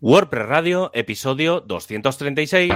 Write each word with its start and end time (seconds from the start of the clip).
WordPress 0.00 0.46
Radio, 0.46 0.90
episodio 0.92 1.60
236. 1.60 2.70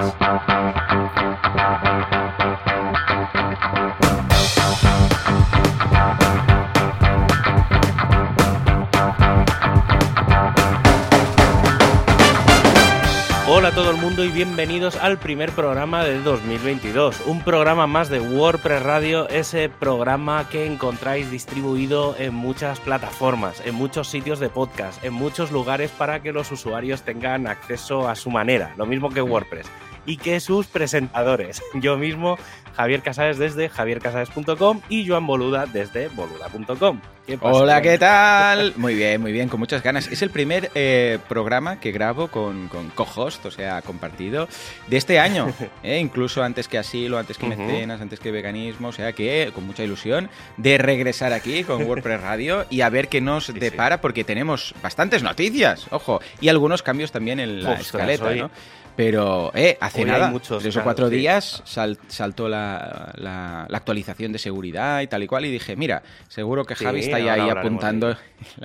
A 13.70 13.74
todo 13.74 13.90
el 13.92 13.98
mundo 13.98 14.24
y 14.24 14.30
bienvenidos 14.30 14.96
al 14.96 15.18
primer 15.18 15.52
programa 15.52 16.02
del 16.04 16.24
2022. 16.24 17.20
Un 17.26 17.40
programa 17.42 17.86
más 17.86 18.08
de 18.08 18.18
WordPress 18.18 18.82
Radio, 18.82 19.28
ese 19.28 19.68
programa 19.68 20.48
que 20.48 20.66
encontráis 20.66 21.30
distribuido 21.30 22.16
en 22.18 22.34
muchas 22.34 22.80
plataformas, 22.80 23.62
en 23.64 23.76
muchos 23.76 24.08
sitios 24.08 24.40
de 24.40 24.48
podcast, 24.48 25.04
en 25.04 25.12
muchos 25.12 25.52
lugares 25.52 25.92
para 25.92 26.20
que 26.20 26.32
los 26.32 26.50
usuarios 26.50 27.02
tengan 27.02 27.46
acceso 27.46 28.08
a 28.08 28.16
su 28.16 28.30
manera, 28.30 28.74
lo 28.76 28.86
mismo 28.86 29.10
que 29.10 29.22
WordPress. 29.22 29.66
Y 30.06 30.16
que 30.16 30.40
sus 30.40 30.66
presentadores, 30.66 31.62
yo 31.74 31.96
mismo, 31.96 32.38
Javier 32.76 33.02
Casares 33.02 33.38
desde 33.38 33.68
javiercasares.com 33.68 34.80
y 34.88 35.06
Joan 35.06 35.26
Boluda 35.26 35.66
desde 35.66 36.08
boluda.com. 36.08 37.00
Hola, 37.40 37.80
¿qué 37.80 37.98
tal? 37.98 38.72
Muy 38.76 38.94
bien, 38.94 39.20
muy 39.20 39.30
bien, 39.30 39.48
con 39.48 39.60
muchas 39.60 39.82
ganas. 39.82 40.08
Es 40.08 40.22
el 40.22 40.30
primer 40.30 40.70
eh, 40.74 41.18
programa 41.28 41.78
que 41.78 41.92
grabo 41.92 42.28
con, 42.28 42.68
con 42.68 42.90
co-host, 42.90 43.46
o 43.46 43.50
sea, 43.50 43.82
compartido, 43.82 44.48
de 44.88 44.96
este 44.96 45.20
año. 45.20 45.52
¿eh? 45.82 45.98
Incluso 45.98 46.42
antes 46.42 46.66
que 46.66 46.78
asilo, 46.78 47.18
antes 47.18 47.38
que 47.38 47.46
mecenas, 47.46 48.00
antes 48.00 48.18
que 48.18 48.30
veganismo, 48.30 48.88
o 48.88 48.92
sea 48.92 49.12
que 49.12 49.52
con 49.54 49.66
mucha 49.66 49.84
ilusión 49.84 50.28
de 50.56 50.78
regresar 50.78 51.32
aquí 51.32 51.62
con 51.62 51.84
WordPress 51.84 52.20
Radio 52.20 52.66
y 52.68 52.80
a 52.80 52.88
ver 52.88 53.08
qué 53.08 53.20
nos 53.20 53.52
depara, 53.52 54.00
porque 54.00 54.24
tenemos 54.24 54.74
bastantes 54.82 55.22
noticias, 55.22 55.86
ojo, 55.90 56.20
y 56.40 56.48
algunos 56.48 56.82
cambios 56.82 57.12
también 57.12 57.38
en 57.38 57.62
la 57.62 57.74
escaleta, 57.74 58.34
¿no? 58.34 58.50
Pero, 59.00 59.50
eh, 59.54 59.78
hace 59.80 60.04
nada, 60.04 60.30
tres 60.60 60.76
o 60.76 60.82
cuatro 60.82 61.08
días 61.08 61.62
saltó 61.64 62.50
la, 62.50 63.66
actualización 63.72 64.30
de 64.30 64.38
seguridad 64.38 65.00
y 65.00 65.06
tal 65.06 65.22
y 65.22 65.26
cual, 65.26 65.46
y 65.46 65.50
dije, 65.50 65.74
mira, 65.74 66.02
seguro 66.28 66.66
que 66.66 66.74
Javi 66.74 67.00
está 67.00 67.16
ahí 67.16 67.48
apuntando 67.48 68.14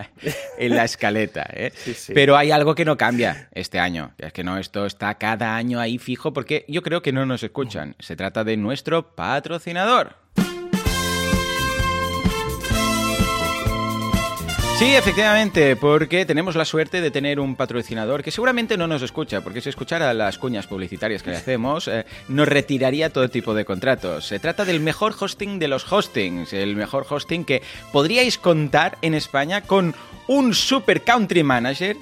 en 0.57 0.75
la, 0.75 0.83
escaleta. 0.83 1.47
¿eh? 1.53 1.71
Pero 2.13 2.35
hay 2.35 2.51
algo 2.51 2.75
que 2.75 2.83
no 2.83 2.97
cambia 2.97 3.47
este 3.53 3.79
año. 3.79 4.11
Es 4.17 4.33
que 4.33 4.43
no, 4.43 4.57
esto 4.57 4.85
está 4.85 5.13
cada 5.15 5.55
año 5.55 5.79
ahí 5.79 5.99
fijo 5.99 6.33
porque 6.33 6.65
yo 6.67 6.81
creo 6.81 7.01
que 7.01 7.13
no 7.13 7.25
nos 7.25 7.41
escuchan. 7.41 7.95
Se 7.99 8.17
trata 8.17 8.43
de 8.43 8.57
nuestro 8.57 9.15
patrocinador. 9.15 10.24
Sí, 14.77 14.93
efectivamente, 14.93 15.77
porque 15.77 16.25
tenemos 16.25 16.57
la 16.57 16.65
suerte 16.65 16.99
de 16.99 17.09
tener 17.09 17.39
un 17.39 17.55
patrocinador 17.55 18.21
que 18.21 18.29
seguramente 18.29 18.75
no 18.75 18.87
nos 18.87 19.01
escucha, 19.01 19.39
porque 19.39 19.61
si 19.61 19.69
escuchara 19.69 20.13
las 20.13 20.37
cuñas 20.37 20.67
publicitarias 20.67 21.23
que 21.23 21.29
le 21.29 21.37
hacemos, 21.37 21.87
eh, 21.87 22.05
nos 22.27 22.45
retiraría 22.45 23.09
todo 23.09 23.29
tipo 23.29 23.53
de 23.53 23.63
contratos. 23.63 24.27
Se 24.27 24.37
trata 24.37 24.65
del 24.65 24.81
mejor 24.81 25.15
hosting 25.17 25.59
de 25.59 25.69
los 25.69 25.89
hostings, 25.89 26.51
el 26.51 26.75
mejor 26.75 27.07
hosting 27.09 27.45
que 27.45 27.63
podríais 27.93 28.37
contar 28.37 28.97
en 29.01 29.13
España 29.13 29.61
con 29.61 29.95
un 30.27 30.53
super 30.53 31.03
country 31.03 31.43
manager 31.43 31.95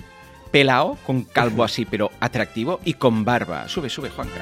pelao, 0.50 0.98
con 1.06 1.26
calvo 1.26 1.64
así 1.64 1.86
pero 1.86 2.10
atractivo 2.20 2.80
y 2.84 2.96
con 2.96 3.24
barba. 3.24 3.70
Sube, 3.70 3.88
sube, 3.92 4.10
Juanca. 4.10 4.42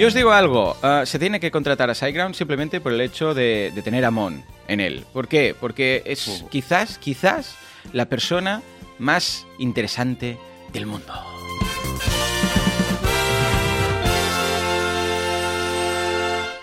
Yo 0.00 0.06
os 0.06 0.14
digo 0.14 0.32
algo, 0.32 0.78
ah, 0.82 1.02
se 1.04 1.18
tiene 1.18 1.40
que 1.40 1.50
contratar 1.50 1.90
a 1.90 1.94
SiteGround 1.94 2.34
simplemente 2.34 2.80
por 2.80 2.90
el 2.94 3.02
hecho 3.02 3.34
de, 3.34 3.70
tener 3.84 4.06
a 4.06 4.10
Mon 4.10 4.42
en 4.66 4.80
él. 4.80 5.04
¿Por 5.12 5.28
qué? 5.28 5.54
Porque 5.60 6.02
es 6.06 6.42
quizás, 6.50 6.96
quizás 6.96 7.54
la 7.92 8.06
persona 8.06 8.62
más 8.98 9.46
interesante 9.58 10.38
del 10.72 10.86
mundo. 10.86 11.12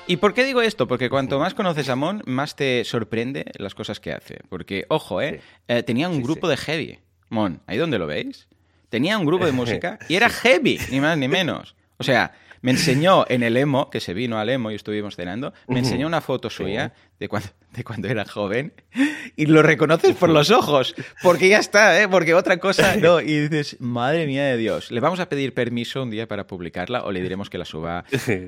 ¿Y 0.08 0.18
por 0.18 0.34
qué 0.34 0.44
digo 0.44 0.64
esto? 0.64 0.88
Porque 0.88 1.12
cuanto 1.12 1.38
más 1.38 1.54
conoces 1.54 1.90
a 1.90 1.96
Mon, 1.96 2.24
más 2.26 2.56
te 2.56 2.84
sorprende 2.86 3.46
las 3.60 3.76
cosas 3.76 4.00
que 4.00 4.14
hace. 4.14 4.40
Porque, 4.50 4.86
ojo, 4.90 5.22
¿eh? 5.22 5.42
eh 5.68 5.84
tenía 5.84 6.10
un 6.10 6.24
grupo 6.24 6.48
de 6.48 6.58
heavy. 6.58 7.00
Mon, 7.30 7.62
¿ahí 7.68 7.78
donde 7.78 8.00
lo 8.00 8.08
veis? 8.08 8.48
Tenía 8.90 9.16
un 9.16 9.28
grupo 9.28 9.46
de 9.46 9.52
música 9.62 10.00
y 10.10 10.16
era 10.16 10.28
heavy, 10.28 10.80
ni 10.90 11.00
más 11.00 11.16
ni 11.20 11.28
menos. 11.28 11.76
O 12.00 12.04
sea, 12.04 12.32
me 12.62 12.72
enseñó 12.72 13.26
en 13.30 13.44
el 13.44 13.58
emo, 13.58 13.90
que 13.90 14.00
se 14.00 14.14
vino 14.14 14.40
al 14.40 14.50
emo 14.50 14.72
y 14.72 14.76
estuvimos 14.76 15.16
cenando, 15.16 15.54
me 15.68 15.80
enseñó 15.80 16.08
una 16.08 16.22
foto 16.22 16.50
suya 16.50 16.94
de 17.20 17.30
cuando, 17.30 17.50
de 17.78 17.84
cuando 17.84 18.08
era 18.08 18.26
joven 18.26 18.74
y 19.36 19.46
lo 19.46 19.62
reconoces 19.62 20.16
por 20.16 20.30
los 20.30 20.50
ojos, 20.50 20.96
porque 21.22 21.48
ya 21.48 21.60
está, 21.60 22.02
¿eh? 22.02 22.08
porque 22.08 22.34
otra 22.34 22.58
cosa 22.58 22.96
no. 22.98 23.22
Y 23.22 23.48
dices, 23.48 23.78
madre 23.80 24.26
mía 24.26 24.46
de 24.46 24.58
Dios, 24.58 24.92
le 24.92 25.00
vamos 25.00 25.20
a 25.20 25.30
pedir 25.30 25.54
permiso 25.54 26.02
un 26.02 26.10
día 26.10 26.28
para 26.28 26.48
publicarla 26.48 27.04
o 27.04 27.12
le 27.12 27.22
diremos 27.22 27.50
que 27.50 27.60
la 27.60 27.66
suba 27.66 28.04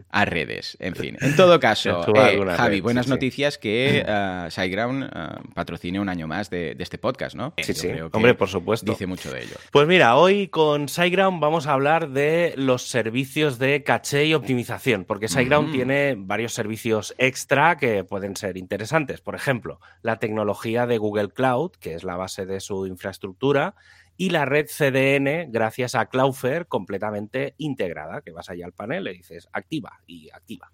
a 0.09 0.25
redes. 0.25 0.78
En 0.79 0.95
fin, 0.95 1.16
en 1.22 1.35
todo 1.35 1.59
caso, 1.59 2.03
eh, 2.16 2.44
Javi, 2.57 2.81
buenas 2.81 3.07
noticias 3.07 3.57
que 3.59 4.03
uh, 4.03 4.50
SiteGround 4.50 5.03
uh, 5.03 5.53
patrocine 5.53 6.00
un 6.00 6.09
año 6.09 6.28
más 6.28 6.50
de, 6.50 6.75
este 6.79 6.97
podcast, 6.97 7.35
¿no? 7.35 7.53
Sí, 7.62 7.73
sí, 7.75 7.89
hombre, 8.12 8.34
por 8.34 8.50
supuesto. 8.50 8.91
Dice 8.91 9.06
mucho 9.06 9.31
de 9.31 9.44
ello. 9.44 9.56
Pues 9.72 9.88
mira, 9.88 10.16
hoy 10.16 10.47
con 10.47 10.89
SiteGround 10.89 11.39
vamos 11.39 11.68
a 11.68 11.73
hablar 11.73 12.09
de 12.09 12.56
los 12.57 12.88
servicios 12.88 13.59
de 13.59 13.84
caché 13.84 14.25
y 14.25 14.34
optimización, 14.34 15.06
porque 15.06 15.28
SiteGround 15.28 15.69
mm. 15.69 15.72
tiene 15.72 16.16
varios 16.18 16.53
servicios 16.53 17.13
extra 17.19 17.78
que 17.78 18.03
pueden 18.03 18.35
ser 18.35 18.57
interesantes. 18.57 19.19
Por 19.22 19.35
ejemplo, 19.35 19.80
la 20.02 20.19
tecnología 20.19 20.85
de 20.88 20.97
Google 20.97 21.30
Cloud, 21.30 21.72
que 21.80 21.94
es 21.94 22.03
la 22.03 22.16
base 22.16 22.46
de 22.46 22.59
su 22.59 22.85
infraestructura, 22.88 23.75
y 24.18 24.31
la 24.31 24.44
red 24.44 24.66
CDN 24.68 25.50
gracias 25.50 25.96
a 25.96 26.07
Cloudflare 26.07 26.66
completamente 26.66 27.56
integrada, 27.57 28.22
que 28.22 28.31
vas 28.31 28.50
allá 28.50 28.66
al 28.66 28.74
panel 28.74 29.07
y 29.07 29.18
dices 29.18 29.47
activa 29.53 30.02
y 30.06 30.30
activa. 30.31 30.74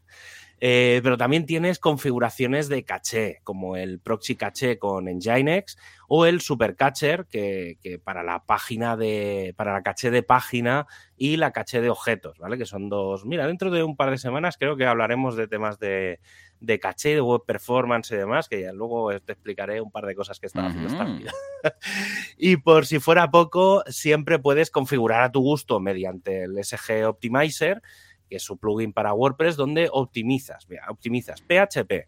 Eh, 0.61 1.01
pero 1.03 1.17
también 1.17 1.45
tienes 1.45 1.79
configuraciones 1.79 2.69
de 2.69 2.83
caché, 2.83 3.39
como 3.43 3.75
el 3.75 3.99
proxy 3.99 4.35
caché 4.35 4.79
con 4.79 5.05
Nginx 5.05 5.77
o 6.07 6.25
el 6.25 6.39
supercatcher, 6.39 7.25
que, 7.25 7.77
que 7.81 7.99
para 7.99 8.23
la 8.23 8.45
página 8.45 8.95
de. 8.95 9.53
para 9.57 9.73
la 9.73 9.83
caché 9.83 10.11
de 10.11 10.23
página 10.23 10.87
y 11.17 11.37
la 11.37 11.51
caché 11.51 11.81
de 11.81 11.89
objetos, 11.89 12.37
¿vale? 12.39 12.57
Que 12.57 12.65
son 12.65 12.89
dos. 12.89 13.25
Mira, 13.25 13.47
dentro 13.47 13.69
de 13.69 13.83
un 13.83 13.95
par 13.95 14.11
de 14.11 14.17
semanas 14.17 14.57
creo 14.57 14.77
que 14.77 14.85
hablaremos 14.85 15.35
de 15.35 15.47
temas 15.47 15.77
de, 15.77 16.19
de 16.59 16.79
caché, 16.79 17.15
de 17.15 17.21
web 17.21 17.41
performance 17.45 18.11
y 18.11 18.15
demás, 18.17 18.47
que 18.47 18.61
ya 18.61 18.73
luego 18.73 19.09
te 19.19 19.33
explicaré 19.33 19.81
un 19.81 19.91
par 19.91 20.05
de 20.05 20.15
cosas 20.15 20.39
que 20.39 20.47
están 20.47 20.65
haciendo 20.65 20.89
esta 20.89 21.03
vida. 21.03 21.31
y 22.37 22.57
por 22.57 22.85
si 22.85 22.99
fuera 22.99 23.29
poco, 23.29 23.83
siempre 23.87 24.39
puedes 24.39 24.71
configurar 24.71 25.21
a 25.21 25.31
tu 25.31 25.41
gusto 25.41 25.79
mediante 25.79 26.43
el 26.43 26.63
SG 26.63 27.05
Optimizer, 27.07 27.81
que 28.29 28.37
es 28.37 28.43
su 28.43 28.57
plugin 28.57 28.93
para 28.93 29.13
WordPress, 29.13 29.55
donde 29.55 29.89
optimizas, 29.91 30.67
mira, 30.69 30.85
optimizas 30.89 31.41
PHP, 31.41 32.07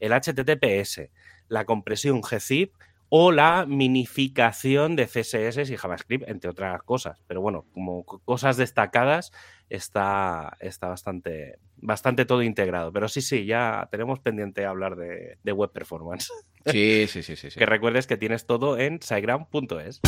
el 0.00 0.12
HTTPS, 0.12 1.10
la 1.48 1.64
compresión 1.64 2.20
gzip 2.20 2.72
o 3.10 3.32
la 3.32 3.66
minificación 3.66 4.94
de 4.94 5.06
CSS 5.06 5.68
y 5.70 5.76
JavaScript, 5.76 6.28
entre 6.28 6.48
otras 6.50 6.80
cosas. 6.84 7.20
Pero 7.26 7.40
bueno, 7.40 7.66
como 7.74 8.04
cosas 8.04 8.56
destacadas, 8.56 9.32
está, 9.68 10.56
está 10.60 10.86
bastante, 10.86 11.58
bastante 11.76 12.24
todo 12.24 12.42
integrado. 12.42 12.92
Pero 12.92 13.08
sí, 13.08 13.20
sí, 13.20 13.46
ya 13.46 13.88
tenemos 13.90 14.20
pendiente 14.20 14.64
hablar 14.64 14.94
de, 14.94 15.52
web 15.52 15.72
performance. 15.72 16.32
Sí, 16.66 17.06
sí, 17.08 17.22
sí, 17.24 17.34
sí, 17.34 17.48
Que 17.58 17.66
recuerdes 17.66 18.06
que 18.06 18.16
tienes 18.16 18.46
todo 18.46 18.78
en 18.78 19.02
siteground.es. 19.02 20.00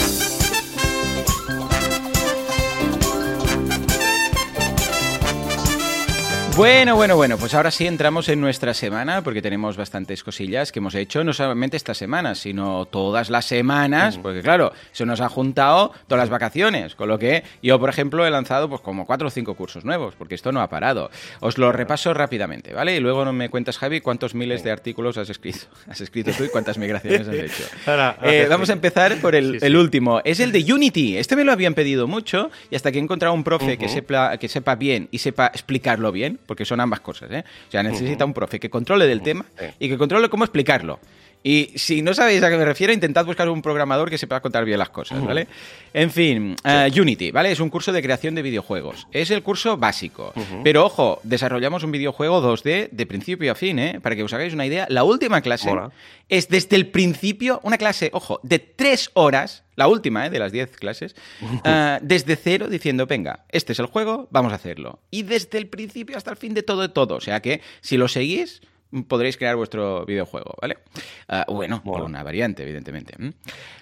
Bueno, 6.54 6.96
bueno, 6.96 7.16
bueno, 7.16 7.38
pues 7.38 7.54
ahora 7.54 7.70
sí 7.70 7.86
entramos 7.86 8.28
en 8.28 8.38
nuestra 8.38 8.74
semana 8.74 9.24
porque 9.24 9.40
tenemos 9.40 9.78
bastantes 9.78 10.22
cosillas 10.22 10.70
que 10.70 10.80
hemos 10.80 10.94
hecho, 10.94 11.24
no 11.24 11.32
solamente 11.32 11.78
esta 11.78 11.94
semana, 11.94 12.34
sino 12.34 12.84
todas 12.84 13.30
las 13.30 13.46
semanas, 13.46 14.18
porque 14.18 14.42
claro, 14.42 14.70
se 14.92 15.06
nos 15.06 15.22
ha 15.22 15.30
juntado 15.30 15.92
todas 16.06 16.24
las 16.24 16.28
vacaciones, 16.28 16.94
con 16.94 17.08
lo 17.08 17.18
que 17.18 17.42
yo, 17.62 17.80
por 17.80 17.88
ejemplo, 17.88 18.26
he 18.26 18.30
lanzado 18.30 18.68
pues 18.68 18.82
como 18.82 19.06
cuatro 19.06 19.28
o 19.28 19.30
cinco 19.30 19.54
cursos 19.54 19.86
nuevos, 19.86 20.14
porque 20.14 20.34
esto 20.34 20.52
no 20.52 20.60
ha 20.60 20.68
parado. 20.68 21.10
Os 21.40 21.56
lo 21.56 21.72
repaso 21.72 22.12
rápidamente, 22.12 22.74
¿vale? 22.74 22.96
Y 22.96 23.00
luego 23.00 23.32
me 23.32 23.48
cuentas, 23.48 23.78
Javi, 23.78 24.02
cuántos 24.02 24.34
miles 24.34 24.62
de 24.62 24.72
artículos 24.72 25.16
has 25.16 25.30
escrito, 25.30 25.60
has 25.88 26.02
escrito 26.02 26.32
tú 26.36 26.44
y 26.44 26.48
cuántas 26.48 26.76
migraciones 26.76 27.28
has 27.28 27.34
hecho. 27.34 27.64
Eh, 28.22 28.46
vamos 28.48 28.68
a 28.68 28.72
empezar 28.72 29.16
por 29.20 29.34
el, 29.34 29.76
último, 29.76 30.20
es 30.24 30.40
el 30.40 30.52
de 30.52 30.72
Unity. 30.72 31.16
Este 31.16 31.34
me 31.34 31.44
lo 31.44 31.52
habían 31.52 31.74
pedido 31.74 32.06
mucho 32.06 32.50
y 32.70 32.76
hasta 32.76 32.92
que 32.92 32.98
he 32.98 33.00
encontrado 33.00 33.34
un 33.34 33.44
profe 33.44 33.78
que, 33.78 33.88
sepa, 33.88 34.36
que 34.38 34.48
sepa 34.48 34.74
bien 34.74 35.08
y 35.10 35.18
sepa 35.18 35.46
explicarlo 35.46 36.12
bien, 36.12 36.38
porque 36.52 36.66
son 36.66 36.80
ambas 36.80 37.00
cosas, 37.00 37.30
¿eh? 37.32 37.42
O 37.66 37.70
sea, 37.70 37.82
necesita 37.82 38.26
un 38.26 38.34
profe 38.34 38.60
que 38.60 38.68
controle 38.68 39.06
del 39.06 39.22
tema 39.22 39.46
y 39.78 39.88
que 39.88 39.96
controle 39.96 40.28
cómo 40.28 40.44
explicarlo. 40.44 41.00
Y 41.42 41.72
si 41.74 42.02
no 42.02 42.14
sabéis 42.14 42.42
a 42.42 42.50
qué 42.50 42.56
me 42.56 42.64
refiero, 42.64 42.92
intentad 42.92 43.24
buscar 43.26 43.48
un 43.48 43.62
programador 43.62 44.08
que 44.08 44.18
sepa 44.18 44.40
contar 44.40 44.64
bien 44.64 44.78
las 44.78 44.90
cosas, 44.90 45.24
¿vale? 45.24 45.48
En 45.92 46.10
fin, 46.10 46.56
eh, 46.64 46.90
Unity, 46.96 47.30
¿vale? 47.30 47.50
Es 47.50 47.60
un 47.60 47.68
curso 47.68 47.92
de 47.92 48.02
creación 48.02 48.34
de 48.34 48.42
videojuegos. 48.42 49.06
Es 49.12 49.30
el 49.30 49.42
curso 49.42 49.76
básico. 49.76 50.32
Pero 50.62 50.84
ojo, 50.84 51.20
desarrollamos 51.24 51.82
un 51.82 51.92
videojuego 51.92 52.42
2D 52.42 52.90
de 52.90 53.06
principio 53.06 53.50
a 53.52 53.54
fin, 53.54 53.78
¿eh? 53.78 54.00
Para 54.00 54.14
que 54.14 54.22
os 54.22 54.32
hagáis 54.32 54.54
una 54.54 54.66
idea. 54.66 54.86
La 54.88 55.04
última 55.04 55.40
clase 55.40 55.70
es 56.28 56.48
desde 56.48 56.76
el 56.76 56.88
principio, 56.88 57.60
una 57.62 57.78
clase, 57.78 58.10
ojo, 58.12 58.40
de 58.42 58.58
tres 58.58 59.10
horas, 59.14 59.64
la 59.76 59.88
última, 59.88 60.26
¿eh? 60.26 60.30
De 60.30 60.38
las 60.38 60.52
diez 60.52 60.76
clases, 60.76 61.16
eh, 61.64 61.98
desde 62.02 62.36
cero 62.36 62.68
diciendo, 62.68 63.06
venga, 63.06 63.44
este 63.48 63.72
es 63.72 63.78
el 63.78 63.86
juego, 63.86 64.28
vamos 64.30 64.52
a 64.52 64.56
hacerlo. 64.56 65.00
Y 65.10 65.22
desde 65.24 65.58
el 65.58 65.66
principio 65.66 66.16
hasta 66.16 66.30
el 66.30 66.36
fin 66.36 66.54
de 66.54 66.62
todo, 66.62 66.82
de 66.82 66.88
todo. 66.88 67.16
O 67.16 67.20
sea 67.20 67.40
que 67.40 67.60
si 67.80 67.96
lo 67.96 68.08
seguís 68.08 68.62
podréis 69.08 69.36
crear 69.36 69.56
vuestro 69.56 70.04
videojuego, 70.04 70.54
¿vale? 70.60 70.78
Ah, 71.28 71.46
bueno, 71.48 71.82
una 71.84 72.22
variante, 72.22 72.62
evidentemente. 72.62 73.14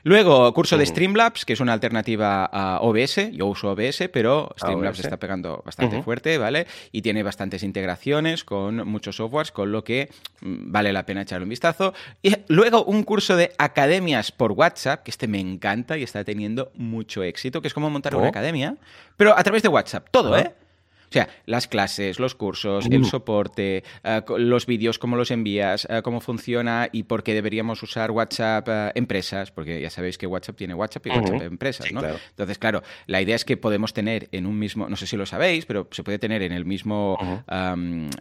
Luego, 0.04 0.52
curso 0.54 0.78
de 0.78 0.86
Streamlabs, 0.86 1.44
que 1.44 1.52
es 1.54 1.60
una 1.60 1.72
alternativa 1.72 2.44
a 2.44 2.80
OBS. 2.80 3.32
Yo 3.32 3.46
uso 3.46 3.72
OBS, 3.72 4.08
pero 4.12 4.50
Streamlabs 4.56 5.00
está 5.00 5.16
pegando 5.18 5.62
bastante 5.64 6.02
fuerte, 6.02 6.38
¿vale? 6.38 6.66
Y 6.92 7.02
tiene 7.02 7.22
bastantes 7.22 7.62
integraciones 7.62 8.44
con 8.44 8.86
muchos 8.86 9.16
softwares, 9.16 9.50
con 9.50 9.72
lo 9.72 9.82
que 9.82 10.10
mm, 10.40 10.70
vale 10.70 10.92
la 10.92 11.04
pena 11.04 11.22
echarle 11.22 11.44
un 11.44 11.50
vistazo. 11.50 11.92
Y 12.22 12.34
luego, 12.48 12.84
un 12.84 13.02
curso 13.02 13.36
de 13.36 13.52
academias 13.58 14.32
por 14.32 14.52
WhatsApp, 14.52 15.02
que 15.02 15.10
este 15.10 15.26
me 15.26 15.40
encanta 15.40 15.98
y 15.98 16.02
está 16.02 16.24
teniendo 16.24 16.70
mucho 16.74 17.22
éxito, 17.22 17.60
que 17.60 17.68
es 17.68 17.74
como 17.74 17.90
montar 17.90 18.14
una 18.14 18.26
oh. 18.26 18.28
academia, 18.28 18.76
pero 19.16 19.36
a 19.36 19.42
través 19.42 19.62
de 19.62 19.68
WhatsApp. 19.68 20.08
Todo, 20.10 20.36
¿eh? 20.36 20.52
O 21.10 21.12
sea, 21.12 21.28
las 21.44 21.66
clases, 21.66 22.20
los 22.20 22.36
cursos, 22.36 22.86
el 22.88 23.04
soporte, 23.04 23.82
eh, 24.04 24.22
los 24.38 24.66
vídeos, 24.66 25.00
cómo 25.00 25.16
los 25.16 25.32
envías, 25.32 25.88
eh, 25.90 26.02
cómo 26.04 26.20
funciona 26.20 26.88
y 26.92 27.02
por 27.02 27.24
qué 27.24 27.34
deberíamos 27.34 27.82
usar 27.82 28.12
WhatsApp 28.12 28.68
eh, 28.68 28.92
empresas, 28.94 29.50
porque 29.50 29.80
ya 29.80 29.90
sabéis 29.90 30.18
que 30.18 30.28
WhatsApp 30.28 30.56
tiene 30.56 30.72
WhatsApp 30.72 31.08
y 31.08 31.10
WhatsApp 31.10 31.42
empresas, 31.42 31.90
¿no? 31.90 32.00
Entonces, 32.04 32.58
claro, 32.58 32.84
la 33.08 33.20
idea 33.20 33.34
es 33.34 33.44
que 33.44 33.56
podemos 33.56 33.92
tener 33.92 34.28
en 34.30 34.46
un 34.46 34.56
mismo, 34.56 34.88
no 34.88 34.94
sé 34.94 35.08
si 35.08 35.16
lo 35.16 35.26
sabéis, 35.26 35.66
pero 35.66 35.88
se 35.90 36.04
puede 36.04 36.20
tener 36.20 36.42
en 36.42 36.52
el 36.52 36.64
mismo 36.64 37.18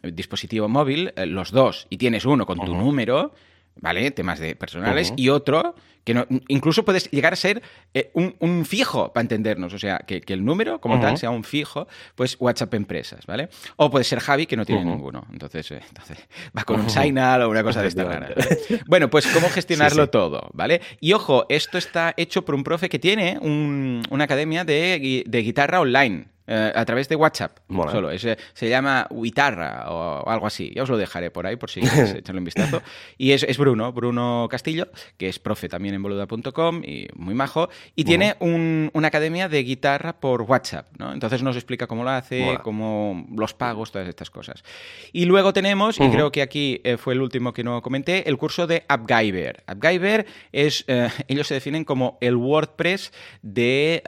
dispositivo 0.01 0.68
móvil 0.68 1.13
los 1.27 1.51
dos 1.51 1.85
y 1.92 1.97
tienes 1.97 2.25
uno 2.25 2.47
con 2.47 2.59
tu 2.59 2.75
número 2.75 3.33
¿vale? 3.81 4.12
Temas 4.12 4.40
de 4.40 4.56
personales, 4.56 5.14
y 5.16 5.30
otro 5.30 5.76
que 6.04 6.14
no, 6.14 6.26
incluso 6.48 6.84
puedes 6.86 7.10
llegar 7.12 7.34
a 7.34 7.36
ser 7.36 7.62
eh, 7.94 8.12
un, 8.14 8.66
fijo, 8.66 9.14
para 9.14 9.22
entendernos, 9.22 9.74
o 9.74 9.80
sea, 9.80 10.00
que, 10.00 10.24
el 10.28 10.44
número 10.44 10.80
como 10.80 11.00
tal 11.00 11.18
sea 11.18 11.30
un 11.30 11.44
fijo, 11.44 11.88
pues 12.16 12.38
WhatsApp 12.40 12.74
Empresas, 12.74 13.26
¿vale? 13.26 13.50
O 13.76 13.90
puede 13.90 14.06
ser 14.06 14.20
Javi, 14.20 14.46
que 14.46 14.56
no 14.56 14.66
tiene 14.66 14.86
ninguno, 14.86 15.26
entonces, 15.31 15.70
eh, 15.72 15.81
entonces 15.88 16.18
va 16.58 16.64
con 16.64 16.80
un 16.80 16.90
signal 16.90 17.42
o 17.44 17.50
una 17.50 17.64
cosa 17.64 17.81
de 17.81 17.90
esta 17.90 18.04
rara. 18.04 18.30
Bueno, 18.88 19.10
pues 19.10 19.28
cómo 19.28 19.50
gestionarlo 19.50 20.10
todo, 20.10 20.50
¿vale? 20.54 20.81
Y 21.00 21.14
ojo, 21.14 21.46
esto 21.50 21.78
está 21.78 22.14
hecho 22.18 22.44
por 22.44 22.56
un 22.56 22.64
profe 22.64 22.90
que 22.90 23.00
tiene 23.00 23.38
una 23.40 24.24
academia 24.24 24.64
de, 24.64 25.24
de 25.26 25.42
guitarra 25.42 25.80
online, 25.80 26.28
eh, 26.51 26.72
a 26.74 26.84
través 26.84 27.07
de 27.07 27.16
WhatsApp. 27.16 27.60
Solo. 27.92 28.10
se 28.18 28.69
llama 28.69 29.07
Guitarra 29.12 29.86
o 29.88 30.28
algo 30.28 30.48
así. 30.48 30.72
Ya 30.74 30.81
os 30.81 30.90
lo 30.90 30.98
dejaré 30.98 31.30
por 31.30 31.46
ahí 31.46 31.57
por 31.57 31.69
si 31.69 31.80
queréis 31.81 32.16
echarle 32.16 32.40
un 32.40 32.46
vistazo. 32.46 32.81
Y 33.19 33.34
es, 33.34 33.57
Bruno, 33.60 33.94
Bruno 33.94 34.48
Castillo, 34.50 34.88
que 35.18 35.30
es 35.30 35.38
profe 35.38 35.69
también 35.69 35.94
en 35.94 36.01
boluda.com 36.01 36.81
y 36.84 37.06
muy 37.16 37.36
majo. 37.36 37.69
Y 37.96 38.04
tiene 38.04 38.36
una 38.40 39.07
academia 39.07 39.48
de 39.48 39.62
guitarra 39.62 40.19
por 40.19 40.42
WhatsApp. 40.42 40.88
¿no? 40.98 41.13
Entonces 41.13 41.44
nos 41.44 41.56
explica 41.56 41.86
cómo 41.86 42.04
lo 42.04 42.10
hace, 42.10 42.57
cómo 42.63 43.28
los 43.36 43.54
pagos, 43.54 43.92
todas 43.92 44.07
estas 44.07 44.31
cosas. 44.31 44.63
Y 45.13 45.25
luego 45.25 45.54
tenemos, 45.54 46.00
y 46.00 46.10
creo 46.10 46.31
que 46.31 46.42
aquí 46.42 46.81
eh, 46.84 46.98
fue 46.98 47.13
el 47.13 47.22
último 47.22 47.54
que 47.54 47.63
no 47.63 47.84
comenté, 47.84 48.28
el 48.28 48.38
curso 48.38 48.66
de 48.66 48.86
AppGyver. 48.88 49.63
AppGyver 49.68 50.25
es, 50.52 50.84
eh, 50.88 51.10
ellos 51.28 51.45
se 51.45 51.54
definen 51.54 51.86
como 51.86 52.18
el 52.22 52.36
WordPress 52.36 53.13
de, 53.44 54.02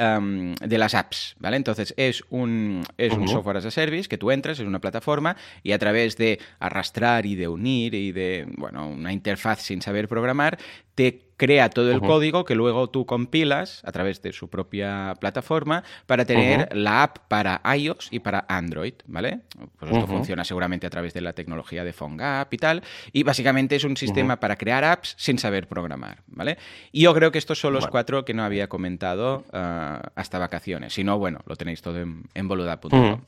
de 0.59 0.77
las 0.79 0.95
apps. 0.95 1.35
¿vale? 1.37 1.57
Entonces 1.57 1.93
es 1.97 2.23
un, 2.31 2.83
es 2.97 3.13
un 3.13 3.27
software 3.27 3.57
as 3.57 3.65
a 3.65 3.71
service 3.71 4.09
que 4.09 4.17
tú 4.17 4.31
entras, 4.31 4.59
es 4.59 4.65
una 4.65 4.79
plataforma 4.79 5.35
y 5.63 5.73
a 5.73 5.79
través 5.79 6.17
de 6.17 6.39
arrastrar 6.59 7.25
y 7.25 7.35
de 7.35 7.47
unir 7.47 7.93
y 7.93 8.11
de, 8.11 8.47
bueno, 8.57 8.87
una 8.87 9.13
interfaz 9.13 9.61
sin 9.61 9.81
saber 9.81 10.07
programar, 10.07 10.57
te 10.95 11.31
crea 11.41 11.71
todo 11.71 11.91
el 11.91 12.01
código 12.01 12.45
que 12.45 12.53
luego 12.53 12.91
tú 12.91 13.07
compilas 13.07 13.81
a 13.83 13.91
través 13.91 14.21
de 14.21 14.31
su 14.31 14.47
propia 14.47 15.15
plataforma 15.19 15.83
para 16.05 16.23
tener 16.23 16.69
la 16.75 17.01
app 17.01 17.17
para 17.27 17.59
iOS 17.75 18.09
y 18.11 18.19
para 18.19 18.45
Android, 18.47 18.93
¿vale? 19.07 19.39
Pues 19.79 19.91
esto 19.91 20.05
funciona 20.05 20.43
seguramente 20.43 20.85
a 20.85 20.91
través 20.91 21.15
de 21.15 21.21
la 21.21 21.33
tecnología 21.33 21.83
de 21.83 21.93
PhoneGap 21.93 22.53
y 22.53 22.57
tal, 22.57 22.83
y 23.11 23.23
básicamente 23.23 23.75
es 23.75 23.83
un 23.85 23.97
sistema 23.97 24.39
para 24.39 24.55
crear 24.55 24.83
apps 24.83 25.15
sin 25.17 25.39
saber 25.39 25.67
programar, 25.67 26.21
¿vale? 26.27 26.59
Y 26.91 27.01
yo 27.01 27.13
creo 27.15 27.31
que 27.31 27.39
estos 27.39 27.59
son 27.59 27.73
los 27.73 27.87
cuatro 27.87 28.23
que 28.23 28.35
no 28.35 28.43
había 28.43 28.69
comentado 28.69 29.43
ah, 29.51 30.11
hasta 30.13 30.37
vacaciones, 30.37 30.93
si 30.93 31.03
no, 31.03 31.17
bueno, 31.17 31.39
lo 31.47 31.55
tenéis 31.55 31.81
todo 31.81 31.99
en, 32.01 32.25
en 32.35 32.47
boluda.com. 32.47 33.21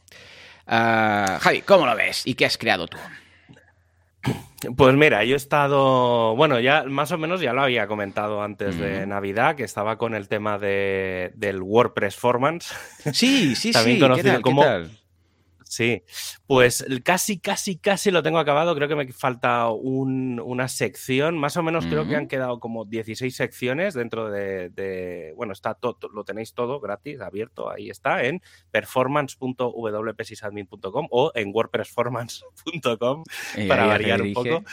Ah, 0.68 1.40
Javi, 1.42 1.62
¿cómo 1.62 1.88
lo 1.88 1.96
ves? 1.96 2.28
¿Y 2.28 2.36
qué 2.36 2.46
has 2.46 2.60
creado 2.60 2.86
tú? 2.86 2.98
Pues 4.78 4.96
mira, 4.96 5.26
yo 5.26 5.34
he 5.34 5.38
estado, 5.38 6.36
bueno, 6.36 6.60
ya 6.60 6.84
más 6.84 7.12
o 7.12 7.18
menos 7.18 7.42
ya 7.42 7.54
lo 7.54 7.64
había 7.64 7.88
comentado 7.88 8.42
antes 8.42 8.80
de 8.80 9.06
Navidad, 9.06 9.56
que 9.56 9.64
estaba 9.64 9.98
con 9.98 10.16
el 10.16 10.30
tema 10.30 10.58
de, 10.58 11.32
del 11.36 11.62
WordPress 11.62 12.16
Formance. 12.16 12.74
Sí, 13.12 13.56
sí, 13.56 13.74
sí. 13.74 14.00
Conocido 14.00 14.42
como, 14.42 14.64
Sí, 15.74 16.04
pues 16.46 16.86
casi, 17.04 17.40
casi, 17.40 17.80
casi 17.80 18.12
lo 18.12 18.22
tengo 18.22 18.38
acabado. 18.38 18.76
Creo 18.76 18.88
que 18.88 18.96
me 18.96 19.12
falta 19.12 19.72
una 19.72 20.68
sección. 20.68 21.36
Más 21.36 21.58
o 21.58 21.64
menos 21.64 21.88
creo 21.88 22.08
que 22.08 22.16
han 22.16 22.28
quedado 22.28 22.60
como 22.60 22.86
16 22.86 23.36
secciones 23.36 23.96
dentro 23.96 24.30
de. 24.30 25.34
bueno, 25.36 25.54
está 25.54 25.74
todo, 25.74 25.98
lo 26.14 26.24
tenéis 26.24 26.54
todo 26.54 26.80
gratis, 26.80 27.20
abierto. 27.22 27.72
Ahí 27.72 27.90
está, 27.90 28.24
en 28.24 28.44
performance.wpsysadmin.com 28.70 31.08
o 31.10 31.32
en 31.34 31.52
wordpressformance.com 31.52 33.24
para 33.68 33.88
variar 33.88 34.22
un 34.22 34.34
poco. 34.34 34.64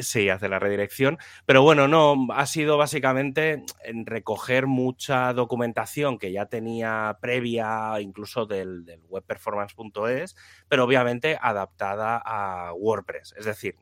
Sí, 0.00 0.28
hace 0.28 0.48
la 0.48 0.60
redirección. 0.60 1.18
Pero 1.44 1.62
bueno, 1.62 1.88
no, 1.88 2.28
ha 2.32 2.46
sido 2.46 2.78
básicamente 2.78 3.64
en 3.82 4.06
recoger 4.06 4.68
mucha 4.68 5.32
documentación 5.32 6.18
que 6.18 6.30
ya 6.30 6.46
tenía 6.46 7.18
previa, 7.20 8.00
incluso 8.00 8.46
del, 8.46 8.84
webperformance.es, 9.08 10.36
pero 10.68 10.84
obviamente 10.84 11.36
adaptada 11.40 12.22
a 12.24 12.72
WordPress. 12.74 13.34
Es 13.36 13.44
decir, 13.44 13.74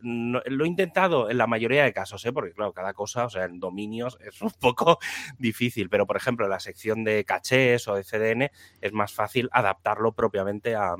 lo 0.00 0.64
he 0.64 0.68
intentado 0.68 1.28
en 1.28 1.38
la 1.38 1.48
mayoría 1.48 1.82
de 1.82 1.92
casos, 1.92 2.24
¿eh? 2.24 2.32
porque 2.32 2.52
claro, 2.52 2.72
cada 2.72 2.94
cosa, 2.94 3.24
o 3.24 3.30
sea, 3.30 3.44
en 3.44 3.58
dominios 3.58 4.18
es 4.20 4.40
un 4.42 4.52
poco 4.52 4.98
difícil, 5.38 5.88
pero 5.88 6.06
por 6.06 6.16
ejemplo, 6.16 6.46
en 6.46 6.50
la 6.50 6.60
sección 6.60 7.02
de 7.02 7.24
cachés 7.24 7.88
o 7.88 7.96
de 7.96 8.04
CDN 8.04 8.50
es 8.80 8.92
más 8.92 9.12
fácil 9.12 9.48
adaptarlo 9.52 10.12
propiamente 10.12 10.76
a 10.76 10.94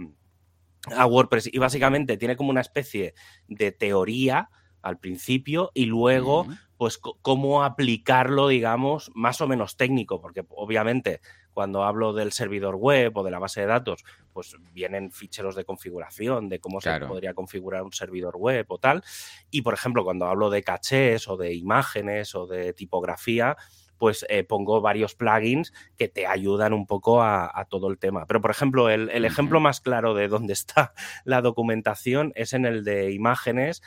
a 0.91 1.07
WordPress 1.07 1.49
y 1.53 1.59
básicamente 1.59 2.17
tiene 2.17 2.37
como 2.37 2.51
una 2.51 2.61
especie 2.61 3.15
de 3.47 3.73
teoría 3.73 4.51
al 4.83 4.99
principio 4.99 5.71
y 5.75 5.87
luego 5.87 6.47
pues 6.77 6.99
cómo 6.99 7.63
aplicarlo 7.63 8.49
digamos 8.49 9.13
más 9.15 9.41
o 9.41 9.47
menos 9.47 9.77
técnico 9.77 10.21
porque 10.21 10.45
obviamente 10.49 11.21
cuando 11.53 11.85
hablo 11.85 12.13
del 12.13 12.33
servidor 12.33 12.77
web 12.77 13.17
o 13.17 13.23
de 13.23 13.31
la 13.31 13.39
base 13.39 13.61
de 13.61 13.67
datos 13.67 14.05
pues 14.33 14.57
vienen 14.73 15.13
ficheros 15.13 15.55
de 15.55 15.65
configuración 15.65 16.49
de 16.49 16.59
cómo 16.59 16.81
se 16.81 16.99
podría 17.01 17.35
configurar 17.35 17.83
un 17.83 17.93
servidor 17.93 18.37
web 18.37 18.65
o 18.69 18.79
tal. 18.79 19.05
Y 19.51 19.63
por 19.63 19.75
ejemplo 19.75 20.05
cuando 20.05 20.27
hablo 20.27 20.51
de 20.51 20.63
cachés 20.63 21.29
o 21.29 21.37
de 21.37 21.55
imágenes 21.55 22.35
o 22.35 22.47
de 22.47 22.73
tipografía 22.73 23.57
pues 24.03 24.27
eh, 24.29 24.43
pongo 24.43 24.81
varios 24.81 25.15
plugins 25.15 25.73
que 25.97 26.09
te 26.09 26.27
ayudan 26.27 26.73
un 26.73 26.89
poco 26.89 27.23
a, 27.23 27.69
todo 27.71 27.89
el 27.89 27.99
tema. 27.99 28.27
Pero, 28.27 28.41
por 28.41 28.51
ejemplo, 28.51 28.91
el, 28.91 29.25
ejemplo 29.25 29.61
más 29.61 29.81
claro 29.81 30.13
de 30.13 30.27
dónde 30.27 30.55
está 30.55 30.93
la 31.25 31.41
documentación 31.41 32.33
es 32.35 32.53
en 32.53 32.67
el 32.67 32.83
de 32.83 33.13
imágenes 33.13 33.81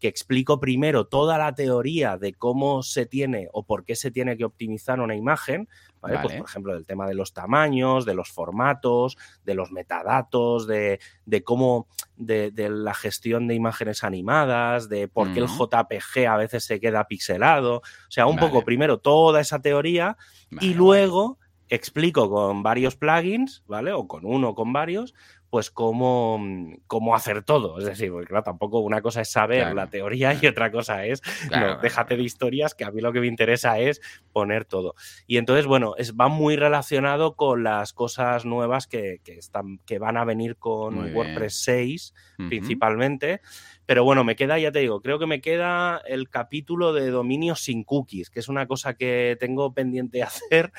que 0.00 0.08
explico 0.08 0.58
primero 0.58 1.06
toda 1.06 1.38
la 1.38 1.54
teoría 1.54 2.18
de 2.18 2.34
cómo 2.34 2.82
se 2.82 3.06
tiene 3.06 3.48
o 3.52 3.64
por 3.64 3.84
qué 3.84 3.94
se 3.94 4.10
tiene 4.10 4.36
que 4.36 4.44
optimizar 4.44 4.98
una 4.98 5.14
imagen, 5.14 5.68
pues, 6.00 6.36
por 6.36 6.48
ejemplo, 6.48 6.74
del 6.74 6.86
tema 6.86 7.06
de 7.06 7.14
los 7.14 7.32
tamaños, 7.32 8.06
de 8.06 8.14
los 8.14 8.30
formatos, 8.30 9.16
de 9.44 9.54
los 9.54 9.70
metadatos, 9.70 10.66
de, 10.66 10.98
cómo, 11.44 11.88
de, 12.16 12.52
la 12.70 12.94
gestión 12.94 13.46
de 13.46 13.54
imágenes 13.54 14.02
animadas, 14.02 14.88
de 14.88 15.08
por 15.08 15.32
qué 15.32 15.40
el 15.40 15.46
JPG 15.46 16.26
a 16.28 16.36
veces 16.36 16.64
se 16.64 16.80
queda 16.80 17.06
pixelado. 17.06 17.76
O 17.76 18.10
sea, 18.10 18.26
un 18.26 18.38
poco 18.38 18.64
primero 18.64 18.98
toda 18.98 19.40
esa 19.40 19.60
teoría 19.60 20.16
y 20.60 20.74
luego 20.74 21.38
explico 21.68 22.28
con 22.28 22.62
varios 22.62 22.96
plugins, 22.96 23.62
¿vale? 23.66 23.92
O 23.92 24.08
con 24.08 24.24
uno 24.26 24.50
o 24.50 24.54
con 24.54 24.72
varios, 24.72 25.14
pues 25.50 25.70
cómo, 25.70 26.38
mm, 26.38 26.74
cómo 26.86 27.14
hacer 27.14 27.42
todo. 27.42 27.78
Es 27.78 27.84
decir, 27.84 28.10
porque 28.10 28.28
claro, 28.28 28.44
tampoco 28.44 28.78
una 28.78 29.02
cosa 29.02 29.20
es 29.20 29.30
saber 29.30 29.74
la 29.74 29.88
teoría 29.88 30.38
y 30.40 30.46
otra 30.46 30.70
cosa 30.70 31.04
es, 31.04 31.20
no, 31.50 31.78
déjate 31.78 32.16
de 32.16 32.22
historias, 32.22 32.74
que 32.74 32.84
a 32.84 32.90
mí 32.90 33.00
lo 33.00 33.12
que 33.12 33.20
me 33.20 33.26
interesa 33.26 33.78
es 33.78 34.00
poner 34.32 34.64
todo. 34.64 34.94
Y 35.26 35.36
entonces, 35.36 35.66
bueno, 35.66 35.94
es, 35.98 36.14
va 36.14 36.28
muy 36.28 36.56
relacionado 36.56 37.34
con 37.34 37.64
las 37.64 37.92
cosas 37.92 38.44
nuevas 38.44 38.86
que, 38.86 39.20
están, 39.26 39.78
que 39.84 39.98
van 39.98 40.16
a 40.16 40.24
venir 40.24 40.56
con 40.56 41.14
WordPress 41.14 41.62
6 41.62 42.14
principalmente. 42.48 43.40
Pero 43.86 44.04
bueno, 44.04 44.22
me 44.22 44.36
queda, 44.36 44.56
ya 44.58 44.70
te 44.70 44.78
digo, 44.78 45.02
creo 45.02 45.18
que 45.18 45.26
me 45.26 45.40
queda 45.40 46.00
el 46.06 46.28
capítulo 46.28 46.92
de 46.92 47.10
dominios 47.10 47.60
sin 47.60 47.82
cookies, 47.82 48.30
que 48.30 48.38
es 48.38 48.48
una 48.48 48.66
cosa 48.66 48.94
que 48.94 49.36
tengo 49.40 49.74
pendiente 49.74 50.18
de 50.18 50.22
hacer, 50.22 50.72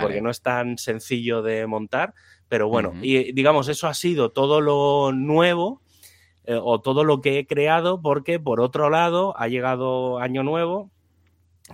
porque 0.00 0.20
no 0.22 0.30
es 0.30 0.40
tan 0.40 0.78
sencillo 0.78 1.42
de 1.42 1.66
montar. 1.66 2.14
Pero 2.50 2.68
bueno, 2.68 2.94
y 3.00 3.30
digamos, 3.30 3.68
eso 3.68 3.86
ha 3.86 3.94
sido 3.94 4.32
todo 4.32 4.60
lo 4.60 5.12
nuevo 5.12 5.80
eh, 6.44 6.58
o 6.60 6.80
todo 6.80 7.04
lo 7.04 7.20
que 7.20 7.38
he 7.38 7.46
creado, 7.46 8.02
porque 8.02 8.40
por 8.40 8.60
otro 8.60 8.90
lado 8.90 9.38
ha 9.38 9.46
llegado 9.46 10.18
Año 10.18 10.42
Nuevo 10.42 10.90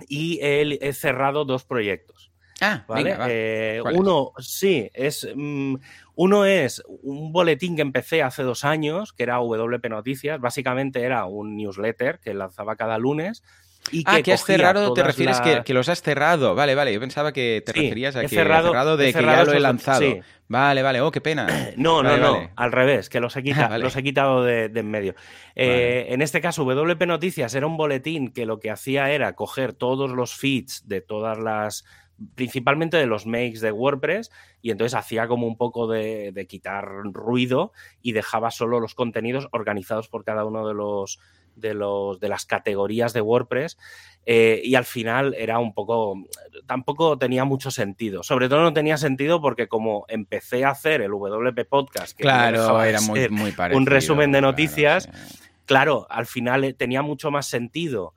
y 0.07 0.37
he, 0.43 0.93
cerrado 0.93 1.45
dos 1.45 1.65
proyectos. 1.65 2.31
Ah, 2.61 2.85
¿vale? 2.87 3.17
Eh, 3.27 3.81
uno, 3.91 4.33
sí, 4.37 4.87
es. 4.93 5.27
Mm, 5.35 5.77
uno 6.13 6.45
es 6.45 6.83
un 6.87 7.31
boletín 7.31 7.75
que 7.75 7.81
empecé 7.81 8.21
hace 8.21 8.43
dos 8.43 8.63
años, 8.63 9.13
que 9.13 9.23
era 9.23 9.39
WP 9.39 9.89
Noticias. 9.89 10.39
Básicamente 10.39 11.01
era 11.01 11.25
un 11.25 11.57
newsletter 11.57 12.19
que 12.19 12.35
lanzaba 12.35 12.75
cada 12.75 12.99
lunes 12.99 13.41
ah, 14.05 14.21
que 14.21 14.33
has 14.33 14.43
cerrado, 14.43 14.93
te 14.93 15.03
refieres 15.03 15.39
que, 15.41 15.73
los 15.73 15.89
has 15.89 16.01
cerrado. 16.01 16.55
Vale, 16.55 16.75
vale, 16.75 16.93
yo 16.93 16.99
pensaba 16.99 17.31
que 17.31 17.63
te 17.65 17.73
referías 17.73 18.15
a 18.15 18.21
que 18.21 18.29
cerrado, 18.29 18.69
cerrado 18.69 18.97
de 18.97 19.13
que 19.13 19.21
ya 19.21 19.43
lo 19.43 19.53
he 19.53 19.59
lanzado. 19.59 20.05
Vale, 20.49 20.81
vale, 20.81 21.01
oh, 21.01 21.11
qué 21.11 21.21
pena. 21.21 21.47
No, 21.77 22.01
no, 22.01 22.17
no, 22.17 22.49
al 22.55 22.71
revés, 22.71 23.09
que 23.09 23.19
los 23.19 23.35
he, 23.35 23.43
quitado, 23.43 23.77
los 23.77 23.95
he 23.95 24.03
quitado 24.03 24.43
de, 24.43 24.65
en 24.65 24.89
medio. 24.89 25.15
Eh, 25.55 26.07
en 26.09 26.21
este 26.21 26.41
caso, 26.41 26.63
WP 26.63 27.05
Noticias 27.05 27.53
era 27.53 27.67
un 27.67 27.77
boletín 27.77 28.31
que 28.31 28.45
lo 28.45 28.59
que 28.59 28.71
hacía 28.71 29.11
era 29.11 29.33
coger 29.33 29.73
todos 29.73 30.11
los 30.11 30.35
feeds 30.35 30.87
de 30.87 31.01
todas 31.01 31.37
las 31.37 31.85
principalmente 32.33 32.97
de 32.97 33.05
los 33.05 33.27
makes 33.27 33.59
de 33.59 33.71
WordPress 33.71 34.31
y 34.63 34.71
entonces 34.71 34.95
hacía 34.95 35.27
como 35.27 35.45
un 35.45 35.55
poco 35.55 35.85
de, 35.85 36.31
de, 36.31 36.47
quitar 36.47 36.87
ruido 37.13 37.73
y 38.01 38.13
dejaba 38.13 38.49
solo 38.49 38.79
los 38.79 38.95
contenidos 38.95 39.47
organizados 39.51 40.09
por 40.09 40.23
cada 40.23 40.43
uno 40.43 40.67
de 40.67 40.73
los 40.73 41.19
de, 41.57 41.73
los, 41.73 42.19
de 42.19 42.29
las 42.29 42.45
categorías 42.45 43.13
de 43.13 43.21
WordPress 43.21 43.77
eh, 44.29 44.61
y 44.61 44.75
al 44.75 44.83
final 44.83 45.33
era 45.37 45.57
un 45.57 45.73
poco, 45.73 46.15
tampoco 46.65 47.17
tenía 47.17 47.45
mucho 47.45 47.71
sentido. 47.71 48.23
Sobre 48.23 48.49
todo 48.49 48.61
no 48.61 48.73
tenía 48.73 48.97
sentido 48.97 49.41
porque 49.41 49.69
como 49.69 50.05
empecé 50.09 50.65
a 50.65 50.71
hacer 50.71 51.01
el 51.01 51.11
WP 51.11 51.65
Podcast, 51.69 52.17
que 52.17 52.23
claro, 52.23 52.83
era 52.83 52.99
muy, 52.99 53.29
muy 53.29 53.53
un 53.73 53.85
resumen 53.85 54.33
de 54.33 54.41
noticias, 54.41 55.09
claro, 55.65 56.07
al 56.09 56.25
final 56.25 56.65
eh, 56.65 56.73
tenía 56.73 57.01
mucho 57.01 57.31
más 57.31 57.47
sentido 57.47 58.13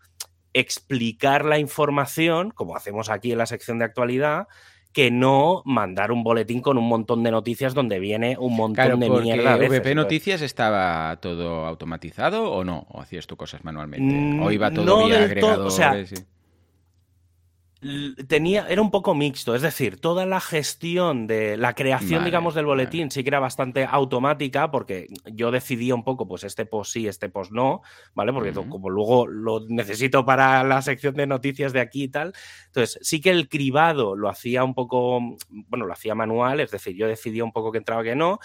explicar 0.53 1.45
la 1.45 1.59
información, 1.59 2.51
como 2.51 2.75
hacemos 2.75 3.09
aquí 3.09 3.31
en 3.31 3.39
la 3.39 3.47
sección 3.47 3.79
de 3.79 3.85
actualidad, 3.85 4.49
que 4.93 5.11
no 5.11 5.63
mandar 5.65 6.11
un 6.11 6.25
boletín 6.25 6.61
con 6.61 6.77
un 6.77 6.89
montón 6.89 7.23
de 7.23 7.31
noticias 7.31 7.75
donde 7.75 8.01
viene 8.01 8.37
un 8.39 8.57
montón 8.57 8.99
de 8.99 9.11
mierda. 9.11 9.57
¿VP 9.57 9.95
Noticias 9.95 10.43
estaba 10.43 11.17
todo 11.21 11.67
automatizado 11.67 12.51
o 12.51 12.65
no? 12.65 12.87
¿O 12.91 13.01
hacías 13.01 13.27
tú 13.27 13.37
cosas 13.37 13.65
manualmente? 13.65 14.41
¿O 14.43 14.51
iba 14.51 14.71
todo 14.71 15.07
vía 15.07 15.25
agregadores? 15.25 16.27
Tenía, 18.29 18.67
era 18.69 18.83
un 18.83 18.91
poco 18.91 19.15
mixto, 19.15 19.55
es 19.55 19.63
decir, 19.63 19.99
toda 19.99 20.27
la 20.27 20.41
gestión 20.41 21.27
de 21.27 21.57
la 21.57 21.75
creación, 21.75 22.25
digamos, 22.25 22.55
del 22.55 22.67
boletín 22.67 23.11
sí 23.11 23.23
que 23.23 23.31
era 23.31 23.41
bastante 23.41 23.87
automática 23.87 24.71
porque 24.71 25.07
yo 25.33 25.51
decidía 25.51 25.95
un 25.95 26.05
poco, 26.05 26.29
pues 26.29 26.45
este 26.45 26.67
post 26.67 26.93
sí, 26.93 27.09
este 27.09 27.31
post 27.31 27.53
no, 27.53 27.81
¿vale? 28.15 28.33
Porque 28.35 28.53
como 28.53 28.91
luego 28.91 29.27
lo 29.27 29.67
necesito 29.69 30.27
para 30.27 30.63
la 30.63 30.83
sección 30.83 31.15
de 31.15 31.27
noticias 31.27 31.73
de 31.73 31.81
aquí 31.81 32.05
y 32.05 32.09
tal, 32.09 32.35
entonces 32.67 32.99
sí 33.03 33.21
que 33.21 33.31
el 33.31 33.49
cribado 33.49 34.15
lo 34.15 34.29
hacía 34.29 34.63
un 34.63 34.75
poco, 34.75 35.21
bueno, 35.49 35.87
lo 35.87 35.93
hacía 35.93 36.15
manual, 36.15 36.61
es 36.61 36.71
decir, 36.71 36.95
yo 36.97 37.09
decidía 37.09 37.45
un 37.45 37.53
poco 37.53 37.73
que 37.73 37.79
entraba 37.79 38.03
que 38.03 38.15
no, 38.15 38.41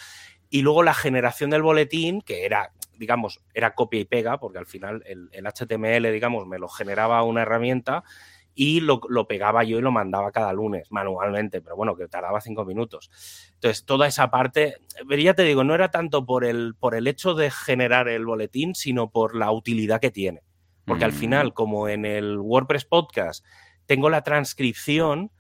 y 0.50 0.62
luego 0.62 0.82
la 0.82 0.94
generación 0.94 1.50
del 1.50 1.62
boletín, 1.62 2.22
que 2.22 2.46
era 2.46 2.72
digamos, 2.98 3.42
era 3.54 3.76
copia 3.76 4.00
y 4.00 4.06
pega, 4.06 4.40
porque 4.40 4.58
al 4.58 4.66
final 4.66 5.04
el, 5.06 5.30
el 5.34 5.46
HTML, 5.46 6.14
digamos, 6.14 6.48
me 6.48 6.60
lo 6.60 6.70
generaba 6.70 7.22
una 7.24 7.42
herramienta, 7.42 8.06
y 8.56 8.80
lo, 8.80 9.02
pegaba 9.28 9.66
yo 9.66 9.78
y 9.78 9.82
lo 9.82 9.92
mandaba 9.92 10.32
cada 10.32 10.54
lunes 10.54 10.90
manualmente, 10.90 11.62
pero 11.62 11.76
bueno, 11.76 11.96
que 11.96 12.08
tardaba 12.08 12.40
cinco 12.40 12.64
minutos. 12.64 13.12
Entonces, 13.56 13.86
toda 13.86 14.08
esa 14.08 14.32
parte, 14.32 14.78
ya 15.10 15.34
te 15.34 15.44
digo, 15.44 15.66
no 15.66 15.76
era 15.76 15.92
tanto 15.92 16.26
por 16.26 16.46
el, 16.46 16.74
por 16.80 16.96
el 16.96 17.08
hecho 17.08 17.36
de 17.36 17.52
generar 17.52 18.08
el 18.08 18.26
boletín, 18.26 18.74
sino 18.74 19.12
por 19.12 19.36
la 19.36 19.52
utilidad 19.52 20.00
que 20.00 20.10
tiene. 20.10 20.42
Porque 20.86 21.04
al 21.04 21.12
final, 21.12 21.54
como 21.54 21.90
en 21.90 22.06
el 22.06 22.38
WordPress 22.38 22.86
Podcast 22.86 23.46
tengo 23.86 24.10
la 24.10 24.22
transcripción 24.22 25.32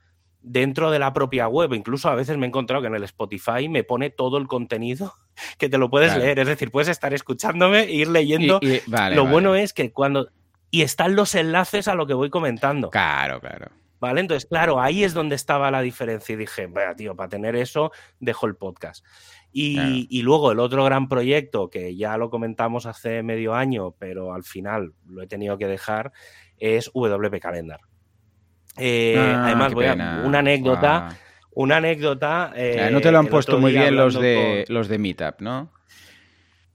dentro 0.41 0.91
de 0.91 0.99
la 0.99 1.13
propia 1.13 1.47
web, 1.47 1.73
incluso 1.73 2.09
a 2.09 2.15
veces 2.15 2.37
me 2.37 2.45
he 2.45 2.49
encontrado 2.49 2.81
que 2.81 2.87
en 2.87 2.95
el 2.95 3.03
Spotify 3.03 3.69
me 3.69 3.83
pone 3.83 4.09
todo 4.09 4.37
el 4.37 4.47
contenido 4.47 5.13
que 5.57 5.69
te 5.69 5.77
lo 5.77 5.89
puedes 5.89 6.15
leer, 6.17 6.39
es 6.39 6.47
decir, 6.47 6.69
puedes 6.69 6.89
estar 6.89 7.13
escuchándome 7.13 7.83
e 7.83 7.93
ir 7.93 8.09
leyendo. 8.09 8.59
lo 8.87 9.25
bueno 9.25 9.55
es 9.55 9.73
que 9.73 9.91
cuando 9.91 10.29
y 10.71 10.81
están 10.81 11.15
los 11.15 11.35
enlaces 11.35 11.87
a 11.87 11.95
lo 11.95 12.07
que 12.07 12.13
voy 12.13 12.29
comentando. 12.29 12.89
Claro, 12.89 13.39
claro. 13.39 13.71
¿Vale? 13.99 14.21
Entonces, 14.21 14.47
claro, 14.47 14.81
ahí 14.81 15.03
es 15.03 15.13
donde 15.13 15.35
estaba 15.35 15.71
la 15.71 15.81
diferencia 15.81 16.33
y 16.33 16.37
dije, 16.37 16.67
vaya, 16.67 16.95
tío, 16.95 17.15
para 17.15 17.29
tener 17.29 17.55
eso, 17.55 17.91
dejo 18.19 18.45
el 18.45 18.55
podcast. 18.55 19.05
Y, 19.57 20.21
luego 20.21 20.51
el 20.51 20.59
otro 20.59 20.83
gran 20.83 21.07
proyecto, 21.07 21.69
que 21.69 21.95
ya 21.95 22.17
lo 22.17 22.29
comentamos 22.29 22.85
hace 22.85 23.23
medio 23.23 23.55
año, 23.55 23.91
pero 23.97 24.33
al 24.33 24.43
final 24.43 24.91
lo 25.07 25.21
he 25.21 25.27
tenido 25.27 25.57
que 25.57 25.65
dejar, 25.65 26.11
es 26.57 26.91
WP 26.93 27.39
Calendar. 27.39 27.79
Eh, 28.77 29.15
ah, 29.17 29.45
además, 29.45 29.73
voy 29.73 29.85
a, 29.85 29.93
una 30.25 30.39
anécdota. 30.39 31.17
Una 31.51 31.77
anécdota. 31.77 32.53
no 32.91 32.99
te 32.99 33.11
lo 33.11 33.19
han 33.19 33.27
puesto 33.27 33.57
muy 33.59 33.71
bien 33.71 33.95
los 33.95 34.19
de, 34.19 34.65
los 34.67 34.89
de 34.89 34.97
Meetup, 34.97 35.39
¿no? 35.39 35.71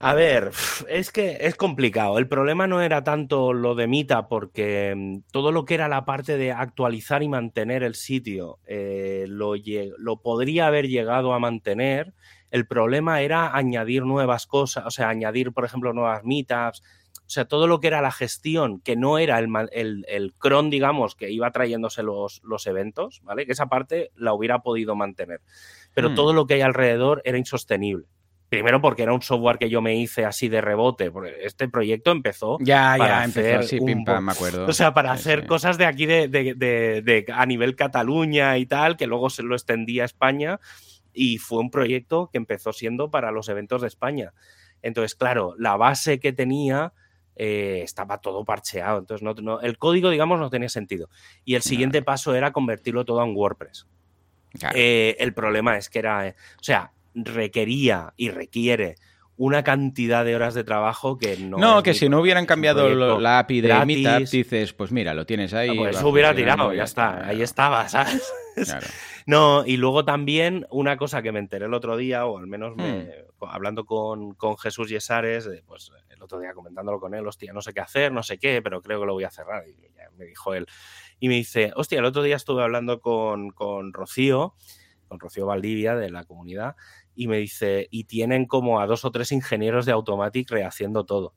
A 0.03 0.15
ver, 0.15 0.49
es 0.89 1.11
que 1.11 1.37
es 1.41 1.55
complicado. 1.55 2.17
El 2.17 2.27
problema 2.27 2.65
no 2.65 2.81
era 2.81 3.03
tanto 3.03 3.53
lo 3.53 3.75
de 3.75 3.85
Mita, 3.85 4.27
porque 4.27 4.95
mm, 4.95 5.31
todo 5.31 5.51
lo 5.51 5.63
que 5.65 5.75
era 5.75 5.87
la 5.87 6.05
parte 6.05 6.37
de 6.37 6.51
actualizar 6.51 7.21
y 7.21 7.29
mantener 7.29 7.83
el 7.83 7.93
sitio 7.93 8.57
eh, 8.65 9.25
lo, 9.27 9.53
lo, 9.99 10.21
podría 10.21 10.65
haber 10.65 10.87
llegado 10.87 11.33
a 11.33 11.39
mantener. 11.39 12.15
El 12.49 12.65
problema 12.65 13.21
era 13.21 13.55
añadir 13.55 14.03
nuevas 14.03 14.47
cosas, 14.47 14.87
o 14.87 14.89
sea, 14.89 15.09
añadir, 15.09 15.51
por 15.51 15.65
ejemplo, 15.65 15.93
nuevas 15.93 16.23
meetups. 16.23 16.81
O 17.13 17.29
sea, 17.33 17.45
todo 17.45 17.67
lo 17.67 17.79
que 17.79 17.87
era 17.87 18.01
la 18.01 18.11
gestión, 18.11 18.81
que 18.81 18.95
no 18.95 19.19
era 19.19 19.37
el, 19.37 19.49
el, 19.71 20.03
el 20.09 20.33
cron, 20.33 20.71
digamos, 20.71 21.13
que 21.15 21.29
iba 21.29 21.51
trayéndose 21.51 22.01
los, 22.01 22.41
los, 22.43 22.65
eventos, 22.65 23.21
¿vale? 23.23 23.45
Que 23.45 23.51
esa 23.51 23.67
parte 23.67 24.11
la 24.15 24.33
hubiera 24.33 24.63
podido 24.63 24.95
mantener. 24.95 25.41
Pero 25.93 26.09
hmm. 26.09 26.15
todo 26.15 26.33
lo 26.33 26.47
que 26.47 26.55
hay 26.55 26.61
alrededor 26.61 27.21
era 27.23 27.37
insostenible. 27.37 28.07
Primero 28.51 28.81
porque 28.81 29.03
era 29.03 29.13
un 29.13 29.21
software 29.21 29.57
que 29.57 29.69
yo 29.69 29.81
me 29.81 29.95
hice 29.95 30.25
así 30.25 30.49
de 30.49 30.59
rebote, 30.59 31.09
porque 31.09 31.37
este 31.45 31.69
proyecto 31.69 32.11
empezó 32.11 32.57
ya, 32.59 32.95
para 32.97 33.21
hacer 33.21 33.61
me 33.81 34.29
acuerdo. 34.29 34.65
O 34.65 34.73
sea, 34.73 34.93
para 34.93 35.13
hacer 35.13 35.47
cosas 35.47 35.77
de 35.77 35.85
aquí 35.85 36.05
de, 36.05 36.27
de, 36.27 37.25
a 37.33 37.45
nivel 37.45 37.77
Cataluña 37.77 38.57
y 38.57 38.65
tal, 38.65 38.97
que 38.97 39.07
luego 39.07 39.29
se 39.29 39.41
lo 39.41 39.55
extendía 39.55 40.03
a 40.03 40.05
España 40.05 40.59
y 41.13 41.37
fue 41.37 41.59
un 41.59 41.71
proyecto 41.71 42.29
que 42.29 42.39
empezó 42.39 42.73
siendo 42.73 43.09
para 43.09 43.31
los 43.31 43.47
eventos 43.47 43.83
de 43.83 43.87
España. 43.87 44.33
Entonces, 44.81 45.15
claro, 45.15 45.55
la 45.57 45.77
base 45.77 46.19
que 46.19 46.33
tenía 46.33 46.91
eh, 47.37 47.79
estaba 47.83 48.17
todo 48.17 48.43
parcheado, 48.43 48.99
entonces 48.99 49.23
no, 49.23 49.61
el 49.61 49.77
código, 49.77 50.09
digamos, 50.09 50.41
no 50.41 50.49
tenía 50.49 50.67
sentido. 50.67 51.09
Y 51.45 51.55
el 51.55 51.61
siguiente 51.61 52.01
paso 52.01 52.35
era 52.35 52.51
convertirlo 52.51 53.05
todo 53.05 53.23
en 53.23 53.33
WordPress. 53.33 53.87
Eh, 54.75 55.15
el 55.19 55.33
problema 55.33 55.77
es 55.77 55.89
que 55.89 55.99
era, 55.99 56.27
eh, 56.27 56.35
o 56.59 56.63
sea, 56.63 56.91
requería 57.13 58.13
y 58.17 58.29
requiere 58.29 58.95
una 59.37 59.63
cantidad 59.63 60.23
de 60.23 60.35
horas 60.35 60.53
de 60.53 60.63
trabajo 60.63 61.17
que 61.17 61.37
no. 61.37 61.57
No, 61.57 61.81
que 61.81 61.93
si 61.93 62.09
no 62.09 62.19
hubieran 62.21 62.45
cambiado 62.45 63.19
la 63.19 63.39
API 63.39 63.61
de 63.61 63.85
Meetup, 63.85 64.29
dices, 64.29 64.73
pues 64.73 64.91
mira, 64.91 65.13
lo 65.13 65.25
tienes 65.25 65.53
ahí. 65.53 65.75
pues 65.75 65.97
eso 65.97 66.09
hubiera 66.09 66.35
tirado, 66.35 66.73
ya 66.73 66.83
está, 66.83 67.27
ahí 67.27 67.41
estaba, 67.41 67.89
¿sabes? 67.89 68.21
No, 69.25 69.65
y 69.65 69.77
luego 69.77 70.05
también 70.05 70.67
una 70.69 70.97
cosa 70.97 71.21
que 71.21 71.31
me 71.31 71.39
enteré 71.39 71.65
el 71.65 71.73
otro 71.73 71.97
día, 71.97 72.25
o 72.25 72.37
al 72.37 72.47
menos 72.47 72.75
me, 72.75 73.03
hmm. 73.03 73.45
hablando 73.47 73.85
con, 73.85 74.33
con, 74.35 74.57
Jesús 74.57 74.89
Yesares, 74.89 75.49
pues 75.65 75.91
el 76.09 76.21
otro 76.21 76.39
día 76.39 76.53
comentándolo 76.53 76.99
con 76.99 77.15
él, 77.15 77.25
hostia, 77.25 77.53
no 77.53 77.61
sé 77.61 77.73
qué 77.73 77.81
hacer, 77.81 78.11
no 78.11 78.23
sé 78.23 78.37
qué, 78.37 78.61
pero 78.61 78.81
creo 78.81 78.99
que 78.99 79.05
lo 79.05 79.13
voy 79.13 79.23
a 79.23 79.31
cerrar. 79.31 79.63
Y 79.67 79.75
me 80.17 80.25
dijo 80.25 80.53
él. 80.53 80.67
Y 81.19 81.27
me 81.27 81.35
dice, 81.35 81.71
hostia, 81.75 81.99
el 81.99 82.05
otro 82.05 82.23
día 82.23 82.35
estuve 82.35 82.63
hablando 82.63 82.99
con, 82.99 83.51
con 83.51 83.93
Rocío, 83.93 84.55
con 85.07 85.19
Rocío 85.19 85.45
Valdivia 85.45 85.95
de 85.95 86.09
la 86.09 86.23
comunidad, 86.23 86.75
y 87.15 87.27
me 87.27 87.37
dice, 87.37 87.87
y 87.91 88.05
tienen 88.05 88.45
como 88.45 88.79
a 88.79 88.87
dos 88.87 89.05
o 89.05 89.11
tres 89.11 89.31
ingenieros 89.31 89.85
de 89.85 89.91
Automatic 89.91 90.49
rehaciendo 90.51 91.05
todo. 91.05 91.33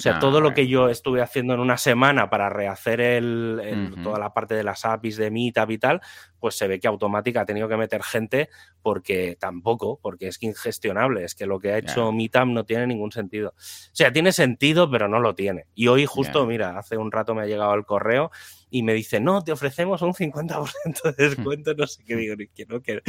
O 0.00 0.02
sea, 0.02 0.16
Ah, 0.16 0.18
todo 0.18 0.40
lo 0.40 0.54
que 0.54 0.66
yo 0.66 0.88
estuve 0.88 1.20
haciendo 1.20 1.52
en 1.52 1.60
una 1.60 1.76
semana 1.76 2.30
para 2.30 2.48
rehacer 2.48 3.02
el, 3.02 3.92
toda 4.02 4.18
la 4.18 4.32
parte 4.32 4.54
de 4.54 4.64
las 4.64 4.86
APIs 4.86 5.18
de 5.18 5.30
Meetup 5.30 5.70
y 5.70 5.76
tal, 5.76 6.00
pues 6.38 6.54
se 6.54 6.66
ve 6.66 6.80
que 6.80 6.88
Automática 6.88 7.42
ha 7.42 7.44
tenido 7.44 7.68
que 7.68 7.76
meter 7.76 8.02
gente 8.02 8.48
porque 8.80 9.36
tampoco, 9.38 10.00
porque 10.00 10.28
es 10.28 10.38
que 10.38 10.46
ingestionable, 10.46 11.22
es 11.22 11.34
que 11.34 11.44
lo 11.44 11.58
que 11.58 11.72
ha 11.72 11.76
hecho 11.78 12.10
Ya. 12.10 12.16
Meetup 12.16 12.46
no 12.46 12.64
tiene 12.64 12.86
ningún 12.86 13.12
sentido. 13.12 13.50
O 13.50 13.54
sea, 13.92 14.10
tiene 14.10 14.32
sentido, 14.32 14.90
pero 14.90 15.06
no 15.06 15.20
lo 15.20 15.34
tiene. 15.34 15.66
Y 15.74 15.88
hoy 15.88 16.06
justo, 16.06 16.46
mira, 16.46 16.78
hace 16.78 16.96
un 16.96 17.12
rato 17.12 17.34
me 17.34 17.42
ha 17.42 17.46
llegado 17.46 17.74
el 17.74 17.84
correo 17.84 18.30
y 18.70 18.82
me 18.82 18.94
dice, 18.94 19.20
no, 19.20 19.42
te 19.42 19.52
ofrecemos 19.52 20.00
un 20.02 20.14
50% 20.14 21.16
de 21.16 21.28
descuento, 21.28 21.74
no 21.74 21.86
sé 21.86 22.04
qué 22.04 22.16
digo, 22.16 22.36
que 22.54 22.66
no, 22.66 22.80
que, 22.80 23.02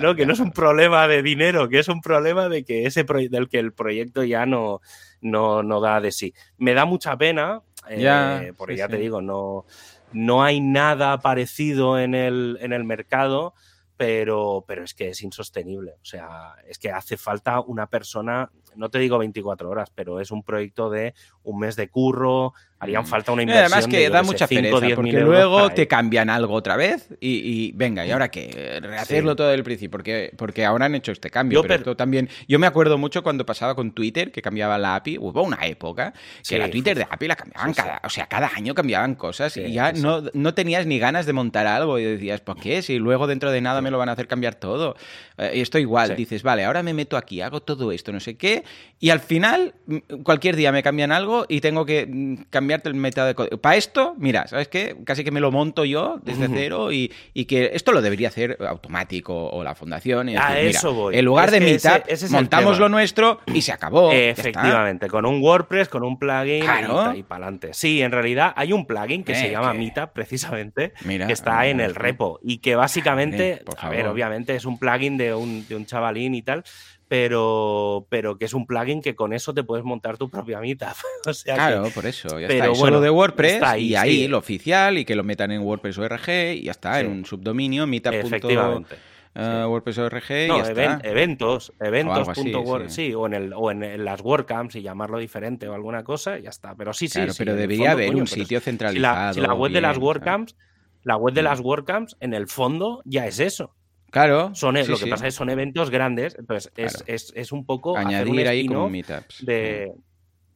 no, 0.00 0.14
que 0.16 0.26
no 0.26 0.32
es 0.32 0.40
un 0.40 0.52
problema 0.52 1.06
de 1.06 1.22
dinero, 1.22 1.68
que 1.68 1.78
es 1.78 1.88
un 1.88 2.00
problema 2.00 2.48
de 2.48 2.64
que 2.64 2.86
ese 2.86 3.04
del 3.04 3.48
que 3.48 3.58
el 3.58 3.72
proyecto 3.72 4.24
ya 4.24 4.46
no, 4.46 4.80
no, 5.20 5.62
no 5.62 5.80
da 5.80 6.00
de 6.00 6.10
sí. 6.10 6.34
Me 6.58 6.74
da 6.74 6.84
mucha 6.84 7.16
pena, 7.16 7.62
eh, 7.88 8.00
Ya, 8.00 8.42
porque 8.56 8.74
sí, 8.74 8.78
ya 8.78 8.88
te 8.88 8.96
sí. 8.96 9.02
digo, 9.02 9.22
no, 9.22 9.64
no 10.12 10.42
hay 10.42 10.60
nada 10.60 11.18
parecido 11.20 11.98
en 11.98 12.14
el, 12.14 12.58
en 12.60 12.72
el 12.72 12.84
mercado, 12.84 13.54
pero, 13.96 14.64
pero 14.66 14.84
es 14.84 14.94
que 14.94 15.08
es 15.08 15.22
insostenible. 15.22 15.92
O 15.92 16.04
sea, 16.04 16.54
es 16.68 16.78
que 16.78 16.90
hace 16.90 17.16
falta 17.16 17.60
una 17.60 17.86
persona, 17.86 18.50
no 18.74 18.90
te 18.90 18.98
digo 18.98 19.18
24 19.18 19.70
horas, 19.70 19.90
pero 19.94 20.20
es 20.20 20.30
un 20.30 20.42
proyecto 20.42 20.90
de 20.90 21.14
un 21.42 21.58
mes 21.58 21.76
de 21.76 21.88
curro, 21.88 22.52
harían 22.78 23.02
Mm. 23.02 23.06
falta 23.06 23.32
una 23.32 23.42
inversión. 23.42 23.66
además 23.72 23.86
que 23.88 23.98
de, 24.00 24.10
da 24.10 24.20
sé, 24.20 24.26
mucha 24.26 24.46
5 24.46 24.60
o 24.60 24.62
pereza, 24.62 24.86
10 24.86 24.96
porque 24.96 25.20
luego 25.20 25.70
te 25.70 25.86
cambian 25.88 26.28
algo 26.30 26.54
otra 26.54 26.76
vez 26.76 27.08
y, 27.20 27.28
y 27.68 27.72
venga, 27.72 28.04
¿y 28.06 28.10
ahora 28.10 28.30
qué? 28.30 28.78
Rehacerlo 28.82 29.30
Sí. 29.32 29.36
todo 29.36 29.48
del 29.48 29.62
principio, 29.64 29.90
porque, 29.90 30.30
porque 30.36 30.64
ahora 30.64 30.86
han 30.86 30.94
hecho 30.94 31.12
este 31.12 31.30
cambio. 31.30 31.56
Yo 31.58 31.62
pero 31.62 31.74
per- 31.74 31.80
esto 31.80 31.96
también, 31.96 32.28
yo 32.48 32.58
me 32.58 32.66
acuerdo 32.66 32.98
mucho 32.98 33.22
cuando 33.22 33.46
pasaba 33.46 33.74
con 33.74 33.92
Twitter, 33.92 34.30
que 34.30 34.42
cambiaba 34.42 34.76
la 34.78 34.94
API, 34.96 35.16
hubo 35.18 35.42
una 35.42 35.64
época 35.66 36.12
que 36.12 36.18
Sí, 36.42 36.58
la 36.58 36.70
Twitter 36.70 36.96
de 36.98 37.06
API 37.08 37.28
la 37.28 37.36
cambiaban 37.36 37.68
Sí, 37.74 37.80
sí. 37.80 37.82
cada, 37.86 38.00
o 38.04 38.10
sea, 38.10 38.26
cada 38.26 38.50
año 38.54 38.74
cambiaban 38.74 39.14
cosas 39.14 39.52
Sí, 39.54 39.60
y 39.62 39.72
ya 39.72 39.92
no, 39.92 40.22
no 40.34 40.54
tenías 40.54 40.86
ni 40.86 40.98
ganas 40.98 41.24
de 41.26 41.32
montar 41.32 41.66
algo 41.66 41.98
y 41.98 42.04
decías, 42.04 42.40
¿por 42.42 42.60
qué? 42.60 42.82
Si 42.82 42.98
luego 42.98 43.26
dentro 43.26 43.50
de 43.50 43.60
nada 43.60 43.80
me 43.80 43.90
lo 43.90 43.98
van 43.98 44.08
a 44.08 44.12
hacer 44.12 44.28
cambiar 44.28 44.54
todo. 44.54 44.96
Eh, 45.38 45.52
y 45.56 45.60
esto 45.60 45.78
igual, 45.78 46.08
Sí. 46.10 46.14
dices, 46.14 46.42
vale, 46.42 46.64
ahora 46.64 46.82
me 46.82 46.92
meto 46.94 47.16
aquí, 47.16 47.40
hago 47.40 47.60
todo 47.60 47.90
esto, 47.92 48.12
no 48.12 48.20
sé 48.20 48.36
qué, 48.36 48.64
y 49.00 49.10
al 49.10 49.20
final, 49.20 49.74
mm, 49.86 49.96
cualquier 50.22 50.56
día 50.56 50.72
me 50.72 50.82
cambian 50.82 51.12
algo 51.12 51.46
y 51.48 51.60
tengo 51.60 51.84
que 51.86 52.06
mm, 52.06 52.34
cambiarte 52.66 52.88
el 52.88 52.96
método 52.96 53.26
de 53.26 53.34
código. 53.36 53.58
Para 53.58 53.76
esto, 53.76 54.14
mira, 54.18 54.48
¿sabes 54.48 54.66
qué? 54.66 54.96
Casi 55.04 55.22
que 55.22 55.30
me 55.30 55.38
lo 55.38 55.52
monto 55.52 55.84
yo 55.84 56.18
desde 56.24 56.48
cero 56.48 56.90
y, 56.90 57.12
y 57.32 57.44
que 57.44 57.70
esto 57.74 57.92
lo 57.92 58.02
debería 58.02 58.26
hacer 58.28 58.58
automático 58.68 59.34
o 59.50 59.62
la 59.62 59.76
fundación. 59.76 60.28
Y 60.30 60.36
A 60.36 60.50
decir, 60.50 60.66
mira, 60.66 60.78
eso 60.78 60.92
voy. 60.92 61.16
En 61.16 61.24
lugar 61.24 61.46
Es 61.46 61.50
de 61.52 61.74
ese- 61.74 61.88
Meetup, 61.88 62.08
ese 62.10 62.28
montamos 62.30 62.78
lo 62.80 62.88
nuestro 62.88 63.38
y 63.54 63.62
se 63.62 63.70
acabó. 63.70 64.10
Efectivamente, 64.12 65.06
con 65.08 65.26
un 65.26 65.40
WordPress, 65.40 65.88
con 65.88 66.02
un 66.02 66.18
plugin 66.18 66.62
Claro. 66.62 67.14
y, 67.14 67.22
para 67.22 67.44
adelante. 67.44 67.68
Sí, 67.72 68.02
en 68.02 68.10
realidad 68.10 68.52
hay 68.56 68.72
un 68.72 68.84
plugin 68.84 69.22
que 69.22 69.34
se 69.36 69.46
Eh, 69.46 69.50
llama 69.52 69.72
que- 69.72 69.78
Meetup, 69.78 70.10
precisamente, 70.12 70.92
Mira, 71.04 71.28
que 71.28 71.32
está 71.32 71.66
en 71.68 71.78
el 71.80 71.94
repo 71.94 72.40
y 72.42 72.58
que 72.58 72.74
básicamente, 72.74 73.62
por 73.64 73.76
a 73.80 73.88
ver, 73.88 74.08
obviamente 74.08 74.56
es 74.56 74.64
un 74.64 74.78
plugin 74.78 75.16
de 75.16 75.34
un, 75.34 75.66
de 75.68 75.76
un 75.76 75.86
chavalín 75.86 76.34
y 76.34 76.42
tal, 76.42 76.64
pero, 77.08 78.06
pero 78.10 78.38
que 78.38 78.44
es 78.46 78.54
un 78.54 78.66
plugin 78.66 79.00
que 79.02 79.14
con 79.14 79.32
eso 79.32 79.54
te 79.54 79.62
puedes 79.64 79.84
montar 79.84 80.16
tu 80.18 80.28
propia 80.30 80.60
Meetup. 80.60 80.88
o 81.26 81.32
sea 81.34 81.54
que- 81.54 81.58
Claro, 81.60 81.88
por 81.94 82.06
eso, 82.06 82.28
ya 82.40 82.48
Pero 82.48 82.52
está. 82.64 82.66
Bueno, 82.68 82.76
solo 82.96 83.00
de 83.00 83.10
WordPress 83.10 83.52
está 83.54 83.70
ahí, 83.72 83.86
y 83.88 83.94
ahí 83.96 84.16
sí. 84.22 84.28
lo 84.28 84.38
oficial 84.38 84.98
y 84.98 85.04
que 85.04 85.14
lo 85.16 85.24
metan 85.24 85.50
en 85.52 85.62
WordPress 85.62 85.98
ORG 85.98 86.28
y 86.54 86.62
ya 86.62 86.70
está, 86.72 87.00
Sí. 87.00 87.06
en 87.06 87.12
un 87.12 87.24
subdominio, 87.24 87.86
meetup. 87.86 88.12
efectivamente. 88.14 88.96
eh, 89.38 89.64
WordPress 89.68 89.98
ORG 89.98 90.30
y 90.46 90.48
No, 90.48 90.62
está. 90.62 90.98
eventos, 91.04 91.70
eventos. 91.78 92.26
así, 92.26 92.52
word- 92.54 92.88
sí. 92.88 93.08
sí, 93.08 93.14
o 93.14 93.26
en, 93.26 93.34
el, 93.34 93.52
o 93.54 93.70
en, 93.70 94.02
las 94.02 94.22
WordCamps 94.22 94.76
y 94.76 94.80
llamarlo 94.82 95.18
diferente 95.18 95.68
o 95.68 95.74
alguna 95.74 96.02
cosa, 96.04 96.38
y 96.38 96.42
ya 96.44 96.48
está. 96.50 96.74
Pero 96.74 96.94
sí, 96.94 97.06
sí. 97.08 97.18
Claro, 97.18 97.32
sí, 97.34 97.38
pero 97.44 97.54
debería 97.54 97.90
fondo, 97.90 97.92
haber 97.92 98.06
coño, 98.08 98.20
un 98.22 98.26
sitio 98.28 98.60
si 98.60 98.64
centralizado. 98.64 99.14
la, 99.26 99.32
si 99.34 99.40
la 99.42 99.52
web 99.52 99.72
de 99.72 99.82
las 99.82 99.98
WordCamps, 99.98 100.56
la 101.02 101.16
web 101.18 101.34
de 101.34 101.42
las 101.42 101.60
Mm. 101.60 101.66
WordCamps, 101.66 102.16
en 102.20 102.32
el 102.32 102.48
fondo 102.48 103.02
ya 103.04 103.26
es 103.26 103.38
eso. 103.38 103.75
Claro. 104.10 104.54
Son, 104.54 104.76
e- 104.76 104.84
sí, 104.84 104.90
lo 104.90 104.96
que 104.98 105.04
sí. 105.04 105.10
pasa 105.10 105.26
es 105.26 105.34
que 105.34 105.38
son 105.38 105.50
eventos 105.50 105.90
grandes, 105.90 106.36
entonces 106.38 106.72
es, 106.76 106.92
Claro. 106.94 107.04
es, 107.08 107.32
es 107.36 107.52
un 107.52 107.66
poco 107.66 107.96
hacer 107.96 108.06
un 108.08 108.14
añadir 108.14 108.48
ahí 108.48 108.66
como 108.66 108.88
meetups. 108.88 109.44
de, 109.44 109.92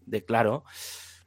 de 0.07 0.25
claro. 0.25 0.65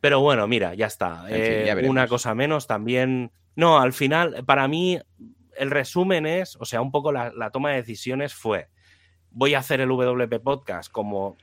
Pero 0.01 0.19
bueno, 0.19 0.47
mira, 0.47 0.73
ya 0.73 0.87
está. 0.87 1.21
En 1.29 1.35
fin, 1.35 1.35
Eh, 1.37 1.63
ya 1.83 1.89
una 1.89 2.07
cosa 2.07 2.33
menos 2.35 2.67
también. 2.67 3.31
No, 3.55 3.79
al 3.79 3.93
final, 3.93 4.43
para 4.45 4.67
mí, 4.67 4.99
el 5.55 5.71
resumen 5.71 6.25
es, 6.25 6.55
o 6.57 6.65
sea, 6.65 6.81
un 6.81 6.91
poco 6.91 7.11
la, 7.11 7.31
la 7.31 7.51
toma 7.51 7.69
de 7.71 7.75
decisiones 7.77 8.33
fue, 8.33 8.67
voy 9.29 9.53
a 9.53 9.59
hacer 9.59 9.79
el 9.79 9.89
WP 9.89 10.39
Podcast 10.41 10.91
como, 10.91 11.37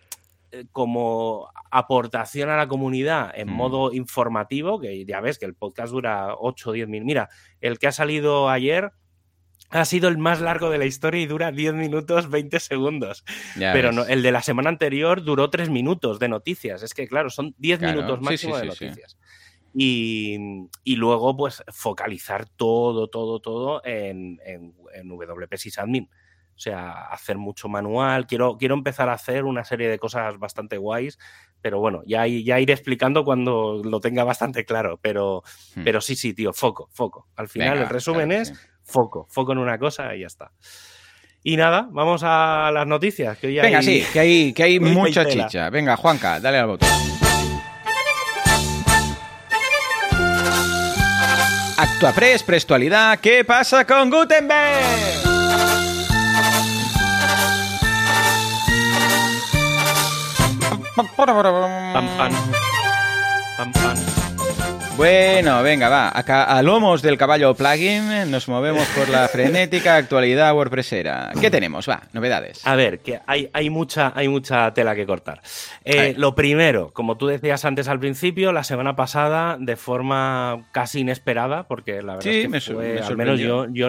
eh, 0.50 0.64
como 0.72 1.48
aportación 1.70 2.50
a 2.50 2.56
la 2.56 2.66
comunidad 2.68 3.30
en 3.34 3.48
Mm. 3.48 3.52
modo 3.52 3.92
informativo, 3.92 4.80
que 4.80 5.04
ya 5.06 5.20
ves 5.20 5.38
que 5.38 5.46
el 5.46 5.54
podcast 5.54 5.92
dura 5.92 6.34
8 6.38 6.70
o 6.70 6.72
10 6.72 6.88
mil. 6.88 7.04
Mira, 7.04 7.28
el 7.60 7.78
que 7.78 7.86
ha 7.86 7.92
salido 7.92 8.48
ayer 8.50 8.90
ha 9.70 9.84
sido 9.84 10.08
el 10.08 10.18
más 10.18 10.40
largo 10.40 10.68
de 10.70 10.78
la 10.78 10.84
historia 10.84 11.20
y 11.22 11.26
dura 11.26 11.52
10 11.52 11.74
minutos 11.74 12.28
20 12.28 12.58
segundos. 12.60 13.24
Ya 13.56 13.72
Pero 13.72 13.92
no, 13.92 14.04
el 14.04 14.22
de 14.22 14.32
la 14.32 14.42
semana 14.42 14.68
anterior 14.68 15.22
duró 15.22 15.48
3 15.50 15.70
minutos 15.70 16.18
de 16.18 16.28
noticias. 16.28 16.82
Es 16.82 16.92
que, 16.94 17.06
claro, 17.08 17.30
son 17.30 17.54
10 17.58 17.78
Claro, 17.78 17.94
minutos 17.94 18.20
máximo 18.20 18.56
sí, 18.58 18.66
de 18.66 18.72
sí, 18.72 18.84
noticias. 18.84 19.16
Y, 19.72 20.36
y 20.82 20.96
luego, 20.96 21.36
pues, 21.36 21.62
focalizar 21.68 22.46
todo, 22.48 23.08
todo, 23.08 23.40
todo 23.40 23.80
en, 23.84 24.40
en, 24.44 24.74
en 24.94 25.08
WP 25.08 25.56
Sysadmin. 25.56 26.08
O 26.56 26.62
sea, 26.62 27.06
hacer 27.06 27.38
mucho 27.38 27.68
manual. 27.68 28.26
Quiero, 28.26 28.58
quiero 28.58 28.74
empezar 28.74 29.08
a 29.08 29.14
hacer 29.14 29.44
una 29.44 29.64
serie 29.64 29.88
de 29.88 29.98
cosas 29.98 30.38
bastante 30.38 30.76
guays, 30.76 31.18
pero 31.62 31.78
bueno, 31.78 32.02
ya, 32.04 32.26
ya 32.26 32.60
iré 32.60 32.72
explicando 32.74 33.24
cuando 33.24 33.80
lo 33.82 34.00
tenga 34.00 34.24
bastante 34.24 34.64
claro. 34.66 34.98
Pero, 35.00 35.42
Hmm. 35.74 35.84
pero 35.84 36.00
sí, 36.00 36.16
sí, 36.16 36.34
tío, 36.34 36.52
foco, 36.52 36.88
foco. 36.92 37.28
Al 37.36 37.48
final, 37.48 37.70
Venga, 37.74 37.82
el 37.84 37.88
resumen 37.88 38.28
claro 38.28 38.42
es 38.42 38.48
sí. 38.48 38.54
Foco, 38.90 39.26
foco 39.30 39.52
en 39.52 39.58
una 39.58 39.78
cosa 39.78 40.14
y 40.14 40.20
ya 40.20 40.26
está. 40.26 40.50
Y 41.42 41.56
nada, 41.56 41.88
vamos 41.90 42.22
a 42.24 42.70
las 42.72 42.86
noticias. 42.86 43.38
Que 43.38 43.46
hoy 43.46 43.60
Venga, 43.60 43.78
hay- 43.78 43.84
sí, 43.84 44.04
que 44.12 44.20
hay, 44.20 44.52
que 44.52 44.62
hay 44.62 44.78
Hoy 44.78 44.88
hay 44.88 44.94
mucha 44.94 45.24
chicha. 45.24 45.70
Venga, 45.70 45.96
Juanca, 45.96 46.38
dale 46.40 46.58
al 46.58 46.66
botón. 46.66 46.88
Actuapress, 51.78 52.42
prestualidad, 52.42 53.18
¿qué 53.20 53.42
pasa 53.44 53.86
con 53.86 54.10
Gutenberg? 54.10 55.20
Pam. 60.96 61.08
Pam, 63.56 63.72
pam. 63.72 63.89
Bueno, 65.00 65.62
venga, 65.62 65.88
va. 65.88 66.12
Acá 66.14 66.44
a 66.44 66.62
lomos 66.62 67.00
del 67.00 67.16
caballo 67.16 67.54
plugin 67.54 68.30
nos 68.30 68.48
movemos 68.48 68.86
por 68.88 69.08
la 69.08 69.28
frenética 69.28 69.96
actualidad 69.96 70.54
WordPressera. 70.54 71.32
¿Qué 71.40 71.50
tenemos? 71.50 71.88
Va, 71.88 72.02
novedades. 72.12 72.66
A 72.66 72.76
ver, 72.76 72.98
que 72.98 73.18
hay, 73.26 73.48
hay, 73.54 73.70
mucha, 73.70 74.12
hay 74.14 74.28
mucha 74.28 74.74
tela 74.74 74.94
que 74.94 75.06
cortar. 75.06 75.40
Eh, 75.86 76.12
lo 76.18 76.34
primero, 76.34 76.90
como 76.92 77.16
tú 77.16 77.28
decías 77.28 77.64
antes 77.64 77.88
al 77.88 77.98
principio, 77.98 78.52
la 78.52 78.62
semana 78.62 78.94
pasada, 78.94 79.56
de 79.58 79.76
forma 79.76 80.68
casi 80.70 81.00
inesperada, 81.00 81.66
porque 81.66 82.02
la 82.02 82.16
verdad 82.16 82.30
Sí, 82.30 82.36
es 82.36 82.42
que 82.42 82.48
me 82.50 82.60
fue, 82.60 82.94
me 82.96 83.00
al 83.00 83.16
menos 83.16 83.40
yo, 83.40 83.68
yo 83.70 83.88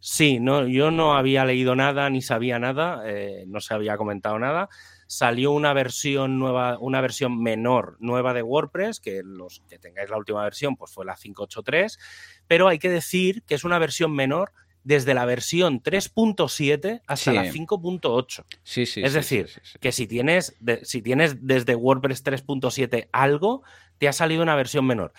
sí, 0.00 0.40
no, 0.40 0.66
yo 0.66 0.90
no 0.90 1.16
había 1.16 1.44
leído 1.44 1.76
nada 1.76 2.10
ni 2.10 2.22
sabía 2.22 2.58
nada, 2.58 3.04
eh, 3.06 3.44
no 3.46 3.60
se 3.60 3.72
había 3.72 3.96
comentado 3.96 4.36
nada. 4.40 4.68
Salió 5.10 5.52
una 5.52 5.72
versión 5.72 6.38
nueva, 6.38 6.76
una 6.78 7.00
versión 7.00 7.42
menor 7.42 7.96
nueva 7.98 8.34
de 8.34 8.42
WordPress, 8.42 9.00
que 9.00 9.22
los 9.24 9.62
que 9.68 9.78
tengáis 9.78 10.10
la 10.10 10.18
última 10.18 10.42
versión, 10.44 10.76
pues 10.76 10.92
fue 10.92 11.06
la 11.06 11.16
583, 11.16 11.98
pero 12.46 12.68
hay 12.68 12.78
que 12.78 12.90
decir 12.90 13.42
que 13.44 13.54
es 13.54 13.64
una 13.64 13.78
versión 13.78 14.12
menor 14.14 14.52
desde 14.84 15.14
la 15.14 15.24
versión 15.24 15.80
3.7 15.82 17.00
hasta 17.06 17.30
Sí. 17.30 17.36
la 17.36 17.44
5.8. 17.50 18.44
Sí, 18.62 18.86
sí. 18.86 19.00
es 19.02 19.12
sí, 19.12 19.18
decir, 19.18 19.48
sí, 19.48 19.78
que 19.80 19.92
si 19.92 20.06
tienes, 20.06 20.56
de- 20.60 20.84
si 20.84 21.00
tienes 21.02 21.44
desde 21.46 21.74
WordPress 21.74 22.22
3.7 22.22 23.08
algo, 23.12 23.62
te 23.98 24.08
ha 24.08 24.12
salido 24.12 24.42
una 24.42 24.56
versión 24.56 24.86
menor. 24.86 25.12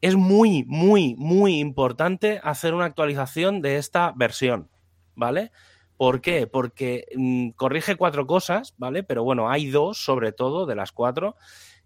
Es 0.00 0.16
muy, 0.16 0.64
muy, 0.66 1.14
muy 1.16 1.58
importante 1.58 2.40
hacer 2.42 2.74
una 2.74 2.86
actualización 2.86 3.62
de 3.62 3.76
esta 3.76 4.12
versión, 4.16 4.68
¿vale? 5.14 5.52
¿Por 6.04 6.20
qué? 6.20 6.46
Porque 6.46 7.06
mm, 7.16 7.52
corrige 7.52 7.96
cuatro 7.96 8.26
cosas, 8.26 8.74
¿vale? 8.76 9.04
Pero 9.04 9.24
bueno, 9.24 9.48
hay 9.48 9.70
dos, 9.70 9.96
sobre 9.96 10.32
todo, 10.32 10.66
de 10.66 10.74
las 10.74 10.92
cuatro, 10.92 11.34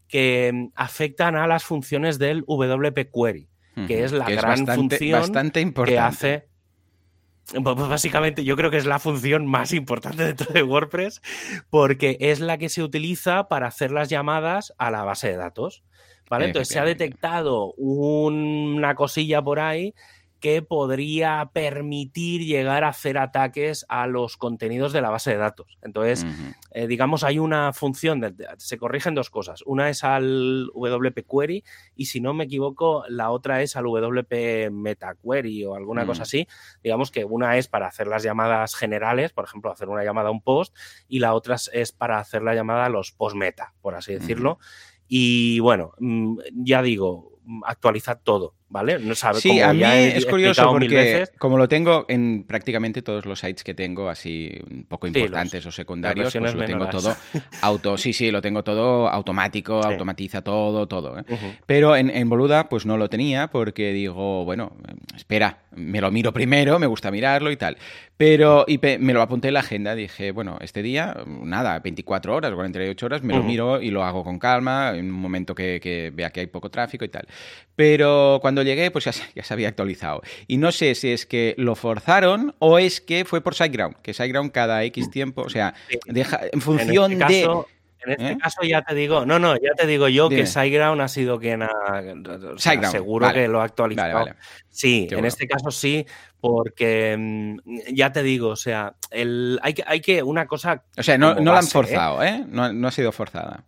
que 0.08 0.50
mm, 0.52 0.72
afectan 0.74 1.36
a 1.36 1.46
las 1.46 1.62
funciones 1.62 2.18
del 2.18 2.42
WP 2.44 3.12
Query, 3.14 3.48
que 3.86 4.02
es 4.02 4.10
la 4.10 4.28
gran 4.28 4.64
bastante, 4.64 4.74
función 4.74 5.20
bastante 5.20 5.60
importante. 5.60 5.94
que 5.94 6.00
hace. 6.00 6.48
Pues 7.52 7.76
pues 7.76 7.88
básicamente 7.88 8.42
yo 8.42 8.56
creo 8.56 8.72
que 8.72 8.78
es 8.78 8.86
la 8.86 8.98
función 8.98 9.46
más 9.46 9.72
importante 9.72 10.24
dentro 10.24 10.52
de 10.52 10.64
WordPress 10.64 11.22
porque 11.70 12.16
es 12.18 12.40
la 12.40 12.58
que 12.58 12.68
se 12.68 12.82
utiliza 12.82 13.46
para 13.46 13.68
hacer 13.68 13.92
las 13.92 14.08
llamadas 14.08 14.74
a 14.78 14.90
la 14.90 15.04
base 15.04 15.28
de 15.28 15.36
datos. 15.36 15.84
¿Vale? 16.28 16.46
Entonces 16.46 16.68
se 16.74 16.80
ha 16.80 16.84
detectado 16.84 17.72
una 17.76 18.96
cosilla 18.96 19.40
por 19.40 19.60
ahí 19.60 19.94
que 20.40 20.62
podría 20.62 21.50
permitir 21.52 22.44
llegar 22.44 22.84
a 22.84 22.88
hacer 22.88 23.18
ataques 23.18 23.84
a 23.88 24.06
los 24.06 24.36
contenidos 24.36 24.92
de 24.92 25.00
la 25.00 25.10
base 25.10 25.30
de 25.30 25.36
datos. 25.36 25.78
Entonces, 25.82 26.26
eh, 26.72 26.86
digamos, 26.86 27.24
hay 27.24 27.38
una 27.38 27.72
función, 27.72 28.20
de, 28.20 28.34
se 28.58 28.78
corrigen 28.78 29.14
dos 29.14 29.30
cosas. 29.30 29.62
Una 29.66 29.88
es 29.88 30.04
al 30.04 30.70
WP 30.74 31.26
Query 31.28 31.64
y 31.96 32.06
si 32.06 32.20
no 32.20 32.34
me 32.34 32.44
equivoco, 32.44 33.04
la 33.08 33.30
otra 33.30 33.62
es 33.62 33.76
al 33.76 33.84
WP 33.84 34.70
Meta 34.70 35.16
Query 35.22 35.64
o 35.64 35.74
alguna 35.74 36.06
cosa 36.06 36.20
mm. 36.20 36.22
así. 36.22 36.48
Digamos 36.82 37.10
que 37.10 37.24
una 37.24 37.56
es 37.56 37.68
para 37.68 37.88
hacer 37.88 38.06
las 38.06 38.22
llamadas 38.22 38.74
generales, 38.74 39.32
por 39.32 39.44
ejemplo, 39.44 39.70
hacer 39.70 39.88
una 39.88 40.04
llamada 40.04 40.28
a 40.28 40.32
un 40.32 40.42
post, 40.42 40.74
y 41.08 41.18
la 41.18 41.34
otra 41.34 41.56
es 41.72 41.92
para 41.92 42.18
hacer 42.18 42.42
la 42.42 42.54
llamada 42.54 42.86
a 42.86 42.88
los 42.88 43.12
post 43.12 43.36
meta, 43.36 43.74
por 43.80 43.94
así 43.94 44.12
decirlo. 44.12 44.58
Y 45.08 45.58
bueno, 45.60 45.92
mm, 45.98 46.38
ya 46.52 46.82
digo, 46.82 47.40
actualizar 47.64 48.20
todo. 48.22 48.54
¿Vale? 48.68 48.98
No 48.98 49.14
sabe, 49.14 49.40
sí, 49.40 49.60
a 49.60 49.72
mí 49.72 49.82
es 49.82 50.26
curioso 50.26 50.70
porque 50.70 51.24
como 51.38 51.58
lo 51.58 51.68
tengo 51.68 52.04
en 52.08 52.44
prácticamente 52.44 53.02
todos 53.02 53.24
los 53.26 53.40
sites 53.40 53.64
que 53.64 53.74
tengo, 53.74 54.08
así 54.08 54.50
un 54.70 54.84
poco 54.84 55.06
importantes 55.06 55.64
o 55.66 55.72
secundarios, 55.72 56.34
pues 56.36 56.54
lo 56.54 56.64
tengo 56.64 56.86
todo 56.88 57.16
auto, 57.62 57.96
sí, 57.96 58.12
sí, 58.12 58.30
lo 58.30 58.42
tengo 58.42 58.62
todo 58.62 59.08
automático, 59.08 59.82
automatiza 59.82 60.42
todo, 60.42 60.86
todo. 60.86 61.18
¿eh? 61.18 61.24
Pero 61.66 61.96
en, 61.96 62.10
en, 62.10 62.28
Boluda 62.28 62.68
pues 62.68 62.84
no 62.86 62.96
lo 62.96 63.08
tenía 63.08 63.48
porque 63.48 63.92
digo, 63.92 64.44
bueno, 64.44 64.72
espera, 65.16 65.60
me 65.74 66.00
lo 66.00 66.10
miro 66.10 66.32
primero, 66.32 66.78
me 66.78 66.86
gusta 66.86 67.10
mirarlo 67.10 67.50
y 67.50 67.56
tal. 67.56 67.76
Pero 68.16 68.64
y 68.66 68.80
me 68.98 69.12
lo 69.12 69.22
apunté 69.22 69.48
en 69.48 69.54
la 69.54 69.60
agenda, 69.60 69.94
dije, 69.94 70.32
bueno, 70.32 70.58
este 70.60 70.82
día, 70.82 71.16
nada, 71.24 71.78
24 71.78 72.34
horas, 72.34 72.52
48 72.52 73.06
horas, 73.06 73.22
me 73.22 73.32
lo 73.32 73.44
miro 73.44 73.80
y 73.80 73.90
lo 73.90 74.02
hago 74.02 74.24
con 74.24 74.40
calma, 74.40 74.92
en 74.96 75.06
un 75.06 75.20
momento 75.20 75.54
que, 75.54 75.78
que 75.80 76.10
vea 76.12 76.30
que 76.30 76.40
hay 76.40 76.46
poco 76.48 76.68
tráfico 76.68 77.04
y 77.04 77.08
tal. 77.08 77.28
Pero 77.76 78.40
cuando 78.42 78.57
llegué, 78.62 78.90
pues 78.90 79.04
ya, 79.04 79.12
se 79.12 79.54
había 79.54 79.68
actualizado. 79.68 80.22
Y 80.46 80.58
no 80.58 80.72
sé 80.72 80.94
si 80.94 81.10
es 81.10 81.26
que 81.26 81.54
lo 81.58 81.74
forzaron 81.74 82.54
o 82.58 82.78
es 82.78 83.00
que 83.00 83.24
fue 83.24 83.40
por 83.40 83.54
SiteGround, 83.54 83.96
que 84.02 84.12
SiteGround 84.12 84.52
cada 84.52 84.84
X 84.84 85.10
tiempo, 85.10 85.42
o 85.42 85.50
sea, 85.50 85.74
deja 86.06 86.40
en 86.52 86.60
función 86.60 87.12
este 87.12 87.32
de... 87.32 87.48
En 88.00 88.12
este 88.12 88.30
¿Eh? 88.30 88.38
caso 88.40 88.62
ya 88.62 88.82
te 88.82 88.94
digo, 88.94 89.26
no, 89.26 89.40
no, 89.40 89.56
ya 89.56 89.74
te 89.76 89.84
digo 89.86 90.08
yo 90.08 90.28
que 90.28 90.46
SiteGround 90.46 91.00
ha 91.00 91.08
sido 91.08 91.40
quien 91.40 91.62
ha, 91.62 91.68
seguro 92.90 93.32
que 93.32 93.48
lo 93.48 93.60
ha 93.60 93.64
actualizado. 93.64 94.26
Sí, 94.68 95.08
en 95.10 95.24
este 95.24 95.48
caso 95.48 95.72
sí, 95.72 96.06
porque 96.40 97.16
mm, 97.18 97.58
ya 97.92 98.12
te 98.12 98.22
digo, 98.22 98.50
o 98.50 98.56
sea, 98.56 98.94
el, 99.10 99.58
hay, 99.62 99.74
que, 99.74 99.82
hay 99.86 100.00
que 100.00 100.22
una 100.22 100.46
cosa. 100.46 100.84
O 100.96 101.02
sea, 101.02 101.18
no, 101.18 101.34
no 101.34 101.52
la 101.52 101.58
han 101.58 101.64
¿eh? 101.64 101.70
forzado, 101.70 102.22
¿eh? 102.22 102.44
No, 102.46 102.72
no 102.72 102.88
ha 102.88 102.92
sido 102.92 103.10
forzada. 103.10 103.64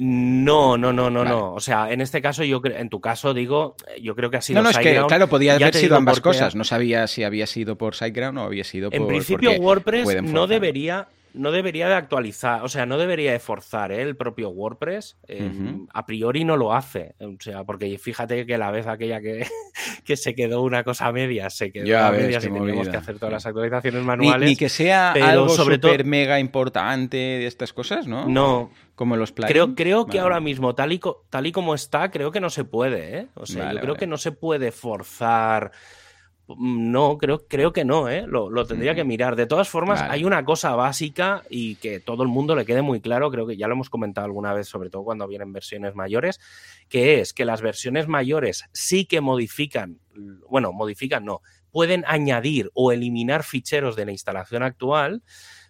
No, 0.00 0.78
no, 0.78 0.92
no, 0.92 1.10
no, 1.10 1.24
no. 1.24 1.54
O 1.54 1.60
sea, 1.60 1.90
en 1.92 2.00
este 2.00 2.22
caso, 2.22 2.44
yo 2.44 2.60
en 2.64 2.88
tu 2.88 3.00
caso 3.00 3.34
digo, 3.34 3.76
yo 4.00 4.14
creo 4.14 4.30
que 4.30 4.36
ha 4.36 4.40
sido. 4.40 4.60
No, 4.60 4.64
no, 4.64 4.70
es 4.70 4.78
que, 4.78 5.02
claro, 5.08 5.28
podía 5.28 5.54
haber 5.54 5.74
sido 5.74 5.96
ambas 5.96 6.20
cosas. 6.20 6.54
No 6.54 6.64
sabía 6.64 7.06
si 7.06 7.24
había 7.24 7.46
sido 7.46 7.76
por 7.76 7.94
SiteGround 7.94 8.38
o 8.38 8.42
había 8.42 8.64
sido 8.64 8.90
por. 8.90 9.00
En 9.00 9.06
principio, 9.06 9.52
WordPress 9.52 10.22
no 10.22 10.46
debería, 10.46 11.08
no 11.38 11.52
debería 11.52 11.88
de 11.88 11.94
actualizar, 11.94 12.64
o 12.64 12.68
sea, 12.68 12.84
no 12.84 12.98
debería 12.98 13.32
de 13.32 13.38
forzar 13.38 13.92
¿eh? 13.92 14.02
el 14.02 14.16
propio 14.16 14.50
WordPress. 14.50 15.16
Em, 15.26 15.86
a 15.94 16.04
priori 16.04 16.44
no 16.44 16.56
lo 16.56 16.74
hace. 16.74 17.14
O 17.20 17.36
sea, 17.38 17.64
porque 17.64 17.96
fíjate 17.96 18.44
que 18.44 18.58
la 18.58 18.70
vez 18.70 18.86
aquella 18.86 19.20
que, 19.20 19.46
que 20.04 20.16
se 20.16 20.34
quedó 20.34 20.62
una 20.62 20.82
cosa 20.82 21.10
media, 21.12 21.48
se 21.48 21.70
quedó 21.70 21.98
a 21.98 22.10
medias 22.10 22.44
y 22.44 22.50
teníamos 22.50 22.88
que 22.88 22.96
hacer 22.96 23.18
todas 23.18 23.32
las 23.32 23.46
actualizaciones 23.46 24.02
manuales. 24.02 24.48
Ni, 24.48 24.56
que 24.56 24.68
sea 24.68 25.12
algo 25.12 25.48
súper 25.48 26.04
mega 26.04 26.40
importante 26.40 27.16
de 27.16 27.46
estas 27.46 27.72
cosas, 27.72 28.06
¿no? 28.08 28.28
No. 28.28 28.70
Como 28.96 29.16
los 29.16 29.30
plugins. 29.30 29.52
Creo, 29.52 29.74
creo 29.76 30.06
que 30.06 30.18
ahora 30.18 30.40
mismo, 30.40 30.74
tal 30.74 30.92
y, 30.92 31.00
tal 31.30 31.46
y 31.46 31.52
como 31.52 31.76
está, 31.76 32.10
creo 32.10 32.32
que 32.32 32.40
no 32.40 32.50
se 32.50 32.64
puede, 32.64 33.18
¿eh? 33.18 33.26
O 33.34 33.46
sea, 33.46 33.72
yo 33.72 33.80
creo 33.80 33.94
que 33.94 34.08
no 34.08 34.18
se 34.18 34.32
puede 34.32 34.72
forzar 34.72 35.70
no, 36.56 37.18
creo, 37.18 37.46
creo 37.46 37.72
que 37.72 37.84
no, 37.84 38.08
¿eh? 38.08 38.24
lo, 38.26 38.66
tendría 38.66 38.94
que 38.94 39.04
mirar. 39.04 39.36
De 39.36 39.46
todas 39.46 39.68
formas, 39.68 40.00
hay 40.00 40.24
una 40.24 40.44
cosa 40.44 40.74
básica 40.74 41.42
y 41.50 41.76
que 41.76 42.00
todo 42.00 42.22
el 42.22 42.28
mundo 42.28 42.56
le 42.56 42.64
quede 42.64 42.80
muy 42.80 43.00
claro, 43.00 43.30
creo 43.30 43.46
que 43.46 43.56
ya 43.56 43.68
lo 43.68 43.74
hemos 43.74 43.90
comentado 43.90 44.24
alguna 44.24 44.54
vez, 44.54 44.66
sobre 44.66 44.88
todo 44.88 45.04
cuando 45.04 45.28
vienen 45.28 45.52
versiones 45.52 45.94
mayores, 45.94 46.40
que 46.88 47.20
es 47.20 47.34
que 47.34 47.44
las 47.44 47.60
versiones 47.60 48.08
mayores 48.08 48.64
sí 48.72 49.04
que 49.04 49.20
modifican, 49.20 49.98
bueno, 50.48 50.72
modifican 50.72 51.24
no, 51.24 51.42
pueden 51.70 52.04
añadir 52.06 52.70
o 52.72 52.92
eliminar 52.92 53.42
ficheros 53.42 53.94
de 53.94 54.06
la 54.06 54.12
instalación 54.12 54.62
actual, 54.62 55.22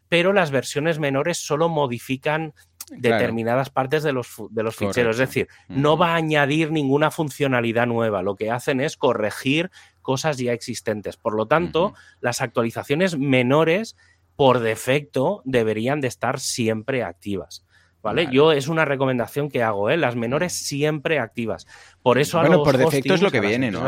pero 0.09 0.33
las 0.33 0.51
versiones 0.51 0.99
menores 0.99 1.39
solo 1.39 1.69
modifican 1.69 2.55
determinadas 2.91 3.71
partes 3.71 4.03
de 4.03 4.13
los, 4.13 4.29
de 4.51 4.63
los 4.63 4.77
ficheros. 4.77 5.17
Es 5.17 5.29
decir, 5.29 5.49
no 5.69 5.97
va 5.97 6.13
a 6.13 6.17
añadir 6.17 6.71
ninguna 6.73 7.11
funcionalidad 7.11 7.87
nueva. 7.87 8.23
Lo 8.23 8.37
que 8.37 8.51
hacen 8.51 8.81
es 8.81 8.97
corregir 8.97 9.71
cosas 10.09 10.39
ya 10.39 10.55
existentes. 10.55 11.19
Por 11.19 11.35
lo 11.35 11.45
tanto, 11.45 11.93
las 12.23 12.41
actualizaciones 12.41 13.19
menores 13.19 13.95
por 14.37 14.61
defecto 14.61 15.43
deberían 15.45 16.01
de 16.01 16.09
estar 16.09 16.41
siempre 16.41 17.03
activas. 17.03 17.67
¿Vale? 18.01 18.27
Yo 18.33 18.53
es 18.53 18.69
una 18.69 18.87
recomendación 18.87 19.51
que 19.51 19.63
hago, 19.63 19.91
¿eh? 19.91 19.99
Las 19.99 20.17
menores 20.17 20.55
siempre 20.55 21.19
activas. 21.19 21.67
Por 22.03 22.19
eso 22.19 22.39
a 22.39 22.47
Bueno, 22.47 22.63
por 22.63 22.79
defecto 22.79 23.13
es 23.13 23.21
lo 23.21 23.31
que 23.31 23.41
viene, 23.41 23.71
¿no? 23.71 23.85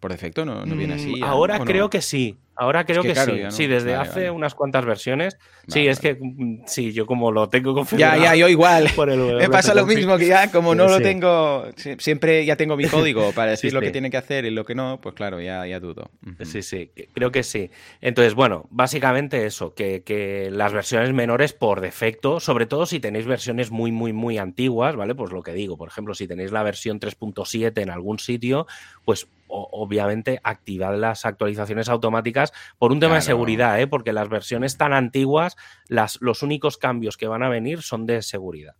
Por 0.00 0.10
defecto 0.10 0.44
no, 0.44 0.64
viene 0.64 0.94
así. 0.94 1.14
Mm, 1.20 1.22
ahora 1.22 1.60
creo 1.60 1.88
que 1.88 2.02
sí. 2.02 2.36
Ahora 2.56 2.84
creo 2.84 3.02
que, 3.02 3.14
sí. 3.14 3.42
Sí, 3.50 3.66
desde 3.66 3.94
hace 3.94 4.30
unas 4.30 4.54
cuantas 4.54 4.84
versiones. 4.84 5.38
sí, 5.68 5.86
es 5.86 6.00
que 6.00 6.16
mm, 6.18 6.62
sí, 6.66 6.92
yo 6.92 7.04
como 7.06 7.30
lo 7.30 7.48
tengo 7.48 7.74
configurado. 7.74 8.16
Ya, 8.16 8.30
ya, 8.32 8.36
yo 8.36 8.48
igual. 8.48 8.88
Me 9.38 9.48
pasa 9.50 9.74
lo 9.74 9.84
mismo 9.86 10.16
que 10.16 10.26
ya, 10.26 10.50
como 10.50 10.74
no 10.74 10.88
lo 10.88 11.00
tengo, 11.00 11.66
siempre 11.98 12.44
ya 12.44 12.56
tengo 12.56 12.76
mi 12.76 12.86
código 12.86 13.32
para 13.34 13.52
decir 13.52 13.72
lo 13.72 13.80
que 13.80 13.90
tiene 13.90 14.10
que 14.10 14.16
hacer 14.16 14.46
y 14.46 14.50
lo 14.50 14.64
que 14.64 14.74
no, 14.74 15.00
pues 15.02 15.14
claro, 15.14 15.40
ya, 15.40 15.66
ya 15.66 15.80
dudo. 15.80 16.10
Sí, 16.42 16.62
sí, 16.62 16.90
creo 17.12 17.30
que 17.30 17.42
sí. 17.42 17.70
Entonces, 18.00 18.34
bueno, 18.34 18.66
básicamente 18.70 19.44
eso, 19.46 19.74
que, 19.74 20.02
que 20.02 20.48
las 20.50 20.72
versiones 20.72 21.12
menores 21.12 21.52
por 21.52 21.80
defecto, 21.80 22.40
sobre 22.40 22.66
todo 22.66 22.86
si 22.86 23.00
tenéis 23.00 23.26
versiones 23.26 23.70
muy, 23.70 23.92
muy, 23.92 24.12
muy 24.12 24.38
antiguas, 24.38 24.96
¿vale? 24.96 25.14
Pues 25.14 25.30
lo 25.30 25.42
que 25.42 25.52
digo, 25.52 25.76
por 25.76 25.88
ejemplo, 25.88 26.14
si 26.14 26.26
tenéis 26.26 26.52
la 26.52 26.62
versión 26.62 27.00
3.7 27.00 27.82
en 27.82 27.90
algún 27.90 28.18
sitio, 28.18 28.66
pues 29.04 29.28
obviamente 29.48 30.40
activad 30.42 30.98
las 30.98 31.24
actualizaciones 31.24 31.88
automáticas 31.88 32.45
por 32.78 32.92
un 32.92 33.00
tema 33.00 33.16
de 33.16 33.22
seguridad, 33.22 33.80
¿eh? 33.80 33.86
porque 33.86 34.12
las 34.12 34.28
versiones 34.28 34.76
tan 34.76 34.92
antiguas, 34.92 35.56
las, 35.88 36.18
los 36.20 36.42
únicos 36.42 36.76
cambios 36.76 37.16
que 37.16 37.26
van 37.26 37.42
a 37.42 37.48
venir 37.48 37.82
son 37.82 38.06
de 38.06 38.22
seguridad. 38.22 38.74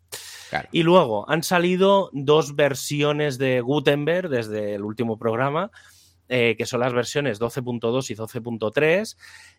Y 0.72 0.82
luego 0.82 1.28
han 1.28 1.42
salido 1.42 2.10
dos 2.12 2.54
versiones 2.54 3.38
de 3.38 3.60
Gutenberg 3.60 4.28
desde 4.28 4.74
el 4.74 4.82
último 4.82 5.18
programa, 5.18 5.70
eh, 6.28 6.56
que 6.56 6.66
son 6.66 6.80
las 6.80 6.92
versiones 6.92 7.40
12.2 7.40 8.10
y 8.10 8.14
12.3. 8.14 9.16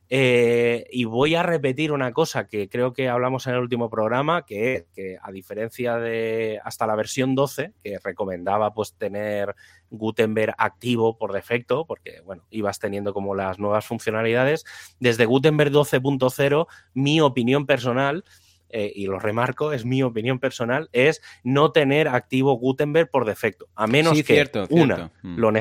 Eh, 0.10 0.88
y 0.90 1.04
voy 1.04 1.36
a 1.36 1.44
repetir 1.44 1.92
una 1.92 2.14
cosa 2.14 2.48
que 2.48 2.70
creo 2.70 2.94
que 2.94 3.10
hablamos 3.10 3.46
en 3.46 3.56
el 3.56 3.60
último 3.60 3.90
programa, 3.90 4.46
que 4.46 4.74
es 4.74 4.86
que 4.96 5.18
a 5.22 5.32
diferencia 5.32 5.98
de 5.98 6.60
hasta 6.64 6.88
la 6.88 6.96
versión 6.96 7.36
12, 7.36 7.74
que 7.84 8.00
recomendaba 8.02 8.74
pues 8.74 8.94
tener 8.94 9.54
Gutenberg 9.90 10.56
activo 10.58 11.18
por 11.18 11.34
defecto, 11.34 11.86
porque 11.86 12.22
bueno, 12.22 12.46
ibas 12.52 12.80
teniendo 12.80 13.14
como 13.14 13.36
las 13.36 13.60
nuevas 13.60 13.86
funcionalidades, 13.86 14.66
desde 15.00 15.26
Gutenberg 15.26 15.72
12.0, 15.72 16.68
mi 16.94 17.20
opinión 17.20 17.66
personal, 17.66 18.24
eh, 18.70 18.92
y 18.96 19.08
lo 19.08 19.20
remarco, 19.20 19.74
es 19.74 19.86
mi 19.86 20.04
opinión 20.04 20.40
personal, 20.40 20.90
es 20.92 21.22
no 21.44 21.72
tener 21.72 22.08
activo 22.08 22.54
Gutenberg 22.54 23.10
por 23.10 23.26
defecto, 23.26 23.68
a 23.76 23.88
menos 23.88 24.22
que 24.24 24.50
una, 24.70 25.12
mm. 25.22 25.38
lo, 25.38 25.52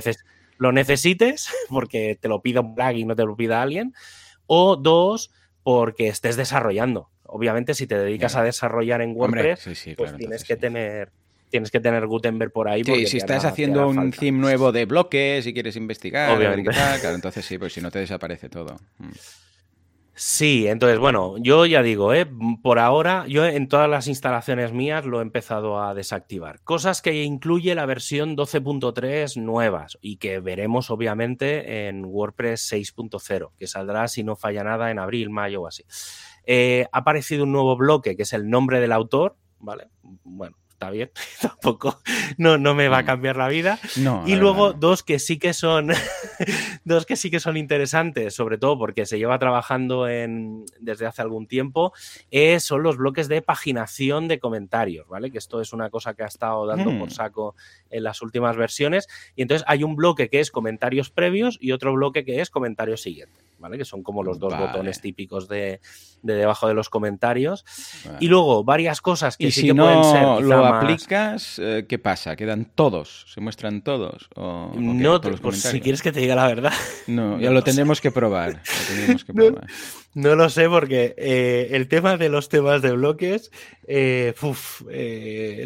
lo 0.59 0.73
necesites, 0.73 1.49
porque 1.69 2.17
te 2.21 2.29
lo 2.29 2.43
pida 2.43 2.61
un 2.61 2.77
plugin 2.77 2.99
y 2.99 3.05
no 3.05 3.17
te 3.17 3.25
lo 3.25 3.37
pida 3.37 3.63
alguien, 3.63 3.93
o 4.47 4.77
dos, 4.77 5.31
porque 5.63 6.09
estés 6.09 6.37
desarrollando. 6.37 7.11
Obviamente, 7.25 7.75
si 7.75 7.87
te 7.87 7.99
dedicas 7.99 8.37
a 8.37 8.43
desarrollar 8.43 9.03
en 9.03 9.17
WordPress, 9.17 9.69
pues 9.97 10.17
tienes 10.17 10.45
que 10.45 10.57
tener 10.57 11.11
tienes 11.49 11.71
que 11.71 11.81
tener 11.81 12.07
Gutenberg 12.07 12.53
por 12.53 12.69
ahí. 12.69 12.83
Sí, 12.85 13.07
si 13.07 13.17
estás 13.19 13.45
haciendo 13.45 13.89
un 13.89 14.11
theme 14.11 14.39
nuevo 14.39 14.73
de 14.73 14.85
bloques 14.85 15.47
y 15.47 15.55
quieres 15.55 15.77
investigar, 15.77 16.37
Obviamente. 16.37 16.71
claro, 16.71 17.15
entonces 17.15 17.45
sí, 17.45 17.57
pues 17.57 17.73
si 17.73 17.81
no 17.81 17.91
te 17.91 18.01
desaparece 18.01 18.49
todo. 18.49 18.79
Mm. 18.99 19.11
Sí, 20.19 20.67
entonces, 20.67 20.99
bueno, 20.99 21.37
yo 21.37 21.67
ya 21.67 21.83
digo, 21.83 22.15
¿eh? 22.15 22.27
por 22.63 22.79
ahora, 22.79 23.27
yo 23.29 23.45
en 23.45 23.69
todas 23.69 23.87
las 23.87 24.07
instalaciones 24.07 24.73
mías 24.73 25.05
lo 25.05 25.19
he 25.19 25.23
empezado 25.23 25.83
a 25.83 25.93
desactivar. 25.93 26.63
Cosas 26.63 27.03
que 27.03 27.23
incluye 27.23 27.75
la 27.75 27.85
versión 27.85 28.35
12.3 28.35 29.39
nuevas 29.43 29.99
y 30.01 30.17
que 30.17 30.41
veremos 30.41 30.91
obviamente 30.91 31.87
en 31.87 32.07
WordPress 32.07 32.73
6.0, 32.73 33.51
que 33.59 33.67
saldrá 33.67 34.09
si 34.09 34.25
no 34.25 34.37
falla 34.37 34.65
nada 34.65 34.91
en 34.91 35.01
abril, 35.01 35.29
mayo 35.29 35.61
o 35.61 35.67
así. 35.67 35.85
Eh, 36.47 36.87
ha 36.93 36.99
aparecido 37.01 37.45
un 37.45 37.53
nuevo 37.53 37.77
bloque 37.77 38.17
que 38.17 38.23
es 38.23 38.33
el 38.33 38.49
nombre 38.49 38.81
del 38.81 38.93
autor, 38.93 39.37
¿vale? 39.59 39.89
Bueno, 40.25 40.57
está 40.77 40.91
bien, 40.91 41.11
tampoco 41.41 42.01
no, 42.37 42.59
no 42.59 42.75
me 42.75 42.89
va 42.89 42.99
a 42.99 43.03
mm. 43.03 43.07
cambiar 43.07 43.37
la 43.37 43.49
vida. 43.49 43.79
y 44.27 44.37
luego 44.37 44.75
dos 44.75 45.03
que 45.03 45.19
sí 45.19 45.39
que 45.39 45.55
son 45.55 45.89
dos 46.85 47.07
que 47.07 47.17
sí 47.17 47.31
que 47.31 47.41
son 47.41 47.57
interesantes, 47.57 48.35
sobre 48.35 48.59
todo 48.59 48.79
porque 48.79 49.07
se 49.07 49.19
lleva 49.19 49.39
trabajando 49.39 50.07
en, 50.07 50.67
desde 50.79 51.07
hace 51.07 51.23
algún 51.23 51.47
tiempo, 51.47 51.95
eh, 52.31 52.61
son 52.61 52.83
los 52.83 52.99
bloques 52.99 53.29
de 53.29 53.41
paginación 53.41 54.29
de 54.29 54.39
comentarios, 54.39 55.09
¿vale? 55.09 55.31
Que 55.31 55.39
esto 55.39 55.63
es 55.63 55.73
una 55.73 55.89
cosa 55.89 56.13
que 56.13 56.25
ha 56.25 56.27
estado 56.27 56.67
dando 56.67 56.97
por 56.99 57.09
mm. 57.09 57.11
saco 57.11 57.55
en 57.91 58.05
las 58.05 58.21
últimas 58.21 58.57
versiones. 58.57 59.09
Y 59.35 59.43
entonces 59.43 59.65
hay 59.67 59.83
un 59.83 59.97
bloque 59.97 60.29
que 60.29 60.41
es 60.41 60.51
comentarios 60.51 61.11
previos 61.11 61.57
y 61.61 61.73
otro 61.73 61.95
bloque 61.95 62.25
que 62.25 62.41
es 62.41 62.51
comentarios 62.51 63.01
siguientes. 63.01 63.45
¿Vale? 63.59 63.79
Que 63.79 63.85
son 63.85 64.03
como 64.03 64.23
los 64.23 64.39
dos 64.39 64.57
botones 64.57 65.01
típicos 65.01 65.49
de, 65.49 65.81
debajo 66.23 66.69
de 66.69 66.75
los 66.75 66.89
comentarios. 66.89 67.65
Y 68.21 68.29
luego 68.29 68.65
varias 68.65 69.01
cosas 69.01 69.37
que 69.37 69.51
sí 69.51 69.63
si 69.63 69.67
que 69.69 69.75
no 69.75 69.85
pueden 69.85 70.05
ser. 70.05 70.47
lo 70.47 70.65
aplicas, 70.65 71.59
eh, 71.59 71.87
¿qué 71.89 71.99
pasa? 71.99 72.37
¿Quedan 72.37 72.67
todos? 72.75 73.27
¿Se 73.33 73.41
muestran 73.41 73.83
todos? 73.83 74.29
no, 74.37 75.21
pues 75.21 75.63
si 75.63 75.81
quieres 75.81 76.03
que 76.03 76.13
te 76.13 76.21
diga 76.21 76.35
la 76.35 76.47
verdad. 76.47 76.73
No, 77.07 77.39
ya 77.41 77.51
lo, 77.51 77.63
tenemos 77.63 78.01
que 78.01 78.11
probar. 78.13 78.63
No, 80.15 80.35
lo 80.35 80.49
sé 80.49 80.69
porque 80.69 81.15
eh, 81.19 81.69
el 81.73 81.89
tema 81.89 82.17
de 82.17 82.29
los 82.29 82.49
temas 82.49 82.83
de 82.83 82.93
bloques 82.93 83.51
eh, 83.87 84.35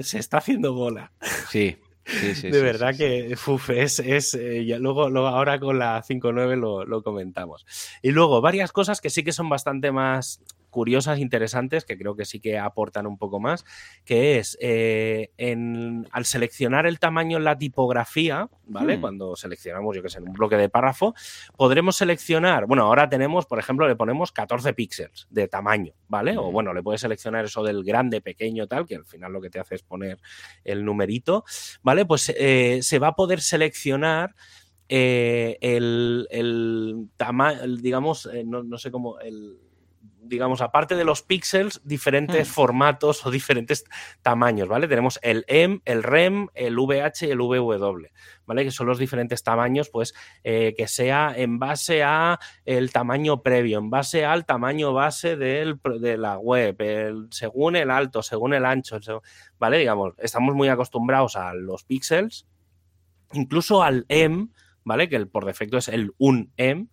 se 0.02 0.18
está 0.18 0.38
haciendo 0.38 0.74
bola. 0.74 1.12
Sí, 1.48 1.76
de 2.04 2.62
verdad 2.62 2.96
que 2.96 3.32
es, 3.32 3.98
es 3.98 4.34
eh, 4.34 4.76
luego, 4.78 5.10
luego, 5.10 5.28
ahora 5.28 5.60
con 5.60 5.78
la 5.78 6.02
5.9 6.02 6.56
lo, 6.56 6.84
lo 6.84 7.02
comentamos. 7.02 7.66
Y 8.02 8.10
luego 8.10 8.40
varias 8.40 8.72
cosas 8.72 9.00
que 9.00 9.10
sí 9.10 9.22
que 9.22 9.32
son 9.32 9.48
bastante 9.48 9.92
más 9.92 10.40
curiosas, 10.70 11.18
interesantes, 11.18 11.84
que 11.84 11.98
creo 11.98 12.16
que 12.16 12.24
sí 12.24 12.40
que 12.40 12.58
aportan 12.58 13.06
un 13.06 13.18
poco 13.18 13.40
más, 13.40 13.64
que 14.04 14.38
es 14.38 14.56
eh, 14.60 15.30
en, 15.36 16.08
al 16.12 16.24
seleccionar 16.24 16.86
el 16.86 16.98
tamaño 16.98 17.36
en 17.36 17.44
la 17.44 17.58
tipografía, 17.58 18.48
¿vale? 18.66 18.96
Hmm. 18.96 19.00
Cuando 19.00 19.36
seleccionamos, 19.36 19.94
yo 19.94 20.02
que 20.02 20.08
sé, 20.08 20.18
en 20.18 20.28
un 20.28 20.32
bloque 20.32 20.56
de 20.56 20.68
párrafo, 20.68 21.14
podremos 21.56 21.96
seleccionar, 21.96 22.66
bueno, 22.66 22.84
ahora 22.84 23.08
tenemos, 23.08 23.46
por 23.46 23.58
ejemplo, 23.58 23.86
le 23.86 23.96
ponemos 23.96 24.32
14 24.32 24.72
píxeles 24.72 25.26
de 25.30 25.48
tamaño, 25.48 25.92
¿vale? 26.08 26.38
O 26.38 26.48
hmm. 26.48 26.52
bueno, 26.52 26.72
le 26.72 26.82
puedes 26.82 27.00
seleccionar 27.00 27.44
eso 27.44 27.62
del 27.62 27.84
grande, 27.84 28.20
pequeño, 28.20 28.66
tal, 28.66 28.86
que 28.86 28.96
al 28.96 29.04
final 29.04 29.32
lo 29.32 29.40
que 29.40 29.50
te 29.50 29.58
hace 29.58 29.74
es 29.74 29.82
poner 29.82 30.18
el 30.64 30.84
numerito, 30.84 31.44
¿vale? 31.82 32.06
Pues 32.06 32.32
eh, 32.36 32.78
se 32.82 32.98
va 32.98 33.08
a 33.08 33.14
poder 33.14 33.40
seleccionar 33.40 34.34
eh, 34.88 35.58
el, 35.60 36.26
el 36.30 37.08
tamaño, 37.16 37.60
digamos, 37.76 38.28
no, 38.44 38.62
no 38.62 38.78
sé 38.78 38.90
cómo, 38.90 39.20
el 39.20 39.58
digamos, 40.30 40.60
aparte 40.62 40.94
de 40.94 41.04
los 41.04 41.22
píxeles, 41.22 41.80
diferentes 41.84 42.48
hmm. 42.48 42.52
formatos 42.52 43.26
o 43.26 43.30
diferentes 43.30 43.84
tamaños, 44.22 44.68
¿vale? 44.68 44.86
Tenemos 44.86 45.18
el 45.22 45.44
M, 45.48 45.80
el 45.84 46.02
REM, 46.02 46.48
el 46.54 46.78
VH 46.78 47.26
y 47.26 47.30
el 47.30 47.40
VW, 47.40 48.06
¿vale? 48.46 48.64
Que 48.64 48.70
son 48.70 48.86
los 48.86 48.98
diferentes 48.98 49.42
tamaños, 49.42 49.90
pues, 49.90 50.14
eh, 50.44 50.74
que 50.76 50.86
sea 50.86 51.34
en 51.36 51.58
base 51.58 52.04
a 52.04 52.38
el 52.64 52.92
tamaño 52.92 53.42
previo, 53.42 53.78
en 53.78 53.90
base 53.90 54.24
al 54.24 54.46
tamaño 54.46 54.92
base 54.92 55.36
del, 55.36 55.80
de 56.00 56.16
la 56.16 56.38
web, 56.38 56.76
según 57.30 57.74
el 57.74 57.90
alto, 57.90 58.22
según 58.22 58.54
el 58.54 58.64
ancho, 58.64 59.00
¿vale? 59.58 59.78
Digamos, 59.78 60.14
estamos 60.18 60.54
muy 60.54 60.68
acostumbrados 60.68 61.34
a 61.34 61.52
los 61.54 61.84
píxeles, 61.84 62.46
incluso 63.32 63.82
al 63.82 64.06
M, 64.08 64.48
¿vale? 64.84 65.08
Que 65.08 65.16
el, 65.16 65.28
por 65.28 65.44
defecto 65.44 65.78
es 65.78 65.88
el 65.88 66.12
1M, 66.18 66.88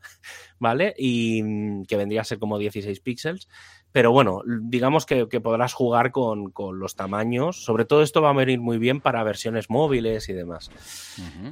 ¿vale? 0.60 0.94
Y 0.98 1.42
mm, 1.44 1.86
que 1.86 1.98
vendría 1.98 2.22
a 2.22 2.26
ser 2.26 2.40
como 2.40 2.58
16 2.58 3.00
píxeles. 3.02 3.48
Pero 3.92 4.12
bueno, 4.12 4.42
digamos 4.46 5.06
que, 5.06 5.26
podrás 5.26 5.74
jugar 5.74 6.12
con, 6.12 6.54
los 6.74 6.96
tamaños. 6.96 7.64
Sobre 7.64 7.86
todo 7.86 8.04
esto 8.04 8.22
va 8.22 8.30
a 8.30 8.34
venir 8.34 8.60
muy 8.60 8.78
bien 8.78 9.02
para 9.02 9.24
versiones 9.24 9.70
móviles 9.70 10.30
y 10.30 10.34
demás. 10.34 10.70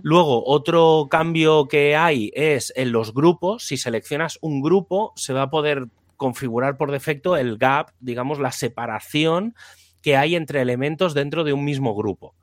Luego, 0.04 0.43
otro 0.45 1.08
cambio 1.10 1.67
que 1.67 1.95
hay 1.95 2.32
es 2.36 2.71
en 2.76 2.91
los 2.91 3.13
grupos. 3.13 3.65
Si 3.65 3.78
seleccionas 3.78 4.38
un 4.41 4.62
grupo, 4.62 5.13
se 5.15 5.34
va 5.34 5.43
a 5.43 5.50
poder 5.50 5.88
configurar 6.17 6.78
por 6.78 6.91
defecto 6.91 7.36
el 7.36 7.58
gap, 7.58 7.91
digamos, 8.00 8.39
la 8.39 8.52
separación 8.52 9.56
que 10.02 10.17
hay 10.17 10.36
entre 10.36 10.62
elementos 10.62 11.13
dentro 11.13 11.43
de 11.43 11.54
un 11.54 11.63
mismo 11.63 11.95
grupo. 11.95 12.36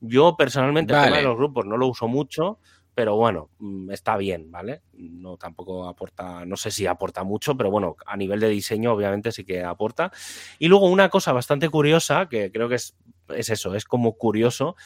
Yo 0.00 0.36
personalmente 0.36 0.92
el 0.94 1.04
tema 1.04 1.16
de 1.18 1.22
los 1.22 1.36
grupos 1.36 1.64
no 1.64 1.76
lo 1.76 1.86
uso 1.86 2.08
mucho, 2.08 2.58
pero 2.94 3.16
bueno, 3.16 3.50
mm, 3.58 3.90
está 3.90 4.16
bien, 4.16 4.50
¿vale? 4.50 4.82
No 4.92 5.36
tampoco 5.36 5.88
aporta, 5.88 6.44
no 6.44 6.56
sé 6.56 6.70
si 6.70 6.86
aporta 6.86 7.24
mucho, 7.24 7.56
pero 7.56 7.70
bueno, 7.70 7.96
a 8.06 8.16
nivel 8.16 8.40
de 8.40 8.48
diseño 8.48 8.92
obviamente 8.92 9.32
sí 9.32 9.44
que 9.44 9.64
aporta. 9.64 10.12
Y 10.58 10.68
luego 10.68 10.88
una 10.88 11.08
cosa 11.08 11.32
bastante 11.32 11.68
curiosa, 11.68 12.28
que 12.28 12.52
creo 12.52 12.68
que 12.68 12.76
es, 12.76 12.96
es 13.28 13.50
eso, 13.50 13.74
es 13.74 13.84
como 13.84 14.16
curioso, 14.16 14.76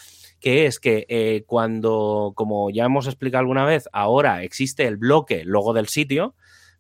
que 0.41 0.67
es 0.67 0.81
que 0.81 1.07
eh, 1.09 1.45
cuando, 1.47 2.33
como 2.35 2.71
ya 2.71 2.85
hemos 2.85 3.07
explicado 3.07 3.41
alguna 3.41 3.65
vez, 3.65 3.89
ahora 3.93 4.43
existe 4.43 4.87
el 4.87 4.97
bloque 4.97 5.45
logo 5.45 5.73
del 5.75 5.89
sitio, 5.89 6.35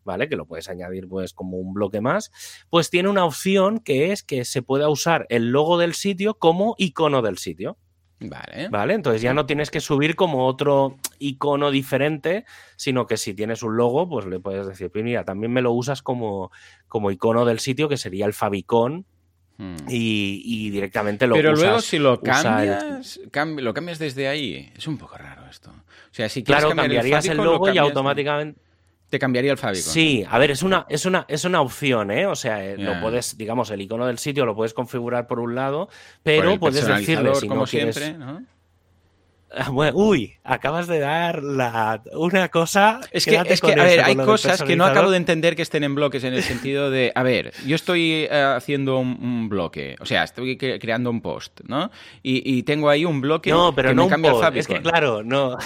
¿vale? 0.05 0.29
Que 0.29 0.37
lo 0.37 0.47
puedes 0.47 0.69
añadir 0.69 1.09
pues 1.09 1.35
como 1.35 1.59
un 1.59 1.75
bloque 1.75 2.01
más, 2.01 2.31
pues 2.71 2.88
tiene 2.88 3.11
una 3.11 3.27
opción 3.27 3.81
que 3.81 4.12
es 4.12 4.23
que 4.23 4.45
se 4.45 4.62
pueda 4.62 4.88
usar 4.88 5.27
el 5.29 5.51
logo 5.51 5.77
del 5.77 5.95
sitio 5.95 6.38
como 6.38 6.75
icono 6.79 7.21
del 7.21 7.37
sitio. 7.38 7.77
Vale. 8.20 8.68
Vale, 8.68 8.94
entonces 8.94 9.22
ya 9.22 9.33
no 9.33 9.46
tienes 9.46 9.70
que 9.70 9.81
subir 9.81 10.16
como 10.16 10.46
otro 10.46 10.96
icono 11.18 11.70
diferente, 11.70 12.44
sino 12.76 13.07
que 13.07 13.16
si 13.16 13.33
tienes 13.35 13.62
un 13.62 13.76
logo, 13.76 14.09
pues 14.09 14.26
le 14.26 14.40
puedes 14.40 14.66
decir, 14.66 14.90
pues 14.90 15.04
mira, 15.04 15.24
también 15.24 15.52
me 15.52 15.62
lo 15.62 15.72
usas 15.72 16.02
como, 16.02 16.50
como 16.88 17.11
icono 17.11 17.44
del 17.44 17.61
sitio, 17.61 17.88
que 17.88 17.96
sería 17.96 18.26
el 18.26 18.33
favicon. 18.33 19.07
Hmm. 19.57 19.74
Y, 19.88 20.70
directamente 20.70 21.26
lo 21.26 21.35
Pero 21.35 21.52
luego 21.54 21.81
si 21.81 21.98
lo 21.98 22.20
cambias, 22.20 23.18
lo 23.57 23.74
cambias 23.74 23.98
desde 23.98 24.28
ahí, 24.28 24.72
es 24.76 24.87
un 24.87 24.98
poco 24.98 25.16
raro 25.16 25.48
esto. 25.50 25.70
O 25.70 26.14
sea, 26.14 26.28
si 26.28 26.44
quieres 26.44 26.64
claro, 26.64 26.76
cambiarías 26.76 27.26
el, 27.26 27.38
logo 27.38 27.68
y 27.72 27.78
automáticamente 27.78 28.61
te 29.09 29.18
cambiaría 29.18 29.53
el 29.53 29.59
Favicon. 29.59 29.92
Sí, 29.92 30.25
a 30.29 30.38
ver, 30.38 30.51
es 30.51 30.62
una, 30.62 30.87
es 30.88 31.07
una, 31.07 31.25
es 31.29 31.44
una 31.44 31.61
opción, 31.61 32.11
¿eh? 32.11 32.27
O 32.27 32.37
sea, 32.37 32.64
eh, 32.64 32.77
lo 32.77 33.01
puedes, 33.01 33.37
digamos, 33.38 33.71
el 33.71 33.81
icono 33.81 34.07
del 34.07 34.18
sitio 34.18 34.44
lo 34.44 34.55
puedes 34.55 34.75
configurar 34.75 35.27
por 35.27 35.40
un 35.40 35.55
lado, 35.55 35.88
pero 36.23 36.59
puedes 36.59 36.87
decirle 36.87 37.35
si 37.35 37.49
como 37.49 37.62
no 37.62 37.66
siempre, 37.66 38.12
¿no? 38.14 38.42
Ah, 39.51 39.71
uy, 39.71 40.35
acabas 40.44 40.87
de 40.88 40.99
dar 40.99 41.42
la, 41.42 42.03
una 42.12 42.51
cosa. 42.51 43.01
Es 43.11 43.25
que, 43.25 43.40
es 43.47 43.61
que 43.62 43.73
a 43.73 43.83
ver, 43.83 44.01
hay 44.03 44.14
cosas 44.14 44.62
que 44.62 44.77
no 44.77 44.85
acabo 44.85 45.11
de 45.11 45.16
entender 45.16 45.57
que 45.57 45.62
estén 45.62 45.85
en 45.85 45.94
bloques 45.94 46.23
en 46.25 46.35
el 46.35 46.42
sentido 46.42 46.90
de, 46.90 47.12
a 47.14 47.23
ver, 47.23 47.55
yo 47.66 47.75
estoy 47.75 48.27
eh, 48.31 48.55
haciendo 48.57 48.99
un, 48.99 49.49
bloque, 49.49 49.97
o 50.01 50.05
sea, 50.05 50.25
estoy 50.25 50.59
creando 50.59 51.09
un 51.09 51.23
post, 51.23 51.61
¿no? 51.66 51.90
Y, 52.23 52.62
tengo 52.64 52.90
ahí 52.90 53.07
un 53.07 53.23
bloque 53.23 53.51
no, 53.51 53.75
pero 53.75 53.88
que 53.88 53.94
no 53.94 54.05
me 54.05 54.11
cambia 54.11 54.33
el 54.33 54.57
Es 54.59 54.66
que 54.66 54.83
claro, 54.83 55.23
no. 55.23 55.57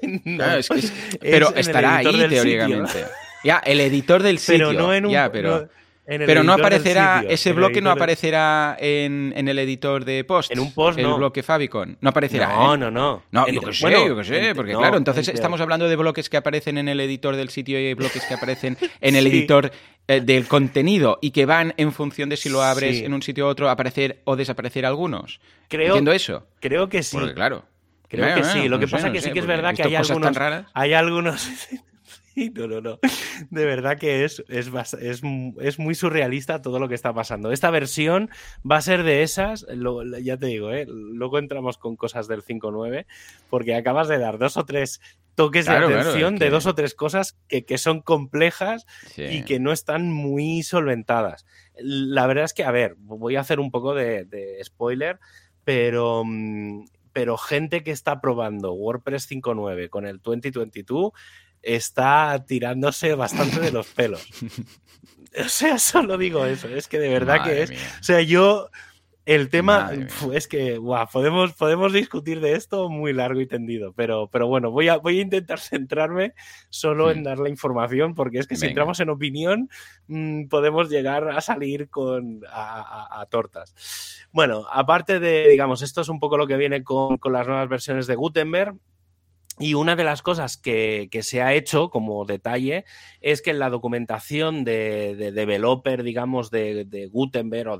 pero 1.20 1.54
estará 1.54 1.96
ahí 1.96 2.28
teóricamente. 2.28 3.04
Ya, 3.44 3.58
el 3.58 3.80
editor 3.80 4.22
del 4.22 4.38
sitio. 4.38 4.68
Pero 4.68 4.80
no 4.80 4.94
en 4.94 5.06
un, 5.06 5.12
ya, 5.12 5.30
pero... 5.30 5.68
pero 6.06 6.42
no 6.42 6.54
aparecerá, 6.54 7.24
ese 7.28 7.52
bloque 7.52 7.82
no 7.82 7.90
aparecerá 7.90 8.76
en, 8.80 9.32
el 9.36 9.58
editor 9.58 10.04
de 10.04 10.24
post. 10.24 10.50
En 10.50 10.60
un 10.60 10.72
post, 10.72 10.98
El 10.98 11.12
bloque 11.12 11.42
Favicon. 11.42 11.98
No 12.00 12.10
aparecerá. 12.10 12.48
No, 12.48 12.74
¿eh? 12.74 12.78
no, 12.78 12.90
no. 12.90 13.22
No, 13.30 13.46
yo 13.48 13.60
que 13.60 13.74
sé, 13.74 13.90
yo 13.90 14.16
que 14.16 14.24
sé. 14.24 14.54
Porque 14.54 14.72
claro, 14.72 14.96
entonces 14.96 15.28
estamos 15.28 15.60
hablando 15.60 15.88
de 15.88 15.96
bloques 15.96 16.30
que 16.30 16.38
aparecen 16.38 16.78
en 16.78 16.88
el 16.88 17.00
editor 17.00 17.36
del 17.36 17.50
sitio 17.50 17.78
y 17.78 17.92
bloques 17.92 18.24
que 18.24 18.34
aparecen 18.34 18.78
en 19.00 19.14
el 19.14 19.26
editor 19.26 19.70
eh, 20.08 20.20
del 20.20 20.46
contenido 20.48 21.18
y 21.20 21.30
que 21.30 21.44
van 21.44 21.74
en 21.76 21.92
función 21.92 22.30
de 22.30 22.38
si 22.38 22.48
lo 22.48 22.62
abres 22.62 23.02
en 23.02 23.12
un 23.12 23.22
sitio 23.22 23.46
u 23.46 23.48
otro, 23.48 23.68
aparecer 23.68 24.20
o 24.24 24.36
desaparecer 24.36 24.86
algunos. 24.86 25.40
Creo, 25.68 25.88
¿Entiendo 25.88 26.12
eso? 26.12 26.46
Creo 26.60 26.88
que 26.88 27.02
sí. 27.02 27.18
claro. 27.34 27.64
Creo 28.08 28.34
que 28.34 28.44
sí. 28.44 28.68
Lo 28.68 28.78
que 28.78 28.88
pasa 28.88 29.08
es 29.08 29.12
que 29.12 29.20
sí 29.20 29.32
que 29.32 29.40
es 29.40 29.46
verdad 29.46 29.74
que 29.74 29.82
hay 29.82 29.94
algunos, 29.94 30.36
hay 30.72 30.92
algunos. 30.92 31.50
no, 32.54 32.66
no, 32.66 32.80
no. 32.80 32.98
De 33.50 33.64
verdad 33.64 33.98
que 33.98 34.24
es, 34.24 34.44
es, 34.48 34.70
es, 35.00 35.78
muy 35.78 35.94
surrealista 35.94 36.62
todo 36.62 36.78
lo 36.78 36.88
que 36.88 36.94
está 36.94 37.12
pasando. 37.12 37.52
Esta 37.52 37.70
versión 37.70 38.30
va 38.68 38.76
a 38.76 38.82
ser 38.82 39.02
de 39.02 39.22
esas, 39.22 39.66
ya 40.22 40.36
te 40.36 40.46
digo, 40.46 40.72
¿eh? 40.72 40.86
luego 40.88 41.38
entramos 41.38 41.78
con 41.78 41.96
cosas 41.96 42.28
del 42.28 42.42
5.9, 42.42 43.06
porque 43.50 43.74
acabas 43.74 44.08
de 44.08 44.18
dar 44.18 44.38
dos 44.38 44.56
o 44.56 44.64
tres 44.64 45.00
toques 45.34 45.66
de 45.66 45.72
atención 45.72 46.36
de 46.36 46.50
dos 46.50 46.66
o 46.66 46.74
tres 46.74 46.94
cosas 46.94 47.36
que, 47.48 47.78
son 47.78 48.02
complejas 48.02 48.86
y 49.16 49.42
que 49.42 49.58
no 49.58 49.72
están 49.72 50.10
muy 50.10 50.62
solventadas. 50.62 51.46
La 51.76 52.26
verdad 52.26 52.44
es 52.44 52.54
que, 52.54 52.64
a 52.64 52.70
ver, 52.70 52.94
voy 52.98 53.36
a 53.36 53.40
hacer 53.40 53.58
un 53.58 53.70
poco 53.70 53.94
de, 53.94 54.24
de 54.24 54.62
spoiler, 54.62 55.18
pero 55.64 56.22
mm, 56.24 56.84
pero 57.14 57.38
gente 57.38 57.82
que 57.82 57.92
está 57.92 58.20
probando 58.20 58.74
WordPress 58.74 59.30
5.9 59.30 59.88
con 59.88 60.04
el 60.04 60.20
2022 60.20 61.12
está 61.62 62.44
tirándose 62.46 63.14
bastante 63.14 63.60
de 63.60 63.72
los 63.72 63.86
pelos. 63.86 64.26
O 65.36 65.48
sea, 65.48 65.80
solo 65.80 66.16
digo 66.16 66.46
eso, 66.46 66.68
es 66.68 66.86
que 66.86 67.00
de 67.00 67.08
verdad 67.08 67.42
que 67.42 67.64
es... 67.64 67.72
O 67.72 68.04
sea, 68.04 68.20
yo 68.20 68.70
el 69.26 69.48
tema 69.48 69.90
es 70.34 70.48
que 70.48 70.78
podemos, 71.10 71.54
podemos 71.54 71.92
discutir 71.92 72.40
de 72.40 72.52
esto 72.52 72.90
muy 72.90 73.14
largo 73.14 73.40
y 73.40 73.46
tendido, 73.46 73.94
pero, 73.94 74.28
pero 74.30 74.48
bueno, 74.48 74.70
voy 74.70 74.88
a, 74.88 74.98
voy 74.98 75.18
a 75.18 75.22
intentar 75.22 75.58
centrarme 75.60 76.34
solo 76.68 77.10
en 77.10 77.20
hmm. 77.20 77.24
dar 77.24 77.38
la 77.38 77.48
información, 77.48 78.14
porque 78.14 78.38
es 78.38 78.46
que 78.46 78.56
si 78.56 78.66
entramos 78.66 79.00
en 79.00 79.08
opinión, 79.08 79.70
mm, 80.08 80.48
podemos 80.48 80.90
llegar 80.90 81.28
a 81.28 81.40
salir 81.40 81.88
con, 81.88 82.42
a, 82.50 83.26
tortas. 83.30 83.74
Bueno, 84.30 84.66
aparte 84.70 85.18
de, 85.20 85.48
digamos, 85.48 85.80
esto 85.82 86.02
es 86.02 86.08
un 86.08 86.20
poco 86.20 86.36
lo 86.36 86.46
que 86.46 86.56
viene 86.56 86.84
con, 86.84 87.16
con 87.16 87.32
las 87.32 87.46
nuevas 87.46 87.68
versiones 87.68 88.06
de 88.06 88.16
Gutenberg. 88.16 88.76
Y 89.60 89.74
una 89.74 89.94
de 89.94 90.02
las 90.02 90.20
cosas 90.20 90.56
que, 90.56 91.08
se 91.22 91.40
ha 91.40 91.54
hecho 91.54 91.88
como 91.88 92.24
detalle 92.24 92.84
es 93.20 93.40
que 93.40 93.50
en 93.50 93.60
la 93.60 93.70
documentación 93.70 94.64
de, 94.64 95.14
developer, 95.32 96.02
digamos, 96.02 96.50
de, 96.50 97.08
Gutenberg 97.12 97.68
o 97.68 97.78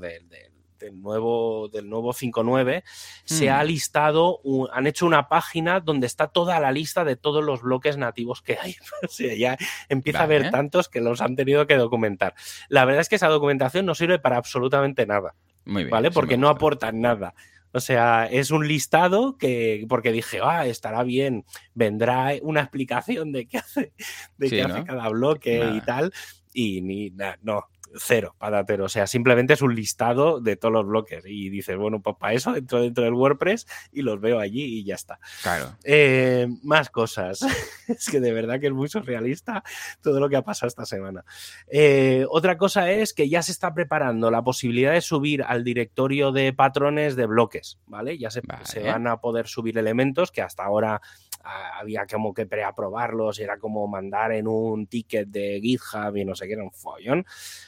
del 0.79 1.01
nuevo, 1.01 1.69
del 1.69 1.89
nuevo 1.89 2.13
5.9, 2.13 2.83
se 3.23 3.49
ha 3.49 3.63
mm. 3.63 3.67
listado, 3.67 4.39
han 4.71 4.87
hecho 4.87 5.05
una 5.05 5.27
página 5.29 5.79
donde 5.79 6.07
está 6.07 6.27
toda 6.27 6.59
la 6.59 6.71
lista 6.71 7.03
de 7.03 7.15
todos 7.15 7.43
los 7.43 7.61
bloques 7.61 7.97
nativos 7.97 8.41
que 8.41 8.57
hay. 8.61 8.75
o 9.03 9.07
sea, 9.07 9.35
ya 9.35 9.57
empieza 9.89 10.19
a 10.19 10.23
haber 10.23 10.51
tantos 10.51 10.89
que 10.89 11.01
los 11.01 11.21
han 11.21 11.35
tenido 11.35 11.67
que 11.67 11.75
documentar. 11.75 12.35
La 12.69 12.85
verdad 12.85 13.01
es 13.01 13.09
que 13.09 13.15
esa 13.15 13.27
documentación 13.27 13.85
no 13.85 13.95
sirve 13.95 14.19
para 14.19 14.37
absolutamente 14.37 15.05
nada. 15.05 15.35
Muy 15.65 15.83
bien, 15.83 15.91
¿Vale? 15.91 16.11
Porque 16.11 16.37
no 16.37 16.49
aportan 16.49 17.01
nada. 17.01 17.33
O 17.75 17.81
sea, 17.81 18.25
es 18.31 18.51
un 18.51 18.69
listado 18.69 19.37
que, 19.37 19.85
porque 19.89 20.13
dije, 20.13 20.39
ah, 20.41 20.65
estará 20.65 21.03
bien, 21.03 21.43
vendrá 21.73 22.31
una 22.41 22.61
explicación 22.61 23.33
de 23.33 23.47
qué 23.47 23.57
hace, 23.57 23.91
de 24.37 24.49
qué 24.49 24.61
hace 24.61 24.85
cada 24.85 25.09
bloque 25.09 25.73
y 25.75 25.81
tal. 25.81 26.13
Y 26.53 26.81
ni 26.81 27.09
nada, 27.09 27.37
no, 27.41 27.65
cero 27.97 28.35
patatero. 28.37 28.85
O 28.85 28.89
sea, 28.89 29.07
simplemente 29.07 29.53
es 29.53 29.61
un 29.61 29.75
listado 29.75 30.39
de 30.39 30.55
todos 30.55 30.73
los 30.73 30.85
bloques. 30.85 31.23
Y 31.25 31.49
dices, 31.49 31.77
bueno, 31.77 32.01
pues 32.01 32.15
para 32.17 32.33
eso 32.33 32.55
entro 32.55 32.81
dentro 32.81 33.03
del 33.03 33.13
WordPress 33.13 33.67
y 33.91 34.01
los 34.01 34.19
veo 34.19 34.39
allí 34.39 34.63
y 34.63 34.83
ya 34.83 34.95
está. 34.95 35.19
Claro. 35.41 35.75
Eh, 35.83 36.47
más 36.63 36.89
cosas. 36.89 37.41
es 37.87 38.09
que 38.09 38.19
de 38.19 38.33
verdad 38.33 38.59
que 38.59 38.67
es 38.67 38.73
muy 38.73 38.87
surrealista 38.87 39.63
todo 40.01 40.19
lo 40.19 40.29
que 40.29 40.35
ha 40.35 40.43
pasado 40.43 40.67
esta 40.67 40.85
semana. 40.85 41.25
Eh, 41.67 42.25
otra 42.29 42.57
cosa 42.57 42.91
es 42.91 43.13
que 43.13 43.29
ya 43.29 43.41
se 43.41 43.51
está 43.51 43.73
preparando 43.73 44.31
la 44.31 44.43
posibilidad 44.43 44.93
de 44.93 45.01
subir 45.01 45.43
al 45.43 45.63
directorio 45.63 46.31
de 46.31 46.53
patrones 46.53 47.15
de 47.15 47.25
bloques, 47.25 47.79
¿vale? 47.87 48.17
Ya 48.17 48.29
se, 48.29 48.41
se 48.63 48.83
van 48.83 49.07
a 49.07 49.17
poder 49.17 49.47
subir 49.47 49.77
elementos 49.77 50.31
que 50.31 50.41
hasta 50.41 50.63
ahora 50.63 51.01
había 51.45 52.05
como 52.07 52.33
que 52.33 52.45
preaprobarlos, 52.45 53.39
era 53.39 53.57
como 53.57 53.87
mandar 53.87 54.31
en 54.31 54.47
un 54.47 54.87
ticket 54.87 55.27
de 55.29 55.59
GitHub 55.61 56.15
y 56.17 56.25
no 56.25 56.35
sé 56.35 56.47
qué, 56.47 56.53
era 56.53 56.63
un 56.63 56.71
follón. 56.71 57.25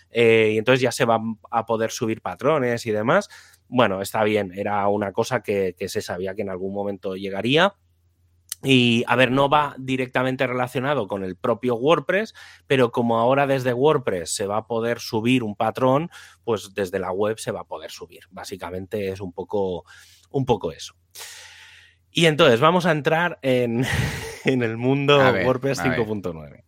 Eh, 0.10 0.52
y 0.54 0.58
entonces 0.58 0.82
ya 0.82 0.92
se 0.92 1.06
van 1.06 1.40
a 1.52 1.66
poder 1.66 1.92
subir 1.92 2.22
patrones 2.22 2.86
y 2.86 2.92
demás. 2.92 3.30
Bueno, 3.68 4.02
está 4.02 4.24
bien, 4.24 4.52
era 4.56 4.88
una 4.88 5.12
cosa 5.12 5.42
que, 5.42 5.76
se 5.88 6.02
sabía 6.02 6.36
que 6.36 6.42
en 6.42 6.50
algún 6.50 6.74
momento 6.74 7.16
llegaría. 7.16 7.76
Y 8.64 9.04
a 9.08 9.16
ver, 9.16 9.30
no 9.30 9.50
va 9.50 9.76
directamente 9.78 10.48
relacionado 10.48 11.08
con 11.08 11.24
el 11.24 11.36
propio 11.36 11.76
WordPress, 11.76 12.34
pero 12.66 12.92
como 12.92 13.20
ahora 13.20 13.46
desde 13.46 13.72
WordPress 13.72 14.32
se 14.32 14.48
va 14.48 14.58
a 14.58 14.68
poder 14.68 15.00
subir 15.00 15.44
un 15.44 15.56
patrón, 15.56 16.10
pues 16.44 16.74
desde 16.74 16.98
la 16.98 17.12
web 17.12 17.38
se 17.38 17.52
va 17.52 17.62
a 17.62 17.66
poder 17.66 17.92
subir. 17.92 18.22
Básicamente 18.32 19.10
es 19.10 19.22
un 19.22 19.32
poco, 19.32 19.86
un 20.32 20.46
poco 20.46 20.72
eso. 20.72 20.96
Y 22.12 22.26
entonces 22.26 22.60
vamos 22.60 22.86
a 22.86 22.92
entrar 22.92 23.38
en, 23.42 23.86
el 24.46 24.78
mundo 24.78 25.18
WordPress 25.18 25.82
5.9. 25.82 26.64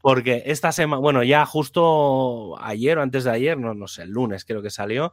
Porque 0.00 0.44
esta 0.46 0.72
semana, 0.72 1.00
bueno, 1.00 1.22
ya 1.22 1.44
justo 1.46 2.56
ayer 2.60 2.98
o 2.98 3.02
antes 3.02 3.24
de 3.24 3.30
ayer, 3.30 3.58
no, 3.58 3.74
no 3.74 3.88
sé, 3.88 4.02
el 4.02 4.10
lunes 4.10 4.44
creo 4.44 4.62
que 4.62 4.70
salió, 4.70 5.12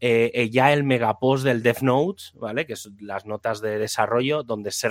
eh, 0.00 0.30
eh, 0.34 0.50
ya 0.50 0.72
el 0.72 0.84
megapost 0.84 1.44
del 1.44 1.62
DevNotes, 1.62 2.32
¿vale? 2.34 2.66
Que 2.66 2.76
son 2.76 2.96
las 3.00 3.26
notas 3.26 3.60
de 3.60 3.78
desarrollo, 3.78 4.42
donde 4.42 4.70
se, 4.70 4.88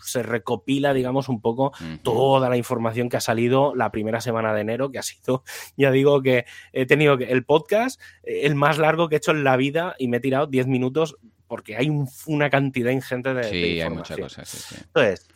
se 0.00 0.22
recopila, 0.22 0.92
digamos, 0.92 1.28
un 1.28 1.40
poco 1.40 1.72
toda 2.02 2.50
la 2.50 2.56
información 2.56 3.08
que 3.08 3.16
ha 3.16 3.20
salido 3.20 3.74
la 3.74 3.90
primera 3.90 4.20
semana 4.20 4.52
de 4.52 4.60
enero, 4.60 4.90
que 4.90 4.98
ha 4.98 5.02
sido, 5.02 5.44
ya 5.76 5.90
digo 5.90 6.22
que 6.22 6.44
he 6.72 6.86
tenido 6.86 7.14
el 7.14 7.44
podcast, 7.44 8.00
eh, 8.22 8.40
el 8.42 8.54
más 8.54 8.78
largo 8.78 9.08
que 9.08 9.16
he 9.16 9.18
hecho 9.18 9.30
en 9.30 9.44
la 9.44 9.56
vida 9.56 9.94
y 9.98 10.08
me 10.08 10.18
he 10.18 10.20
tirado 10.20 10.46
10 10.46 10.66
minutos 10.66 11.16
porque 11.48 11.76
hay 11.76 11.90
una 12.26 12.50
cantidad 12.50 12.92
ingente 12.92 13.34
de, 13.34 13.44
sí, 13.44 13.80
hay 13.80 13.90
muchas 13.90 14.18
cosas. 14.18 14.72
Entonces, 14.72 15.26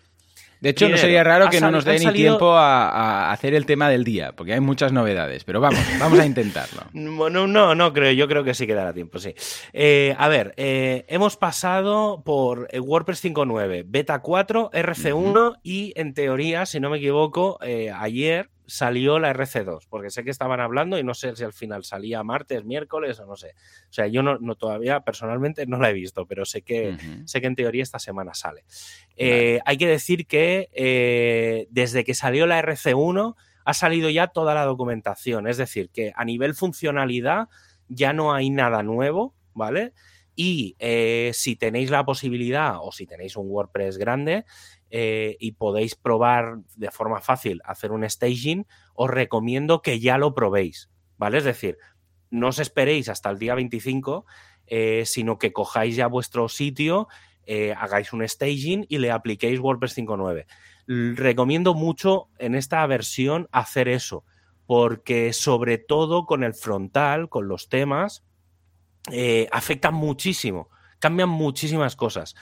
de 0.62 0.70
hecho, 0.70 0.88
no 0.88 0.96
sería 0.96 1.25
raro 1.25 1.51
que 1.51 1.61
no 1.61 1.72
nos 1.72 1.85
dé 1.85 1.98
ni 1.98 2.12
tiempo 2.12 2.53
a, 2.53 3.33
hacer 3.33 3.53
el 3.53 3.66
tema 3.66 3.90
del 3.90 4.05
día, 4.05 4.31
porque 4.37 4.53
hay 4.53 4.61
muchas 4.61 4.92
novedades, 4.92 5.42
pero 5.42 5.61
vamos, 5.61 5.81
vamos 5.98 6.20
a 6.20 6.25
intentarlo. 6.25 6.83
no, 6.92 7.29
no, 7.48 7.75
no 7.75 7.92
creo, 7.92 8.12
yo 8.12 8.29
creo 8.29 8.44
que 8.44 8.55
sí 8.55 8.64
quedará 8.64 8.92
tiempo, 8.92 9.18
sí. 9.18 9.35
Eh, 9.72 10.14
a 10.16 10.29
ver, 10.29 10.55
eh, 10.57 11.05
hemos 11.09 11.37
pasado 11.37 12.22
por 12.25 12.68
eh, 12.70 12.79
WordPress 12.79 13.25
5.9, 13.25 13.83
Beta 13.88 14.20
4, 14.20 14.70
RC1 14.72 15.59
y 15.64 15.92
en 15.96 16.14
teoría, 16.14 16.64
si 16.64 16.79
no 16.79 16.90
me 16.90 16.98
equivoco, 16.98 17.59
ayer 17.61 18.52
salió 18.66 19.18
la 19.18 19.33
RC2, 19.33 19.87
porque 19.88 20.11
sé 20.11 20.25
que 20.25 20.31
estaban 20.31 20.61
hablando 20.61 20.98
y 20.98 21.05
no 21.05 21.14
sé 21.14 21.35
si 21.37 21.44
al 21.44 21.53
final 21.53 21.85
salía 21.85 22.22
martes, 22.22 22.64
miércoles 22.64 23.18
o 23.20 23.27
no 23.27 23.37
sé. 23.37 23.55
O 23.90 23.92
sea, 23.92 24.07
yo 24.07 24.22
no, 24.22 24.55
todavía 24.55 25.01
personalmente 25.01 25.66
no 25.66 25.79
la 25.79 25.90
he 25.90 25.92
visto, 25.92 26.27
pero 26.27 26.44
sé 26.44 26.62
que, 26.62 26.96
sé 27.25 27.40
que 27.40 27.46
en 27.46 27.57
teoría 27.57 27.83
esta 27.83 27.98
semana 27.98 28.35
sale. 28.35 28.64
Eh, 29.16 29.61
hay 29.64 29.77
que 29.77 29.87
decir 29.87 30.27
que 30.27 30.68
eh, 30.72 31.66
desde 31.70 32.05
que 32.05 32.14
salió 32.14 32.46
la 32.46 32.62
RC1 32.62 33.35
ha 33.64 33.75
salido 33.75 34.11
ya 34.11 34.29
toda 34.29 34.55
la 34.55 34.64
documentación, 34.64 35.46
es 35.46 35.57
decir, 35.57 35.90
que 35.90 36.12
a 36.16 36.25
nivel 36.25 36.55
funcionalidad 36.55 37.48
ya 37.88 38.12
no 38.12 38.33
hay 38.33 38.51
nada 38.51 38.83
nuevo, 38.83 39.35
¿vale? 39.55 39.92
Y 40.35 40.77
eh, 40.79 41.31
si 41.35 41.57
tenéis 41.57 41.90
la 41.90 42.05
posibilidad 42.05 42.77
o 42.81 42.90
si 42.90 43.07
tenéis 43.07 43.37
un 43.37 43.51
WordPress 43.51 43.98
grande, 43.98 44.44
eh, 44.94 45.38
y 45.40 45.52
podéis 45.52 45.94
probar 45.94 46.59
de 46.76 46.90
forma 46.90 47.22
fácil 47.22 47.62
hacer 47.64 47.92
un 47.92 48.07
staging, 48.07 48.66
os 48.92 49.09
recomiendo 49.09 49.81
que 49.81 50.00
ya 50.00 50.18
lo 50.18 50.35
probéis, 50.35 50.90
¿vale? 51.16 51.38
Es 51.38 51.44
decir, 51.44 51.78
no 52.28 52.48
os 52.48 52.59
esperéis 52.59 53.09
hasta 53.09 53.31
el 53.31 53.38
día 53.38 53.55
25, 53.55 54.26
eh, 54.66 55.05
sino 55.07 55.38
que 55.38 55.50
cojáis 55.50 55.96
ya 55.96 56.09
vuestro 56.09 56.46
sitio, 56.50 57.09
eh, 57.46 57.72
hagáis 57.74 58.12
un 58.12 58.28
staging 58.28 58.85
y 58.87 58.98
le 58.98 59.11
apliquéis 59.11 59.61
WordPress 59.61 59.96
5.9. 59.96 60.44
Recomiendo 61.16 61.72
mucho 61.72 62.28
en 62.37 62.55
esta 62.55 62.87
versión 62.87 63.48
hacer 63.50 63.88
eso, 63.88 64.26
porque 64.66 65.33
sobre 65.33 65.78
todo 65.78 66.26
con 66.26 66.44
el 66.44 66.52
frontal, 66.52 67.31
con 67.31 67.48
los 67.48 67.70
temas, 67.70 68.24
afecta 69.50 69.90
muchísimo, 69.90 70.68
cambian 70.98 71.31
muchísimas 71.31 71.96
cosas. 71.96 72.35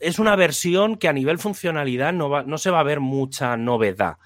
Es 0.00 0.18
una 0.18 0.36
versión 0.36 0.96
que 0.96 1.08
a 1.08 1.12
nivel 1.12 1.38
funcionalidad 1.38 2.12
no, 2.12 2.42
no 2.42 2.58
se 2.58 2.70
va 2.70 2.80
a 2.80 2.84
ver 2.84 3.00
mucha 3.00 3.56
novedad, 3.56 4.16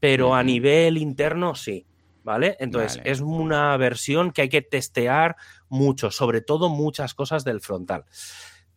pero 0.00 0.34
a 0.34 0.42
nivel 0.42 0.98
interno 0.98 1.54
sí. 1.54 1.86
¿Vale? 2.24 2.58
Entonces, 2.60 3.00
es 3.04 3.20
una 3.22 3.74
versión 3.78 4.32
que 4.32 4.42
hay 4.42 4.48
que 4.50 4.60
testear 4.60 5.36
mucho, 5.70 6.10
sobre 6.10 6.42
todo 6.42 6.68
muchas 6.68 7.14
cosas 7.14 7.42
del 7.42 7.62
frontal. 7.62 8.04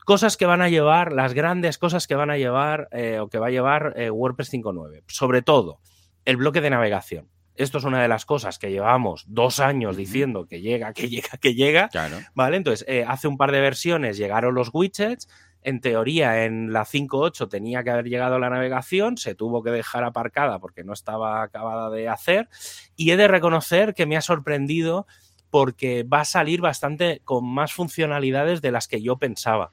Cosas 0.06 0.38
que 0.38 0.46
van 0.46 0.62
a 0.62 0.70
llevar, 0.70 1.12
las 1.12 1.34
grandes 1.34 1.78
cosas 1.78 2.08
que 2.08 2.16
van 2.16 2.30
a 2.30 2.38
llevar 2.38 2.88
eh, 2.92 3.20
o 3.20 3.28
que 3.28 3.40
va 3.40 3.48
a 3.48 3.52
llevar 3.52 3.94
eh, 3.98 4.10
WordPress 4.10 4.54
5.9. 4.54 5.04
Sobre 5.08 5.42
todo, 5.42 5.82
el 6.24 6.38
bloque 6.38 6.62
de 6.62 6.70
navegación. 6.70 7.28
Esto 7.62 7.78
es 7.78 7.84
una 7.84 8.02
de 8.02 8.08
las 8.08 8.26
cosas 8.26 8.58
que 8.58 8.72
llevamos 8.72 9.26
dos 9.28 9.60
años 9.60 9.96
diciendo 9.96 10.46
que 10.48 10.62
llega, 10.62 10.94
que 10.94 11.10
llega, 11.10 11.38
que 11.40 11.54
llega. 11.54 11.90
¿Vale? 12.34 12.58
Entonces, 12.58 12.86
eh, 12.88 13.06
hace 13.08 13.28
un 13.28 13.38
par 13.38 13.52
de 13.52 13.62
versiones 13.62 14.18
llegaron 14.18 14.56
los 14.56 14.70
widgets. 14.74 15.28
En 15.64 15.80
teoría, 15.80 16.44
en 16.44 16.74
la 16.74 16.86
5.8 16.86 17.48
tenía 17.48 17.84
que 17.84 17.92
haber 17.92 18.06
llegado 18.06 18.40
la 18.40 18.50
navegación, 18.50 19.18
se 19.18 19.36
tuvo 19.36 19.62
que 19.62 19.70
dejar 19.70 20.04
aparcada 20.04 20.58
porque 20.58 20.84
no 20.84 20.92
estaba 20.92 21.44
acabada 21.44 21.92
de 21.92 22.10
hacer. 22.10 22.50
Y 22.96 23.12
he 23.12 23.18
de 23.18 23.28
reconocer 23.28 23.94
que 23.94 24.08
me 24.08 24.18
ha 24.18 24.22
sorprendido 24.22 25.06
porque 25.52 26.02
va 26.02 26.22
a 26.22 26.26
salir 26.26 26.62
bastante 26.62 27.22
con 27.26 27.46
más 27.46 27.74
funcionalidades 27.74 28.62
de 28.62 28.72
las 28.72 28.88
que 28.88 29.04
yo 29.04 29.18
pensaba. 29.18 29.72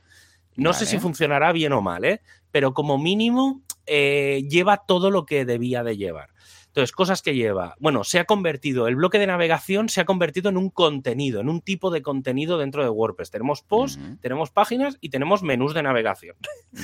No 0.57 0.73
sé 0.73 0.87
si 0.87 0.99
funcionará 0.99 1.53
bien 1.53 1.73
o 1.73 1.81
mal, 1.81 2.05
¿eh? 2.05 2.21
pero 2.51 2.75
como 2.75 2.99
mínimo 2.99 3.63
eh, 3.87 4.45
lleva 4.51 4.79
todo 4.79 5.11
lo 5.11 5.25
que 5.25 5.45
debía 5.45 5.85
de 5.85 5.97
llevar. 5.97 6.31
Entonces, 6.79 6.95
cosas 6.95 7.23
que 7.23 7.35
lleva. 7.35 7.75
Bueno, 7.81 8.05
se 8.05 8.21
ha 8.21 8.25
convertido, 8.25 8.87
el 8.87 8.95
bloque 8.95 9.19
de 9.19 9.27
navegación 9.27 9.89
se 9.89 10.01
ha 10.01 10.05
convertido 10.05 10.49
en 10.49 10.57
un 10.57 10.71
contenido, 10.71 11.41
en 11.41 11.49
un 11.49 11.61
tipo 11.61 11.91
de 11.91 12.03
contenido 12.03 12.57
dentro 12.57 12.85
de 12.85 12.89
WordPress. 12.89 13.33
Tenemos 13.33 13.63
posts, 13.63 13.99
tenemos 14.21 14.51
páginas 14.51 14.97
y 15.01 15.09
tenemos 15.09 15.43
menús 15.43 15.75
de 15.75 15.83
navegación. 15.83 16.37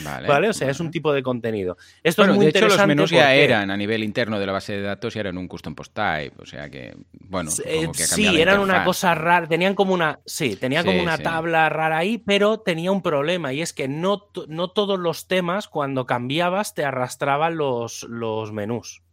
Vale. 0.03 0.49
O 0.49 0.53
sea, 0.53 0.69
es 0.69 0.81
un 0.81 0.91
tipo 0.91 1.13
de 1.13 1.23
contenido. 1.23 1.77
Esto 2.03 2.25
es 2.25 2.35
muy 2.35 2.47
de 2.47 2.51
hecho, 2.51 2.67
los 2.67 2.87
menús 2.89 3.11
ya 3.11 3.35
eran 3.35 3.71
a 3.71 3.77
nivel 3.77 4.03
interno 4.03 4.41
de 4.41 4.47
la 4.47 4.53
base 4.53 4.73
de 4.73 4.83
datos 4.83 5.15
y 5.15 5.21
eran 5.21 5.39
un 5.39 5.47
custom 5.47 5.77
post 5.77 5.95
type. 5.95 6.35
O 6.43 6.47
sea 6.47 6.69
que, 6.69 6.97
bueno, 7.13 7.53
eh, 7.65 7.89
sí, 7.95 8.41
eran 8.41 8.59
una 8.59 8.83
cosa 8.83 9.15
rara. 9.15 9.47
Tenían 9.47 9.77
como 9.77 9.95
una. 9.95 10.19
Sí, 10.27 10.57
tenía 10.57 10.83
como 10.83 11.01
una 11.01 11.19
tabla 11.19 11.69
rara 11.69 11.99
ahí, 11.99 12.19
pero 12.19 12.59
tenía 12.59 12.91
un 12.91 13.01
problema 13.01 13.53
y 13.53 13.63
es 13.63 13.73
que 13.73 13.87
no, 13.87 14.29
no 14.49 14.73
todos 14.73 14.99
los 14.99 15.29
temas, 15.29 15.69
cuando 15.69 16.05
cambiabas, 16.05 16.75
te 16.75 16.85
arrastraban 16.85 17.57
los, 17.57 18.03
los 18.09 18.51
menús. 18.51 19.04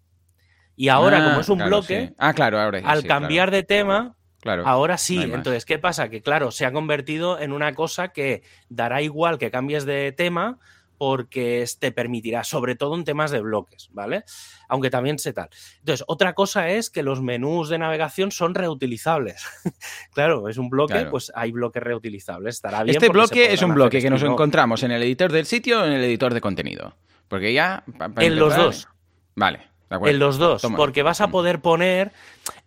Y 0.76 0.88
ahora, 0.90 1.24
como 1.24 1.38
ah, 1.38 1.42
es 1.42 1.50
un 1.50 1.60
bloque, 1.60 2.14
ah, 2.18 2.34
claro, 2.34 2.60
ahora, 2.60 2.82
al 2.84 3.04
cambiar 3.06 3.52
de 3.52 3.64
tema, 3.64 4.16
Claro, 4.42 4.66
Ahora 4.66 4.98
sí, 4.98 5.22
entonces, 5.22 5.66
¿qué 5.66 5.78
pasa? 5.78 6.10
Que 6.10 6.24
claro, 6.24 6.50
se 6.50 6.66
ha 6.66 6.72
convertido 6.72 7.40
en 7.40 7.52
una 7.52 7.76
cosa 7.76 8.08
que 8.08 8.42
dará 8.70 9.04
igual 9.04 9.38
que 9.38 9.52
cambies 9.52 9.86
de 9.86 10.12
tema, 10.14 10.58
porque 11.02 11.66
te 11.80 11.92
permitirá, 11.92 12.44
sobre 12.44 12.76
todo 12.76 12.96
en 12.96 13.04
temas 13.04 13.32
de 13.32 13.42
bloques, 13.42 13.90
¿vale? 13.92 14.24
Aunque 14.68 14.92
también 14.92 15.18
sé 15.18 15.34
tal. 15.34 15.50
Entonces, 15.80 16.04
otra 16.08 16.34
cosa 16.34 16.70
es 16.70 16.92
que 16.92 17.02
los 17.02 17.24
menús 17.24 17.70
de 17.70 17.80
navegación 17.80 18.30
son 18.30 18.54
reutilizables. 18.54 19.44
claro, 20.14 20.48
es 20.48 20.58
un 20.58 20.70
bloque, 20.70 21.08
pues 21.10 21.32
hay 21.34 21.52
bloques 21.52 21.82
reutilizables. 21.82 22.54
Estará 22.54 22.84
bien. 22.84 22.96
Este 22.96 23.10
bloque 23.10 23.52
es 23.52 23.64
un 23.64 23.74
bloque 23.74 24.00
que 24.00 24.12
nos 24.12 24.22
encontramos 24.22 24.84
en 24.84 24.92
el 24.92 25.02
editor 25.02 25.32
del 25.32 25.48
sitio 25.48 25.82
o 25.82 25.86
en 25.86 25.94
el 25.94 26.04
editor 26.04 26.36
de 26.36 26.42
contenido. 26.42 26.96
Porque 27.28 27.52
ya. 27.52 27.84
en 28.18 28.36
los 28.36 28.56
dos. 28.56 28.88
Vale. 29.36 29.71
En 29.92 30.20
los 30.20 30.38
dos, 30.38 30.66
porque 30.76 31.04
vas 31.04 31.22
a 31.22 31.28
poder 31.28 31.62
poner. 31.62 32.14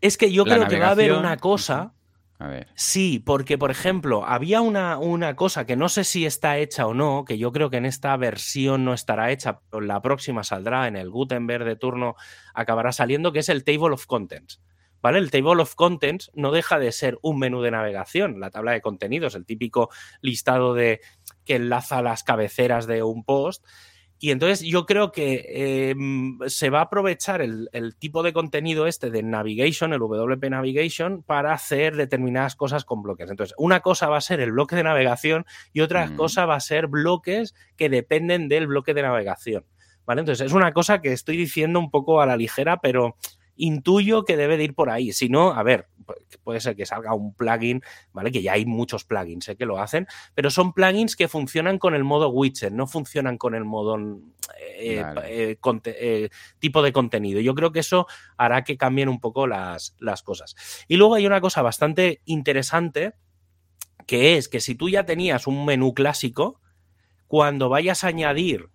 Es 0.01 0.19
que 0.19 0.31
yo 0.31 0.45
creo 0.45 0.69
que 0.69 0.79
va 0.79 0.89
a 0.89 0.91
haber 0.91 1.13
una 1.13 1.39
cosa. 1.39 1.95
A 2.39 2.49
ver. 2.49 2.67
Sí, 2.75 3.23
porque, 3.25 3.57
por 3.57 3.71
ejemplo, 3.71 4.27
había 4.27 4.61
una, 4.61 4.99
una, 4.99 5.37
cosa 5.37 5.65
que 5.65 5.77
no 5.77 5.89
sé 5.89 6.03
si 6.03 6.27
está 6.27 6.59
hecha 6.59 6.87
o 6.87 6.93
no, 6.93 7.25
que 7.25 7.39
yo 7.39 7.53
creo 7.53 7.71
que 7.71 7.77
en 7.77 7.87
esta 7.87 8.17
versión 8.17 8.85
no 8.85 8.93
estará 8.93 9.31
hecha, 9.31 9.61
pero 9.71 9.81
la 9.81 10.03
próxima 10.03 10.43
saldrá 10.43 10.89
en 10.89 10.97
el 10.97 11.11
Gutenberg 11.11 11.65
de 11.65 11.77
turno, 11.77 12.17
acabará 12.53 12.91
saliendo, 12.93 13.33
que 13.33 13.39
es 13.39 13.49
el 13.49 13.63
Table 13.65 13.95
of 13.95 14.07
Contents. 14.07 14.61
¿Vale? 15.01 15.19
El 15.19 15.31
Table 15.31 15.63
of 15.63 15.75
Contents 15.75 16.31
no 16.35 16.51
deja 16.51 16.79
de 16.79 16.91
ser 16.91 17.19
un 17.23 17.39
menú 17.39 17.63
de 17.63 17.71
navegación, 17.71 18.41
la 18.41 18.51
tabla 18.51 18.73
de 18.73 18.81
contenidos, 18.81 19.35
el 19.35 19.47
típico 19.47 19.91
listado 20.21 20.75
de 20.75 21.01
que 21.45 21.57
enlaza 21.57 22.03
las 22.03 22.25
cabeceras 22.25 22.87
de 22.87 23.03
un 23.03 23.23
post 23.23 23.65
y 24.19 24.31
entonces 24.31 24.61
yo 24.61 24.87
creo 24.87 25.13
que 25.13 25.91
em, 25.91 26.39
se 26.47 26.71
va 26.71 26.79
a 26.79 26.83
aprovechar 26.85 27.43
el, 27.43 27.69
tipo 27.99 28.23
de 28.23 28.33
contenido 28.33 28.87
este 28.87 29.11
de 29.11 29.23
navigation, 29.23 29.93
el 29.93 29.99
WP 29.99 30.51
Navigation, 30.51 31.23
para 31.23 31.53
hacer 31.53 31.97
determinadas 31.97 32.57
cosas 32.57 32.85
con 32.85 33.03
bloques. 33.03 33.29
Entonces, 33.29 33.55
una 33.59 33.81
cosa 33.81 34.09
va 34.09 34.17
a 34.17 34.23
ser 34.23 34.41
el 34.41 34.53
bloque 34.53 34.77
de 34.77 34.85
navegación 34.85 35.45
y 35.73 35.81
otra 35.81 36.07
mm. 36.07 36.17
cosa 36.17 36.47
va 36.47 36.55
a 36.55 36.61
ser 36.61 36.87
bloques 36.87 37.55
que 37.77 37.89
dependen 37.89 38.49
del 38.49 38.67
bloque 38.67 38.95
de 38.95 39.03
navegación. 39.03 39.67
¿Vale? 40.07 40.21
Entonces, 40.21 40.47
es 40.47 40.53
una 40.53 40.73
cosa 40.73 41.01
que 41.01 41.13
estoy 41.13 41.37
diciendo 41.37 41.79
un 41.79 41.91
poco 41.91 42.21
a 42.21 42.27
la 42.27 42.37
ligera, 42.37 42.79
pero 42.81 43.17
intuyo 43.57 44.25
que 44.25 44.37
debe 44.37 44.57
de 44.57 44.65
ir 44.65 44.75
por 44.75 44.91
ahí. 44.91 45.13
Si 45.13 45.29
no, 45.29 45.53
a 45.53 45.63
ver, 45.63 45.89
puede 46.43 46.61
ser 46.61 46.77
que 46.77 46.87
salga 46.87 47.15
un 47.15 47.35
plugin, 47.35 47.83
¿vale? 48.13 48.31
Que 48.31 48.43
ya 48.43 48.53
hay 48.53 48.67
muchos 48.67 49.05
plugins 49.05 49.49
¿eh? 49.49 49.57
que 49.57 49.67
lo 49.67 49.79
hacen, 49.79 50.07
pero 50.35 50.51
son 50.51 50.73
plugins 50.73 51.17
que 51.17 51.29
funcionan 51.29 51.79
con 51.79 51.95
el 51.95 52.05
modo 52.05 52.29
widget, 52.29 52.73
no 52.73 52.87
funcionan 52.87 53.39
con 53.39 53.55
el 53.55 53.65
modo 53.65 53.97
eh, 54.77 55.05
eh, 55.25 56.29
tipo 56.59 56.83
de 56.83 56.93
contenido. 56.93 57.41
Yo 57.41 57.55
creo 57.55 57.73
que 57.73 57.81
eso 57.81 58.07
hará 58.37 58.65
que 58.65 58.77
cambien 58.77 59.09
un 59.09 59.21
poco 59.21 59.47
las, 59.47 59.95
las 59.99 60.23
cosas. 60.23 60.55
Y 60.89 60.97
luego 60.97 61.15
hay 61.15 61.27
una 61.27 61.41
cosa 61.41 61.63
bastante 61.63 62.21
interesante, 62.25 63.15
que 64.07 64.37
es 64.37 64.49
que 64.49 64.61
si 64.61 64.75
tú 64.75 64.89
ya 64.89 65.07
tenías 65.07 65.47
un 65.47 65.65
menú 65.65 65.95
clásico, 65.95 66.61
cuando 67.27 67.69
vayas 67.69 68.05
a 68.05 68.09
añadir 68.09 68.71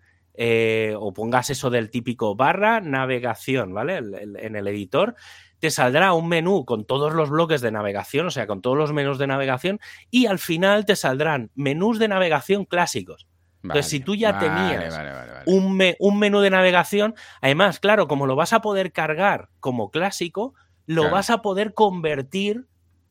o 0.97 1.13
pongas 1.13 1.49
eso 1.49 1.69
del 1.69 1.89
típico 1.89 2.35
barra 2.35 2.81
navegación, 2.81 3.73
¿vale? 3.73 3.97
en 3.97 4.55
el 4.55 4.67
editor, 4.67 5.15
te 5.59 5.69
saldrá 5.69 6.13
un 6.13 6.27
menú 6.27 6.65
con 6.65 6.85
todos 6.85 7.13
los 7.13 7.29
bloques 7.29 7.61
de 7.61 7.71
navegación, 7.71 8.27
o 8.27 8.31
sea, 8.31 8.47
con 8.47 8.61
todos 8.61 8.77
los 8.77 8.93
menús 8.93 9.17
de 9.17 9.27
navegación, 9.27 9.79
y 10.09 10.25
al 10.25 10.39
final 10.39 10.85
te 10.85 10.95
saldrán 10.95 11.51
menús 11.55 11.99
de 11.99 12.07
navegación 12.07 12.65
clásicos. 12.65 13.27
Entonces, 13.61 13.87
si 13.87 13.99
tú 13.99 14.15
ya 14.15 14.39
tenías 14.39 14.97
un, 15.45 15.75
menú 16.17 16.39
de 16.39 16.49
navegación, 16.49 17.13
además, 17.41 17.79
claro, 17.79 18.07
como 18.07 18.25
lo 18.25 18.37
vas 18.37 18.53
a 18.53 18.61
poder 18.61 18.93
cargar 18.93 19.49
como 19.59 19.91
clásico, 19.91 20.53
lo 20.85 21.09
vas 21.09 21.29
a 21.29 21.41
poder 21.41 21.73
convertir 21.73 22.67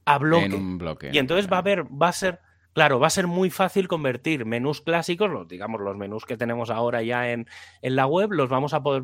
a 0.07 0.17
bloque. 0.17 1.11
Y 1.13 1.19
entonces 1.19 1.53
va 1.53 1.57
a 1.57 1.61
haber, 1.61 1.85
va 1.85 2.09
a 2.09 2.13
ser, 2.13 2.41
claro, 2.79 3.01
va 3.01 3.09
a 3.09 3.11
ser 3.11 3.27
muy 3.27 3.51
fácil 3.51 3.89
convertir 3.89 4.45
menús 4.45 4.83
clásicos, 4.83 5.29
los, 5.29 5.49
digamos, 5.49 5.81
los 5.81 5.97
menús 5.97 6.25
que 6.25 6.37
tenemos 6.37 6.71
ahora 6.71 7.03
ya 7.03 7.33
en, 7.33 7.49
en 7.83 7.97
la 7.97 8.07
web, 8.07 8.31
los 8.31 8.49
vamos 8.49 8.73
a 8.73 8.85
poder, 8.85 9.03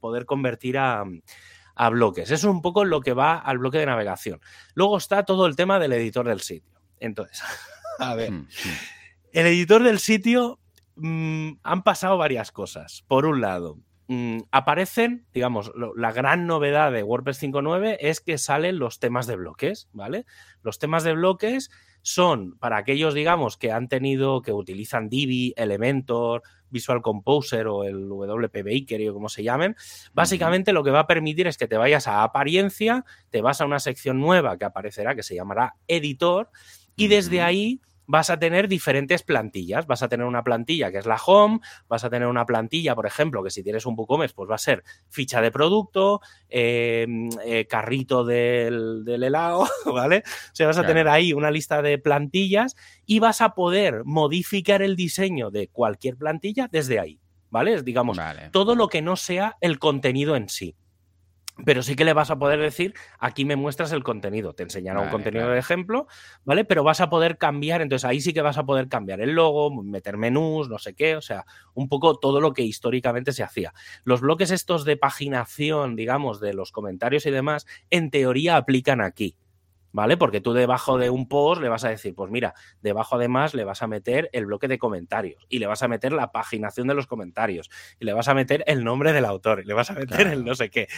poder 0.00 0.26
convertir 0.26 0.78
a, 0.78 1.04
a 1.76 1.88
bloques. 1.90 2.24
Eso 2.24 2.48
es 2.48 2.52
un 2.52 2.60
poco 2.60 2.84
lo 2.84 3.02
que 3.02 3.12
va 3.12 3.38
al 3.38 3.58
bloque 3.58 3.78
de 3.78 3.86
navegación. 3.86 4.40
Luego 4.74 4.96
está 4.96 5.24
todo 5.24 5.46
el 5.46 5.54
tema 5.54 5.78
del 5.78 5.92
editor 5.92 6.26
del 6.26 6.40
sitio. 6.40 6.80
Entonces, 6.98 7.40
a 8.00 8.16
ver, 8.16 8.32
hmm, 8.32 8.48
el 9.30 9.46
editor 9.46 9.84
del 9.84 10.00
sitio 10.00 10.58
mm, 10.96 11.52
han 11.62 11.84
pasado 11.84 12.18
varias 12.18 12.50
cosas. 12.50 13.04
Por 13.06 13.26
un 13.26 13.40
lado, 13.40 13.78
mm, 14.08 14.38
aparecen, 14.50 15.26
digamos, 15.32 15.72
la 15.96 16.12
gran 16.12 16.46
novedad 16.46 16.92
de 16.92 17.02
WordPress 17.02 17.42
5.9 17.42 17.96
es 18.00 18.20
que 18.20 18.38
salen 18.38 18.78
los 18.78 18.98
temas 18.98 19.26
de 19.26 19.36
bloques, 19.36 19.88
¿vale? 19.92 20.26
Los 20.62 20.78
temas 20.78 21.04
de 21.04 21.14
bloques 21.14 21.70
son 22.02 22.58
para 22.58 22.76
aquellos, 22.76 23.14
digamos, 23.14 23.56
que 23.56 23.72
han 23.72 23.88
tenido, 23.88 24.42
que 24.42 24.52
utilizan 24.52 25.08
Divi, 25.08 25.54
Elementor, 25.56 26.42
Visual 26.68 27.00
Composer 27.00 27.66
o 27.66 27.84
el 27.84 28.08
WP 28.08 28.62
Bakery 28.62 29.08
o 29.08 29.14
como 29.14 29.30
se 29.30 29.42
llamen, 29.42 29.74
básicamente 30.12 30.72
lo 30.72 30.84
que 30.84 30.90
va 30.90 31.00
a 31.00 31.06
permitir 31.06 31.46
es 31.46 31.56
que 31.56 31.68
te 31.68 31.78
vayas 31.78 32.06
a 32.06 32.22
apariencia, 32.22 33.04
te 33.30 33.40
vas 33.40 33.60
a 33.60 33.64
una 33.64 33.78
sección 33.78 34.20
nueva 34.20 34.58
que 34.58 34.66
aparecerá, 34.66 35.14
que 35.14 35.22
se 35.22 35.34
llamará 35.34 35.76
editor, 35.88 36.50
y 36.96 37.08
desde 37.08 37.40
ahí 37.40 37.80
vas 38.06 38.30
a 38.30 38.38
tener 38.38 38.68
diferentes 38.68 39.22
plantillas. 39.22 39.86
Vas 39.86 40.02
a 40.02 40.08
tener 40.08 40.26
una 40.26 40.42
plantilla 40.42 40.90
que 40.90 40.98
es 40.98 41.06
la 41.06 41.16
home, 41.16 41.60
vas 41.88 42.04
a 42.04 42.10
tener 42.10 42.28
una 42.28 42.46
plantilla, 42.46 42.94
por 42.94 43.06
ejemplo, 43.06 43.42
que 43.42 43.50
si 43.50 43.62
tienes 43.62 43.86
un 43.86 43.94
WooCommerce, 43.96 44.34
pues 44.34 44.50
va 44.50 44.56
a 44.56 44.58
ser 44.58 44.84
ficha 45.08 45.40
de 45.40 45.50
producto, 45.50 46.20
em, 46.48 47.28
eh, 47.44 47.66
carrito 47.66 48.24
del, 48.24 49.04
helado, 49.06 49.66
¿vale? 49.86 50.22
O 50.52 50.54
sea, 50.54 50.66
vas 50.66 50.78
a 50.78 50.86
tener 50.86 51.08
ahí 51.08 51.32
una 51.32 51.50
lista 51.50 51.82
de 51.82 51.98
plantillas 51.98 52.76
y 53.06 53.18
vas 53.18 53.40
a 53.40 53.54
poder 53.54 54.04
modificar 54.04 54.82
el 54.82 54.96
diseño 54.96 55.50
de 55.50 55.68
cualquier 55.68 56.16
plantilla 56.16 56.68
desde 56.70 56.98
ahí, 56.98 57.20
¿vale? 57.50 57.82
Digamos, 57.82 58.18
todo 58.50 58.74
lo 58.74 58.88
que 58.88 59.02
no 59.02 59.16
sea 59.16 59.56
el 59.60 59.78
contenido 59.78 60.36
en 60.36 60.48
sí 60.48 60.76
pero 61.64 61.82
sí 61.82 61.94
que 61.94 62.04
le 62.04 62.12
vas 62.12 62.30
a 62.30 62.38
poder 62.38 62.60
decir, 62.60 62.94
aquí 63.18 63.44
me 63.44 63.56
muestras 63.56 63.92
el 63.92 64.02
contenido, 64.02 64.54
te 64.54 64.64
enseñará 64.64 65.00
un 65.00 65.08
contenido 65.08 65.48
de 65.48 65.58
ejemplo, 65.58 66.06
¿vale? 66.44 66.64
Pero 66.64 66.82
vas 66.82 67.00
a 67.00 67.10
poder 67.10 67.38
cambiar, 67.38 67.80
entonces 67.80 68.04
ahí 68.04 68.20
sí 68.20 68.32
que 68.32 68.42
vas 68.42 68.58
a 68.58 68.64
poder 68.64 68.88
cambiar 68.88 69.20
el 69.20 69.32
logo, 69.32 69.70
meter 69.82 70.16
menús, 70.16 70.68
no 70.68 70.78
sé 70.78 70.94
qué, 70.94 71.16
o 71.16 71.22
sea, 71.22 71.44
un 71.74 71.88
poco 71.88 72.18
todo 72.18 72.40
lo 72.40 72.52
que 72.52 72.62
históricamente 72.62 73.32
se 73.32 73.42
hacía. 73.44 73.72
Los 74.04 74.20
bloques 74.20 74.50
estos 74.50 74.84
de 74.84 74.96
paginación, 74.96 75.94
digamos, 75.96 76.40
de 76.40 76.54
los 76.54 76.72
comentarios 76.72 77.26
y 77.26 77.30
demás, 77.30 77.66
en 77.90 78.10
teoría 78.10 78.56
aplican 78.56 79.00
aquí. 79.00 79.36
¿Vale? 79.94 80.16
Porque 80.16 80.40
tú 80.40 80.52
debajo 80.52 80.98
de 80.98 81.08
un 81.08 81.28
post 81.28 81.62
le 81.62 81.68
vas 81.68 81.84
a 81.84 81.88
decir, 81.88 82.16
pues 82.16 82.28
mira, 82.28 82.52
debajo 82.82 83.14
además 83.14 83.54
le 83.54 83.62
vas 83.62 83.80
a 83.80 83.86
meter 83.86 84.28
el 84.32 84.46
bloque 84.46 84.66
de 84.66 84.76
comentarios 84.76 85.46
y 85.48 85.60
le 85.60 85.68
vas 85.68 85.84
a 85.84 85.88
meter 85.88 86.12
la 86.12 86.32
paginación 86.32 86.88
de 86.88 86.94
los 86.94 87.06
comentarios 87.06 87.70
y 88.00 88.04
le 88.04 88.12
vas 88.12 88.26
a 88.26 88.34
meter 88.34 88.64
el 88.66 88.82
nombre 88.82 89.12
del 89.12 89.24
autor 89.24 89.60
y 89.60 89.66
le 89.66 89.72
vas 89.72 89.92
a 89.92 89.94
meter 89.94 90.26
el 90.26 90.44
no 90.44 90.56
sé 90.56 90.68
qué, 90.68 90.88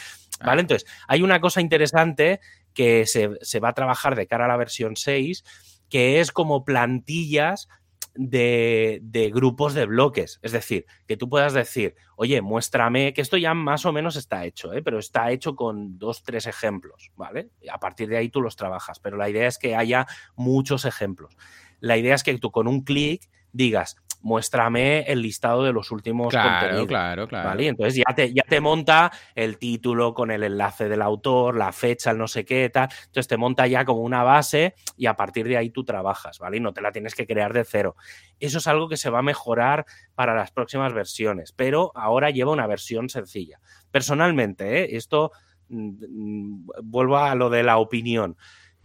¿vale? 0.43 0.63
Entonces, 0.63 0.89
hay 1.09 1.21
una 1.21 1.43
cosa 1.43 1.61
interesante 1.61 2.41
que 2.73 3.05
se, 3.05 3.33
se 3.43 3.61
va 3.61 3.69
a 3.69 3.75
trabajar 3.75 4.17
de 4.17 4.27
cara 4.27 4.47
a 4.47 4.49
la 4.49 4.57
versión 4.57 4.97
6, 4.97 5.45
que 5.91 6.21
es 6.21 6.33
como 6.33 6.65
plantillas 6.65 7.69
de, 8.17 9.31
grupos 9.33 9.75
de 9.75 9.87
bloques. 9.87 10.39
Es 10.43 10.53
decir, 10.53 10.87
que 11.07 11.17
tú 11.17 11.29
puedas 11.29 11.53
decir, 11.53 11.95
oye, 12.17 12.41
muéstrame, 12.43 13.13
que 13.13 13.21
esto 13.21 13.37
ya 13.37 13.55
más 13.55 13.85
o 13.87 13.93
menos 13.93 14.17
está 14.17 14.45
hecho, 14.45 14.73
¿eh? 14.73 14.83
pero 14.83 14.99
está 14.99 15.31
hecho 15.31 15.57
con 15.57 15.99
dos, 15.99 16.23
tres 16.23 16.47
ejemplos, 16.47 17.11
¿vale? 17.17 17.51
A 17.71 17.79
partir 17.79 18.09
de 18.09 18.17
ahí 18.17 18.29
tú 18.29 18.41
los 18.41 18.57
trabajas, 18.57 18.99
pero 19.01 19.17
la 19.17 19.29
idea 19.29 19.47
es 19.47 19.59
que 19.59 19.77
haya 19.77 20.07
muchos 20.35 20.85
ejemplos. 20.85 21.37
La 21.81 21.97
idea 21.97 22.15
es 22.15 22.23
que 22.23 22.37
tú 22.39 22.51
con 22.51 22.69
un 22.69 22.83
clic 22.83 23.29
digas, 23.53 23.97
muéstrame 24.27 25.03
el 25.03 25.23
listado 25.23 25.63
de 25.63 25.73
los 25.73 25.93
últimos 25.93 26.31
claro, 26.31 26.51
contenidos. 26.51 26.89
Claro, 26.89 27.29
claro. 27.29 27.49
¿vale? 27.49 27.69
entonces 27.69 28.03
ya 28.05 28.13
te, 28.13 28.35
ya 28.35 28.43
te 28.43 28.61
monta 28.61 29.13
el 29.37 29.57
título 29.57 30.15
con 30.15 30.33
el 30.33 30.43
enlace 30.43 30.89
del 30.89 31.01
autor, 31.01 31.57
la 31.57 31.71
fecha, 31.71 32.11
el 32.11 32.19
no 32.19 32.27
sé 32.27 32.45
qué, 32.45 32.69
tal. 32.69 32.89
Entonces 33.05 33.29
te 33.29 33.37
monta 33.37 33.69
ya 33.69 33.85
como 33.85 34.01
una 34.01 34.25
base 34.25 34.75
y 34.97 35.07
a 35.07 35.15
partir 35.15 35.47
de 35.47 35.57
ahí 35.57 35.71
tú 35.71 35.85
trabajas, 35.85 36.41
¿vale? 36.41 36.57
Y 36.57 36.61
no 36.61 36.73
te 36.73 36.81
la 36.81 36.91
tienes 36.91 37.15
que 37.15 37.25
crear 37.25 37.53
de 37.53 37.65
cero. 37.65 37.95
Eso 38.41 38.59
es 38.59 38.67
algo 38.67 38.89
que 38.89 38.97
se 38.97 39.11
va 39.11 39.21
a 39.21 39.23
mejorar 39.23 39.87
para 40.17 40.35
las 40.35 40.51
próximas 40.51 40.93
versiones, 40.93 41.53
pero 41.53 41.93
ahora 41.95 42.31
lleva 42.31 42.51
una 42.51 42.67
versión 42.67 43.09
sencilla. 43.09 43.61
Personalmente, 43.93 44.83
¿eh? 44.83 44.97
esto 44.97 45.31
mm, 45.69 45.91
mm, 46.09 46.67
vuelvo 46.83 47.19
a 47.19 47.33
lo 47.37 47.49
de 47.49 47.63
la 47.63 47.79
opinión. 47.79 48.37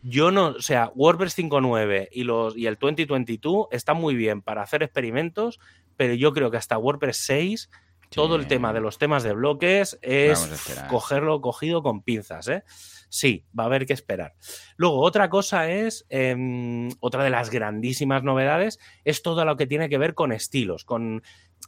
Yo 0.04 0.32
no, 0.32 0.48
o 0.48 0.62
sea, 0.62 0.92
WordPress 0.96 1.38
5.9 1.38 2.10
y, 2.12 2.24
los, 2.24 2.58
y 2.58 2.66
el 2.66 2.76
2022 2.76 3.68
están 3.72 3.98
muy 3.98 4.16
bien 4.16 4.42
para 4.42 4.64
hacer 4.64 4.84
experimentos, 4.84 5.60
pero 5.96 6.14
yo 6.14 6.34
creo 6.34 6.50
que 6.50 6.58
hasta 6.58 6.78
WordPress 6.78 7.18
6, 7.18 7.70
todo 8.10 8.36
el 8.36 8.48
tema 8.48 8.74
de 8.74 8.82
los 8.82 8.98
temas 8.98 9.24
de 9.24 9.34
bloques 9.34 9.98
es 10.02 10.50
cogerlo 10.90 11.40
cogido 11.40 11.82
con 11.82 12.02
pinzas, 12.02 12.48
¿eh? 12.48 12.64
Sí, 13.08 13.46
va 13.58 13.64
a 13.64 13.66
haber 13.68 13.86
que 13.86 13.94
esperar. 13.94 14.36
Luego, 14.78 15.02
otra 15.02 15.30
cosa 15.30 15.70
es, 15.70 16.06
em, 16.10 16.90
otra 17.00 17.24
de 17.24 17.30
las 17.30 17.50
grandísimas 17.50 18.24
novedades, 18.24 18.80
es 19.04 19.22
todo 19.22 19.44
lo 19.46 19.58
que 19.58 19.68
tiene 19.68 19.90
que 19.90 19.98
ver 19.98 20.14
con 20.14 20.32
estilos, 20.32 20.86
con 20.86 21.22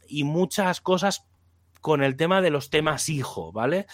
y 0.08 0.24
muchas 0.24 0.80
cosas 0.80 1.26
con 1.80 2.02
el 2.02 2.16
tema 2.16 2.40
de 2.40 2.50
los 2.50 2.70
temas 2.70 3.10
hijo, 3.10 3.52
¿vale? 3.52 3.86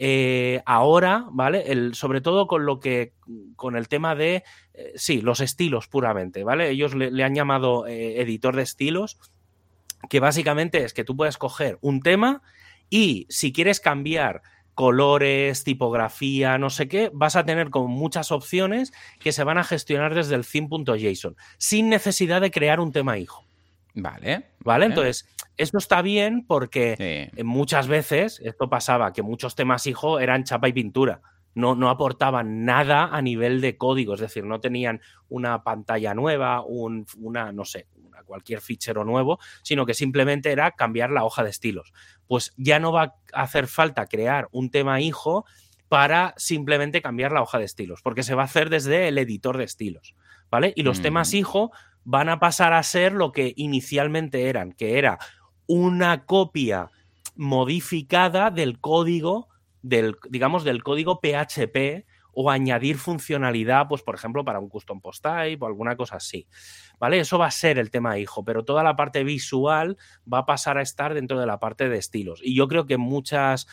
Eh, 0.00 0.62
ahora, 0.64 1.26
¿vale? 1.30 1.72
El, 1.72 1.94
sobre 1.94 2.20
todo 2.20 2.46
con 2.46 2.64
lo 2.64 2.78
que, 2.78 3.14
con 3.56 3.76
el 3.76 3.88
tema 3.88 4.14
de, 4.14 4.44
eh, 4.74 4.92
sí, 4.94 5.20
los 5.20 5.40
estilos 5.40 5.88
puramente, 5.88 6.44
¿vale? 6.44 6.70
Ellos 6.70 6.94
le, 6.94 7.24
han 7.24 7.34
llamado 7.34 7.86
eh, 7.86 8.20
editor 8.20 8.54
de 8.54 8.62
estilos 8.62 9.18
que 10.08 10.20
básicamente 10.20 10.84
es 10.84 10.94
que 10.94 11.02
tú 11.02 11.16
puedes 11.16 11.36
coger 11.36 11.78
un 11.80 12.00
tema 12.00 12.42
y 12.88 13.26
si 13.28 13.52
quieres 13.52 13.80
cambiar 13.80 14.42
colores, 14.74 15.64
tipografía, 15.64 16.56
no 16.56 16.70
sé 16.70 16.86
qué, 16.86 17.10
vas 17.12 17.34
a 17.34 17.44
tener 17.44 17.70
como 17.70 17.88
muchas 17.88 18.30
opciones 18.30 18.92
que 19.18 19.32
se 19.32 19.42
van 19.42 19.58
a 19.58 19.64
gestionar 19.64 20.14
desde 20.14 20.36
el 20.36 20.46
theme.json, 20.46 21.36
sin 21.58 21.88
necesidad 21.88 22.40
de 22.40 22.52
crear 22.52 22.78
un 22.78 22.92
tema 22.92 23.18
hijo. 23.18 23.44
Vale. 23.94 24.44
¿Vale? 24.60 24.86
Entonces, 24.86 25.26
esto 25.58 25.78
está 25.78 26.02
bien 26.02 26.46
porque 26.46 27.30
muchas 27.44 27.88
veces 27.88 28.40
esto 28.42 28.70
pasaba, 28.70 29.12
que 29.12 29.22
muchos 29.22 29.54
temas 29.54 29.86
hijo 29.86 30.20
eran 30.20 30.44
chapa 30.44 30.68
y 30.68 30.72
pintura. 30.72 31.20
No, 31.54 31.74
no, 31.74 31.90
aportaban 31.90 32.64
nada 32.64 33.08
a 33.10 33.20
nivel 33.20 33.60
de 33.60 33.76
código, 33.76 34.14
es 34.14 34.20
decir, 34.20 34.44
no 34.44 34.60
tenían 34.60 35.00
una 35.28 35.64
pantalla 35.64 36.14
nueva, 36.14 36.62
un, 36.64 37.04
una, 37.16 37.52
no 37.52 37.64
sé, 37.64 37.88
cualquier 38.28 38.60
fichero 38.60 39.04
nuevo, 39.04 39.40
sino 39.62 39.84
que 39.84 39.94
simplemente 39.94 40.52
era 40.52 40.72
cambiar 40.72 41.10
la 41.10 41.24
hoja 41.24 41.42
de 41.42 41.50
estilos. 41.50 41.92
Pues 42.28 42.52
ya 42.56 42.78
no 42.78 42.92
va 42.92 43.16
a 43.32 43.42
hacer 43.42 43.66
falta 43.66 44.06
crear 44.06 44.48
un 44.52 44.70
tema 44.70 45.00
hijo 45.00 45.44
para 45.88 46.34
simplemente 46.36 47.02
cambiar 47.02 47.32
la 47.32 47.42
hoja 47.42 47.58
de 47.58 47.64
estilos, 47.64 48.02
porque 48.02 48.22
se 48.22 48.34
va 48.34 48.42
a 48.42 48.44
hacer 48.44 48.68
desde 48.70 49.08
el 49.08 49.18
editor 49.18 49.56
de 49.56 49.64
estilos, 49.64 50.14
¿vale? 50.50 50.74
Y 50.76 50.82
los 50.82 51.00
temas 51.00 51.32
hijo 51.32 51.72
van 52.04 52.28
a 52.28 52.38
pasar 52.38 52.74
a 52.74 52.82
ser 52.82 53.12
lo 53.12 53.32
que 53.32 53.54
inicialmente 53.56 54.48
eran, 54.48 54.72
que 54.72 54.98
era 54.98 55.18
una 55.68 56.24
copia 56.24 56.90
modificada 57.36 58.50
del 58.50 58.80
código 58.80 59.48
del 59.82 60.16
digamos 60.28 60.64
del 60.64 60.82
código 60.82 61.20
PHP 61.20 62.04
o 62.40 62.50
añadir 62.50 62.98
funcionalidad, 62.98 63.88
pues 63.88 64.02
por 64.02 64.14
ejemplo, 64.14 64.44
para 64.44 64.60
un 64.60 64.68
custom 64.68 65.00
post 65.00 65.24
type 65.24 65.58
o 65.60 65.66
alguna 65.66 65.96
cosa 65.96 66.16
así. 66.16 66.46
¿Vale? 67.00 67.18
Eso 67.18 67.38
va 67.38 67.46
a 67.46 67.50
ser 67.50 67.78
el 67.78 67.90
tema 67.90 68.18
hijo, 68.18 68.44
pero 68.44 68.64
toda 68.64 68.84
la 68.84 68.94
parte 68.94 69.24
visual 69.24 69.96
va 70.32 70.38
a 70.38 70.46
pasar 70.46 70.78
a 70.78 70.82
estar 70.82 71.14
dentro 71.14 71.40
de 71.40 71.46
la 71.46 71.58
parte 71.58 71.88
de 71.88 71.98
estilos. 71.98 72.40
Y 72.42 72.54
yo 72.54 72.68
creo 72.68 72.86
que 72.86 72.96
muchas 72.96 73.66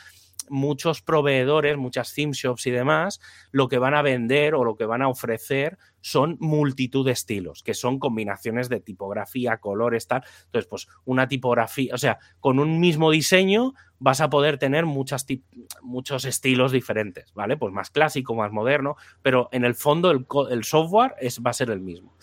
muchos 0.49 1.01
proveedores, 1.01 1.77
muchas 1.77 2.13
theme 2.13 2.33
shops 2.33 2.67
y 2.67 2.71
demás, 2.71 3.19
lo 3.51 3.67
que 3.67 3.79
van 3.79 3.93
a 3.93 4.01
vender 4.01 4.53
o 4.55 4.63
lo 4.63 4.75
que 4.75 4.85
van 4.85 5.01
a 5.01 5.07
ofrecer 5.07 5.77
son 6.05 6.37
multitud 6.39 7.03
de 7.03 7.13
estilos, 7.13 7.63
que 7.63 7.73
son 7.73 7.97
combinaciones 7.97 8.69
de 8.69 8.79
tipografía, 8.79 9.57
colores, 9.57 10.05
tal. 10.05 10.23
Entonces, 10.45 10.67
pues 10.69 10.87
una 11.03 11.27
tipografía, 11.27 11.95
o 11.95 11.97
sea, 11.97 12.19
con 12.39 12.59
un 12.59 12.79
mismo 12.79 13.09
diseño 13.09 13.73
vas 13.97 14.21
a 14.21 14.29
poder 14.29 14.59
tener 14.59 14.85
muchas 14.85 15.25
muchos 15.81 16.25
estilos 16.25 16.71
diferentes, 16.71 17.33
¿vale? 17.33 17.57
Pues 17.57 17.73
más 17.73 17.89
clásico, 17.89 18.35
más 18.35 18.51
moderno, 18.51 18.97
pero 19.23 19.49
en 19.51 19.65
el 19.65 19.73
fondo 19.73 20.11
el, 20.11 20.27
el 20.51 20.63
software 20.63 21.15
es, 21.19 21.41
va 21.41 21.49
a 21.49 21.53
ser 21.53 21.71
el 21.71 21.81
mismo. 21.81 22.15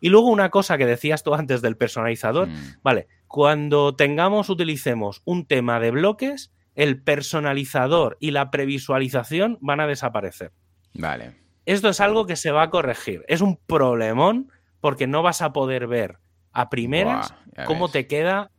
Y 0.00 0.08
luego 0.08 0.26
una 0.26 0.50
cosa 0.50 0.76
que 0.76 0.86
decías 0.86 1.22
tú 1.22 1.32
antes 1.32 1.62
del 1.62 1.76
personalizador, 1.76 2.48
mm. 2.48 2.80
¿vale? 2.82 3.06
Cuando 3.28 3.94
tengamos, 3.94 4.50
utilicemos 4.50 5.22
un 5.24 5.46
tema 5.46 5.78
de 5.78 5.92
bloques, 5.92 6.52
el 6.74 7.00
personalizador 7.00 8.16
y 8.18 8.32
la 8.32 8.50
previsualización 8.50 9.58
van 9.60 9.78
a 9.78 9.86
desaparecer. 9.86 10.50
Vale. 10.94 11.47
Esto 11.68 11.90
es 11.90 12.00
algo 12.00 12.24
que 12.24 12.36
se 12.36 12.50
va 12.50 12.62
a 12.62 12.70
corregir. 12.70 13.26
Es 13.28 13.42
un 13.42 13.58
problemón 13.58 14.50
porque 14.80 15.06
no 15.06 15.22
vas 15.22 15.42
a 15.42 15.52
poder 15.52 15.86
ver 15.86 16.16
a 16.54 16.70
primeras 16.70 17.34
cómo 17.66 17.90
te 17.90 18.06
queda. 18.06 18.50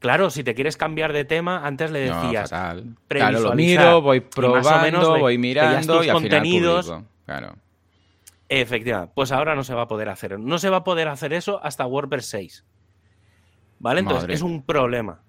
Claro, 0.00 0.30
si 0.30 0.42
te 0.42 0.56
quieres 0.56 0.76
cambiar 0.76 1.12
de 1.12 1.24
tema, 1.24 1.64
antes 1.64 1.92
le 1.92 2.00
decías. 2.00 2.50
No, 2.50 2.96
claro, 3.06 3.38
lo 3.38 3.54
miro, 3.54 4.02
voy 4.02 4.22
probando, 4.22 5.20
voy 5.20 5.38
mirando 5.38 6.02
y 6.02 6.08
contenidos. 6.08 6.92
claro. 7.24 7.54
Efectivamente, 8.48 9.12
pues 9.14 9.30
ahora 9.30 9.54
no 9.54 9.62
se 9.62 9.74
va 9.74 9.82
a 9.82 9.88
poder 9.88 10.08
hacer. 10.08 10.40
No 10.40 10.58
se 10.58 10.68
va 10.68 10.78
a 10.78 10.84
poder 10.84 11.06
hacer 11.06 11.32
eso 11.32 11.60
hasta 11.62 11.86
WordPress 11.86 12.26
6. 12.26 12.64
¿Vale? 13.78 14.00
Entonces 14.00 14.30
es 14.30 14.42
un 14.42 14.64
problema. 14.64 15.22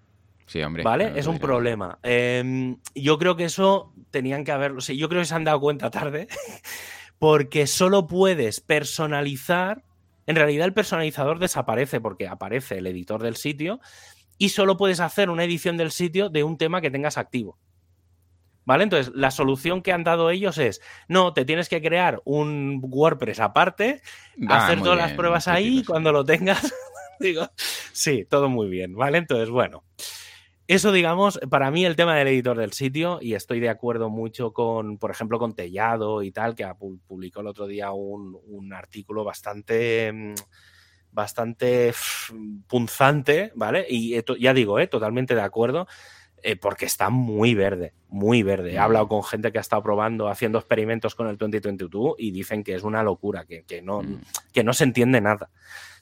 Sí, 0.48 0.62
hombre. 0.64 0.84
¿Vale? 0.84 1.12
es 1.16 1.28
un 1.28 1.40
problema. 1.40 2.00
Em, 2.04 2.78
yo 2.96 3.20
creo 3.20 3.36
que 3.36 3.44
eso 3.44 3.94
tenían 4.12 4.46
que 4.46 4.54
haberlo. 4.54 4.80
yo 4.80 5.10
creo 5.10 5.22
que 5.22 5.28
se 5.28 5.36
han 5.36 5.44
dado 5.44 5.60
cuenta 5.60 5.92
tarde. 5.92 6.28
porque 7.20 7.68
solo 7.68 8.08
puedes 8.08 8.62
personalizar. 8.62 9.84
En 10.26 10.36
realidad, 10.36 10.66
el 10.66 10.74
personalizador 10.74 11.40
desaparece 11.40 12.02
porque 12.02 12.28
aparece 12.28 12.78
el 12.78 12.88
editor 12.88 13.22
del 13.22 13.36
sitio. 13.36 13.80
Y 14.38 14.50
solo 14.50 14.78
puedes 14.78 15.00
hacer 15.00 15.30
una 15.30 15.44
edición 15.44 15.78
del 15.78 15.92
sitio 15.92 16.30
de 16.30 16.44
un 16.44 16.58
tema 16.58 16.80
que 16.80 16.92
tengas 16.92 17.18
activo. 17.18 17.58
¿Vale? 18.64 18.84
Entonces, 18.84 19.14
la 19.16 19.32
solución 19.32 19.82
que 19.82 19.94
han 19.94 20.04
dado 20.04 20.30
ellos 20.30 20.58
es, 20.58 20.82
no, 21.08 21.34
te 21.34 21.46
tienes 21.46 21.70
que 21.70 21.82
crear 21.82 22.22
un 22.26 22.82
WordPress 22.84 23.40
aparte, 23.40 24.02
ah, 24.50 24.66
hacer 24.66 24.82
todas 24.82 24.98
las 24.98 25.14
pruebas 25.14 25.48
ahí, 25.48 25.86
cuando 25.86 26.12
lo 26.12 26.26
tengas, 26.26 26.74
digo, 27.22 27.50
sí, 27.94 28.26
todo 28.30 28.50
muy 28.50 28.68
bien, 28.68 28.94
¿vale? 28.94 29.20
Entonces, 29.20 29.50
bueno, 29.50 29.86
eso, 30.68 30.92
digamos, 30.92 31.40
para 31.50 31.72
mí 31.72 31.86
el 31.86 31.96
tema 31.96 32.16
del 32.16 32.28
editor 32.28 32.58
del 32.58 32.74
sitio, 32.74 33.20
y 33.22 33.36
estoy 33.36 33.60
de 33.62 33.70
acuerdo 33.70 34.10
mucho 34.10 34.52
con, 34.52 34.98
por 34.98 35.12
ejemplo, 35.12 35.40
con 35.40 35.56
Tellado 35.56 36.24
y 36.24 36.32
tal, 36.32 36.56
que 36.56 36.68
publicó 37.08 37.40
el 37.40 37.48
otro 37.48 37.68
día 37.68 37.92
un, 37.92 38.74
artículo 38.74 39.24
bastante, 39.24 40.12
mm, 40.12 40.34
bastante 41.12 41.94
punzante, 42.68 43.52
¿vale? 43.56 43.86
Y 43.90 44.22
ya 44.40 44.54
digo, 44.54 44.78
¿eh? 44.80 44.88
totalmente 44.88 45.36
de 45.36 45.42
acuerdo. 45.42 45.88
Eh, 46.44 46.56
porque 46.56 46.86
está 46.86 47.10
muy 47.10 47.56
verde, 47.56 47.94
muy 48.10 48.44
verde. 48.44 48.74
He 48.74 48.78
hablado 48.78 49.08
con 49.08 49.24
gente 49.24 49.52
que 49.52 49.58
ha 49.58 49.62
estado 49.62 49.82
probando, 49.82 50.30
haciendo 50.30 50.60
experimentos 50.60 51.16
con 51.16 51.28
el 51.28 51.36
2022 51.36 52.14
y 52.20 52.30
dicen 52.30 52.64
que 52.64 52.76
es 52.76 52.84
una 52.84 53.02
locura, 53.02 53.46
que, 53.46 53.82
no, 53.82 54.04
mm. 54.04 54.22
que 54.54 54.64
no 54.64 54.74
se 54.74 54.84
entiende 54.84 55.20
nada. 55.20 55.50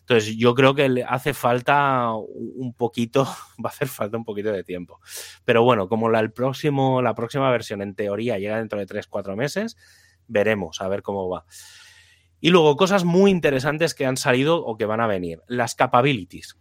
Entonces, 0.05 0.37
yo 0.37 0.53
creo 0.53 0.75
que 0.75 0.87
le 0.87 1.03
hace 1.03 1.33
falta 1.33 2.13
un 2.13 2.75
poquito, 2.77 3.23
va 3.65 3.69
a 3.69 3.73
hacer 3.73 3.87
falta 3.87 4.17
un 4.17 4.23
poquito 4.23 4.51
de 4.51 4.63
tiempo. 4.63 4.99
Pero 5.45 5.63
bueno, 5.63 5.89
como 5.89 6.09
la, 6.09 6.19
el 6.19 6.31
próximo, 6.31 7.01
la 7.01 7.15
próxima 7.15 7.49
versión 7.49 7.81
en 7.81 7.95
teoría 7.95 8.37
llega 8.37 8.57
dentro 8.57 8.77
de 8.77 8.85
3-4 8.85 9.35
meses, 9.35 9.77
veremos 10.27 10.79
a 10.81 10.87
ver 10.87 11.01
cómo 11.01 11.27
va. 11.27 11.45
Y 12.39 12.51
luego, 12.51 12.75
cosas 12.75 13.03
muy 13.03 13.31
interesantes 13.31 13.95
que 13.95 14.05
han 14.05 14.17
salido 14.17 14.63
o 14.63 14.77
que 14.77 14.85
van 14.85 15.01
a 15.01 15.07
venir. 15.07 15.41
Las 15.47 15.73
capabilities. 15.73 16.55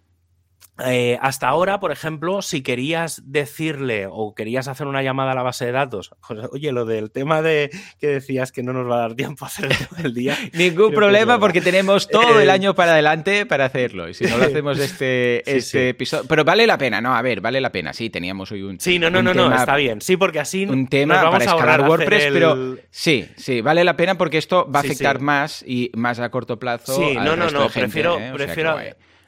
Eh, 0.84 1.18
hasta 1.20 1.46
ahora, 1.46 1.78
por 1.78 1.92
ejemplo, 1.92 2.42
si 2.42 2.62
querías 2.62 3.22
decirle 3.26 4.08
o 4.10 4.34
querías 4.34 4.66
hacer 4.66 4.88
una 4.88 5.02
llamada 5.02 5.30
a 5.30 5.34
la 5.36 5.44
base 5.44 5.66
de 5.66 5.72
datos, 5.72 6.10
oye, 6.52 6.72
lo 6.72 6.84
del 6.84 7.12
tema 7.12 7.42
de 7.42 7.70
que 8.00 8.08
decías 8.08 8.50
que 8.50 8.64
no 8.64 8.72
nos 8.72 8.90
va 8.90 8.96
a 8.96 9.00
dar 9.00 9.14
tiempo 9.14 9.44
a 9.44 9.48
hacer 9.48 9.66
el 9.66 9.76
tema 9.76 10.02
del 10.02 10.14
día. 10.14 10.36
Ningún 10.52 10.92
problema 10.92 11.38
porque 11.38 11.60
tenemos 11.60 12.08
todo 12.08 12.40
el 12.40 12.48
eh, 12.48 12.52
año 12.52 12.74
para 12.74 12.92
adelante 12.92 13.46
para 13.46 13.66
hacerlo. 13.66 14.08
Y 14.08 14.14
si 14.14 14.24
no 14.24 14.36
lo 14.36 14.44
hacemos 14.44 14.78
este, 14.80 15.48
este 15.48 15.90
episodio. 15.90 16.24
Pero 16.28 16.44
vale 16.44 16.66
la 16.66 16.76
pena, 16.76 17.00
¿no? 17.00 17.14
A 17.14 17.22
ver, 17.22 17.40
vale 17.40 17.60
la 17.60 17.70
pena. 17.70 17.92
Sí, 17.92 18.10
teníamos 18.10 18.50
hoy 18.50 18.62
un. 18.62 18.80
Sí, 18.80 18.98
no, 18.98 19.10
no, 19.10 19.22
no, 19.22 19.32
no, 19.32 19.54
está 19.54 19.76
bien. 19.76 20.00
Sí, 20.00 20.16
porque 20.16 20.40
así. 20.40 20.66
Un 20.66 20.88
tema 20.88 21.30
para 21.30 21.44
escalar 21.44 21.82
WordPress, 21.82 22.32
pero 22.32 22.76
sí, 22.90 23.28
sí, 23.36 23.60
vale 23.60 23.84
la 23.84 23.96
pena 23.96 24.18
porque 24.18 24.38
esto 24.38 24.68
va 24.70 24.80
a 24.80 24.82
afectar 24.82 25.20
más 25.20 25.64
y 25.64 25.92
más 25.94 26.18
a 26.18 26.30
corto 26.30 26.58
plazo. 26.58 26.96
Sí, 26.96 27.14
no, 27.14 27.36
no, 27.36 27.50
no, 27.50 27.68
prefiero. 27.68 28.18
¿eh? 28.18 28.32
prefiero 28.34 28.76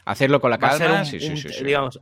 Hacerlo 0.06 0.40
con 0.40 0.50
la 0.50 0.58
calma, 0.58 1.04
sí, 1.04 1.20
sí, 1.20 1.36
sí, 1.36 1.64
Digamos, 1.64 2.00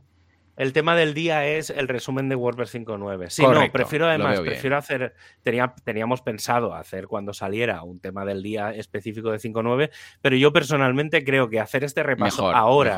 el 0.57 0.71
tema 0.71 0.95
del 0.95 1.13
día 1.13 1.45
es 1.45 1.69
el 1.69 1.87
resumen 1.87 2.29
de 2.29 2.35
WordPress 2.35 2.75
5.9. 2.75 3.29
Sí, 3.29 3.41
no, 3.41 3.71
prefiero 3.71 4.07
además, 4.07 4.39
prefiero 4.39 4.77
hacer, 4.77 5.13
teníamos 5.83 6.21
pensado 6.21 6.73
hacer 6.73 7.07
cuando 7.07 7.33
saliera 7.33 7.83
un 7.83 7.99
tema 7.99 8.23
del 8.23 8.41
día 8.41 8.71
específico 8.71 9.31
de 9.31 9.39
5.9, 9.39 9.89
pero 10.21 10.37
yo 10.37 10.53
personalmente 10.53 11.25
creo 11.25 11.49
que 11.49 11.59
hacer 11.59 11.83
este 11.83 12.03
repaso 12.03 12.49
ahora, 12.49 12.97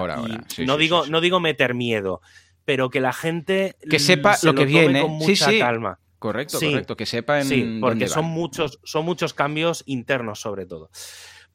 no, 0.66 0.78
digo, 0.78 1.08
no 1.08 1.22
digo 1.22 1.40
meter 1.40 1.74
miedo, 1.74 2.22
pero 2.64 2.90
que 2.90 3.00
la 3.00 3.14
gente 3.14 3.76
que 3.90 3.98
sepa 3.98 4.36
lo 4.44 4.54
que 4.54 4.66
viene. 4.66 5.02
con 5.02 5.12
mucha 5.12 5.58
calma. 5.58 6.00
Correcto, 6.20 6.60
correcto, 6.60 6.98
que 6.98 7.06
sepa 7.06 7.40
en 7.40 7.46
Sí, 7.46 7.78
porque 7.80 8.08
son 8.08 8.26
muchos, 8.26 8.80
son 8.84 9.06
muchos 9.06 9.34
cambios 9.34 9.84
internos 9.86 10.40
sobre 10.40 10.66
todo. 10.66 10.90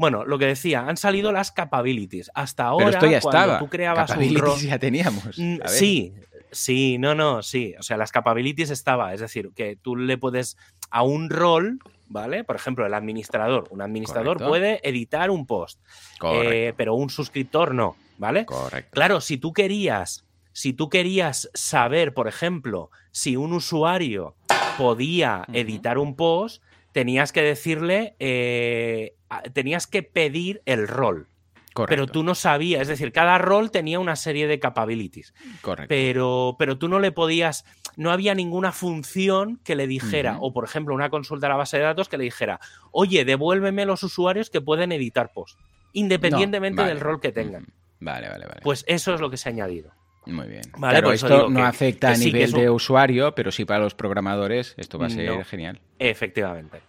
Bueno, 0.03 0.25
lo 0.25 0.37
que 0.37 0.47
decía, 0.47 0.81
han 0.81 0.97
salido 0.97 1.31
las 1.31 1.53
capabilities. 1.53 2.29
Hasta 2.35 2.65
ahora, 2.65 2.87
Pero 2.87 2.99
esto 2.99 3.07
ya 3.07 3.21
cuando 3.21 3.39
estaba. 3.39 3.59
tú 3.61 3.69
creabas 3.69 4.09
capabilities 4.11 4.63
ya 4.63 4.77
teníamos. 4.81 5.39
Mm, 5.39 5.59
sí, 5.67 6.13
sí, 6.51 6.99
no, 6.99 7.15
no, 7.15 7.41
sí. 7.41 7.77
O 7.79 7.85
sea, 7.85 7.97
las 7.97 8.11
capabilities 8.11 8.71
estaba. 8.71 9.15
Es 9.15 9.21
decir, 9.21 9.51
que 9.55 9.77
tú 9.77 9.95
le 9.95 10.19
puedes 10.19 10.57
a 10.91 11.05
un 11.05 11.31
rol, 11.31 11.79
¿vale? 12.09 12.43
Por 12.43 12.57
ejemplo, 12.57 12.85
el 12.85 12.95
administrador. 12.95 13.69
Un 13.71 13.81
administrador 13.81 14.39
puede 14.39 14.81
editar 14.83 15.31
un 15.31 15.47
post, 15.47 15.79
eh, 16.25 16.75
pero 16.77 16.97
un 16.97 17.09
suscriptor 17.09 17.73
no, 17.73 17.95
¿vale? 18.19 18.45
Correcto. 18.45 18.91
Claro, 18.91 19.21
si 19.21 19.37
tú 19.37 19.53
querías, 19.53 20.25
si 20.53 20.73
tú 20.73 20.89
querías 20.89 21.49
saber, 21.55 22.13
por 22.13 22.27
ejemplo, 22.27 22.91
si 23.13 23.37
un 23.37 23.53
usuario 23.53 24.35
podía 24.77 25.45
editar 25.53 25.97
un 25.97 26.17
post, 26.17 26.61
tenías 26.93 27.33
que 27.33 27.43
decirle, 27.43 28.17
eh, 28.19 29.17
tenías 29.53 29.87
que 29.87 30.03
pedir 30.03 30.63
el 30.67 30.87
rol. 30.87 31.29
Correcto. 31.73 31.91
Pero 31.91 32.07
tú 32.07 32.23
no 32.23 32.35
sabías, 32.35 32.83
es 32.83 32.89
decir, 32.89 33.13
cada 33.13 33.39
rol 33.39 33.71
tenía 33.71 33.99
una 33.99 34.15
serie 34.15 34.47
de 34.47 34.61
capabilities. 34.61 35.33
Correcto. 35.63 35.89
Pero, 35.89 36.57
pero 36.59 36.77
tú 36.77 36.87
no 36.87 37.01
le 37.01 37.13
podías, 37.13 37.65
no 37.97 38.11
había 38.11 38.35
ninguna 38.35 38.73
función 38.73 39.59
que 39.65 39.75
le 39.75 39.87
dijera, 39.87 40.37
o 40.41 40.53
por 40.53 40.65
ejemplo, 40.65 40.95
una 40.95 41.09
consulta 41.09 41.47
a 41.47 41.51
la 41.51 41.57
base 41.57 41.79
de 41.79 41.85
datos 41.85 42.11
que 42.11 42.19
le 42.19 42.25
dijera, 42.25 42.61
oye, 42.91 43.25
devuélveme 43.25 43.87
los 43.87 44.03
usuarios 44.03 44.51
que 44.51 44.61
pueden 44.61 44.93
editar 44.93 45.33
post, 45.33 45.59
independientemente 45.95 46.85
del 46.85 47.01
rol 47.01 47.21
que 47.21 47.33
tengan. 47.33 47.67
Vale, 48.01 48.29
vale, 48.29 48.45
vale. 48.45 48.61
Pues 48.63 48.85
eso 48.87 49.15
es 49.15 49.21
lo 49.23 49.31
que 49.31 49.39
se 49.39 49.49
ha 49.49 49.53
añadido. 49.53 49.93
Muy 50.27 50.47
bien. 50.47 50.63
Vale, 50.77 50.99
claro, 50.99 51.13
esto 51.13 51.51
no 51.51 51.65
afecta 51.65 52.11
a 52.11 52.17
nivel 52.17 52.53
de 52.53 52.71
usuario, 52.71 53.35
pero 53.35 53.51
sí 53.51 53.65
para 53.65 53.81
los 53.81 53.95
programadores 53.95 54.75
esto 54.77 54.99
va 54.99 55.07
a 55.07 55.11
ser 55.11 55.45
genial. 55.45 55.81
Efectivamente. 55.99 56.81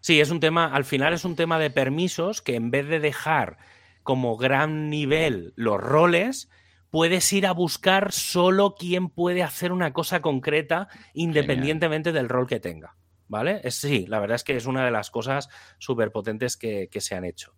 Sí, 0.00 0.20
es 0.20 0.30
un 0.30 0.40
tema, 0.40 0.66
al 0.72 0.84
final 0.84 1.12
es 1.12 1.24
un 1.24 1.36
tema 1.36 1.58
de 1.58 1.70
permisos 1.70 2.40
que 2.40 2.54
en 2.54 2.70
vez 2.70 2.86
de 2.88 3.00
dejar 3.00 3.58
como 4.02 4.36
gran 4.36 4.88
nivel 4.88 5.52
los 5.56 5.78
roles, 5.78 6.48
puedes 6.90 7.30
ir 7.32 7.46
a 7.46 7.52
buscar 7.52 8.12
solo 8.12 8.74
quién 8.78 9.10
puede 9.10 9.42
hacer 9.42 9.72
una 9.72 9.92
cosa 9.92 10.22
concreta 10.22 10.88
independientemente 11.12 12.12
del 12.12 12.28
rol 12.28 12.46
que 12.46 12.60
tenga. 12.60 12.96
¿Vale? 13.30 13.70
sí, 13.70 14.06
la 14.08 14.20
verdad 14.20 14.36
es 14.36 14.44
que 14.44 14.56
es 14.56 14.64
una 14.64 14.86
de 14.86 14.90
las 14.90 15.10
cosas 15.10 15.50
súper 15.78 16.10
potentes 16.10 16.56
que, 16.56 16.88
se 16.98 17.14
han 17.14 17.26
hecho. 17.26 17.52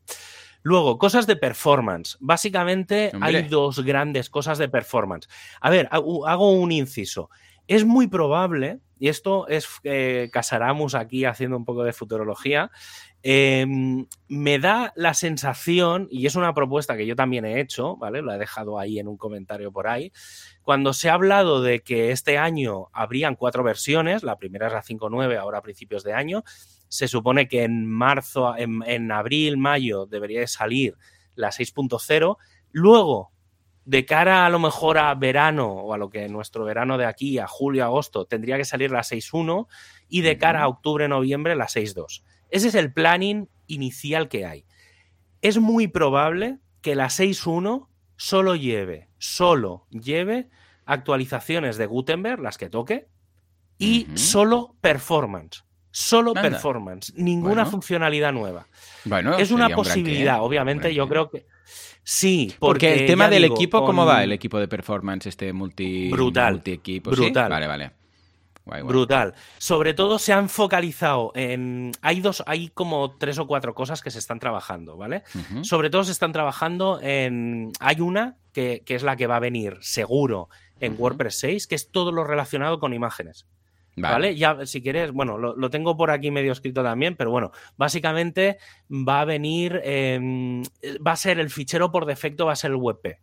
Luego, 0.62 0.98
cosas 0.98 1.26
de 1.26 1.36
performance. 1.36 2.16
Básicamente 2.20 3.12
hay 3.20 3.42
dos 3.48 3.84
grandes 3.84 4.28
cosas 4.28 4.58
de 4.58 4.68
performance. 4.68 5.28
A 5.60 5.70
ver, 5.70 5.88
hago 5.90 6.52
un 6.52 6.72
inciso. 6.72 7.30
Es 7.66 7.84
muy 7.84 8.08
probable, 8.08 8.80
y 8.98 9.08
esto 9.08 9.46
es 9.48 9.68
eh, 9.84 10.28
Casaramus 10.32 10.94
aquí 10.94 11.24
haciendo 11.24 11.56
un 11.56 11.64
poco 11.64 11.84
de 11.84 11.92
futurología, 11.92 12.70
em, 13.22 14.06
me 14.28 14.58
da 14.58 14.92
la 14.96 15.14
sensación, 15.14 16.08
y 16.10 16.26
es 16.26 16.34
una 16.34 16.52
propuesta 16.52 16.96
que 16.96 17.06
yo 17.06 17.14
también 17.16 17.44
he 17.44 17.60
hecho, 17.60 17.96
¿vale? 17.96 18.22
Lo 18.22 18.32
he 18.32 18.38
dejado 18.38 18.78
ahí 18.78 18.98
en 18.98 19.08
un 19.08 19.16
comentario 19.16 19.70
por 19.72 19.86
ahí. 19.86 20.12
Cuando 20.62 20.92
se 20.92 21.08
ha 21.10 21.14
hablado 21.14 21.62
de 21.62 21.80
que 21.80 22.10
este 22.10 22.38
año 22.38 22.88
habrían 22.92 23.36
cuatro 23.36 23.62
versiones, 23.62 24.22
la 24.22 24.36
primera 24.36 24.66
es 24.66 24.72
la 24.72 24.82
5.9, 24.82 25.38
ahora 25.38 25.58
a 25.58 25.62
principios 25.62 26.02
de 26.02 26.12
año, 26.12 26.44
se 26.90 27.08
supone 27.08 27.48
que 27.48 27.62
en 27.62 27.86
marzo, 27.86 28.54
en, 28.58 28.82
en 28.84 29.12
abril, 29.12 29.56
mayo 29.56 30.06
debería 30.06 30.40
de 30.40 30.48
salir 30.48 30.98
la 31.36 31.48
6.0. 31.48 32.36
Luego, 32.72 33.30
de 33.84 34.04
cara 34.04 34.44
a 34.44 34.50
lo 34.50 34.58
mejor 34.58 34.98
a 34.98 35.14
verano 35.14 35.68
o 35.68 35.94
a 35.94 35.98
lo 35.98 36.10
que 36.10 36.28
nuestro 36.28 36.64
verano 36.64 36.98
de 36.98 37.06
aquí, 37.06 37.38
a 37.38 37.46
julio, 37.46 37.84
agosto, 37.84 38.26
tendría 38.26 38.56
que 38.56 38.64
salir 38.64 38.90
la 38.90 39.00
6.1 39.00 39.66
y 40.08 40.20
de 40.22 40.36
cara 40.36 40.62
a 40.62 40.68
octubre, 40.68 41.08
noviembre 41.08 41.54
la 41.56 41.66
6.2. 41.66 42.22
Ese 42.50 42.68
es 42.68 42.74
el 42.74 42.92
planning 42.92 43.48
inicial 43.68 44.28
que 44.28 44.44
hay. 44.44 44.66
Es 45.42 45.58
muy 45.58 45.86
probable 45.86 46.58
que 46.82 46.96
la 46.96 47.06
6.1 47.06 47.86
solo 48.16 48.56
lleve, 48.56 49.08
solo 49.18 49.86
lleve 49.90 50.50
actualizaciones 50.84 51.76
de 51.76 51.86
Gutenberg, 51.86 52.40
las 52.40 52.58
que 52.58 52.68
toque, 52.68 53.08
y 53.78 54.08
solo 54.14 54.76
performance. 54.80 55.64
Solo 55.90 56.34
performance, 56.34 57.12
ninguna 57.16 57.66
funcionalidad 57.66 58.32
nueva. 58.32 58.66
Bueno, 59.04 59.36
es 59.36 59.50
una 59.50 59.68
posibilidad, 59.70 60.42
obviamente, 60.42 60.94
yo 60.94 61.08
creo 61.08 61.30
que 61.30 61.46
Sí, 62.02 62.54
porque, 62.58 62.94
el 62.94 63.06
tema 63.06 63.28
del 63.28 63.44
equipo, 63.44 63.84
¿cómo 63.84 64.06
va 64.06 64.24
el 64.24 64.32
equipo 64.32 64.58
de 64.58 64.68
performance, 64.68 65.26
este 65.26 65.52
multi, 65.52 66.10
brutal, 66.10 66.54
multi 66.54 66.72
equipo? 66.72 67.10
Brutal. 67.10 67.50
Vale, 67.50 67.66
vale. 67.66 67.92
Brutal. 68.84 69.34
Sobre 69.58 69.94
todo 69.94 70.18
se 70.18 70.32
han 70.32 70.48
focalizado 70.48 71.32
en. 71.34 71.92
Hay 72.02 72.20
dos, 72.20 72.42
hay 72.46 72.68
como 72.68 73.16
tres 73.16 73.38
o 73.38 73.46
cuatro 73.46 73.74
cosas 73.74 74.00
que 74.00 74.10
se 74.10 74.18
están 74.18 74.38
trabajando, 74.38 74.96
¿vale? 74.96 75.22
Sobre 75.62 75.90
todo 75.90 76.04
se 76.04 76.12
están 76.12 76.32
trabajando 76.32 77.00
en. 77.02 77.72
Hay 77.80 78.00
una 78.00 78.36
que, 78.52 78.82
es 78.86 79.02
la 79.02 79.16
que 79.16 79.26
va 79.26 79.36
a 79.36 79.40
venir 79.40 79.78
seguro 79.80 80.48
en 80.78 80.94
WordPress 80.98 81.38
6, 81.40 81.66
que 81.66 81.74
es 81.74 81.90
todo 81.90 82.12
lo 82.12 82.24
relacionado 82.24 82.78
con 82.80 82.94
imágenes. 82.94 83.46
Vale. 83.96 84.36
Ya, 84.36 84.64
si 84.66 84.82
quieres, 84.82 85.12
bueno, 85.12 85.36
lo, 85.36 85.70
tengo 85.70 85.96
por 85.96 86.10
aquí 86.10 86.30
medio 86.30 86.52
escrito 86.52 86.82
también, 86.82 87.16
pero 87.16 87.30
bueno, 87.30 87.50
básicamente 87.76 88.58
va 88.90 89.20
a 89.20 89.24
venir, 89.24 89.80
em, 89.84 90.62
va 91.06 91.12
a 91.12 91.16
ser 91.16 91.38
el 91.38 91.50
fichero 91.50 91.90
por 91.90 92.06
defecto, 92.06 92.46
va 92.46 92.52
a 92.52 92.56
ser 92.56 92.70
el 92.70 92.76
WebP, 92.76 93.18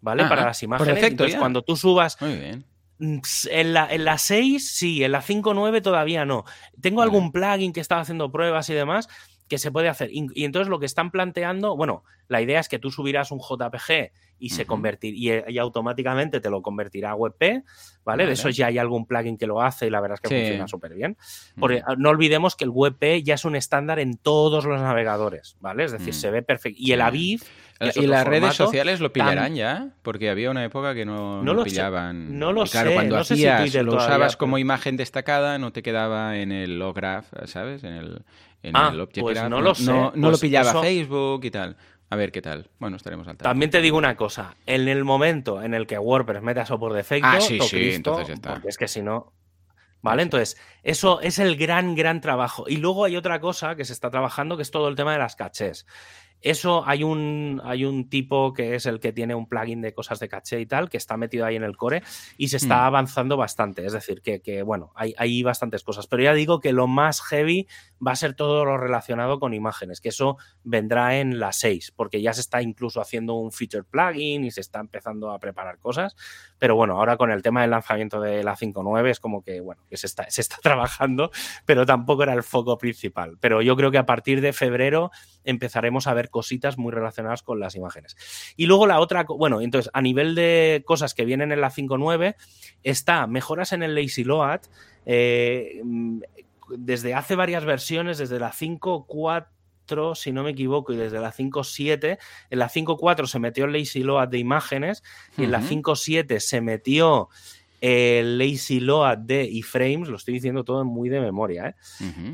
¿vale? 0.00 0.24
Para 0.24 0.44
las 0.44 0.62
imágenes. 0.62 0.94
Por 0.98 1.04
Entonces, 1.04 1.38
cuando 1.38 1.62
tú 1.62 1.76
subas... 1.76 2.20
Muy 2.20 2.36
bien. 2.36 2.64
Mm, 2.98 3.18
en 3.50 3.74
la, 3.74 3.92
en 3.92 4.04
la 4.04 4.18
6, 4.18 4.70
sí, 4.74 5.04
en 5.04 5.12
la 5.12 5.22
5.9 5.22 5.82
todavía 5.82 6.24
no. 6.24 6.44
Tengo 6.80 7.02
algún 7.02 7.30
plugin 7.30 7.72
que 7.72 7.80
estaba 7.80 8.00
haciendo 8.00 8.32
pruebas 8.32 8.68
y 8.70 8.74
demás 8.74 9.08
que 9.48 9.58
se 9.58 9.70
puede 9.70 9.88
hacer. 9.88 10.10
Y, 10.12 10.44
entonces 10.44 10.68
lo 10.68 10.80
que 10.80 10.86
están 10.86 11.10
planteando, 11.10 11.76
bueno, 11.76 12.02
la 12.28 12.40
idea 12.40 12.60
es 12.60 12.68
que 12.68 12.78
tú 12.78 12.90
subirás 12.90 13.30
un 13.30 13.40
JPG 13.40 14.10
y 14.38 14.50
se 14.50 14.66
convertir 14.66 15.14
y, 15.14 15.58
automáticamente 15.58 16.40
te 16.40 16.50
lo 16.50 16.60
convertirá 16.62 17.10
a 17.10 17.14
WebP, 17.14 17.64
¿vale? 18.04 18.26
De 18.26 18.32
eso 18.32 18.50
ya 18.50 18.66
hay 18.66 18.78
algún 18.78 19.06
plugin 19.06 19.38
que 19.38 19.46
lo 19.46 19.62
hace 19.62 19.86
y 19.86 19.90
la 19.90 20.00
verdad 20.00 20.18
es 20.22 20.28
que 20.28 20.36
funciona 20.36 20.68
súper 20.68 20.94
bien. 20.94 21.16
Porque 21.58 21.82
ah, 21.86 21.94
no 21.96 22.10
olvidemos 22.10 22.56
que 22.56 22.64
el 22.64 22.70
WebP 22.70 23.22
ya 23.22 23.34
es 23.34 23.44
un 23.44 23.56
estándar 23.56 23.98
en 23.98 24.16
todos 24.16 24.64
los 24.64 24.80
navegadores, 24.80 25.56
¿vale? 25.60 25.84
Es 25.84 25.92
decir, 25.92 26.12
mm. 26.12 26.16
se 26.16 26.30
ve 26.30 26.42
perfecto. 26.42 26.78
Y 26.80 26.92
el 26.92 27.00
Aviv 27.00 27.42
y 27.94 28.06
las 28.06 28.26
redes 28.26 28.54
sociales 28.54 29.00
lo 29.00 29.12
pillarán 29.12 29.54
ya, 29.54 29.90
porque 30.02 30.30
había 30.30 30.50
una 30.50 30.64
época 30.64 30.94
que 30.94 31.04
no, 31.04 31.42
lo 31.42 31.64
pillaban. 31.64 32.38
no 32.38 32.52
lo 32.52 32.64
claro, 32.64 32.90
sé. 32.90 32.94
Cuando 32.94 33.18
hacías, 33.18 33.74
lo 33.74 33.96
usabas 33.96 34.36
como 34.36 34.58
imagen 34.58 34.96
destacada, 34.96 35.58
no 35.58 35.72
te 35.72 35.82
quedaba 35.82 36.38
en 36.38 36.52
el 36.52 36.78
lograph, 36.78 37.26
¿sabes? 37.44 37.84
En 37.84 37.92
el, 37.92 38.22
en 38.62 38.76
ah, 38.76 38.90
el 38.92 39.08
pues 39.08 39.48
no 39.48 39.60
lo 39.60 39.74
sé. 39.74 39.84
No, 39.84 40.12
lo 40.14 40.28
pues 40.28 40.40
pillaba 40.40 40.80
Facebook 40.80 41.44
y 41.44 41.50
tal. 41.50 41.76
A 42.08 42.16
ver 42.16 42.30
qué 42.30 42.40
tal. 42.40 42.70
Bueno, 42.78 42.96
estaremos 42.96 43.26
al 43.26 43.36
tanto. 43.36 43.44
También 43.44 43.70
te 43.70 43.80
digo 43.80 43.98
una 43.98 44.16
cosa. 44.16 44.56
En 44.66 44.88
el 44.88 45.04
momento 45.04 45.62
en 45.62 45.74
el 45.74 45.86
que 45.86 45.98
WordPress 45.98 46.42
meta 46.42 46.62
eso 46.62 46.78
por 46.78 46.92
defecto, 46.92 47.28
ah, 47.28 47.40
sí, 47.40 47.58
sí, 47.60 47.94
entonces 47.94 48.28
ya 48.28 48.34
está. 48.34 48.52
porque 48.54 48.68
es 48.68 48.78
que 48.78 48.88
si 48.88 49.02
no... 49.02 49.32
¿Vale? 50.02 50.22
Entonces, 50.22 50.56
eso 50.84 51.20
es 51.20 51.40
el 51.40 51.56
gran, 51.56 51.96
gran 51.96 52.20
trabajo. 52.20 52.66
Y 52.68 52.76
luego 52.76 53.04
hay 53.04 53.16
otra 53.16 53.40
cosa 53.40 53.74
que 53.74 53.84
se 53.84 53.92
está 53.92 54.08
trabajando, 54.08 54.56
que 54.56 54.62
es 54.62 54.70
todo 54.70 54.88
el 54.88 54.94
tema 54.94 55.12
de 55.12 55.18
las 55.18 55.34
cachés. 55.34 55.84
Eso 56.40 56.86
hay 56.86 57.02
un, 57.02 57.60
hay 57.64 57.84
un 57.84 58.08
tipo 58.08 58.52
que 58.52 58.74
es 58.74 58.86
el 58.86 59.00
que 59.00 59.12
tiene 59.12 59.34
un 59.34 59.48
plugin 59.48 59.80
de 59.80 59.92
cosas 59.92 60.20
de 60.20 60.28
caché 60.28 60.60
y 60.60 60.66
tal, 60.66 60.88
que 60.88 60.96
está 60.96 61.16
metido 61.16 61.46
ahí 61.46 61.56
en 61.56 61.64
el 61.64 61.76
core 61.76 62.02
y 62.36 62.48
se 62.48 62.58
está 62.58 62.76
mm. 62.76 62.86
avanzando 62.86 63.36
bastante. 63.36 63.84
Es 63.84 63.92
decir, 63.92 64.22
que, 64.22 64.62
bueno, 64.62 64.92
hay, 64.94 65.14
hay, 65.18 65.42
bastantes 65.42 65.82
cosas. 65.82 66.06
Pero 66.06 66.22
ya 66.22 66.34
digo 66.34 66.60
que 66.60 66.72
lo 66.72 66.86
más 66.86 67.20
heavy 67.22 67.66
va 68.04 68.12
a 68.12 68.16
ser 68.16 68.34
todo 68.34 68.64
lo 68.64 68.76
relacionado 68.76 69.40
con 69.40 69.54
imágenes, 69.54 70.00
que 70.00 70.10
eso 70.10 70.36
vendrá 70.62 71.18
en 71.18 71.38
la 71.38 71.52
6, 71.52 71.92
porque 71.96 72.20
ya 72.20 72.32
se 72.32 72.40
está 72.40 72.62
incluso 72.62 73.00
haciendo 73.00 73.34
un 73.34 73.52
feature 73.52 73.84
plugin 73.84 74.44
y 74.44 74.50
se 74.50 74.60
está 74.60 74.80
empezando 74.80 75.30
a 75.30 75.38
preparar 75.38 75.78
cosas. 75.78 76.16
Pero 76.58 76.76
bueno, 76.76 76.98
ahora 76.98 77.16
con 77.16 77.30
el 77.30 77.42
tema 77.42 77.62
del 77.62 77.70
lanzamiento 77.70 78.20
de 78.20 78.42
la 78.42 78.56
5.9 78.56 79.10
es 79.10 79.20
como 79.20 79.42
que, 79.42 79.60
bueno, 79.60 79.82
que 79.88 79.96
se 79.96 80.06
está, 80.06 80.28
se 80.30 80.40
está 80.40 80.56
trabajando, 80.62 81.30
pero 81.64 81.86
tampoco 81.86 82.22
era 82.22 82.34
el 82.34 82.42
foco 82.42 82.78
principal. 82.78 83.36
Pero 83.40 83.62
yo 83.62 83.76
creo 83.76 83.90
que 83.90 83.98
a 83.98 84.06
partir 84.06 84.40
de 84.40 84.52
febrero 84.52 85.10
empezaremos 85.44 86.06
a 86.06 86.14
ver 86.14 86.25
cositas 86.28 86.78
muy 86.78 86.92
relacionadas 86.92 87.42
con 87.42 87.60
las 87.60 87.74
imágenes. 87.74 88.16
Y 88.56 88.66
luego 88.66 88.86
la 88.86 89.00
otra, 89.00 89.24
bueno, 89.24 89.60
entonces 89.60 89.90
a 89.92 90.02
nivel 90.02 90.34
de 90.34 90.82
cosas 90.86 91.14
que 91.14 91.24
vienen 91.24 91.52
en 91.52 91.60
la 91.60 91.70
5.9, 91.70 92.36
está 92.82 93.26
mejoras 93.26 93.72
en 93.72 93.82
el 93.82 93.94
Lazy 93.94 94.24
Load. 94.24 94.60
Eh, 95.06 95.82
desde 96.76 97.14
hace 97.14 97.36
varias 97.36 97.64
versiones, 97.64 98.18
desde 98.18 98.38
la 98.38 98.52
5.4 98.52 99.46
si 100.14 100.32
no 100.32 100.42
me 100.42 100.50
equivoco, 100.50 100.92
y 100.92 100.96
desde 100.96 101.20
la 101.20 101.32
5.7, 101.32 102.18
en 102.50 102.58
la 102.58 102.68
5.4 102.68 103.26
se 103.26 103.38
metió 103.38 103.66
el 103.66 103.72
Lazy 103.72 104.02
Load 104.02 104.28
de 104.28 104.38
imágenes 104.38 105.02
y 105.36 105.44
en 105.44 105.52
la 105.52 105.60
5.7 105.60 106.40
se 106.40 106.60
metió 106.60 107.28
el 107.80 108.38
Lazy 108.38 108.80
Load 108.80 109.18
de 109.18 109.44
iframes, 109.44 110.08
lo 110.08 110.16
estoy 110.16 110.34
diciendo 110.34 110.64
todo 110.64 110.84
muy 110.84 111.08
de 111.08 111.20
memoria. 111.20 111.68
¿eh? 111.68 111.74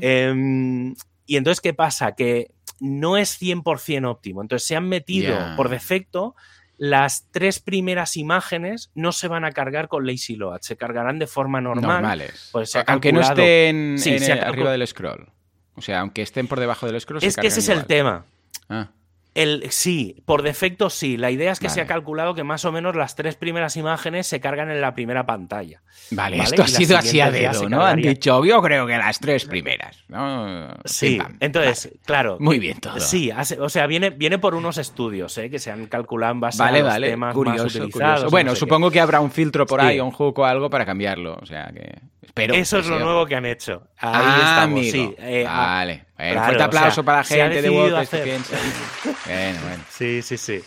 Em, 0.01 0.95
y 1.25 1.37
entonces, 1.37 1.61
¿qué 1.61 1.73
pasa? 1.73 2.13
Que 2.13 2.51
no 2.83 3.15
es 3.15 3.41
100% 3.41 4.05
óptimo. 4.05 4.41
Entonces 4.41 4.67
se 4.67 4.75
han 4.75 4.89
metido 4.89 5.37
por 5.55 5.69
defecto 5.69 6.35
las 6.77 7.27
tres 7.31 7.59
primeras 7.59 8.17
imágenes 8.17 8.91
no 8.93 9.13
se 9.13 9.29
van 9.29 9.45
a 9.45 9.51
cargar 9.51 9.87
con 9.87 10.05
lazy 10.05 10.35
load, 10.35 10.59
se 10.61 10.75
cargarán 10.75 11.17
de 11.17 11.27
forma 11.27 11.61
normal. 11.61 12.01
Normales. 12.01 12.49
Pues 12.51 12.75
aunque 12.87 13.13
no 13.13 13.21
estén 13.21 13.97
arriba 14.43 14.71
del 14.71 14.85
scroll. 14.85 15.29
O 15.75 15.81
sea, 15.81 16.01
aunque 16.01 16.21
estén 16.21 16.47
por 16.47 16.59
debajo 16.59 16.85
del 16.85 16.99
scroll. 16.99 17.23
Es 17.23 17.37
que 17.37 17.47
ese 17.47 17.61
es 17.61 17.69
el 17.69 17.85
tema. 17.85 18.25
Ah. 18.67 18.89
El, 19.35 19.71
sí, 19.71 20.21
por 20.25 20.43
defecto 20.43 20.89
sí. 20.89 21.17
La 21.17 21.31
idea 21.31 21.51
es 21.51 21.59
que 21.59 21.69
se 21.69 21.81
ha 21.81 21.87
calculado 21.87 22.35
que 22.35 22.43
más 22.43 22.65
o 22.65 22.71
menos 22.71 22.95
las 22.95 23.15
tres 23.15 23.35
primeras 23.35 23.75
imágenes 23.77 24.27
se 24.27 24.39
cargan 24.39 24.69
en 24.69 24.79
la 24.79 24.93
primera 24.93 25.25
pantalla. 25.25 25.81
Vale, 26.11 26.37
esto 26.37 26.63
ha 26.63 26.67
sido 26.67 26.97
así 26.97 27.19
a 27.19 27.31
dedo, 27.31 27.67
¿no? 27.67 27.83
Han 27.83 28.01
dicho, 28.01 28.45
yo 28.45 28.61
creo 28.61 28.85
que 28.85 28.97
las 28.97 29.19
tres 29.19 29.45
primeras. 29.45 30.03
Sí, 30.85 31.19
entonces, 31.39 31.91
claro. 32.05 32.37
Muy 32.39 32.59
bien 32.59 32.79
todo. 32.79 32.99
Sí, 32.99 33.31
o 33.59 33.69
sea, 33.69 33.87
viene, 33.87 34.11
viene 34.11 34.37
por 34.37 34.55
unos 34.55 34.77
estudios 34.77 35.37
¿eh? 35.37 35.49
que 35.49 35.59
se 35.59 35.71
han 35.71 35.87
calculado 35.87 36.33
en 36.33 36.39
base 36.39 36.61
a 36.61 36.71
los 36.71 36.95
temas 36.99 37.35
más 37.35 37.75
utilizados. 37.75 38.31
Bueno, 38.31 38.55
supongo 38.55 38.91
que 38.91 38.99
habrá 38.99 39.19
un 39.19 39.31
filtro 39.31 39.65
por 39.65 39.81
ahí, 39.81 39.99
un 39.99 40.11
hook 40.11 40.39
o 40.39 40.45
algo 40.45 40.69
para 40.69 40.85
cambiarlo. 40.85 41.37
O 41.41 41.45
sea 41.45 41.71
que. 41.73 42.12
Espero, 42.33 42.55
Eso 42.55 42.79
es 42.79 42.87
lo 42.87 42.97
nuevo 42.97 43.27
que 43.27 43.35
han 43.35 43.45
hecho. 43.45 43.83
Ahí 43.99 44.11
ah, 44.25 44.55
estamos, 44.55 44.87
sí. 44.87 45.15
Eh, 45.19 45.43
vale. 45.45 46.05
Un 46.17 46.43
fuerte 46.43 46.63
aplauso 46.63 47.05
para 47.05 47.19
la 47.19 47.23
gente 47.23 47.61
de 47.61 47.69
WordPress 47.69 48.09
que 48.09 48.17
piensa. 48.17 48.57
bueno, 49.27 49.59
bueno. 49.61 49.83
Sí, 49.87 50.21
sí, 50.23 50.37
sí. 50.37 50.59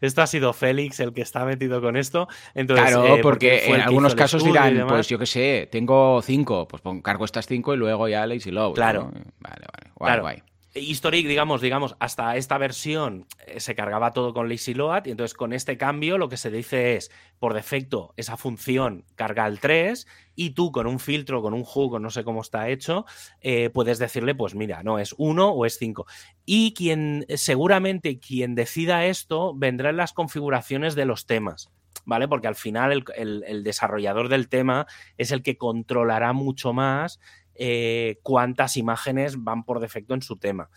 Esto 0.00 0.22
ha 0.22 0.28
sido 0.28 0.52
Félix 0.52 1.00
el 1.00 1.12
que 1.12 1.22
está 1.22 1.44
metido 1.44 1.80
con 1.80 1.96
esto. 1.96 2.28
Entonces, 2.54 2.86
claro, 2.86 3.16
eh, 3.16 3.20
porque, 3.20 3.66
en 3.66 3.80
algunos 3.80 4.14
casos 4.14 4.44
dirán, 4.44 4.84
pues 4.86 5.08
yo 5.08 5.18
qué 5.18 5.26
sé, 5.26 5.68
tengo 5.72 6.22
cinco, 6.22 6.68
pues 6.68 6.80
cargo 7.02 7.24
estas 7.24 7.48
cinco 7.48 7.74
y 7.74 7.78
luego 7.78 8.06
ya 8.06 8.24
Lazy 8.24 8.52
Load. 8.52 8.74
Claro. 8.74 9.10
Vale, 9.40 9.66
vale. 9.72 9.90
Guay, 9.96 10.20
guay. 10.20 10.42
Historic, 10.74 11.26
digamos, 11.26 11.60
digamos, 11.60 11.96
hasta 11.98 12.34
esta 12.36 12.56
versión 12.56 13.26
eh, 13.46 13.60
se 13.60 13.74
cargaba 13.74 14.12
todo 14.12 14.32
con 14.32 14.48
lazy 14.48 14.72
load 14.72 15.04
y 15.04 15.10
entonces 15.10 15.34
con 15.34 15.52
este 15.52 15.76
cambio 15.76 16.16
lo 16.16 16.30
que 16.30 16.38
se 16.38 16.50
dice 16.50 16.96
es, 16.96 17.10
por 17.38 17.52
defecto, 17.52 18.14
esa 18.16 18.38
función 18.38 19.04
carga 19.14 19.46
el 19.46 19.60
3 19.60 20.06
y 20.34 20.50
tú 20.50 20.72
con 20.72 20.86
un 20.86 20.98
filtro, 20.98 21.42
con 21.42 21.52
un 21.52 21.64
hook, 21.64 22.00
no 22.00 22.08
sé 22.08 22.24
cómo 22.24 22.40
está 22.40 22.70
hecho, 22.70 23.04
eh, 23.42 23.68
puedes 23.68 23.98
decirle, 23.98 24.34
pues 24.34 24.54
mira, 24.54 24.82
no, 24.82 24.98
es 24.98 25.14
1 25.18 25.50
o 25.50 25.66
es 25.66 25.76
5. 25.76 26.06
Y 26.46 26.72
quien, 26.72 27.26
seguramente 27.28 28.18
quien 28.18 28.54
decida 28.54 29.04
esto 29.04 29.52
vendrá 29.54 29.90
en 29.90 29.98
las 29.98 30.14
configuraciones 30.14 30.94
de 30.94 31.04
los 31.04 31.26
temas. 31.26 31.70
¿Vale? 32.04 32.26
Porque 32.26 32.48
al 32.48 32.56
final 32.56 33.04
el 33.14 33.62
desarrollador 33.62 34.28
del 34.28 34.48
tema 34.48 34.88
es 35.18 35.30
el 35.30 35.44
que 35.44 35.56
controlará 35.56 36.32
mucho 36.32 36.72
más 36.72 37.20
eh, 37.54 38.18
cuántas 38.22 38.76
imágenes 38.76 39.42
van 39.42 39.64
por 39.64 39.80
defecto 39.80 40.14
en 40.14 40.22
su 40.22 40.36
tema. 40.36 40.70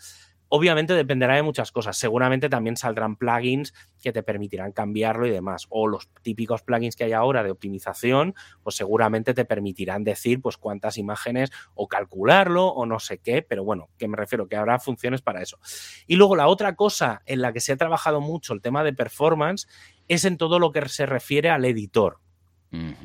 Obviamente 0.48 0.94
dependerá 0.94 1.34
de 1.34 1.42
muchas 1.42 1.72
cosas. 1.72 1.96
Seguramente 1.96 2.48
también 2.48 2.76
saldrán 2.76 3.16
plugins 3.16 3.74
que 4.00 4.12
te 4.12 4.22
permitirán 4.22 4.70
cambiarlo 4.70 5.26
y 5.26 5.30
demás. 5.30 5.66
O 5.70 5.88
los 5.88 6.08
típicos 6.22 6.62
plugins 6.62 6.94
que 6.94 7.02
hay 7.02 7.12
ahora 7.12 7.42
de 7.42 7.50
optimización, 7.50 8.34
pues 8.62 8.76
seguramente 8.76 9.34
te 9.34 9.44
permitirán 9.44 10.04
decir 10.04 10.40
pues 10.40 10.56
cuántas 10.56 10.98
imágenes 10.98 11.50
o 11.74 11.88
calcularlo 11.88 12.68
o 12.68 12.86
no 12.86 13.00
sé 13.00 13.18
qué. 13.18 13.42
Pero 13.42 13.64
bueno, 13.64 13.88
que 13.98 14.06
me 14.06 14.16
refiero 14.16 14.46
que 14.46 14.54
habrá 14.54 14.78
funciones 14.78 15.20
para 15.20 15.42
eso. 15.42 15.58
Y 16.06 16.14
luego 16.14 16.36
la 16.36 16.46
otra 16.46 16.76
cosa 16.76 17.22
en 17.26 17.42
la 17.42 17.52
que 17.52 17.60
se 17.60 17.72
ha 17.72 17.76
trabajado 17.76 18.20
mucho 18.20 18.52
el 18.52 18.62
tema 18.62 18.84
de 18.84 18.92
performance 18.92 19.66
es 20.06 20.24
en 20.24 20.36
todo 20.36 20.60
lo 20.60 20.70
que 20.70 20.88
se 20.88 21.06
refiere 21.06 21.50
al 21.50 21.64
editor. 21.64 22.20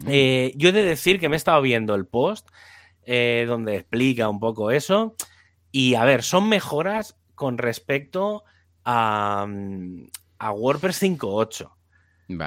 Eh, 0.07 0.53
yo 0.57 0.69
he 0.69 0.73
de 0.73 0.83
decir 0.83 1.19
que 1.19 1.29
me 1.29 1.35
he 1.35 1.37
estado 1.37 1.61
viendo 1.61 1.95
el 1.95 2.05
post 2.05 2.49
eh, 3.05 3.45
donde 3.47 3.75
explica 3.77 4.29
un 4.29 4.39
poco 4.39 4.71
eso. 4.71 5.15
Y 5.71 5.95
a 5.95 6.05
ver, 6.05 6.23
son 6.23 6.49
mejoras 6.49 7.17
con 7.35 7.57
respecto 7.57 8.43
a, 8.83 9.45
mm, 9.47 10.07
a 10.39 10.51
WordPress 10.51 11.01
5.8. 11.01 11.71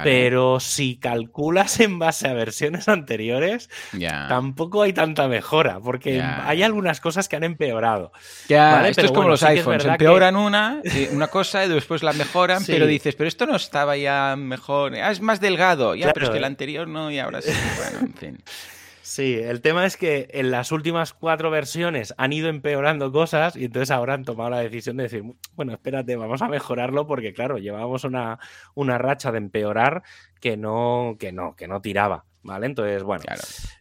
Pero 0.03 0.61
si 0.61 0.97
calculas 0.97 1.81
en 1.81 1.99
base 1.99 2.29
a 2.29 2.33
versiones 2.33 2.89
anteriores, 2.89 3.71
tampoco 4.29 4.83
hay 4.83 4.93
tanta 4.93 5.29
mejora, 5.29 5.81
porque 5.81 6.21
hay 6.23 6.63
algunas 6.63 7.01
cosas 7.01 7.29
que 7.29 7.37
han 7.37 7.45
empeorado. 7.45 8.13
Esto 8.49 9.03
es 9.03 9.13
como 9.13 9.29
los 9.29 9.43
iPhones, 9.43 9.85
empeoran 9.85 10.37
una, 10.37 10.81
una 11.13 11.29
cosa 11.29 11.65
y 11.65 11.69
después 11.69 12.03
la 12.03 12.13
mejoran, 12.13 12.65
pero 12.67 12.87
dices, 12.87 13.15
pero 13.15 13.29
esto 13.29 13.47
no 13.47 13.57
estaba 13.57 13.97
ya 13.97 14.37
mejor, 14.37 14.95
ah, 14.97 15.11
es 15.11 15.21
más 15.21 15.41
delgado, 15.41 15.95
ya, 15.95 16.13
pero 16.13 16.27
es 16.27 16.31
que 16.31 16.39
el 16.39 16.45
anterior 16.45 16.89
no 16.89 17.11
y 17.11 17.19
ahora 17.19 17.43
sí. 17.43 17.53
Bueno, 17.77 18.07
en 18.07 18.15
fin. 18.15 18.43
Sí, 19.05 19.35
el 19.35 19.61
tema 19.61 19.85
es 19.85 19.99
que 19.99 20.29
en 20.31 20.51
las 20.51 20.73
últimas 20.73 21.13
cuatro 21.13 21.51
versiones 21.51 22.15
han 22.17 22.33
ido 22.33 22.49
empeorando 22.49 23.13
cosas 23.13 23.55
y 23.55 23.67
entonces 23.67 23.91
ahora 23.91 24.15
han 24.15 24.25
tomado 24.25 24.49
la 24.49 24.61
decisión 24.61 24.97
de 24.97 25.03
decir, 25.03 25.23
bueno, 25.55 25.75
espérate, 25.75 26.17
vamos 26.17 26.41
a 26.41 26.49
mejorarlo 26.49 27.07
porque 27.07 27.35
claro, 27.35 27.59
llevábamos 27.59 28.05
una, 28.05 28.39
una 28.75 28.97
racha 28.97 29.31
de 29.31 29.37
empeorar 29.37 30.05
que 30.41 30.57
no, 30.57 31.17
que 31.19 31.33
no, 31.33 31.55
que 31.55 31.69
no 31.69 31.83
tiraba. 31.83 32.25
¿Vale? 32.45 32.65
Entonces, 32.65 33.03
bueno, 33.03 33.25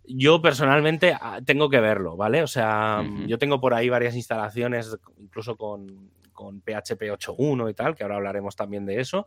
yo 0.05 0.41
personalmente 0.41 1.15
ah, 1.19 1.39
tengo 1.45 1.69
que 1.69 1.79
verlo, 1.79 2.17
¿vale? 2.17 2.43
O 2.43 2.47
sea, 2.47 3.03
yo 3.25 3.37
tengo 3.37 3.59
por 3.61 3.73
ahí 3.73 3.87
varias 3.87 4.15
instalaciones, 4.15 4.97
incluso 5.17 5.55
con, 5.57 6.11
con 6.33 6.59
PHP 6.61 7.11
8.1 7.11 7.69
y 7.69 7.73
tal, 7.73 7.95
que 7.95 8.03
ahora 8.03 8.15
hablaremos 8.15 8.57
también 8.57 8.85
de 8.85 8.99
eso. 8.99 9.25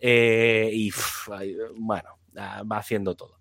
Eh, 0.00 0.70
y 0.72 0.92
bueno, 1.76 2.17
va 2.38 2.78
haciendo 2.78 3.14
todo. 3.14 3.38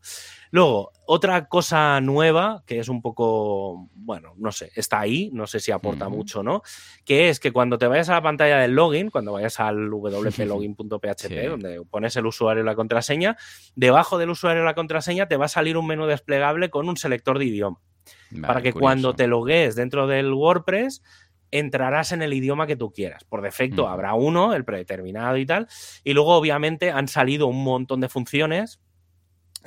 Luego, 0.51 0.91
otra 1.05 1.47
cosa 1.47 1.99
nueva, 2.01 2.63
que 2.65 2.79
es 2.79 2.89
un 2.89 3.01
poco, 3.01 3.89
bueno, 3.93 4.33
no 4.37 4.51
sé, 4.51 4.71
está 4.75 4.99
ahí, 4.99 5.29
no 5.33 5.47
sé 5.47 5.59
si 5.59 5.71
aporta 5.71 6.09
mucho 6.09 6.39
o 6.39 6.43
no, 6.43 6.61
que 7.05 7.29
es 7.29 7.39
que 7.39 7.51
cuando 7.51 7.77
te 7.77 7.87
vayas 7.87 8.09
a 8.09 8.13
la 8.13 8.21
pantalla 8.21 8.57
del 8.59 8.73
login, 8.73 9.09
cuando 9.09 9.33
vayas 9.33 9.59
al 9.59 9.89
wplogin.php, 9.91 11.49
donde 11.49 11.81
pones 11.89 12.15
el 12.15 12.25
usuario 12.25 12.63
y 12.63 12.65
la 12.65 12.75
contraseña, 12.75 13.37
debajo 13.75 14.17
del 14.17 14.29
usuario 14.29 14.63
y 14.63 14.65
la 14.65 14.75
contraseña 14.75 15.27
te 15.27 15.37
va 15.37 15.45
a 15.45 15.49
salir 15.49 15.77
un 15.77 15.87
menú 15.87 16.05
desplegable 16.05 16.69
con 16.69 16.87
un 16.87 16.97
selector 16.97 17.39
de 17.39 17.45
idioma. 17.45 17.81
para 18.41 18.61
que 18.61 18.73
cuando 18.73 19.13
te 19.13 19.27
logues 19.27 19.75
dentro 19.75 20.07
del 20.07 20.31
WordPress, 20.33 21.01
entrarás 21.51 22.11
en 22.11 22.21
el 22.21 22.33
idioma 22.33 22.67
que 22.67 22.75
tú 22.75 22.91
quieras. 22.91 23.23
Por 23.23 23.41
defecto 23.41 23.87
habrá 23.87 24.13
uno, 24.13 24.53
el 24.53 24.65
predeterminado 24.65 25.37
y 25.37 25.45
tal. 25.45 25.67
Y 26.03 26.13
luego, 26.13 26.35
obviamente, 26.35 26.91
han 26.91 27.07
salido 27.07 27.47
un 27.47 27.63
montón 27.63 28.01
de 28.01 28.09
funciones 28.09 28.79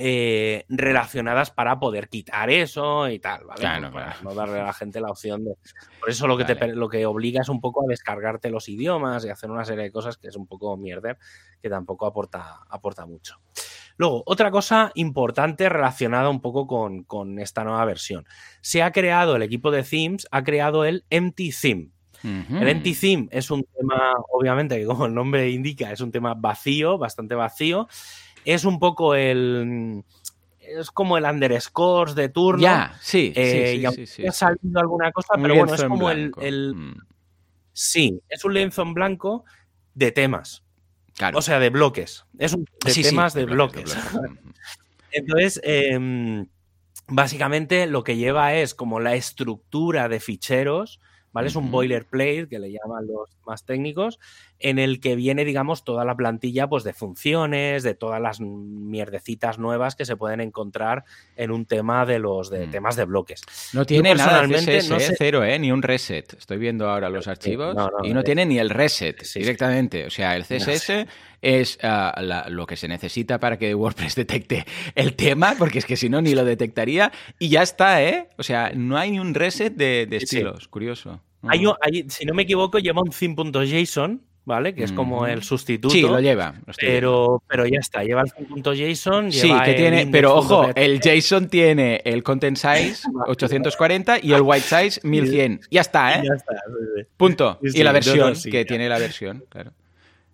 eh, 0.02 0.64
relacionadas 0.70 1.50
para 1.50 1.78
poder 1.78 2.08
quitar 2.08 2.48
eso 2.48 3.08
y 3.10 3.18
tal, 3.18 3.44
¿vale? 3.44 3.90
para 3.90 4.16
no 4.22 4.34
darle 4.34 4.60
a 4.60 4.64
la 4.64 4.72
gente 4.72 4.98
la 5.00 5.10
opción 5.10 5.44
de. 5.44 5.54
Por 6.00 6.08
eso 6.08 6.26
lo 6.26 6.38
que, 6.38 6.46
te, 6.46 6.68
lo 6.68 6.88
que 6.88 7.04
obliga 7.04 7.42
es 7.42 7.50
un 7.50 7.60
poco 7.60 7.84
a 7.84 7.86
descargarte 7.86 8.48
los 8.48 8.70
idiomas 8.70 9.24
y 9.26 9.28
hacer 9.28 9.50
una 9.50 9.66
serie 9.66 9.84
de 9.84 9.92
cosas 9.92 10.16
que 10.16 10.28
es 10.28 10.36
un 10.36 10.46
poco 10.46 10.74
mierder, 10.78 11.18
que 11.60 11.68
tampoco 11.68 12.06
aporta, 12.06 12.60
aporta 12.70 13.04
mucho. 13.04 13.40
Luego, 13.98 14.22
otra 14.24 14.50
cosa 14.50 14.90
importante 14.94 15.68
relacionada 15.68 16.30
un 16.30 16.40
poco 16.40 16.66
con, 16.66 17.38
esta 17.38 17.64
nueva 17.64 17.84
versión. 17.84 18.24
Se 18.62 18.82
ha 18.82 18.92
creado, 18.92 19.36
el 19.36 19.42
equipo 19.42 19.70
de 19.70 19.82
themes 19.82 20.26
ha 20.30 20.42
creado 20.42 20.86
el 20.86 21.04
Empty 21.10 21.52
Theme. 21.52 21.90
El 22.22 22.68
Empty 22.68 22.94
Theme 22.94 23.28
es 23.30 23.50
un 23.50 23.62
tema, 23.76 24.14
obviamente, 24.32 24.78
que 24.78 24.86
como 24.86 25.04
el 25.04 25.12
nombre 25.12 25.50
indica, 25.50 25.92
es 25.92 26.00
un 26.00 26.10
tema 26.10 26.32
vacío, 26.32 26.96
bastante 26.96 27.34
vacío, 27.34 27.88
es 28.44 28.64
un 28.64 28.78
poco 28.78 29.14
el 29.14 30.04
es 30.78 30.90
como 30.90 31.18
el 31.18 31.24
underscores 31.24 32.14
de 32.14 32.28
turno. 32.28 32.62
Ya, 32.62 32.96
sí, 33.00 33.32
eh, 33.34 33.82
sí, 33.94 34.06
sí, 34.06 34.26
ha 34.26 34.32
salido 34.32 34.80
alguna 34.80 35.10
cosa, 35.12 35.34
pero 35.40 35.54
bueno, 35.54 35.74
es 35.74 35.84
como 35.84 36.10
el, 36.10 36.74
mm. 36.74 36.96
Sí, 37.72 38.20
es 38.28 38.44
un 38.44 38.54
lienzo 38.54 38.82
en 38.82 38.94
blanco 38.94 39.44
de 39.94 40.12
temas. 40.12 40.62
Claro. 41.16 41.38
O 41.38 41.42
sea, 41.42 41.58
de 41.58 41.70
bloques. 41.70 42.24
Es 42.38 42.52
un 42.52 42.64
de 42.84 43.02
temas 43.02 43.34
de, 43.34 43.44
bloques. 43.44 43.96
Entonces, 45.12 45.60
em, 45.64 46.46
básicamente 47.08 47.86
lo 47.86 48.04
que 48.04 48.16
lleva 48.16 48.54
es 48.54 48.74
como 48.74 49.00
la 49.00 49.14
estructura 49.14 50.08
de 50.08 50.20
ficheros, 50.20 51.00
¿vale? 51.32 51.48
Es 51.48 51.56
un 51.56 51.70
boilerplate 51.70 52.48
que 52.48 52.58
le 52.58 52.70
llaman 52.72 53.06
los 53.06 53.30
más 53.46 53.64
técnicos, 53.64 54.18
en 54.58 54.78
el 54.78 55.00
que 55.00 55.16
viene, 55.16 55.44
digamos, 55.44 55.84
toda 55.84 56.04
la 56.04 56.14
plantilla 56.14 56.68
pues, 56.68 56.84
de 56.84 56.92
funciones, 56.92 57.82
de 57.82 57.94
todas 57.94 58.20
las 58.20 58.40
mierdecitas 58.40 59.58
nuevas 59.58 59.96
que 59.96 60.04
se 60.04 60.16
pueden 60.16 60.40
encontrar 60.40 61.04
en 61.36 61.50
un 61.50 61.66
tema 61.66 62.04
de 62.06 62.18
los 62.18 62.50
de 62.50 62.66
mm. 62.66 62.70
temas 62.70 62.96
de 62.96 63.04
bloques. 63.04 63.42
No 63.72 63.84
tiene 63.86 64.14
nada 64.14 64.46
no 64.46 64.56
¿eh? 64.56 65.14
cero, 65.18 65.44
¿eh? 65.44 65.58
ni 65.58 65.72
un 65.72 65.82
reset. 65.82 66.34
Estoy 66.34 66.58
viendo 66.58 66.88
ahora 66.88 67.08
los 67.08 67.28
archivos 67.28 67.76
y 68.02 68.12
no 68.12 68.22
tiene 68.22 68.46
ni 68.46 68.58
el 68.58 68.70
reset 68.70 69.22
directamente. 69.34 70.06
O 70.06 70.10
sea, 70.10 70.36
el 70.36 70.44
CSS 70.44 71.06
es 71.42 71.78
ah, 71.82 72.46
lo 72.48 72.66
que 72.66 72.76
se 72.76 72.88
necesita 72.88 73.38
para 73.40 73.58
que 73.58 73.74
WordPress 73.74 74.14
detecte 74.14 74.66
el 74.94 75.14
tema, 75.14 75.54
porque 75.58 75.78
es 75.78 75.86
que 75.86 75.96
si 75.96 76.08
no, 76.08 76.20
ni 76.20 76.34
lo 76.34 76.44
detectaría. 76.44 77.12
Y 77.38 77.48
ya 77.48 77.62
está, 77.62 78.02
¿eh? 78.02 78.28
O 78.38 78.42
sea, 78.42 78.72
no 78.74 78.96
hay 78.96 79.12
ni 79.12 79.20
un 79.20 79.34
reset 79.34 79.74
de, 79.74 80.08
estilos. 80.10 80.68
Curioso. 80.68 81.20
Hay, 81.42 81.64
si 82.08 82.26
no 82.26 82.34
me 82.34 82.42
equivoco, 82.42 82.78
lleva 82.78 83.00
un 83.00 83.10
theme.json 83.10 84.22
¿vale? 84.44 84.74
Que 84.74 84.84
es 84.84 84.92
como 84.92 85.26
el 85.26 85.42
sustituto. 85.42 85.92
Sí, 85.92 86.02
lo 86.02 86.18
lleva. 86.20 86.54
pero, 86.78 87.42
pero 87.46 87.66
ya 87.66 87.78
está, 87.78 88.02
lleva 88.02 88.22
el 88.22 88.46
punto 88.46 88.74
JSON. 88.74 89.32
Sí, 89.32 89.52
que 89.64 89.74
tiene, 89.74 90.08
pero 90.08 90.34
ojo, 90.34 90.68
el 90.74 91.00
JSON 91.00 91.48
tiene 91.48 92.00
el 92.04 92.22
content 92.22 92.56
size 92.56 93.02
840 93.26 94.18
y 94.22 94.32
el 94.32 94.42
white 94.42 94.66
size 94.66 95.00
1100. 95.06 95.60
Ya 95.70 95.80
está, 95.80 96.14
¿eh? 96.14 96.22
Ya 96.26 96.34
está. 96.34 96.54
Punto. 97.16 97.58
y 97.62 97.82
la 97.82 97.92
versión, 97.92 98.34
que 98.50 98.64
tiene 98.64 98.88
la 98.88 98.98
versión, 98.98 99.44
claro. 99.48 99.72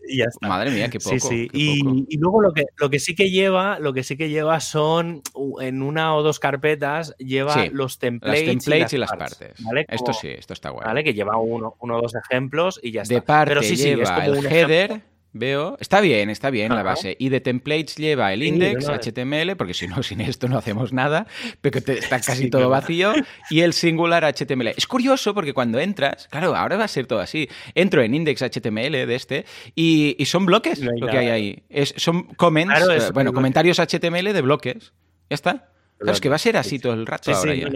Y 0.09 0.19
ya 0.19 0.25
está. 0.25 0.49
Madre 0.49 0.71
mía, 0.71 0.89
qué 0.89 0.99
poco. 0.99 1.19
Sí, 1.19 1.21
sí. 1.21 1.49
y, 1.53 2.17
luego 2.19 2.41
lo 2.41 2.53
que, 2.53 2.67
lo 2.77 2.91
que 2.91 2.99
sí 2.99 3.15
que 3.15 3.31
lleva, 3.31 3.79
lo 3.79 3.93
que 3.93 4.03
sí 4.03 4.17
que 4.17 4.29
lleva 4.29 4.61
son 4.61 5.23
en 5.61 5.83
una 5.83 6.15
o 6.15 6.23
dos 6.23 6.39
carpetas, 6.39 7.15
lleva 7.19 7.67
los 7.73 7.99
templates, 7.99 8.93
y 8.93 8.99
las, 8.99 9.11
partes. 9.11 9.53
esto 9.89 10.13
sí, 10.13 10.29
esto 10.29 10.53
está 10.53 10.71
guay. 10.71 10.87
¿vale? 10.87 11.05
Que 11.05 11.15
lleva 11.15 11.37
uno, 11.37 11.77
o 11.79 12.01
dos 12.01 12.15
ejemplos 12.15 12.81
y 12.83 12.93
ya 12.93 13.03
está. 13.03 13.15
De 13.15 13.23
parte 13.23 13.51
Pero 13.51 13.63
sí, 13.63 13.77
lleva 13.77 14.25
el 14.25 14.47
header. 14.47 15.03
Veo, 15.39 15.77
está 15.81 16.01
bien, 16.01 16.31
está 16.31 16.51
bien 16.51 16.75
la 16.75 16.83
base. 16.83 17.17
Y 17.19 17.29
de 17.29 17.41
templates 17.41 17.97
lleva 17.97 18.33
el 18.33 18.43
index, 18.43 18.89
HTML, 18.89 19.57
porque 19.57 19.75
si 19.75 19.87
no, 19.87 20.03
sin 20.03 20.21
esto 20.21 20.49
no 20.49 20.59
hacemos 20.59 20.93
nada, 20.93 21.27
pero 21.61 21.79
está 21.79 22.21
casi 22.21 22.51
todo 22.51 22.69
vacío, 22.69 23.13
y 23.51 23.61
el 23.61 23.73
singular 23.73 24.25
HTML. 24.25 24.69
Es 24.69 24.87
curioso 24.87 25.35
porque 25.35 25.53
cuando 25.53 25.79
entras, 25.79 26.29
claro, 26.29 26.57
ahora 26.57 26.77
va 26.77 26.85
a 26.85 26.89
ser 26.89 27.07
todo 27.07 27.21
así. 27.21 27.49
Entro 27.75 28.03
en 28.03 28.15
index 28.15 28.43
HTML 28.43 28.93
de 29.07 29.15
este 29.15 29.45
y, 29.75 30.17
son 30.27 30.47
bloques 30.47 30.81
lo 30.81 31.07
que 31.07 31.19
hay 31.19 31.29
ahí. 31.29 31.63
Es, 31.69 31.95
son 31.97 32.25
comments, 32.35 32.83
eh, 32.91 33.11
bueno, 33.13 33.33
comentarios 33.33 33.79
HTML 33.79 34.33
de 34.33 34.41
bloques. 34.43 34.93
Ya 35.31 35.35
está. 35.35 35.71
Claro, 35.99 36.13
es 36.13 36.21
que 36.21 36.29
va 36.29 36.37
a 36.37 36.39
ser 36.39 36.57
así 36.57 36.79
todo 36.79 36.93
el 36.93 37.07
rato 37.07 37.33
ahora 37.33 37.55
ya 37.55 37.69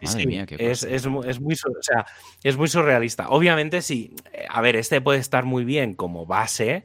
es, 0.00 1.06
muy, 1.06 1.56
sea, 1.80 2.06
es 2.42 2.56
muy 2.56 2.68
surrealista. 2.68 3.28
Obviamente, 3.28 3.82
sí. 3.82 4.14
Eh, 4.32 4.46
a 4.48 4.60
ver, 4.60 4.76
este 4.76 5.00
puede 5.00 5.18
estar 5.18 5.44
muy 5.44 5.64
bien 5.64 5.94
como 5.94 6.26
base, 6.26 6.84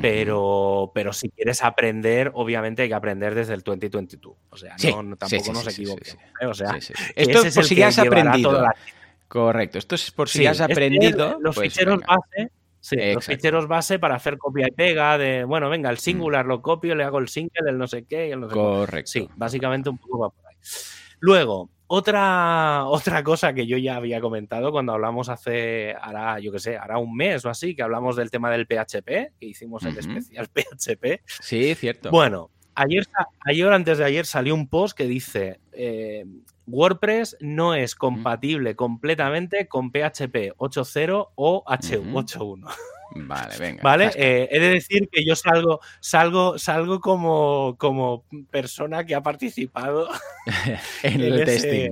pero, 0.00 0.92
pero 0.94 1.12
si 1.12 1.28
quieres 1.28 1.62
aprender, 1.62 2.30
obviamente 2.34 2.82
hay 2.82 2.88
que 2.88 2.94
aprender 2.94 3.34
desde 3.34 3.54
el 3.54 3.62
2022. 3.62 4.36
O 4.50 4.56
sea, 4.56 4.76
no, 5.02 5.16
tampoco 5.16 5.52
nos 5.52 5.66
equivoquemos. 5.66 6.22
¿eh? 6.40 6.46
O 6.46 6.54
sea, 6.54 6.76
esto 7.16 7.44
es 7.44 7.54
por 7.54 7.64
si 7.64 7.74
ya 7.74 7.88
has 7.88 7.98
aprendido. 7.98 8.64
Correcto. 9.26 9.78
Esto 9.78 9.94
es 9.94 10.10
por 10.10 10.28
si 10.28 10.46
has 10.46 10.60
aprendido. 10.60 11.38
los 11.40 11.54
pues 11.54 11.72
ficheros 11.72 12.00
base. 12.00 12.52
Sí, 12.78 12.96
los 13.14 13.24
ficheros 13.24 13.68
base 13.68 14.00
para 14.00 14.16
hacer 14.16 14.36
copia 14.38 14.66
y 14.66 14.72
pega 14.72 15.16
de, 15.16 15.44
bueno, 15.44 15.70
venga, 15.70 15.88
el 15.88 15.96
mm. 15.96 16.00
singular 16.00 16.44
lo 16.46 16.60
copio, 16.60 16.96
le 16.96 17.04
hago 17.04 17.20
el 17.20 17.28
single, 17.28 17.70
el 17.70 17.78
no 17.78 17.86
sé 17.86 18.04
qué 18.04 18.28
y 18.28 18.32
el 18.32 18.40
no 18.40 18.48
sé 18.48 18.54
Correcto. 18.54 19.10
Sí, 19.10 19.28
básicamente 19.36 19.88
un 19.88 19.98
poco 19.98 20.18
va 20.18 20.30
por 20.30 20.46
ahí. 20.48 20.56
Luego, 21.20 21.70
otra, 21.94 22.86
otra 22.86 23.22
cosa 23.22 23.52
que 23.52 23.66
yo 23.66 23.76
ya 23.76 23.96
había 23.96 24.18
comentado 24.22 24.72
cuando 24.72 24.94
hablamos 24.94 25.28
hace, 25.28 25.94
hará, 26.00 26.38
yo 26.38 26.50
qué 26.50 26.58
sé, 26.58 26.78
hará 26.78 26.96
un 26.96 27.14
mes 27.14 27.44
o 27.44 27.50
así, 27.50 27.76
que 27.76 27.82
hablamos 27.82 28.16
del 28.16 28.30
tema 28.30 28.50
del 28.50 28.66
PHP, 28.66 29.38
que 29.38 29.46
hicimos 29.46 29.84
el 29.84 29.98
especial 29.98 30.48
PHP. 30.54 31.20
Sí, 31.26 31.74
cierto. 31.74 32.10
Bueno, 32.10 32.50
ayer, 32.76 33.06
ayer 33.40 33.68
antes 33.70 33.98
de 33.98 34.06
ayer 34.06 34.24
salió 34.24 34.54
un 34.54 34.68
post 34.68 34.96
que 34.96 35.06
dice, 35.06 35.60
eh, 35.72 36.24
WordPress 36.66 37.36
no 37.40 37.74
es 37.74 37.94
compatible 37.94 38.74
completamente 38.74 39.68
con 39.68 39.90
PHP 39.90 40.56
8.0 40.56 41.28
o 41.34 41.62
H1. 41.66 42.74
Vale, 43.14 43.58
venga. 43.58 43.82
Vale, 43.82 44.10
eh, 44.14 44.48
he 44.50 44.58
de 44.58 44.68
decir 44.70 45.08
que 45.10 45.24
yo 45.24 45.36
salgo, 45.36 45.80
salgo, 46.00 46.58
salgo 46.58 47.00
como, 47.00 47.76
como 47.78 48.24
persona 48.50 49.04
que 49.04 49.14
ha 49.14 49.22
participado 49.22 50.08
en, 51.02 51.20
el 51.20 51.44
testing. 51.44 51.90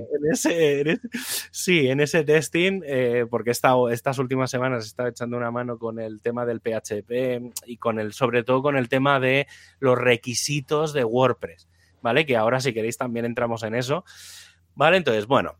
sí, 1.51 1.89
en 1.89 1.99
ese 1.99 2.23
testing, 2.23 2.81
eh, 2.85 3.25
porque 3.29 3.49
he 3.49 3.53
estado, 3.53 3.89
estas 3.89 4.17
últimas 4.17 4.49
semanas 4.49 4.83
he 4.83 4.87
estado 4.87 5.09
echando 5.09 5.37
una 5.37 5.51
mano 5.51 5.77
con 5.77 5.99
el 5.99 6.21
tema 6.21 6.45
del 6.45 6.61
PHP 6.61 7.53
y 7.65 7.77
con 7.77 7.99
el, 7.99 8.13
sobre 8.13 8.43
todo 8.43 8.61
con 8.61 8.77
el 8.77 8.89
tema 8.89 9.19
de 9.19 9.47
los 9.79 9.97
requisitos 9.97 10.93
de 10.93 11.03
WordPress. 11.03 11.67
¿Vale? 12.01 12.25
Que 12.25 12.35
ahora, 12.35 12.59
si 12.59 12.73
queréis, 12.73 12.97
también 12.97 13.25
entramos 13.25 13.61
en 13.61 13.75
eso. 13.75 14.03
¿Vale? 14.73 14.97
Entonces, 14.97 15.27
bueno, 15.27 15.57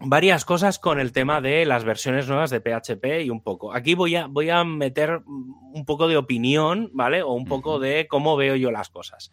varias 0.00 0.44
cosas 0.44 0.78
con 0.78 0.98
el 0.98 1.12
tema 1.12 1.40
de 1.40 1.64
las 1.66 1.84
versiones 1.84 2.26
nuevas 2.26 2.50
de 2.50 2.60
PHP 2.60 3.24
y 3.24 3.30
un 3.30 3.42
poco. 3.42 3.74
Aquí 3.74 3.94
voy 3.94 4.16
a, 4.16 4.26
voy 4.26 4.50
a 4.50 4.64
meter 4.64 5.22
un 5.26 5.84
poco 5.84 6.08
de 6.08 6.16
opinión, 6.16 6.90
¿vale? 6.92 7.22
O 7.22 7.32
un 7.32 7.44
poco 7.44 7.78
de 7.78 8.06
cómo 8.08 8.36
veo 8.36 8.56
yo 8.56 8.70
las 8.70 8.88
cosas. 8.88 9.30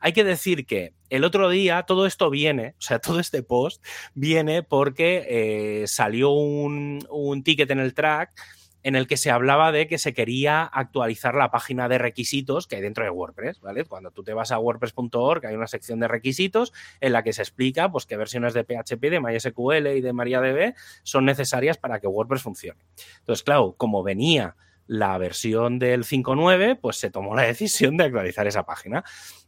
Hay 0.00 0.12
que 0.12 0.24
decir 0.24 0.66
que 0.66 0.94
el 1.10 1.24
otro 1.24 1.48
día 1.48 1.82
todo 1.84 2.06
esto 2.06 2.30
viene, 2.30 2.74
o 2.78 2.82
sea, 2.82 2.98
todo 3.00 3.20
este 3.20 3.42
post 3.42 3.84
viene 4.14 4.62
porque 4.62 5.26
eh, 5.28 5.86
salió 5.86 6.30
un, 6.30 7.06
un 7.10 7.42
ticket 7.42 7.70
en 7.70 7.78
el 7.78 7.94
track 7.94 8.57
en 8.82 8.94
el 8.94 9.06
que 9.06 9.16
se 9.16 9.30
hablaba 9.30 9.72
de 9.72 9.88
que 9.88 9.98
se 9.98 10.14
quería 10.14 10.62
actualizar 10.62 11.34
la 11.34 11.50
página 11.50 11.88
de 11.88 11.98
requisitos 11.98 12.66
que 12.66 12.76
hay 12.76 12.82
dentro 12.82 13.04
de 13.04 13.10
WordPress, 13.10 13.60
¿vale? 13.60 13.84
Cuando 13.84 14.10
tú 14.10 14.22
te 14.22 14.32
vas 14.32 14.52
a 14.52 14.58
wordpress.org 14.58 15.46
hay 15.46 15.54
una 15.54 15.66
sección 15.66 16.00
de 16.00 16.08
requisitos 16.08 16.72
en 17.00 17.12
la 17.12 17.22
que 17.22 17.32
se 17.32 17.42
explica 17.42 17.90
pues 17.90 18.06
qué 18.06 18.16
versiones 18.16 18.54
de 18.54 18.64
PHP, 18.64 19.00
de 19.10 19.20
MySQL 19.20 19.88
y 19.96 20.00
de 20.00 20.12
MariaDB 20.12 20.74
son 21.02 21.24
necesarias 21.24 21.76
para 21.76 22.00
que 22.00 22.06
WordPress 22.06 22.42
funcione. 22.42 22.80
Entonces, 23.18 23.42
claro, 23.42 23.74
como 23.76 24.02
venía 24.02 24.56
la 24.86 25.18
versión 25.18 25.78
del 25.78 26.04
5.9, 26.04 26.78
pues 26.80 26.96
se 26.96 27.10
tomó 27.10 27.34
la 27.34 27.42
decisión 27.42 27.96
de 27.96 28.04
actualizar 28.04 28.46
esa 28.46 28.64
página. 28.64 29.04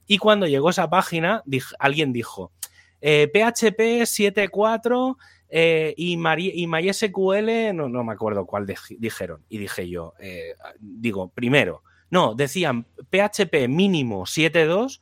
Y 0.07 0.19
cuando 0.19 0.47
llegó 0.47 0.71
esa 0.71 0.91
página, 0.91 1.43
alguien 1.79 2.13
dijo, 2.13 2.53
PHP 3.01 4.03
7.4 4.03 5.17
eh, 5.51 5.95
y, 5.97 6.13
y 6.15 6.67
MySQL, 6.67 7.75
no, 7.75 7.89
no 7.89 8.05
me 8.05 8.13
acuerdo 8.13 8.47
cuál 8.47 8.67
dijeron. 8.99 9.45
Y 9.49 9.59
dije 9.59 9.89
yo, 9.89 10.15
eh, 10.21 10.55
digo, 10.79 11.31
primero, 11.31 11.83
no, 12.11 12.35
decían 12.35 12.87
PHP 13.11 13.69
mínimo 13.69 14.23
7.2 14.23 15.01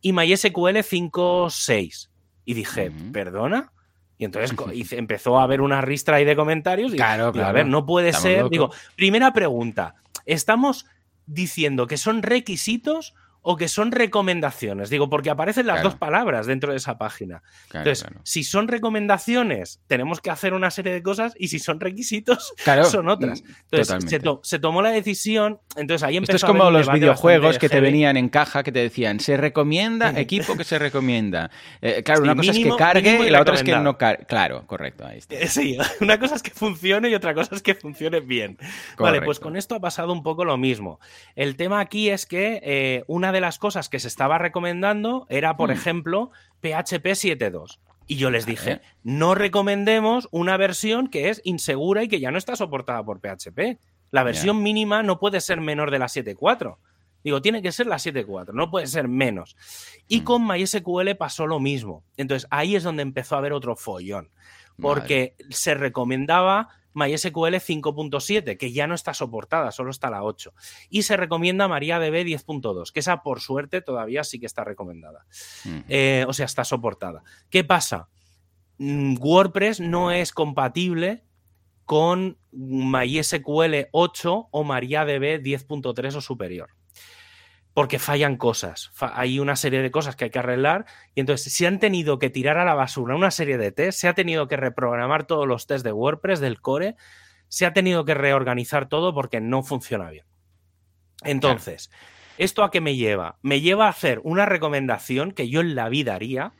y 0.00 0.12
MySQL 0.12 0.78
5.6. 0.78 2.08
Y 2.46 2.54
dije, 2.54 2.90
¿perdona? 3.12 3.72
Y 4.16 4.24
entonces 4.24 4.56
empezó 4.92 5.38
a 5.38 5.42
haber 5.42 5.60
una 5.60 5.80
ristra 5.82 6.16
ahí 6.16 6.24
de 6.24 6.36
comentarios. 6.36 6.94
Y, 6.94 6.96
claro, 6.96 7.32
claro. 7.32 7.48
a 7.48 7.52
ver, 7.52 7.66
no 7.66 7.84
puede 7.84 8.12
ser. 8.12 8.48
Digo, 8.48 8.72
primera 8.96 9.32
pregunta. 9.32 9.96
¿Estamos 10.24 10.86
diciendo 11.26 11.86
que 11.86 11.96
son 11.96 12.22
requisitos 12.22 13.14
o 13.42 13.56
que 13.56 13.68
son 13.68 13.92
recomendaciones. 13.92 14.90
Digo, 14.90 15.08
porque 15.08 15.30
aparecen 15.30 15.66
las 15.66 15.82
dos 15.82 15.94
palabras 15.94 16.46
dentro 16.46 16.72
de 16.72 16.78
esa 16.78 16.98
página. 16.98 17.42
Entonces, 17.72 18.06
si 18.22 18.44
son 18.44 18.68
recomendaciones, 18.68 19.80
tenemos 19.86 20.20
que 20.20 20.30
hacer 20.30 20.52
una 20.52 20.70
serie 20.70 20.92
de 20.92 21.02
cosas 21.02 21.34
y 21.38 21.48
si 21.48 21.58
son 21.58 21.80
requisitos, 21.80 22.54
son 22.90 23.08
otras. 23.08 23.42
Entonces, 23.70 24.22
se, 24.42 24.58
tomó 24.58 24.82
la 24.82 24.90
decisión, 24.90 25.60
entonces 25.76 26.06
ahí 26.06 26.16
empezó 26.16 26.36
Esto 26.36 26.46
es 26.46 26.52
como 26.52 26.70
los 26.70 26.92
videojuegos 26.92 27.58
que 27.58 27.68
te 27.68 27.80
venían 27.80 28.16
en 28.16 28.28
caja 28.28 28.62
que 28.62 28.72
te 28.72 28.80
decían, 28.80 29.20
se 29.20 29.36
recomienda, 29.36 30.10
equipo 30.20 30.56
que 30.56 30.64
se 30.64 30.78
recomienda. 30.78 31.50
Eh, 31.80 32.02
claro, 32.02 32.22
una 32.22 32.36
cosa 32.36 32.50
es 32.50 32.58
que 32.58 32.76
cargue 32.76 33.26
y 33.26 33.30
la 33.30 33.40
otra 33.40 33.54
es 33.54 33.62
que 33.62 33.76
no 33.76 33.96
cargue. 33.96 34.24
Claro, 34.26 34.66
correcto, 34.66 35.06
ahí 35.06 35.18
está. 35.18 35.34
Eh, 35.34 35.48
sí, 35.48 35.78
una 36.00 36.18
cosa 36.18 36.36
es 36.36 36.42
que 36.42 36.50
funcione 36.50 37.08
y 37.08 37.14
otra 37.14 37.34
cosa 37.34 37.54
es 37.54 37.62
que 37.62 37.74
funcione 37.74 38.20
bien. 38.20 38.58
Vale, 38.98 39.22
pues 39.22 39.40
con 39.40 39.56
esto 39.56 39.74
ha 39.74 39.80
pasado 39.80 40.12
un 40.12 40.22
poco 40.22 40.44
lo 40.44 40.56
mismo. 40.56 41.00
El 41.34 41.56
tema 41.56 41.80
aquí 41.80 42.10
es 42.10 42.26
que 42.26 42.60
eh, 42.62 43.04
una 43.06 43.29
de 43.32 43.40
las 43.40 43.58
cosas 43.58 43.88
que 43.88 44.00
se 44.00 44.08
estaba 44.08 44.38
recomendando 44.38 45.26
era, 45.28 45.56
por 45.56 45.70
mm. 45.70 45.72
ejemplo, 45.72 46.30
PHP 46.60 47.06
7.2. 47.06 47.78
Y 48.06 48.16
yo 48.16 48.30
les 48.30 48.44
dije, 48.44 48.80
no 49.04 49.36
recomendemos 49.36 50.28
una 50.32 50.56
versión 50.56 51.06
que 51.06 51.28
es 51.28 51.40
insegura 51.44 52.02
y 52.02 52.08
que 52.08 52.18
ya 52.18 52.32
no 52.32 52.38
está 52.38 52.56
soportada 52.56 53.04
por 53.04 53.20
PHP. 53.20 53.78
La 54.10 54.24
versión 54.24 54.62
mínima 54.64 55.04
no 55.04 55.20
puede 55.20 55.40
ser 55.40 55.60
menor 55.60 55.92
de 55.92 56.00
la 56.00 56.06
7.4. 56.06 56.76
Digo, 57.22 57.40
tiene 57.40 57.62
que 57.62 57.70
ser 57.70 57.86
la 57.86 57.96
7.4, 57.96 58.52
no 58.52 58.70
puede 58.70 58.88
ser 58.88 59.06
menos. 59.06 59.56
Y 60.08 60.22
mm. 60.22 60.24
con 60.24 60.46
MySQL 60.46 61.14
pasó 61.16 61.46
lo 61.46 61.60
mismo. 61.60 62.02
Entonces 62.16 62.48
ahí 62.50 62.74
es 62.74 62.82
donde 62.82 63.02
empezó 63.02 63.36
a 63.36 63.38
haber 63.38 63.52
otro 63.52 63.76
follón. 63.76 64.30
Porque 64.80 65.36
se 65.50 65.74
recomendaba 65.74 66.79
MySQL 66.94 67.56
5.7, 67.56 68.56
que 68.56 68.72
ya 68.72 68.86
no 68.86 68.94
está 68.94 69.14
soportada, 69.14 69.72
solo 69.72 69.90
está 69.90 70.10
la 70.10 70.22
8. 70.22 70.52
Y 70.88 71.02
se 71.02 71.16
recomienda 71.16 71.68
MariaDB 71.68 72.24
10.2, 72.24 72.92
que 72.92 73.00
esa 73.00 73.22
por 73.22 73.40
suerte 73.40 73.80
todavía 73.80 74.24
sí 74.24 74.40
que 74.40 74.46
está 74.46 74.64
recomendada. 74.64 75.26
Eh, 75.88 76.24
o 76.26 76.32
sea, 76.32 76.46
está 76.46 76.64
soportada. 76.64 77.22
¿Qué 77.48 77.64
pasa? 77.64 78.08
Mm, 78.78 79.16
WordPress 79.20 79.80
no 79.80 80.10
es 80.10 80.32
compatible 80.32 81.24
con 81.84 82.38
MySQL 82.52 83.88
8 83.92 84.48
o 84.50 84.64
MariaDB 84.64 85.42
10.3 85.42 86.14
o 86.14 86.20
superior 86.20 86.79
porque 87.74 87.98
fallan 87.98 88.36
cosas. 88.36 88.90
Hay 89.00 89.38
una 89.38 89.56
serie 89.56 89.82
de 89.82 89.90
cosas 89.90 90.16
que 90.16 90.24
hay 90.24 90.30
que 90.30 90.38
arreglar 90.38 90.86
y 91.14 91.20
entonces 91.20 91.52
si 91.52 91.66
han 91.66 91.78
tenido 91.78 92.18
que 92.18 92.30
tirar 92.30 92.58
a 92.58 92.64
la 92.64 92.74
basura 92.74 93.14
una 93.14 93.30
serie 93.30 93.58
de 93.58 93.72
tests, 93.72 94.00
se 94.00 94.08
ha 94.08 94.14
tenido 94.14 94.48
que 94.48 94.56
reprogramar 94.56 95.26
todos 95.26 95.46
los 95.46 95.66
tests 95.66 95.84
de 95.84 95.92
WordPress, 95.92 96.40
del 96.40 96.60
core, 96.60 96.96
se 97.48 97.66
ha 97.66 97.72
tenido 97.72 98.04
que 98.04 98.14
reorganizar 98.14 98.88
todo 98.88 99.14
porque 99.14 99.40
no 99.40 99.62
funciona 99.62 100.10
bien. 100.10 100.24
Entonces, 101.22 101.90
¿esto 102.38 102.64
a 102.64 102.70
qué 102.70 102.80
me 102.80 102.96
lleva? 102.96 103.38
Me 103.42 103.60
lleva 103.60 103.86
a 103.86 103.90
hacer 103.90 104.20
una 104.24 104.46
recomendación 104.46 105.32
que 105.32 105.48
yo 105.48 105.60
en 105.60 105.74
la 105.74 105.88
vida 105.88 106.14
haría, 106.14 106.54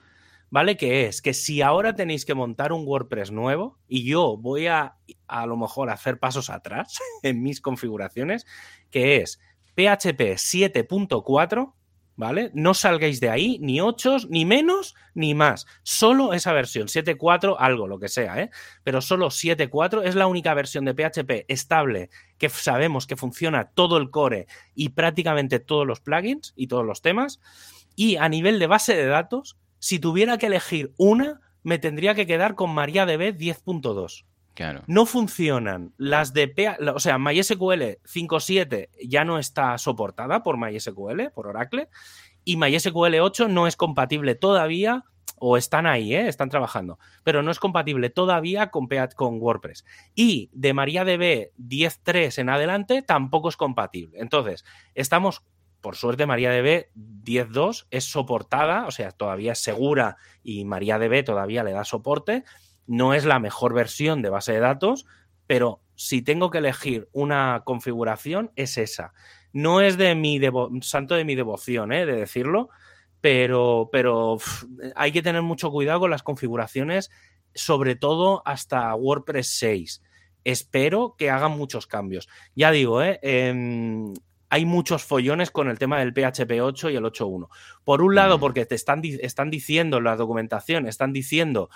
¿vale? 0.50 0.76
Que 0.76 1.06
es 1.06 1.22
que 1.22 1.32
si 1.32 1.62
ahora 1.62 1.94
tenéis 1.94 2.24
que 2.24 2.34
montar 2.34 2.72
un 2.72 2.86
WordPress 2.86 3.30
nuevo 3.30 3.78
y 3.88 4.04
yo 4.04 4.36
voy 4.36 4.66
a 4.66 4.96
a 5.26 5.46
lo 5.46 5.56
mejor 5.56 5.90
hacer 5.90 6.18
pasos 6.18 6.50
atrás 6.50 6.98
en 7.22 7.42
mis 7.42 7.60
configuraciones, 7.60 8.46
que 8.90 9.18
es 9.18 9.40
PHP 9.80 10.36
7.4, 10.36 11.72
¿vale? 12.16 12.50
No 12.52 12.74
salgáis 12.74 13.18
de 13.18 13.30
ahí, 13.30 13.58
ni 13.62 13.80
8, 13.80 14.18
ni 14.28 14.44
menos, 14.44 14.94
ni 15.14 15.34
más. 15.34 15.66
Solo 15.82 16.34
esa 16.34 16.52
versión, 16.52 16.88
7.4, 16.88 17.56
algo, 17.58 17.88
lo 17.88 17.98
que 17.98 18.08
sea, 18.08 18.42
¿eh? 18.42 18.50
Pero 18.84 19.00
solo 19.00 19.28
7.4 19.28 20.04
es 20.04 20.14
la 20.16 20.26
única 20.26 20.52
versión 20.52 20.84
de 20.84 20.92
PHP 20.92 21.46
estable 21.48 22.10
que 22.36 22.50
sabemos 22.50 23.06
que 23.06 23.16
funciona 23.16 23.70
todo 23.70 23.96
el 23.96 24.10
core 24.10 24.46
y 24.74 24.90
prácticamente 24.90 25.60
todos 25.60 25.86
los 25.86 26.00
plugins 26.00 26.52
y 26.56 26.66
todos 26.66 26.84
los 26.84 27.00
temas. 27.00 27.40
Y 27.96 28.16
a 28.16 28.28
nivel 28.28 28.58
de 28.58 28.66
base 28.66 28.94
de 28.94 29.06
datos, 29.06 29.56
si 29.78 29.98
tuviera 29.98 30.36
que 30.36 30.46
elegir 30.46 30.92
una, 30.98 31.40
me 31.62 31.78
tendría 31.78 32.14
que 32.14 32.26
quedar 32.26 32.54
con 32.54 32.74
MariaDB 32.74 33.34
10.2. 33.34 34.26
No 34.86 35.06
funcionan. 35.06 35.94
Las 35.96 36.32
de 36.32 36.52
o 36.94 37.00
sea, 37.00 37.18
MySQL 37.18 37.98
5.7 38.04 38.88
ya 39.06 39.24
no 39.24 39.38
está 39.38 39.78
soportada 39.78 40.42
por 40.42 40.58
MySQL, 40.58 41.30
por 41.34 41.46
Oracle, 41.46 41.88
y 42.44 42.56
MySQL 42.56 43.20
8 43.20 43.48
no 43.48 43.66
es 43.66 43.76
compatible 43.76 44.34
todavía, 44.34 45.04
o 45.40 45.56
están 45.56 45.86
ahí, 45.86 46.14
¿eh? 46.14 46.28
están 46.28 46.50
trabajando, 46.50 46.98
pero 47.24 47.42
no 47.42 47.50
es 47.50 47.58
compatible 47.58 48.10
todavía 48.10 48.70
con, 48.70 48.88
con 49.16 49.40
WordPress. 49.40 49.86
Y 50.14 50.50
de 50.52 50.74
MariaDB 50.74 51.52
10.3 51.58 52.38
en 52.38 52.50
adelante 52.50 53.02
tampoco 53.02 53.48
es 53.48 53.56
compatible. 53.56 54.18
Entonces, 54.20 54.64
estamos 54.94 55.42
por 55.80 55.96
suerte 55.96 56.26
MariaDB 56.26 56.88
10.2 56.94 57.86
es 57.90 58.04
soportada, 58.04 58.86
o 58.86 58.90
sea, 58.90 59.12
todavía 59.12 59.52
es 59.52 59.60
segura 59.60 60.18
y 60.42 60.64
MariaDB 60.66 61.24
todavía 61.24 61.64
le 61.64 61.72
da 61.72 61.84
soporte, 61.84 62.44
no 62.90 63.14
es 63.14 63.24
la 63.24 63.38
mejor 63.38 63.72
versión 63.72 64.20
de 64.20 64.30
base 64.30 64.52
de 64.52 64.58
datos, 64.58 65.06
pero 65.46 65.80
si 65.94 66.22
tengo 66.22 66.50
que 66.50 66.58
elegir 66.58 67.08
una 67.12 67.62
configuración, 67.64 68.50
es 68.56 68.78
esa. 68.78 69.12
No 69.52 69.80
es 69.80 69.96
de 69.96 70.16
mi 70.16 70.40
santo 70.82 71.14
de 71.14 71.24
mi 71.24 71.36
devoción, 71.36 71.92
¿eh? 71.92 72.04
de 72.04 72.16
decirlo, 72.16 72.68
pero, 73.20 73.90
pero 73.92 74.38
hay 74.96 75.12
que 75.12 75.22
tener 75.22 75.42
mucho 75.42 75.70
cuidado 75.70 76.00
con 76.00 76.10
las 76.10 76.24
configuraciones 76.24 77.12
sobre 77.54 77.94
todo 77.94 78.42
hasta 78.44 78.92
WordPress 78.96 79.46
6. 79.58 80.02
Espero 80.42 81.14
que 81.16 81.30
hagan 81.30 81.52
muchos 81.52 81.86
cambios. 81.86 82.28
Ya 82.56 82.72
digo, 82.72 83.04
¿eh? 83.04 83.20
Em, 83.22 84.14
hay 84.48 84.64
muchos 84.64 85.04
follones 85.04 85.52
con 85.52 85.68
el 85.68 85.78
tema 85.78 86.00
del 86.00 86.12
PHP 86.12 86.60
8 86.60 86.90
y 86.90 86.96
el 86.96 87.04
8.1. 87.04 87.48
Por 87.84 88.02
un 88.02 88.16
lado, 88.16 88.40
porque 88.40 88.66
te 88.66 88.74
están, 88.74 89.00
están 89.04 89.48
diciendo 89.48 89.98
en 89.98 90.04
la 90.04 90.16
documentación, 90.16 90.88
están 90.88 91.12
diciendo 91.12 91.70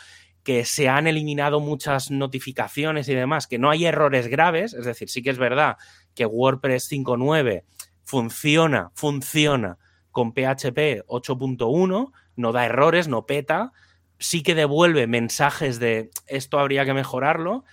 que 0.44 0.64
se 0.66 0.88
han 0.88 1.06
eliminado 1.06 1.58
muchas 1.58 2.10
notificaciones 2.10 3.08
y 3.08 3.14
demás, 3.14 3.46
que 3.46 3.58
no 3.58 3.70
hay 3.70 3.86
errores 3.86 4.28
graves, 4.28 4.74
es 4.74 4.84
decir, 4.84 5.08
sí 5.08 5.22
que 5.22 5.30
es 5.30 5.38
verdad 5.38 5.78
que 6.14 6.26
WordPress 6.26 6.92
5.9 6.92 7.64
funciona, 8.04 8.90
funciona 8.94 9.78
con 10.10 10.32
PHP 10.32 11.06
8.1, 11.08 12.12
no 12.36 12.52
da 12.52 12.66
errores, 12.66 13.08
no 13.08 13.26
peta, 13.26 13.72
sí 14.18 14.42
que 14.42 14.54
devuelve 14.54 15.06
mensajes 15.06 15.80
de 15.80 16.10
esto 16.26 16.58
habría 16.58 16.84
que 16.84 16.94
mejorarlo. 16.94 17.64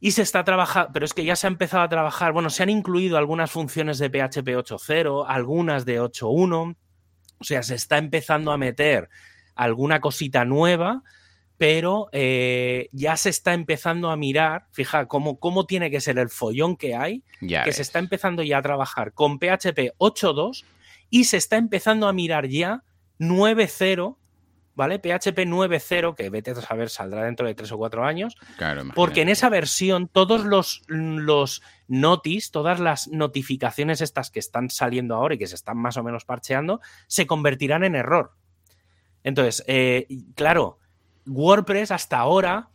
Y 0.00 0.12
se 0.12 0.22
está 0.22 0.42
trabajando, 0.44 0.90
pero 0.92 1.04
es 1.04 1.14
que 1.14 1.24
ya 1.24 1.36
se 1.36 1.46
ha 1.46 1.50
empezado 1.50 1.82
a 1.82 1.88
trabajar, 1.88 2.32
bueno, 2.32 2.50
se 2.50 2.62
han 2.62 2.70
incluido 2.70 3.18
algunas 3.18 3.50
funciones 3.50 3.98
de 3.98 4.08
PHP 4.08 4.48
8.0, 4.48 5.24
algunas 5.28 5.84
de 5.84 6.00
8.1, 6.00 6.76
o 7.38 7.44
sea, 7.44 7.62
se 7.62 7.74
está 7.74 7.98
empezando 7.98 8.50
a 8.50 8.58
meter 8.58 9.08
alguna 9.54 10.00
cosita 10.00 10.44
nueva, 10.44 11.02
pero 11.62 12.08
eh, 12.10 12.88
ya 12.90 13.16
se 13.16 13.30
está 13.30 13.54
empezando 13.54 14.10
a 14.10 14.16
mirar, 14.16 14.66
fija, 14.72 15.06
cómo, 15.06 15.38
cómo 15.38 15.64
tiene 15.64 15.92
que 15.92 16.00
ser 16.00 16.18
el 16.18 16.28
follón 16.28 16.76
que 16.76 16.96
hay, 16.96 17.22
que 17.38 17.72
se 17.72 17.82
está 17.82 18.00
empezando 18.00 18.42
ya 18.42 18.58
a 18.58 18.62
trabajar 18.62 19.12
con 19.12 19.38
PHP 19.38 19.94
8.2 19.96 20.64
y 21.08 21.22
se 21.22 21.36
está 21.36 21.58
empezando 21.58 22.08
a 22.08 22.12
mirar 22.12 22.48
ya 22.48 22.82
9.0 23.20 24.16
¿vale? 24.74 24.98
PHP 24.98 25.38
9.0, 25.46 26.16
que 26.16 26.30
vete 26.30 26.50
a 26.50 26.56
saber, 26.56 26.90
saldrá 26.90 27.26
dentro 27.26 27.46
de 27.46 27.54
tres 27.54 27.70
o 27.70 27.78
cuatro 27.78 28.04
años. 28.04 28.36
porque 28.96 29.22
en 29.22 29.28
esa 29.28 29.48
versión, 29.48 30.08
todos 30.08 30.44
los, 30.44 30.82
los 30.88 31.62
notis, 31.86 32.50
todas 32.50 32.80
las 32.80 33.06
notificaciones 33.06 34.00
estas 34.00 34.32
que 34.32 34.40
están 34.40 34.68
saliendo 34.68 35.14
ahora 35.14 35.36
y 35.36 35.38
que 35.38 35.46
se 35.46 35.54
están 35.54 35.78
más 35.78 35.96
o 35.96 36.02
menos 36.02 36.24
parcheando, 36.24 36.80
se 37.06 37.28
convertirán 37.28 37.84
en 37.84 37.94
error. 37.94 38.32
Entonces, 39.22 39.62
eh, 39.68 40.08
claro, 40.34 40.80
WordPress 41.26 41.90
hasta 41.90 42.18
ahora 42.18 42.70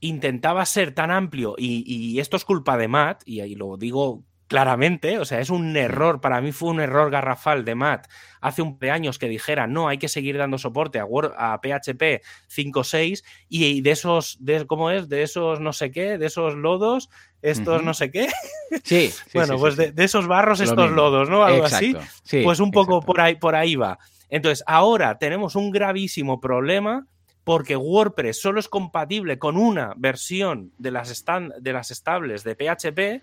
intentaba 0.00 0.66
ser 0.66 0.94
tan 0.94 1.10
amplio 1.10 1.54
y, 1.56 1.84
y, 1.86 2.18
esto 2.18 2.36
es 2.36 2.44
culpa 2.44 2.76
de 2.76 2.88
Matt, 2.88 3.22
y 3.24 3.40
ahí 3.40 3.54
lo 3.54 3.76
digo 3.76 4.24
claramente, 4.52 5.18
o 5.18 5.24
sea, 5.24 5.40
es 5.40 5.48
un 5.48 5.74
error, 5.78 6.20
para 6.20 6.42
mí 6.42 6.52
fue 6.52 6.68
un 6.68 6.80
error 6.80 7.10
garrafal 7.10 7.64
de 7.64 7.74
Matt 7.74 8.06
hace 8.42 8.60
un 8.60 8.72
par 8.72 8.80
de 8.80 8.90
años 8.90 9.18
que 9.18 9.26
dijera, 9.26 9.66
no, 9.66 9.88
hay 9.88 9.96
que 9.96 10.08
seguir 10.08 10.36
dando 10.36 10.58
soporte 10.58 10.98
a, 10.98 11.06
Word, 11.06 11.32
a 11.38 11.58
PHP 11.58 12.20
5.6 12.54 13.24
y 13.48 13.80
de 13.80 13.90
esos, 13.90 14.36
de, 14.40 14.66
¿cómo 14.66 14.90
es? 14.90 15.08
De 15.08 15.22
esos 15.22 15.58
no 15.60 15.72
sé 15.72 15.90
qué, 15.90 16.18
de 16.18 16.26
esos 16.26 16.54
lodos, 16.54 17.08
estos 17.40 17.82
no 17.82 17.94
sé 17.94 18.10
qué. 18.10 18.28
Sí. 18.84 19.10
bueno, 19.34 19.56
pues 19.56 19.76
De, 19.76 19.94
esos 19.96 20.26
barros, 20.26 20.60
estos 20.60 20.90
lodos, 20.90 21.30
¿no? 21.30 21.44
Algo 21.44 21.64
así. 21.64 21.96
pues 22.44 22.60
un 22.60 22.72
poco 22.72 23.00
por 23.00 23.22
ahí, 23.22 23.36
por 23.36 23.54
ahí 23.54 23.76
va. 23.76 23.98
Entonces, 24.28 24.62
ahora 24.66 25.16
tenemos 25.16 25.56
un 25.56 25.70
gravísimo 25.70 26.40
problema 26.40 27.06
porque 27.44 27.76
WordPress 27.76 28.40
solo 28.40 28.60
es 28.60 28.68
compatible 28.68 29.38
con 29.38 29.56
una 29.56 29.94
versión 29.96 30.72
de 30.78 30.90
las, 30.90 31.24
de 31.60 31.72
las 31.72 31.90
estables 31.90 32.44
de 32.44 32.54
PHP 32.54 33.22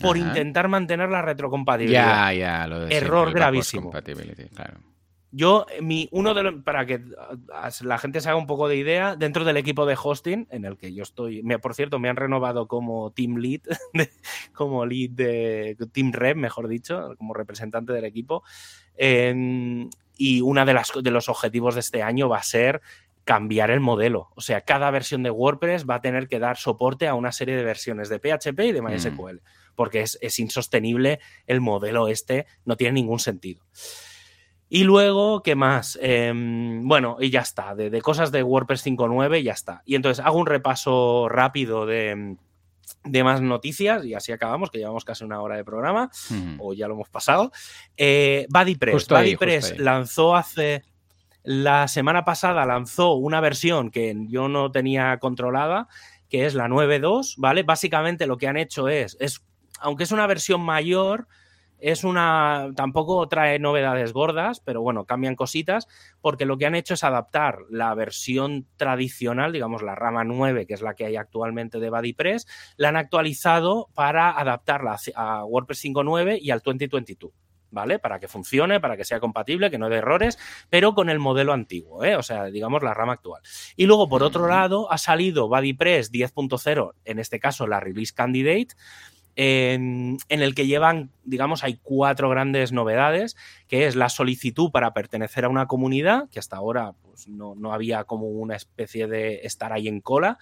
por 0.00 0.16
intentar 0.16 0.68
mantener 0.68 1.10
la 1.10 1.22
retrocompatibilidad. 1.22 2.32
Ya, 2.32 2.32
ya, 2.32 2.66
lo 2.66 2.80
de 2.80 2.96
Error 2.96 3.32
gravísimo. 3.32 3.92
Yo, 5.32 5.64
mi, 5.80 6.08
uno 6.10 6.34
de 6.34 6.42
los, 6.42 6.54
para 6.64 6.86
que 6.86 7.00
la 7.82 7.98
gente 7.98 8.20
se 8.20 8.28
haga 8.28 8.36
un 8.36 8.48
poco 8.48 8.66
de 8.66 8.76
idea, 8.76 9.14
dentro 9.14 9.44
del 9.44 9.56
equipo 9.58 9.86
de 9.86 9.96
hosting, 10.02 10.48
en 10.50 10.64
el 10.64 10.76
que 10.76 10.92
yo 10.92 11.04
estoy, 11.04 11.44
me, 11.44 11.60
por 11.60 11.74
cierto, 11.74 12.00
me 12.00 12.08
han 12.08 12.16
renovado 12.16 12.66
como 12.66 13.12
team 13.12 13.36
lead, 13.36 13.60
como 14.52 14.84
lead 14.84 15.10
de 15.10 15.76
team 15.92 16.10
rep, 16.12 16.36
mejor 16.36 16.66
dicho, 16.66 17.14
como 17.16 17.32
representante 17.32 17.92
del 17.92 18.04
equipo. 18.06 18.42
y 18.98 20.40
uno 20.40 20.66
de, 20.66 20.74
las, 20.74 20.92
de 21.00 21.10
los 21.12 21.28
objetivos 21.28 21.74
de 21.74 21.80
este 21.80 22.02
año 22.02 22.28
va 22.28 22.38
a 22.38 22.42
ser 22.42 22.82
cambiar 23.24 23.70
el 23.70 23.80
modelo. 23.80 24.30
O 24.34 24.40
sea, 24.40 24.62
cada 24.62 24.90
versión 24.90 25.22
de 25.22 25.30
WordPress 25.30 25.88
va 25.88 25.96
a 25.96 26.00
tener 26.00 26.28
que 26.28 26.38
dar 26.38 26.56
soporte 26.56 27.06
a 27.08 27.14
una 27.14 27.32
serie 27.32 27.56
de 27.56 27.64
versiones 27.64 28.08
de 28.08 28.18
PHP 28.18 28.60
y 28.60 28.72
de 28.72 28.82
MySQL. 28.82 29.36
Mm 29.36 29.60
porque 29.80 30.02
es, 30.02 30.38
insostenible 30.38 31.20
el 31.46 31.62
modelo 31.62 32.08
este, 32.08 32.44
no 32.66 32.76
tiene 32.76 32.92
ningún 32.92 33.18
sentido. 33.18 33.64
Y 34.68 34.84
luego, 34.84 35.42
¿qué 35.42 35.54
más? 35.54 35.98
Em, 36.02 36.86
bueno, 36.86 37.16
y 37.18 37.30
ya 37.30 37.40
está, 37.40 37.74
de, 37.74 38.02
cosas 38.02 38.30
de 38.30 38.42
WordPress 38.42 38.84
5.9 38.84 39.42
ya 39.42 39.52
está. 39.52 39.80
Y 39.86 39.94
entonces 39.94 40.22
hago 40.22 40.36
un 40.36 40.44
repaso 40.44 41.30
rápido 41.30 41.86
de, 41.86 42.36
más 43.24 43.40
noticias 43.40 44.04
y 44.04 44.12
así 44.12 44.32
acabamos, 44.32 44.70
que 44.70 44.76
llevamos 44.76 45.06
casi 45.06 45.24
una 45.24 45.40
hora 45.40 45.56
de 45.56 45.64
programa, 45.64 46.10
o 46.58 46.74
ya 46.74 46.86
lo 46.86 46.92
hemos 46.92 47.08
pasado. 47.08 47.50
Eh, 47.96 48.44
BuddyPress. 48.50 49.08
BuddyPress 49.08 49.78
lanzó 49.78 50.36
hace... 50.36 50.84
La 51.42 51.88
semana 51.88 52.24
pasada 52.24 52.66
lanzó 52.66 53.14
una 53.14 53.40
versión 53.40 53.90
que 53.90 54.14
yo 54.28 54.48
no 54.48 54.70
tenía 54.70 55.18
controlada, 55.18 55.88
que 56.28 56.44
es 56.46 56.54
la 56.54 56.68
9.2, 56.68 57.34
¿vale? 57.38 57.62
Básicamente 57.62 58.26
lo 58.26 58.36
que 58.36 58.46
han 58.46 58.56
hecho 58.56 58.88
es, 58.88 59.16
es 59.20 59.44
aunque 59.80 60.04
es 60.04 60.12
una 60.12 60.26
versión 60.26 60.60
mayor, 60.60 61.26
es 61.78 62.04
una. 62.04 62.70
tampoco 62.76 63.26
trae 63.28 63.58
novedades 63.58 64.12
gordas, 64.12 64.60
pero 64.60 64.82
bueno, 64.82 65.06
cambian 65.06 65.34
cositas, 65.34 65.88
porque 66.20 66.44
lo 66.44 66.58
que 66.58 66.66
han 66.66 66.74
hecho 66.74 66.94
es 66.94 67.04
adaptar 67.04 67.60
la 67.70 67.94
versión 67.94 68.66
tradicional, 68.76 69.52
digamos 69.52 69.82
la 69.82 69.94
rama 69.94 70.24
9, 70.24 70.66
que 70.66 70.74
es 70.74 70.82
la 70.82 70.94
que 70.94 71.06
hay 71.06 71.16
actualmente 71.16 71.80
de 71.80 71.88
BuddyPress, 71.88 72.46
la 72.76 72.90
han 72.90 72.96
actualizado 72.96 73.88
para 73.94 74.30
adaptarla 74.30 74.98
a 75.14 75.44
WordPress 75.46 75.84
5.9 75.84 76.38
y 76.40 76.50
al 76.50 76.60
2022. 76.60 77.32
¿Vale? 77.70 77.98
Para 78.00 78.18
que 78.18 78.26
funcione, 78.26 78.80
para 78.80 78.96
que 78.96 79.04
sea 79.04 79.20
compatible, 79.20 79.70
que 79.70 79.78
no 79.78 79.88
dé 79.88 79.98
errores, 79.98 80.38
pero 80.70 80.94
con 80.94 81.08
el 81.08 81.20
modelo 81.20 81.52
antiguo, 81.52 82.04
¿eh? 82.04 82.16
o 82.16 82.22
sea, 82.22 82.46
digamos 82.46 82.82
la 82.82 82.94
rama 82.94 83.12
actual. 83.12 83.42
Y 83.76 83.86
luego, 83.86 84.08
por 84.08 84.24
otro 84.24 84.48
lado, 84.48 84.90
ha 84.90 84.98
salido 84.98 85.48
BuddyPress 85.48 86.10
10.0, 86.10 86.94
en 87.04 87.18
este 87.20 87.38
caso 87.38 87.68
la 87.68 87.78
Release 87.78 88.12
Candidate, 88.12 88.74
en, 89.36 90.18
el 90.28 90.54
que 90.54 90.66
llevan, 90.66 91.10
digamos, 91.24 91.64
hay 91.64 91.78
cuatro 91.82 92.28
grandes 92.28 92.72
novedades, 92.72 93.36
que 93.68 93.86
es 93.86 93.96
la 93.96 94.08
solicitud 94.08 94.70
para 94.70 94.92
pertenecer 94.92 95.44
a 95.44 95.48
una 95.48 95.66
comunidad, 95.66 96.28
que 96.30 96.38
hasta 96.38 96.56
ahora 96.56 96.92
pues, 97.02 97.28
no, 97.28 97.72
había 97.72 98.04
como 98.04 98.26
una 98.26 98.56
especie 98.56 99.06
de 99.06 99.40
estar 99.44 99.72
ahí 99.72 99.88
en 99.88 100.00
cola. 100.00 100.38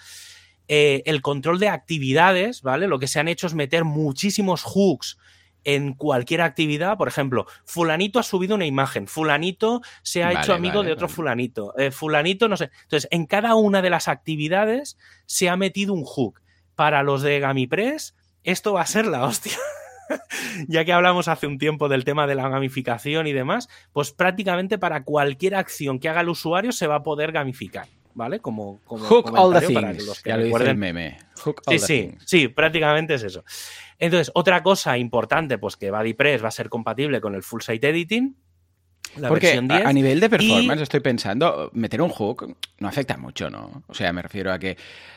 Eh, 0.69 1.03
el 1.07 1.23
control 1.23 1.59
de 1.59 1.69
actividades, 1.69 2.63
¿vale? 2.63 2.89
Lo 2.89 2.99
que 2.99 3.07
se 3.07 3.21
han 3.21 3.29
hecho 3.29 3.47
es 3.47 3.55
meter 3.55 3.85
muchísimos 3.85 4.65
hooks 4.65 5.19
en 5.65 5.95
cualquier 5.95 6.41
actividad, 6.41 6.97
por 6.97 7.09
ejemplo, 7.09 7.47
fulanito 7.65 8.19
ha 8.19 8.23
subido 8.23 8.55
una 8.55 8.67
imagen, 8.67 9.07
fulanito 9.07 9.83
se 10.03 10.25
ha 10.25 10.33
hecho 10.33 10.55
amigo 10.55 10.83
de 10.83 10.93
otro 10.93 11.09
fulanito, 11.09 11.77
eh, 11.77 11.91
fulanito 11.91 12.49
no 12.49 12.57
sé. 12.57 12.71
Entonces, 12.83 13.09
en 13.11 13.27
cada 13.27 13.55
una 13.55 13.83
de 13.83 13.91
las 13.91 14.09
actividades 14.09 14.99
se 15.27 15.49
ha 15.49 15.57
metido 15.57 15.95
un 15.95 16.05
hook. 16.05 16.41
Para 16.75 17.03
los 17.03 17.23
de 17.23 17.41
GamiPress 17.41 18.15
esto 18.45 18.73
va 18.73 18.83
a 18.83 18.87
ser 18.87 19.07
la 19.07 19.25
hostia. 19.25 19.59
ya 20.69 20.85
que 20.85 20.93
hablamos 20.93 21.29
hace 21.29 21.47
un 21.47 21.59
tiempo 21.59 21.89
del 21.89 22.05
tema 22.05 22.27
de 22.27 22.35
la 22.35 22.49
gamificación 22.49 23.27
y 23.27 23.33
demás, 23.33 23.69
pues 23.93 24.13
prácticamente 24.13 24.79
para 24.79 25.05
cualquier 25.05 25.55
acción 25.55 25.99
que 25.99 26.09
haga 26.09 26.23
el 26.23 26.31
usuario 26.31 26.73
se 26.73 26.87
va 26.87 26.97
a 26.97 27.03
poder 27.03 27.33
gamificar. 27.33 27.89
¿Vale? 28.19 28.41
Como, 28.41 28.81
Hook 28.85 29.33
all 29.37 29.55
the 29.55 29.65
things. 29.65 30.25
ya 30.25 30.37
lo 30.37 30.43
dice 30.43 30.71
el 30.71 30.77
meme. 30.77 31.19
Hook 31.37 31.63
all 31.67 31.79
sí, 31.79 31.87
sí, 31.87 32.19
sí, 32.27 32.49
prácticamente 32.49 33.15
es 33.15 33.23
eso. 33.23 33.45
Entonces, 33.97 34.33
otra 34.35 34.61
cosa 34.65 34.99
importante, 34.99 35.57
pues 35.57 35.77
que 35.77 35.93
BuddyPress 35.93 36.43
va 36.43 36.49
a 36.49 36.51
ser 36.51 36.69
compatible 36.69 37.21
con 37.21 37.37
el 37.37 37.45
Full 37.45 37.61
Site 37.61 37.89
Editing, 37.89 38.37
porque 39.29 39.53
a, 39.53 39.93
nivel 39.93 40.19
de 40.19 40.29
performance 40.29 40.83
estoy 40.83 40.99
pensando, 40.99 41.71
meter 41.75 42.03
un 42.03 42.11
hook 42.11 42.57
no 42.81 42.89
afecta 42.89 43.17
mucho, 43.17 43.49
¿no? 43.51 43.85
O 43.87 43.95
sea, 43.95 44.13
me 44.13 44.21
refiero 44.21 44.53
a 44.53 44.59
que... 44.59 44.77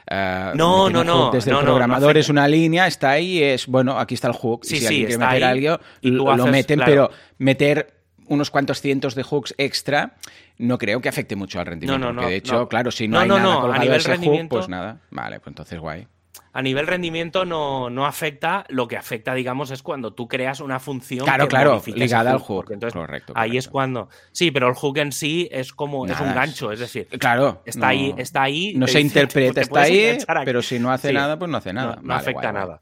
Uh, 0.10 0.56
no, 0.56 0.88
no, 0.92 1.04
no. 1.04 1.32
Desde 1.32 1.50
el 1.50 1.58
programador 1.58 2.18
es 2.18 2.30
una 2.30 2.48
línea, 2.48 2.86
está 2.86 3.10
ahí, 3.10 3.42
es, 3.42 3.66
bueno, 3.66 3.98
aquí 3.98 4.14
está 4.14 4.28
el 4.28 4.36
hook. 4.36 4.64
Sí, 4.64 4.78
si 4.78 4.86
alguien 4.86 5.08
quiere 5.08 5.26
meter 5.26 5.44
algo, 5.44 5.80
lo, 6.04 6.46
meten, 6.46 6.82
pero 6.86 7.10
meter 7.40 8.01
unos 8.34 8.50
cuantos 8.50 8.82
cientos 8.82 9.16
de 9.16 9.24
hooks 9.24 9.54
extra 9.58 10.16
no 10.58 10.78
creo 10.78 11.02
que 11.02 11.10
afecte 11.10 11.36
mucho 11.36 11.60
al 11.60 11.66
rendimiento. 11.66 12.00
No, 12.00 12.14
no, 12.14 12.22
porque 12.22 12.32
de 12.32 12.38
hecho, 12.38 12.68
claro, 12.68 12.92
si 12.92 13.08
no, 13.08 13.20
hay 13.20 13.28
nada 13.28 13.44
colgado 13.44 13.74
a 13.74 13.80
nivel 13.80 13.98
ese 13.98 14.18
hook, 14.18 14.48
pues 14.50 14.70
nada. 14.70 15.00
Vale, 15.10 15.40
pues 15.40 15.48
entonces 15.48 15.80
guay 15.80 16.08
a 16.54 16.62
nivel 16.62 16.88
rendimiento 16.88 17.46
no, 17.46 17.90
no, 17.90 18.06
afecta, 18.06 18.66
lo 18.70 18.88
que 18.88 18.98
afecta, 18.98 19.34
digamos, 19.34 19.72
es 19.72 19.82
cuando 19.82 20.14
tú 20.14 20.28
creas 20.28 20.60
una 20.60 20.80
función. 20.80 21.26
Claro, 21.26 21.48
claro, 21.48 21.82
ligada 21.86 22.32
al 22.32 22.40
hook. 22.40 22.72
Entonces, 22.72 22.94
correcto, 22.94 23.34
Ahí 23.36 23.58
es 23.58 23.68
cuando. 23.68 24.10
Sí, 24.32 24.52
pero 24.52 24.68
el 24.68 24.74
hook 24.74 24.98
en 24.98 25.12
sí 25.12 25.48
es 25.52 25.72
como. 25.72 26.06
es 26.06 26.20
un 26.20 26.34
gancho, 26.34 26.72
es 26.72 26.80
decir. 26.80 27.08
Claro. 27.20 27.62
Está 27.66 27.90
ahí, 27.90 28.14
está 28.18 28.44
ahí. 28.44 28.74
No 28.76 28.88
se 28.88 29.00
interpreta, 29.00 29.62
está 29.62 29.82
ahí, 29.82 30.18
pero 30.46 30.62
si 30.62 30.80
no 30.80 30.92
hace 30.92 31.14
nada, 31.14 31.40
pues 31.40 31.50
no 31.50 31.58
hace 31.58 31.74
nada. 31.74 32.00
No, 32.02 32.14
afecta 32.14 32.52
nada. 32.52 32.82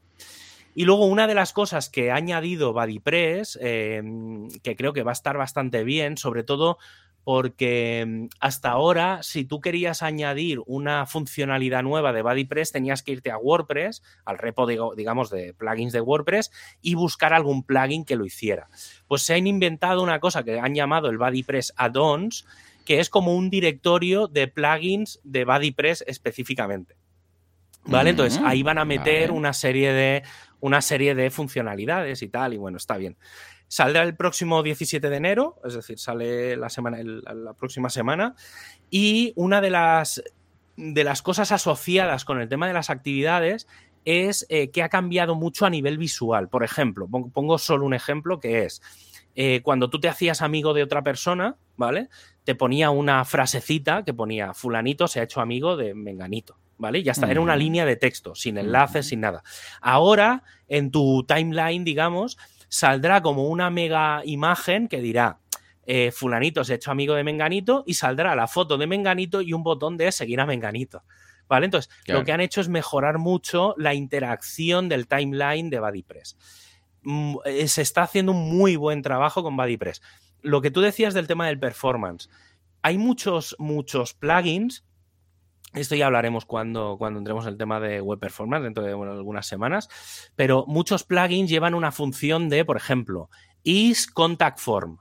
Y 0.80 0.86
luego 0.86 1.04
una 1.04 1.26
de 1.26 1.34
las 1.34 1.52
cosas 1.52 1.90
que 1.90 2.10
ha 2.10 2.14
añadido 2.14 2.72
BuddyPress, 2.72 3.58
eh, 3.60 4.02
que 4.62 4.76
creo 4.76 4.94
que 4.94 5.02
va 5.02 5.10
a 5.10 5.12
estar 5.12 5.36
bastante 5.36 5.84
bien, 5.84 6.16
sobre 6.16 6.42
todo 6.42 6.78
porque 7.22 8.02
mm, 8.08 8.28
hasta 8.40 8.70
ahora, 8.70 9.22
si 9.22 9.44
tú 9.44 9.60
querías 9.60 10.02
añadir 10.02 10.60
una 10.64 11.04
funcionalidad 11.04 11.82
nueva 11.82 12.14
de 12.14 12.22
BuddyPress, 12.22 12.72
tenías 12.72 13.02
que 13.02 13.12
irte 13.12 13.30
a 13.30 13.36
WordPress, 13.36 14.02
al 14.24 14.38
repo, 14.38 14.66
digamos, 14.96 15.28
de 15.28 15.52
plugins 15.52 15.92
de 15.92 16.00
WordPress, 16.00 16.50
y 16.80 16.94
buscar 16.94 17.34
algún 17.34 17.62
plugin 17.62 18.06
que 18.06 18.16
lo 18.16 18.24
hiciera. 18.24 18.70
Pues 19.06 19.20
se 19.20 19.34
han 19.34 19.46
inventado 19.46 20.02
una 20.02 20.18
cosa 20.18 20.44
que 20.44 20.60
han 20.60 20.74
llamado 20.74 21.10
el 21.10 21.18
BuddyPress 21.18 21.74
Add-ons, 21.76 22.46
que 22.86 23.00
es 23.00 23.10
como 23.10 23.36
un 23.36 23.50
directorio 23.50 24.28
de 24.28 24.48
plugins 24.48 25.20
de 25.24 25.44
BuddyPress 25.44 26.04
específicamente. 26.06 26.96
¿Vale? 27.84 28.10
Entonces 28.10 28.40
ahí 28.44 28.62
van 28.62 28.78
a 28.78 28.84
meter 28.84 29.30
una 29.32 29.52
serie 29.52 29.92
de 29.92 30.22
una 30.60 30.80
serie 30.82 31.14
de 31.14 31.30
funcionalidades 31.30 32.22
y 32.22 32.28
tal, 32.28 32.54
y 32.54 32.56
bueno, 32.56 32.76
está 32.76 32.96
bien. 32.96 33.16
Saldrá 33.68 34.02
el 34.02 34.16
próximo 34.16 34.62
17 34.62 35.10
de 35.10 35.16
enero, 35.16 35.60
es 35.64 35.74
decir, 35.74 35.98
sale 35.98 36.56
la, 36.56 36.68
semana, 36.68 36.98
la 37.02 37.54
próxima 37.54 37.88
semana. 37.88 38.34
Y 38.90 39.32
una 39.36 39.60
de 39.60 39.70
las, 39.70 40.22
de 40.76 41.04
las 41.04 41.22
cosas 41.22 41.52
asociadas 41.52 42.24
con 42.24 42.40
el 42.40 42.48
tema 42.48 42.66
de 42.66 42.72
las 42.72 42.90
actividades 42.90 43.68
es 44.04 44.46
eh, 44.48 44.70
que 44.70 44.82
ha 44.82 44.88
cambiado 44.88 45.34
mucho 45.34 45.66
a 45.66 45.70
nivel 45.70 45.98
visual. 45.98 46.48
Por 46.48 46.64
ejemplo, 46.64 47.06
pongo 47.08 47.58
solo 47.58 47.86
un 47.86 47.94
ejemplo 47.94 48.40
que 48.40 48.64
es 48.64 48.82
eh, 49.34 49.60
cuando 49.62 49.90
tú 49.90 50.00
te 50.00 50.08
hacías 50.08 50.42
amigo 50.42 50.74
de 50.74 50.82
otra 50.82 51.02
persona, 51.02 51.56
¿vale? 51.76 52.08
Te 52.44 52.54
ponía 52.54 52.90
una 52.90 53.24
frasecita 53.24 54.04
que 54.04 54.14
ponía 54.14 54.54
fulanito 54.54 55.06
se 55.06 55.20
ha 55.20 55.24
hecho 55.24 55.40
amigo 55.40 55.76
de 55.76 55.94
menganito. 55.94 56.56
¿Vale? 56.80 57.02
Ya 57.02 57.12
está, 57.12 57.30
era 57.30 57.42
una 57.42 57.56
línea 57.56 57.84
de 57.84 57.96
texto, 57.96 58.34
sin 58.34 58.56
enlaces, 58.56 59.08
sin 59.08 59.20
nada. 59.20 59.42
Ahora, 59.82 60.44
en 60.66 60.90
tu 60.90 61.24
timeline, 61.24 61.84
digamos, 61.84 62.38
saldrá 62.70 63.20
como 63.20 63.48
una 63.48 63.68
mega 63.68 64.22
imagen 64.24 64.88
que 64.88 65.02
dirá, 65.02 65.40
eh, 65.84 66.10
fulanito 66.10 66.64
se 66.64 66.72
ha 66.72 66.76
hecho 66.76 66.90
amigo 66.90 67.14
de 67.14 67.22
Menganito 67.22 67.84
y 67.86 67.94
saldrá 67.94 68.34
la 68.34 68.46
foto 68.46 68.78
de 68.78 68.86
Menganito 68.86 69.42
y 69.42 69.52
un 69.52 69.62
botón 69.62 69.98
de 69.98 70.10
seguir 70.10 70.40
a 70.40 70.46
Menganito. 70.46 71.04
¿Vale? 71.50 71.66
Entonces, 71.66 71.92
lo 72.06 72.24
que 72.24 72.32
han 72.32 72.40
hecho 72.40 72.62
es 72.62 72.70
mejorar 72.70 73.18
mucho 73.18 73.74
la 73.76 73.92
interacción 73.92 74.88
del 74.88 75.06
timeline 75.06 75.68
de 75.68 75.80
BuddyPress. 75.80 76.38
Mm, 77.02 77.36
eh, 77.44 77.68
se 77.68 77.82
está 77.82 78.04
haciendo 78.04 78.32
un 78.32 78.56
muy 78.56 78.76
buen 78.76 79.02
trabajo 79.02 79.42
con 79.42 79.54
BuddyPress. 79.54 80.00
Lo 80.40 80.62
que 80.62 80.70
tú 80.70 80.80
decías 80.80 81.12
del 81.12 81.26
tema 81.26 81.46
del 81.48 81.58
performance. 81.58 82.30
Hay 82.80 82.96
muchos, 82.96 83.54
muchos 83.58 84.14
plugins 84.14 84.84
esto 85.74 85.94
ya 85.94 86.06
hablaremos 86.06 86.44
cuando, 86.44 86.96
cuando 86.98 87.18
entremos 87.18 87.44
en 87.44 87.52
el 87.52 87.58
tema 87.58 87.78
de 87.80 88.00
web 88.00 88.18
performance 88.18 88.64
dentro 88.64 88.82
de 88.82 88.92
algunas 88.92 89.46
semanas. 89.46 89.88
Pero 90.36 90.64
muchos 90.66 91.04
plugins 91.04 91.48
llevan 91.48 91.74
una 91.74 91.92
función 91.92 92.48
de, 92.48 92.64
por 92.64 92.76
ejemplo, 92.76 93.30
is 93.62 94.06
contact 94.06 94.58
form. 94.58 94.98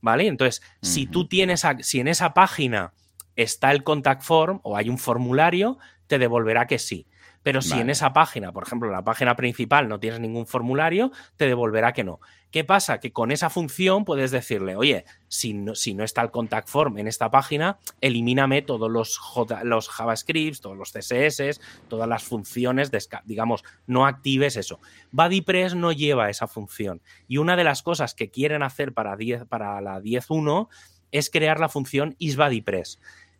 ¿Vale? 0.00 0.28
Entonces, 0.28 0.62
si 0.80 1.06
tú 1.06 1.26
tienes, 1.26 1.66
si 1.80 1.98
en 1.98 2.06
esa 2.06 2.32
página 2.32 2.92
está 3.34 3.72
el 3.72 3.82
contact 3.82 4.22
form 4.22 4.60
o 4.62 4.76
hay 4.76 4.88
un 4.88 4.98
formulario, 4.98 5.78
te 6.06 6.20
devolverá 6.20 6.68
que 6.68 6.78
sí. 6.78 7.08
Pero 7.48 7.62
si 7.62 7.80
en 7.80 7.88
esa 7.88 8.12
página, 8.12 8.52
por 8.52 8.64
ejemplo, 8.66 8.90
la 8.90 9.04
página 9.04 9.34
principal 9.34 9.88
no 9.88 9.98
tienes 9.98 10.20
ningún 10.20 10.46
formulario, 10.46 11.12
te 11.38 11.46
devolverá 11.46 11.94
que 11.94 12.04
no. 12.04 12.20
¿Qué 12.50 12.62
pasa? 12.62 13.00
Que 13.00 13.10
con 13.10 13.30
esa 13.30 13.48
función 13.48 14.04
puedes 14.04 14.30
decirle, 14.30 14.76
oye, 14.76 15.06
si 15.28 15.54
no, 15.54 15.74
si 15.74 15.94
no 15.94 16.04
está 16.04 16.20
el 16.20 16.30
contact 16.30 16.68
form 16.68 16.98
en 16.98 17.08
esta 17.08 17.30
página, 17.30 17.78
elimíname 18.02 18.60
todos 18.60 18.90
los, 18.90 19.18
los 19.62 19.88
JavaScripts, 19.88 20.60
todos 20.60 20.76
los 20.76 20.92
CSS, 20.92 21.58
todas 21.88 22.06
las 22.06 22.22
funciones, 22.22 22.90
digamos, 23.24 23.64
no 23.86 24.04
actives 24.04 24.58
eso. 24.58 24.78
BuddyPress 25.12 25.74
no 25.74 25.92
lleva 25.92 26.28
esa 26.28 26.48
función. 26.48 27.00
Y 27.28 27.38
una 27.38 27.56
de 27.56 27.64
las 27.64 27.82
cosas 27.82 28.12
que 28.12 28.28
quieren 28.28 28.62
hacer 28.62 28.92
para, 28.92 29.16
10, 29.16 29.46
para 29.46 29.80
la 29.80 30.02
10.1 30.02 30.68
es 31.12 31.30
crear 31.30 31.60
la 31.60 31.70
función 31.70 32.14
isBuddyPress 32.18 32.98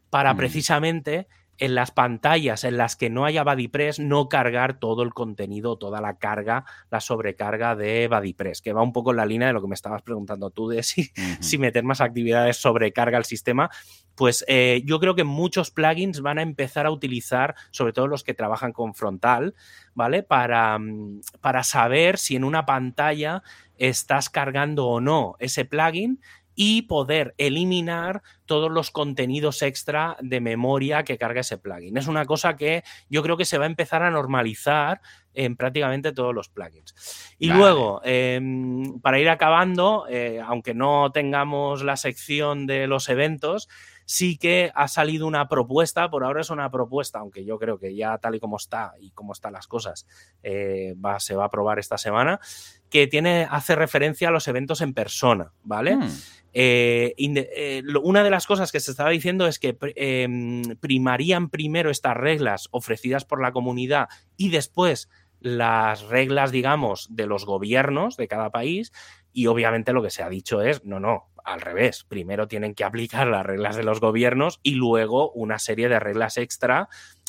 para 0.09 0.35
precisamente 0.35 1.29
en 1.59 1.75
las 1.75 1.91
pantallas 1.91 2.65
en 2.65 2.77
las 2.77 2.97
que 2.97 3.11
no 3.11 3.25
haya 3.25 3.43
BuddyPress 3.43 3.99
no 3.99 4.29
cargar 4.29 4.79
todo 4.79 5.03
el 5.03 5.13
contenido, 5.13 5.77
toda 5.77 6.01
la 6.01 6.19
carga, 6.19 6.65
la 6.91 7.01
sobrecarga 7.01 7.75
de 7.75 8.09
BuddyPress, 8.09 8.63
que 8.63 8.73
va 8.73 8.83
un 8.83 8.93
poco 8.93 9.11
en 9.11 9.17
la 9.19 9.27
línea 9.27 9.49
de 9.49 9.55
lo 9.55 9.61
que 9.61 9.69
me 9.69 9.75
estabas 9.75 10.03
preguntando 10.03 10.51
tú 10.51 10.69
de 10.69 10.83
si, 10.83 11.11
si 11.41 11.59
meter 11.59 11.85
más 11.85 12.01
actividades 12.01 12.57
sobrecarga 12.57 13.19
el 13.19 13.25
sistema. 13.25 13.71
Pues 14.15 14.45
eh, 14.49 14.83
yo 14.85 14.99
creo 14.99 15.15
que 15.15 15.25
muchos 15.25 15.71
plugins 15.71 16.21
van 16.21 16.39
a 16.39 16.43
empezar 16.43 16.87
a 16.87 16.91
utilizar, 16.91 17.55
sobre 17.71 17.93
todo 17.93 18.09
los 18.09 18.25
que 18.25 18.35
trabajan 18.35 18.73
con 18.73 18.95
frontal, 18.95 19.55
¿vale? 19.95 20.25
Para, 20.25 20.77
mm, 20.79 21.21
para 21.41 21.63
saber 21.63 22.19
si 22.19 22.35
en 22.35 22.43
una 22.43 22.67
pantalla 22.67 23.43
estás 23.79 24.29
cargando 24.29 24.87
o 24.87 25.01
no 25.01 25.37
ese 25.39 25.65
plugin 25.65 26.21
y 26.61 26.83
poder 26.83 27.37
eliminar 27.39 28.21
todos 28.45 28.69
los 28.69 28.91
contenidos 28.91 29.63
extra 29.63 30.17
de 30.21 30.41
memoria 30.41 31.05
que 31.05 31.17
carga 31.17 31.43
ese 31.43 31.57
plugin. 31.57 31.97
Es 31.97 32.09
una 32.09 32.25
cosa 32.25 32.57
que 32.57 32.83
yo 33.09 33.23
creo 33.23 33.37
que 33.37 33.45
se 33.45 33.59
va 33.59 33.65
a 33.65 33.69
empezar 33.69 34.03
a 34.03 34.11
normalizar 34.11 35.01
en 35.35 35.55
prácticamente 35.55 36.11
todos 36.11 36.35
los 36.35 36.49
plugins. 36.49 37.37
Y 37.39 37.51
luego, 37.51 38.01
em, 38.03 38.99
para 39.01 39.21
ir 39.21 39.29
acabando, 39.29 40.07
eh, 40.11 40.43
aunque 40.45 40.75
no 40.75 41.13
tengamos 41.13 41.85
la 41.85 41.97
sección 41.97 42.67
de 42.67 42.89
los 42.89 43.09
eventos, 43.09 43.69
sí 44.09 44.39
que 44.39 44.73
ha 44.75 44.89
salido 44.89 45.27
una 45.27 45.49
propuesta, 45.49 46.09
por 46.09 46.25
ahora 46.25 46.41
es 46.41 46.49
una 46.49 46.71
propuesta, 46.71 47.19
aunque 47.19 47.45
yo 47.45 47.59
creo 47.59 47.79
que 47.79 47.95
ya 47.95 48.17
tal 48.17 48.37
y 48.37 48.41
como 48.41 48.57
está 48.57 48.95
y 48.99 49.11
como 49.11 49.35
están 49.35 49.53
las 49.53 49.67
cosas, 49.67 50.07
eh, 50.43 50.95
va, 51.05 51.21
se 51.21 51.35
va 51.35 51.43
a 51.43 51.47
aprobar 51.49 51.79
esta 51.79 51.99
semana, 51.99 52.41
que 52.89 53.07
tiene, 53.07 53.47
hace 53.51 53.75
referencia 53.75 54.29
a 54.29 54.31
los 54.31 54.49
eventos 54.49 54.81
en 54.81 54.95
persona, 54.95 55.53
¿vale? 55.63 55.97
Hmm. 55.97 56.09
Eh, 56.55 57.15
eh, 57.19 57.83
una 58.03 58.25
de 58.25 58.31
las 58.31 58.47
cosas 58.47 58.73
que 58.73 58.81
se 58.81 58.93
estaba 58.93 59.11
diciendo 59.11 59.47
es 59.47 59.59
que 59.59 59.77
em, 59.95 60.63
primarían 60.81 61.51
primero 61.51 61.91
estas 61.91 62.17
reglas 62.17 62.69
ofrecidas 62.71 63.27
por 63.27 63.43
la 63.43 63.53
comunidad 63.53 64.09
y 64.39 64.49
después 64.49 65.11
las 65.39 66.01
reglas, 66.05 66.51
digamos, 66.51 67.09
de 67.11 67.27
los 67.27 67.45
gobiernos 67.45 68.17
de 68.17 68.27
cada 68.27 68.49
país. 68.49 68.91
Y 69.35 69.49
obviamente 69.49 69.93
lo 69.93 70.03
que 70.03 70.11
se 70.11 70.23
ha 70.23 70.31
dicho 70.31 70.63
es, 70.63 70.83
no, 70.87 70.99
no, 70.99 71.29
al 71.49 71.61
revés. 71.61 72.05
Primero 72.09 72.49
tienen 72.49 72.75
que 72.75 72.85
aplicar 72.85 73.27
las 73.27 73.45
reglas 73.45 73.77
de 73.77 73.85
los 73.85 74.01
gobiernos 74.01 74.61
y 74.63 74.75
luego 74.75 75.31
una 75.33 75.59
serie 75.59 75.89
de 75.89 75.99
reglas 75.99 76.37
extra 76.37 76.89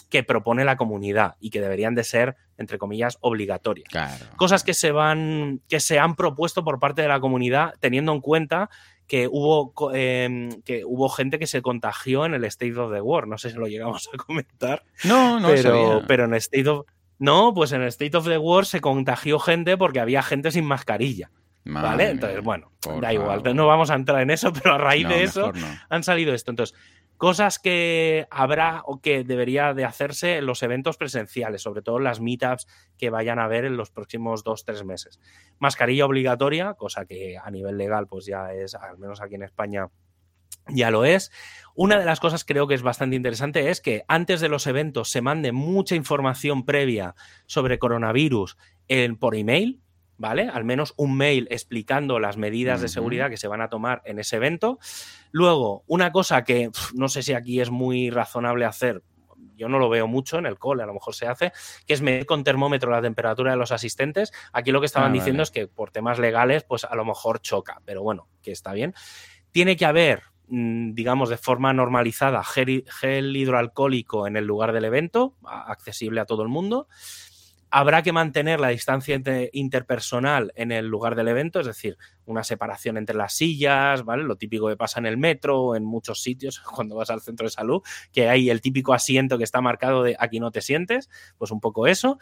que 0.09 0.23
propone 0.23 0.65
la 0.65 0.75
comunidad 0.75 1.35
y 1.39 1.51
que 1.51 1.61
deberían 1.61 1.95
de 1.95 2.03
ser, 2.03 2.35
entre 2.57 2.77
comillas, 2.77 3.17
obligatorias. 3.21 3.87
Cosas 4.35 4.63
que 4.63 4.73
se 4.73 4.91
van, 4.91 5.61
que 5.69 5.79
se 5.79 5.99
han 5.99 6.15
propuesto 6.15 6.63
por 6.63 6.79
parte 6.79 7.01
de 7.01 7.07
la 7.07 7.19
comunidad, 7.19 7.75
teniendo 7.79 8.11
en 8.11 8.21
cuenta 8.21 8.69
que 9.07 9.27
hubo, 9.27 9.73
em, 9.93 10.61
que 10.63 10.83
hubo 10.85 11.09
gente 11.09 11.39
que 11.39 11.47
se 11.47 11.61
contagió 11.61 12.25
en 12.25 12.33
el 12.33 12.43
State 12.45 12.77
of 12.77 12.91
the 12.91 13.01
War. 13.01 13.27
No 13.27 13.37
sé 13.37 13.51
si 13.51 13.57
lo 13.57 13.67
llegamos 13.67 14.09
a 14.13 14.17
comentar. 14.17 14.83
No, 15.03 15.39
no 15.39 15.49
pero, 15.49 16.03
pero 16.07 16.25
en 16.25 16.33
State 16.35 16.67
of... 16.67 16.85
No, 17.19 17.53
pues 17.53 17.71
en 17.71 17.81
el 17.81 17.89
State 17.89 18.15
of 18.15 18.27
the 18.27 18.37
War 18.37 18.65
se 18.65 18.81
contagió 18.81 19.39
gente 19.39 19.77
porque 19.77 19.99
había 19.99 20.23
gente 20.23 20.51
sin 20.51 20.65
mascarilla. 20.65 21.31
¿Vale? 21.69 22.09
Entonces, 22.09 22.41
bueno, 22.41 22.71
da 23.01 23.13
igual, 23.13 23.43
no 23.55 23.67
vamos 23.67 23.89
a 23.89 23.95
entrar 23.95 24.21
en 24.21 24.31
eso, 24.31 24.51
pero 24.63 24.75
a 24.75 24.77
raíz 24.77 25.07
de 25.07 25.23
eso 25.23 25.51
han 25.89 26.03
salido 26.03 26.33
esto. 26.33 26.51
Entonces, 26.51 26.77
Cosas 27.19 27.59
que 27.59 28.27
habrá 28.31 28.81
o 28.85 29.01
que 29.01 29.25
debería 29.25 29.73
de 29.73 29.83
hacerse 29.83 30.37
en 30.37 30.45
los 30.45 30.63
eventos 30.63 30.95
presenciales, 30.95 31.61
sobre 31.61 31.81
todo 31.81 31.97
en 31.97 32.05
las 32.05 32.21
meetups 32.21 32.65
que 32.97 33.09
vayan 33.09 33.39
a 33.39 33.43
haber 33.43 33.65
en 33.65 33.75
los 33.75 33.91
próximos 33.91 34.45
dos, 34.45 34.63
tres 34.63 34.85
meses. 34.85 35.19
Mascarilla 35.59 36.05
obligatoria, 36.05 36.75
cosa 36.75 37.03
que 37.03 37.37
a 37.37 37.51
nivel 37.51 37.77
legal 37.77 38.07
pues 38.07 38.25
ya 38.25 38.53
es, 38.53 38.73
al 38.73 38.97
menos 38.99 39.19
aquí 39.19 39.35
en 39.35 39.43
España, 39.43 39.89
ya 40.69 40.91
lo 40.91 41.03
es. 41.03 41.29
Una 41.75 41.99
de 41.99 42.05
las 42.05 42.21
cosas 42.21 42.45
creo 42.45 42.67
que 42.67 42.75
es 42.75 42.83
bastante 42.83 43.17
interesante 43.17 43.69
es 43.69 43.81
que 43.81 44.05
antes 44.07 44.39
de 44.39 44.47
los 44.47 44.65
eventos 44.65 45.11
se 45.11 45.19
mande 45.19 45.51
mucha 45.51 45.95
información 45.95 46.63
previa 46.63 47.15
sobre 47.47 47.79
coronavirus 47.79 48.55
por 49.19 49.35
email, 49.35 49.81
¿vale? 50.19 50.49
Al 50.49 50.65
menos 50.65 50.93
un 50.97 51.17
mail 51.17 51.47
explicando 51.49 52.19
las 52.19 52.37
medidas 52.37 52.81
de 52.81 52.89
seguridad 52.89 53.29
que 53.29 53.37
se 53.37 53.47
van 53.47 53.61
a 53.61 53.69
tomar 53.69 54.01
en 54.05 54.19
ese 54.19 54.35
evento. 54.35 54.77
Luego, 55.31 55.83
una 55.87 56.11
cosa 56.11 56.43
que 56.43 56.69
no 56.93 57.07
sé 57.07 57.23
si 57.23 57.33
aquí 57.33 57.61
es 57.61 57.71
muy 57.71 58.11
razonable 58.11 58.65
hacer, 58.65 59.01
yo 59.55 59.69
no 59.69 59.79
lo 59.79 59.89
veo 59.89 60.07
mucho 60.07 60.37
en 60.37 60.45
el 60.45 60.59
cole, 60.59 60.83
a 60.83 60.85
lo 60.85 60.93
mejor 60.93 61.15
se 61.15 61.27
hace, 61.27 61.51
que 61.87 61.93
es 61.93 62.01
medir 62.01 62.25
con 62.25 62.43
termómetro 62.43 62.91
la 62.91 63.01
temperatura 63.01 63.51
de 63.51 63.57
los 63.57 63.71
asistentes. 63.71 64.31
Aquí 64.53 64.71
lo 64.71 64.81
que 64.81 64.85
estaban 64.85 65.11
ah, 65.11 65.13
diciendo 65.13 65.41
es 65.41 65.51
que 65.51 65.67
por 65.67 65.91
temas 65.91 66.19
legales, 66.19 66.63
pues 66.63 66.83
a 66.83 66.95
lo 66.95 67.05
mejor 67.05 67.39
choca, 67.39 67.81
pero 67.85 68.03
bueno, 68.03 68.27
que 68.41 68.51
está 68.51 68.73
bien. 68.73 68.93
Tiene 69.51 69.77
que 69.77 69.85
haber, 69.85 70.23
mm, 70.47 70.93
digamos, 70.93 71.29
de 71.29 71.37
forma 71.37 71.73
normalizada, 71.73 72.43
gel 72.43 73.35
hidroalcohólico 73.35 74.27
en 74.27 74.35
el 74.35 74.45
lugar 74.45 74.73
del 74.73 74.85
evento, 74.85 75.35
accesible 75.45 76.19
a 76.19 76.25
todo 76.25 76.43
el 76.43 76.49
mundo 76.49 76.87
Habrá 77.71 78.01
que 78.01 78.11
mantener 78.11 78.59
la 78.59 78.69
distancia 78.69 79.19
interpersonal 79.53 80.51
en 80.55 80.71
el 80.71 80.87
lugar 80.87 81.15
del 81.15 81.27
evento, 81.27 81.59
es 81.59 81.67
decir, 81.67 81.97
una 82.25 82.43
separación 82.43 82.97
entre 82.97 83.15
las 83.15 83.33
sillas, 83.33 84.03
¿vale? 84.03 84.23
Lo 84.23 84.37
típico 84.37 84.67
que 84.67 84.77
pasa 84.77 84.99
en 84.99 85.05
el 85.05 85.17
metro 85.17 85.61
o 85.61 85.75
en 85.75 85.83
muchos 85.83 86.21
sitios 86.21 86.59
cuando 86.75 86.95
vas 86.95 87.09
al 87.09 87.21
centro 87.21 87.45
de 87.45 87.51
salud, 87.51 87.81
que 88.11 88.29
hay 88.29 88.49
el 88.49 88.61
típico 88.61 88.93
asiento 88.93 89.37
que 89.37 89.43
está 89.43 89.61
marcado 89.61 90.03
de 90.03 90.15
aquí 90.19 90.39
no 90.39 90.51
te 90.51 90.61
sientes, 90.61 91.09
pues 91.37 91.51
un 91.51 91.59
poco 91.59 91.87
eso. 91.87 92.17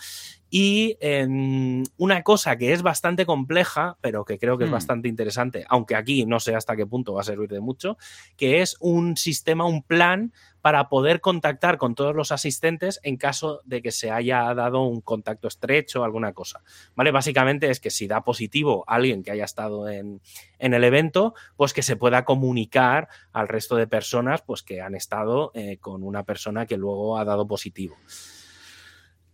Y 0.50 0.98
em, 1.02 1.84
una 1.98 2.24
cosa 2.24 2.58
que 2.58 2.72
es 2.72 2.82
bastante 2.82 3.26
compleja, 3.26 3.98
pero 4.02 4.24
que 4.24 4.40
creo 4.40 4.58
que 4.58 4.64
es 4.64 4.70
hmm. 4.70 4.74
bastante 4.74 5.08
interesante, 5.10 5.66
aunque 5.68 5.96
aquí 5.96 6.26
no 6.26 6.40
sé 6.40 6.56
hasta 6.56 6.76
qué 6.76 6.86
punto 6.86 7.14
va 7.14 7.22
a 7.22 7.26
servir 7.26 7.50
de 7.50 7.60
mucho, 7.60 7.98
que 8.38 8.62
es 8.62 8.78
un 8.80 9.18
sistema, 9.18 9.66
un 9.66 9.84
plan 9.84 10.32
para 10.68 10.90
poder 10.90 11.22
contactar 11.22 11.78
con 11.78 11.96
todos 11.96 12.14
los 12.14 12.34
asistentes 12.34 13.00
en 13.04 13.16
caso 13.16 13.62
de 13.64 13.82
que 13.82 13.94
se 13.94 14.12
haya 14.12 14.54
dado 14.54 14.82
un 14.82 15.00
contacto 15.00 15.48
estrecho 15.48 16.02
o 16.02 16.04
alguna 16.04 16.34
cosa. 16.34 16.62
¿Vale? 16.94 17.12
Básicamente 17.12 17.70
es 17.70 17.80
que 17.80 17.90
si 17.90 18.06
da 18.06 18.26
positivo 18.26 18.84
alguien 18.86 19.24
que 19.24 19.32
haya 19.32 19.46
estado 19.46 19.88
en, 19.88 20.20
el 20.60 20.84
evento, 20.84 21.36
pues 21.56 21.72
que 21.72 21.84
se 21.84 21.96
pueda 21.96 22.26
comunicar 22.26 23.08
al 23.32 23.48
resto 23.48 23.78
de 23.78 23.88
personas 23.88 24.42
pues 24.42 24.62
que 24.62 24.82
han 24.82 24.94
estado 24.94 25.52
eh, 25.54 25.78
con 25.78 26.04
una 26.04 26.24
persona 26.24 26.66
que 26.66 26.76
luego 26.76 27.18
ha 27.18 27.24
dado 27.24 27.48
positivo. 27.48 27.96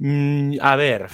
Mm, 0.05 0.57
a 0.59 0.75
ver, 0.75 1.07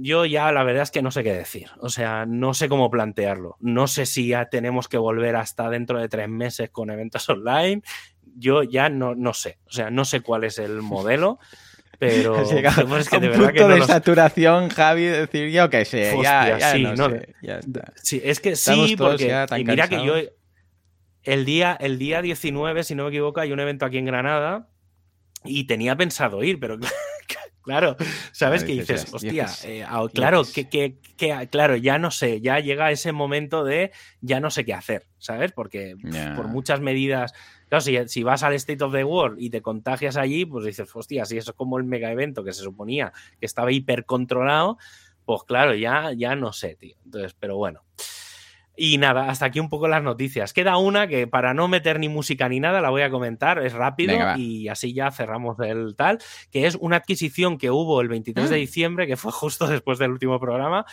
yo 0.00 0.24
ya 0.24 0.50
la 0.50 0.64
verdad 0.64 0.82
es 0.82 0.90
que 0.90 1.00
no 1.00 1.10
sé 1.10 1.22
qué 1.22 1.32
decir. 1.32 1.68
O 1.80 1.88
sea, 1.88 2.26
no 2.26 2.54
sé 2.54 2.68
cómo 2.68 2.90
plantearlo. 2.90 3.56
No 3.60 3.86
sé 3.86 4.04
si 4.04 4.28
ya 4.28 4.50
tenemos 4.50 4.88
que 4.88 4.98
volver 4.98 5.36
hasta 5.36 5.70
dentro 5.70 5.98
de 5.98 6.08
tres 6.08 6.28
meses 6.28 6.68
con 6.70 6.90
eventos 6.90 7.26
online 7.30 7.82
yo 8.34 8.62
ya 8.62 8.88
no, 8.88 9.14
no 9.14 9.34
sé. 9.34 9.58
O 9.66 9.72
sea, 9.72 9.90
no 9.90 10.04
sé 10.04 10.20
cuál 10.20 10.44
es 10.44 10.58
el 10.58 10.82
modelo. 10.82 11.38
Pero 11.98 12.38
es 12.42 13.08
que 13.08 13.18
de 13.18 13.28
verdad 13.28 13.54
punto 13.54 13.68
de 13.68 13.82
saturación, 13.82 14.68
Javi, 14.68 15.04
decir 15.04 15.50
yo 15.50 15.70
que 15.70 15.86
sé, 15.86 16.14
ya, 16.22 16.58
ya, 16.58 16.72
sí, 16.72 16.82
no, 16.82 17.08
sé, 17.08 17.34
ya 17.40 17.58
está. 17.58 17.92
Sí, 18.02 18.20
es 18.22 18.38
que 18.38 18.54
sí, 18.54 18.96
porque 18.98 19.34
y 19.56 19.64
mira 19.64 19.88
que 19.88 20.04
yo 20.04 20.14
el 21.26 21.44
día, 21.44 21.76
el 21.80 21.98
día 21.98 22.22
19, 22.22 22.84
si 22.84 22.94
no 22.94 23.04
me 23.04 23.08
equivoco, 23.08 23.40
hay 23.40 23.52
un 23.52 23.60
evento 23.60 23.84
aquí 23.84 23.98
en 23.98 24.04
Granada 24.04 24.68
y 25.44 25.64
tenía 25.64 25.96
pensado 25.96 26.42
ir, 26.44 26.60
pero 26.60 26.78
claro, 27.62 27.96
¿sabes 28.32 28.62
qué 28.62 28.72
dices? 28.72 29.12
Hostia, 29.12 29.48
eh, 29.64 29.84
claro, 30.14 30.42
que, 30.44 30.68
que, 30.68 30.98
claro, 31.50 31.76
ya 31.76 31.98
no 31.98 32.10
sé, 32.10 32.40
ya 32.40 32.60
llega 32.60 32.92
ese 32.92 33.12
momento 33.12 33.64
de 33.64 33.90
ya 34.20 34.38
no 34.38 34.50
sé 34.50 34.64
qué 34.64 34.72
hacer, 34.72 35.08
¿sabes? 35.18 35.52
Porque 35.52 35.96
por 36.36 36.46
muchas 36.46 36.80
medidas 36.80 37.32
Claro, 37.68 37.80
si, 37.80 38.22
vas 38.22 38.42
al 38.42 38.54
State 38.54 38.84
of 38.84 38.92
the 38.92 39.04
World 39.04 39.40
y 39.40 39.50
te 39.50 39.60
contagias 39.60 40.16
allí, 40.16 40.44
pues 40.44 40.64
dices, 40.64 40.88
hostia, 40.94 41.24
si 41.24 41.36
eso 41.36 41.50
es 41.50 41.56
como 41.56 41.78
el 41.78 41.84
mega 41.84 42.10
evento 42.10 42.44
que 42.44 42.52
se 42.52 42.62
suponía 42.62 43.12
que 43.40 43.46
estaba 43.46 43.72
hiper 43.72 44.04
controlado, 44.04 44.78
pues 45.24 45.42
claro, 45.42 45.74
ya, 45.74 46.12
ya 46.12 46.36
no 46.36 46.52
sé, 46.52 46.76
tío. 46.76 46.96
Entonces, 47.04 47.34
pero 47.38 47.56
bueno. 47.56 47.82
Y 48.78 48.98
nada, 48.98 49.30
hasta 49.30 49.46
aquí 49.46 49.58
un 49.58 49.70
poco 49.70 49.88
las 49.88 50.02
noticias. 50.02 50.52
Queda 50.52 50.76
una 50.76 51.08
que 51.08 51.26
para 51.26 51.54
no 51.54 51.66
meter 51.66 51.98
ni 51.98 52.10
música 52.10 52.46
ni 52.48 52.60
nada, 52.60 52.82
la 52.82 52.90
voy 52.90 53.00
a 53.02 53.10
comentar, 53.10 53.64
es 53.64 53.72
rápido 53.72 54.14
y 54.36 54.68
así 54.68 54.92
ya 54.92 55.10
cerramos 55.10 55.58
el 55.60 55.96
tal, 55.96 56.18
que 56.50 56.66
es 56.66 56.74
una 56.74 56.96
adquisición 56.96 57.56
que 57.56 57.70
hubo 57.70 58.02
el 58.02 58.08
23 58.08 58.50
de 58.50 58.56
mm. 58.56 58.60
diciembre, 58.60 59.06
que 59.06 59.16
fue 59.16 59.32
justo 59.32 59.66
después 59.66 59.98
del 59.98 60.10
último 60.10 60.38
programa, 60.38 60.84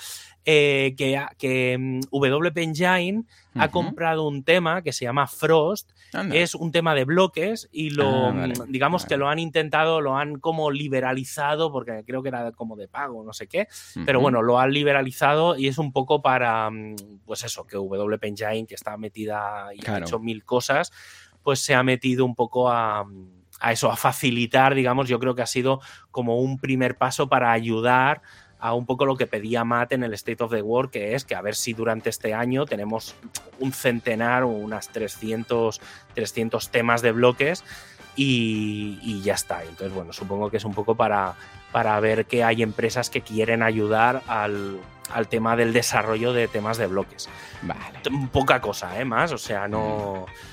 eh, 0.45 0.93
que, 0.97 1.25
que 1.37 1.77
mm, 1.77 1.99
WP 2.11 2.57
Engine 2.57 3.23
ha 3.55 3.69
comprado 3.69 4.27
un 4.27 4.43
tema 4.43 4.81
que 4.81 4.91
se 4.91 5.05
llama 5.05 5.27
Frost, 5.27 5.91
es 6.31 6.53
un 6.55 6.71
tema 6.71 6.95
de 6.95 7.05
bloques 7.05 7.69
y 7.71 7.91
lo, 7.91 8.27
ah, 8.27 8.31
mm, 8.31 8.53
digamos 8.67 9.05
que 9.05 9.15
lo 9.15 9.29
han 9.29 9.39
intentado, 9.39 10.01
lo 10.01 10.17
han 10.17 10.39
como 10.39 10.71
liberalizado, 10.71 11.71
porque 11.71 12.03
creo 12.05 12.21
que 12.23 12.29
era 12.29 12.51
como 12.51 12.75
de 12.75 12.87
pago, 12.87 13.23
no 13.23 13.31
sé 13.31 13.47
qué, 13.47 13.67
pero 14.05 14.19
bueno, 14.19 14.41
lo 14.41 14.59
han 14.59 14.73
liberalizado 14.73 15.57
y 15.57 15.67
es 15.67 15.77
un 15.77 15.93
poco 15.93 16.21
para, 16.21 16.69
mm, 16.69 16.95
pues 17.25 17.43
eso, 17.43 17.65
que 17.65 17.77
WP 17.77 18.27
Engine, 18.27 18.65
que 18.65 18.75
está 18.75 18.97
metida 18.97 19.69
y 19.73 19.87
ha 19.89 19.99
hecho 19.99 20.19
mil 20.19 20.43
cosas, 20.43 20.91
pues 21.41 21.59
se 21.59 21.75
ha 21.75 21.83
metido 21.83 22.25
un 22.25 22.35
poco 22.35 22.69
a 22.69 23.05
a 23.63 23.71
eso, 23.71 23.89
a 23.89 23.95
facilitar, 23.95 24.75
digamos, 24.75 25.07
yo 25.07 25.19
creo 25.19 25.35
que 25.35 25.41
ha 25.41 25.47
sido 25.47 25.79
como 26.11 26.39
un 26.39 26.59
primer 26.59 26.97
paso 26.97 27.29
para 27.29 27.53
ayudar 27.53 28.21
a 28.63 28.73
un 28.73 28.85
poco 28.85 29.05
lo 29.05 29.17
que 29.17 29.27
pedía 29.27 29.65
Matt 29.65 29.91
en 29.91 30.05
el 30.05 30.13
State 30.13 30.41
of 30.41 30.51
the 30.51 30.61
World, 30.61 30.89
que 30.89 31.15
es 31.15 31.25
que 31.25 31.35
a 31.35 31.41
ver 31.41 31.53
si 31.53 31.73
durante 31.73 32.09
este 32.09 32.33
año 32.33 32.65
tenemos 32.65 33.13
un 33.59 33.73
centenar 33.73 34.43
o 34.43 34.47
unas 34.47 34.87
300, 34.87 35.81
300 36.13 36.69
temas 36.69 37.01
de 37.01 37.11
bloques 37.11 37.65
y, 38.15 39.21
ya 39.21 39.33
está. 39.33 39.63
Entonces, 39.63 39.93
bueno, 39.93 40.13
supongo 40.13 40.49
que 40.49 40.55
es 40.55 40.63
un 40.63 40.73
poco 40.73 40.95
para, 40.95 41.35
para 41.73 41.99
ver 41.99 42.25
que 42.25 42.45
hay 42.45 42.63
empresas 42.63 43.09
que 43.09 43.19
quieren 43.19 43.63
ayudar 43.63 44.21
al, 44.27 44.79
al 45.11 45.27
tema 45.27 45.57
del 45.57 45.73
desarrollo 45.73 46.31
de 46.31 46.47
temas 46.47 46.77
de 46.77 46.87
bloques. 46.87 47.27
Vale. 47.63 47.99
Poca 48.31 48.61
cosa, 48.61 48.97
¿eh? 48.97 49.03
Más, 49.03 49.33
o 49.33 49.37
sea, 49.37 49.67
no... 49.67 50.25
Mm 50.25 50.52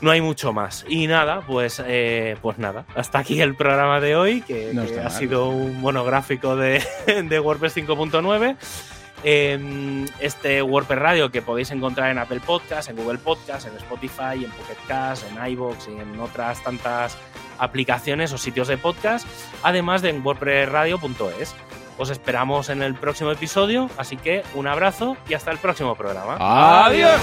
no 0.00 0.10
hay 0.10 0.20
mucho 0.20 0.52
más. 0.52 0.84
Y 0.88 1.06
nada, 1.06 1.42
pues, 1.46 1.82
eh, 1.84 2.36
pues 2.42 2.58
nada, 2.58 2.84
hasta 2.94 3.18
aquí 3.18 3.40
el 3.40 3.54
programa 3.54 4.00
de 4.00 4.16
hoy, 4.16 4.42
que, 4.42 4.72
ha 5.04 5.10
sido 5.10 5.48
un 5.48 5.80
monográfico 5.80 6.56
de, 6.56 6.82
de 7.28 7.40
WordPress 7.40 7.76
5.9. 7.76 8.56
Em, 9.26 10.06
este 10.20 10.60
WordPress 10.60 10.98
Radio 10.98 11.30
que 11.30 11.40
podéis 11.40 11.70
encontrar 11.70 12.10
en 12.10 12.18
Apple 12.18 12.40
Podcast, 12.40 12.90
en 12.90 12.96
Google 12.96 13.16
Podcast, 13.16 13.66
en 13.66 13.74
Spotify, 13.76 14.44
en 14.44 14.50
Pocket 14.50 14.76
Cast, 14.86 15.24
en 15.30 15.46
iVoox 15.52 15.88
y 15.88 15.98
en 15.98 16.20
otras 16.20 16.62
tantas 16.62 17.16
aplicaciones 17.58 18.32
o 18.34 18.38
sitios 18.38 18.68
de 18.68 18.76
podcast, 18.76 19.26
además 19.62 20.02
de 20.02 20.10
en 20.10 20.24
WordPressRadio.es. 20.24 21.54
Os 21.96 22.10
esperamos 22.10 22.68
en 22.68 22.82
el 22.82 22.94
próximo 22.96 23.30
episodio, 23.30 23.88
así 23.96 24.18
que 24.18 24.42
un 24.54 24.66
abrazo 24.66 25.16
y 25.28 25.34
hasta 25.34 25.52
el 25.52 25.58
próximo 25.58 25.94
programa. 25.94 26.36
Adiós. 26.38 27.20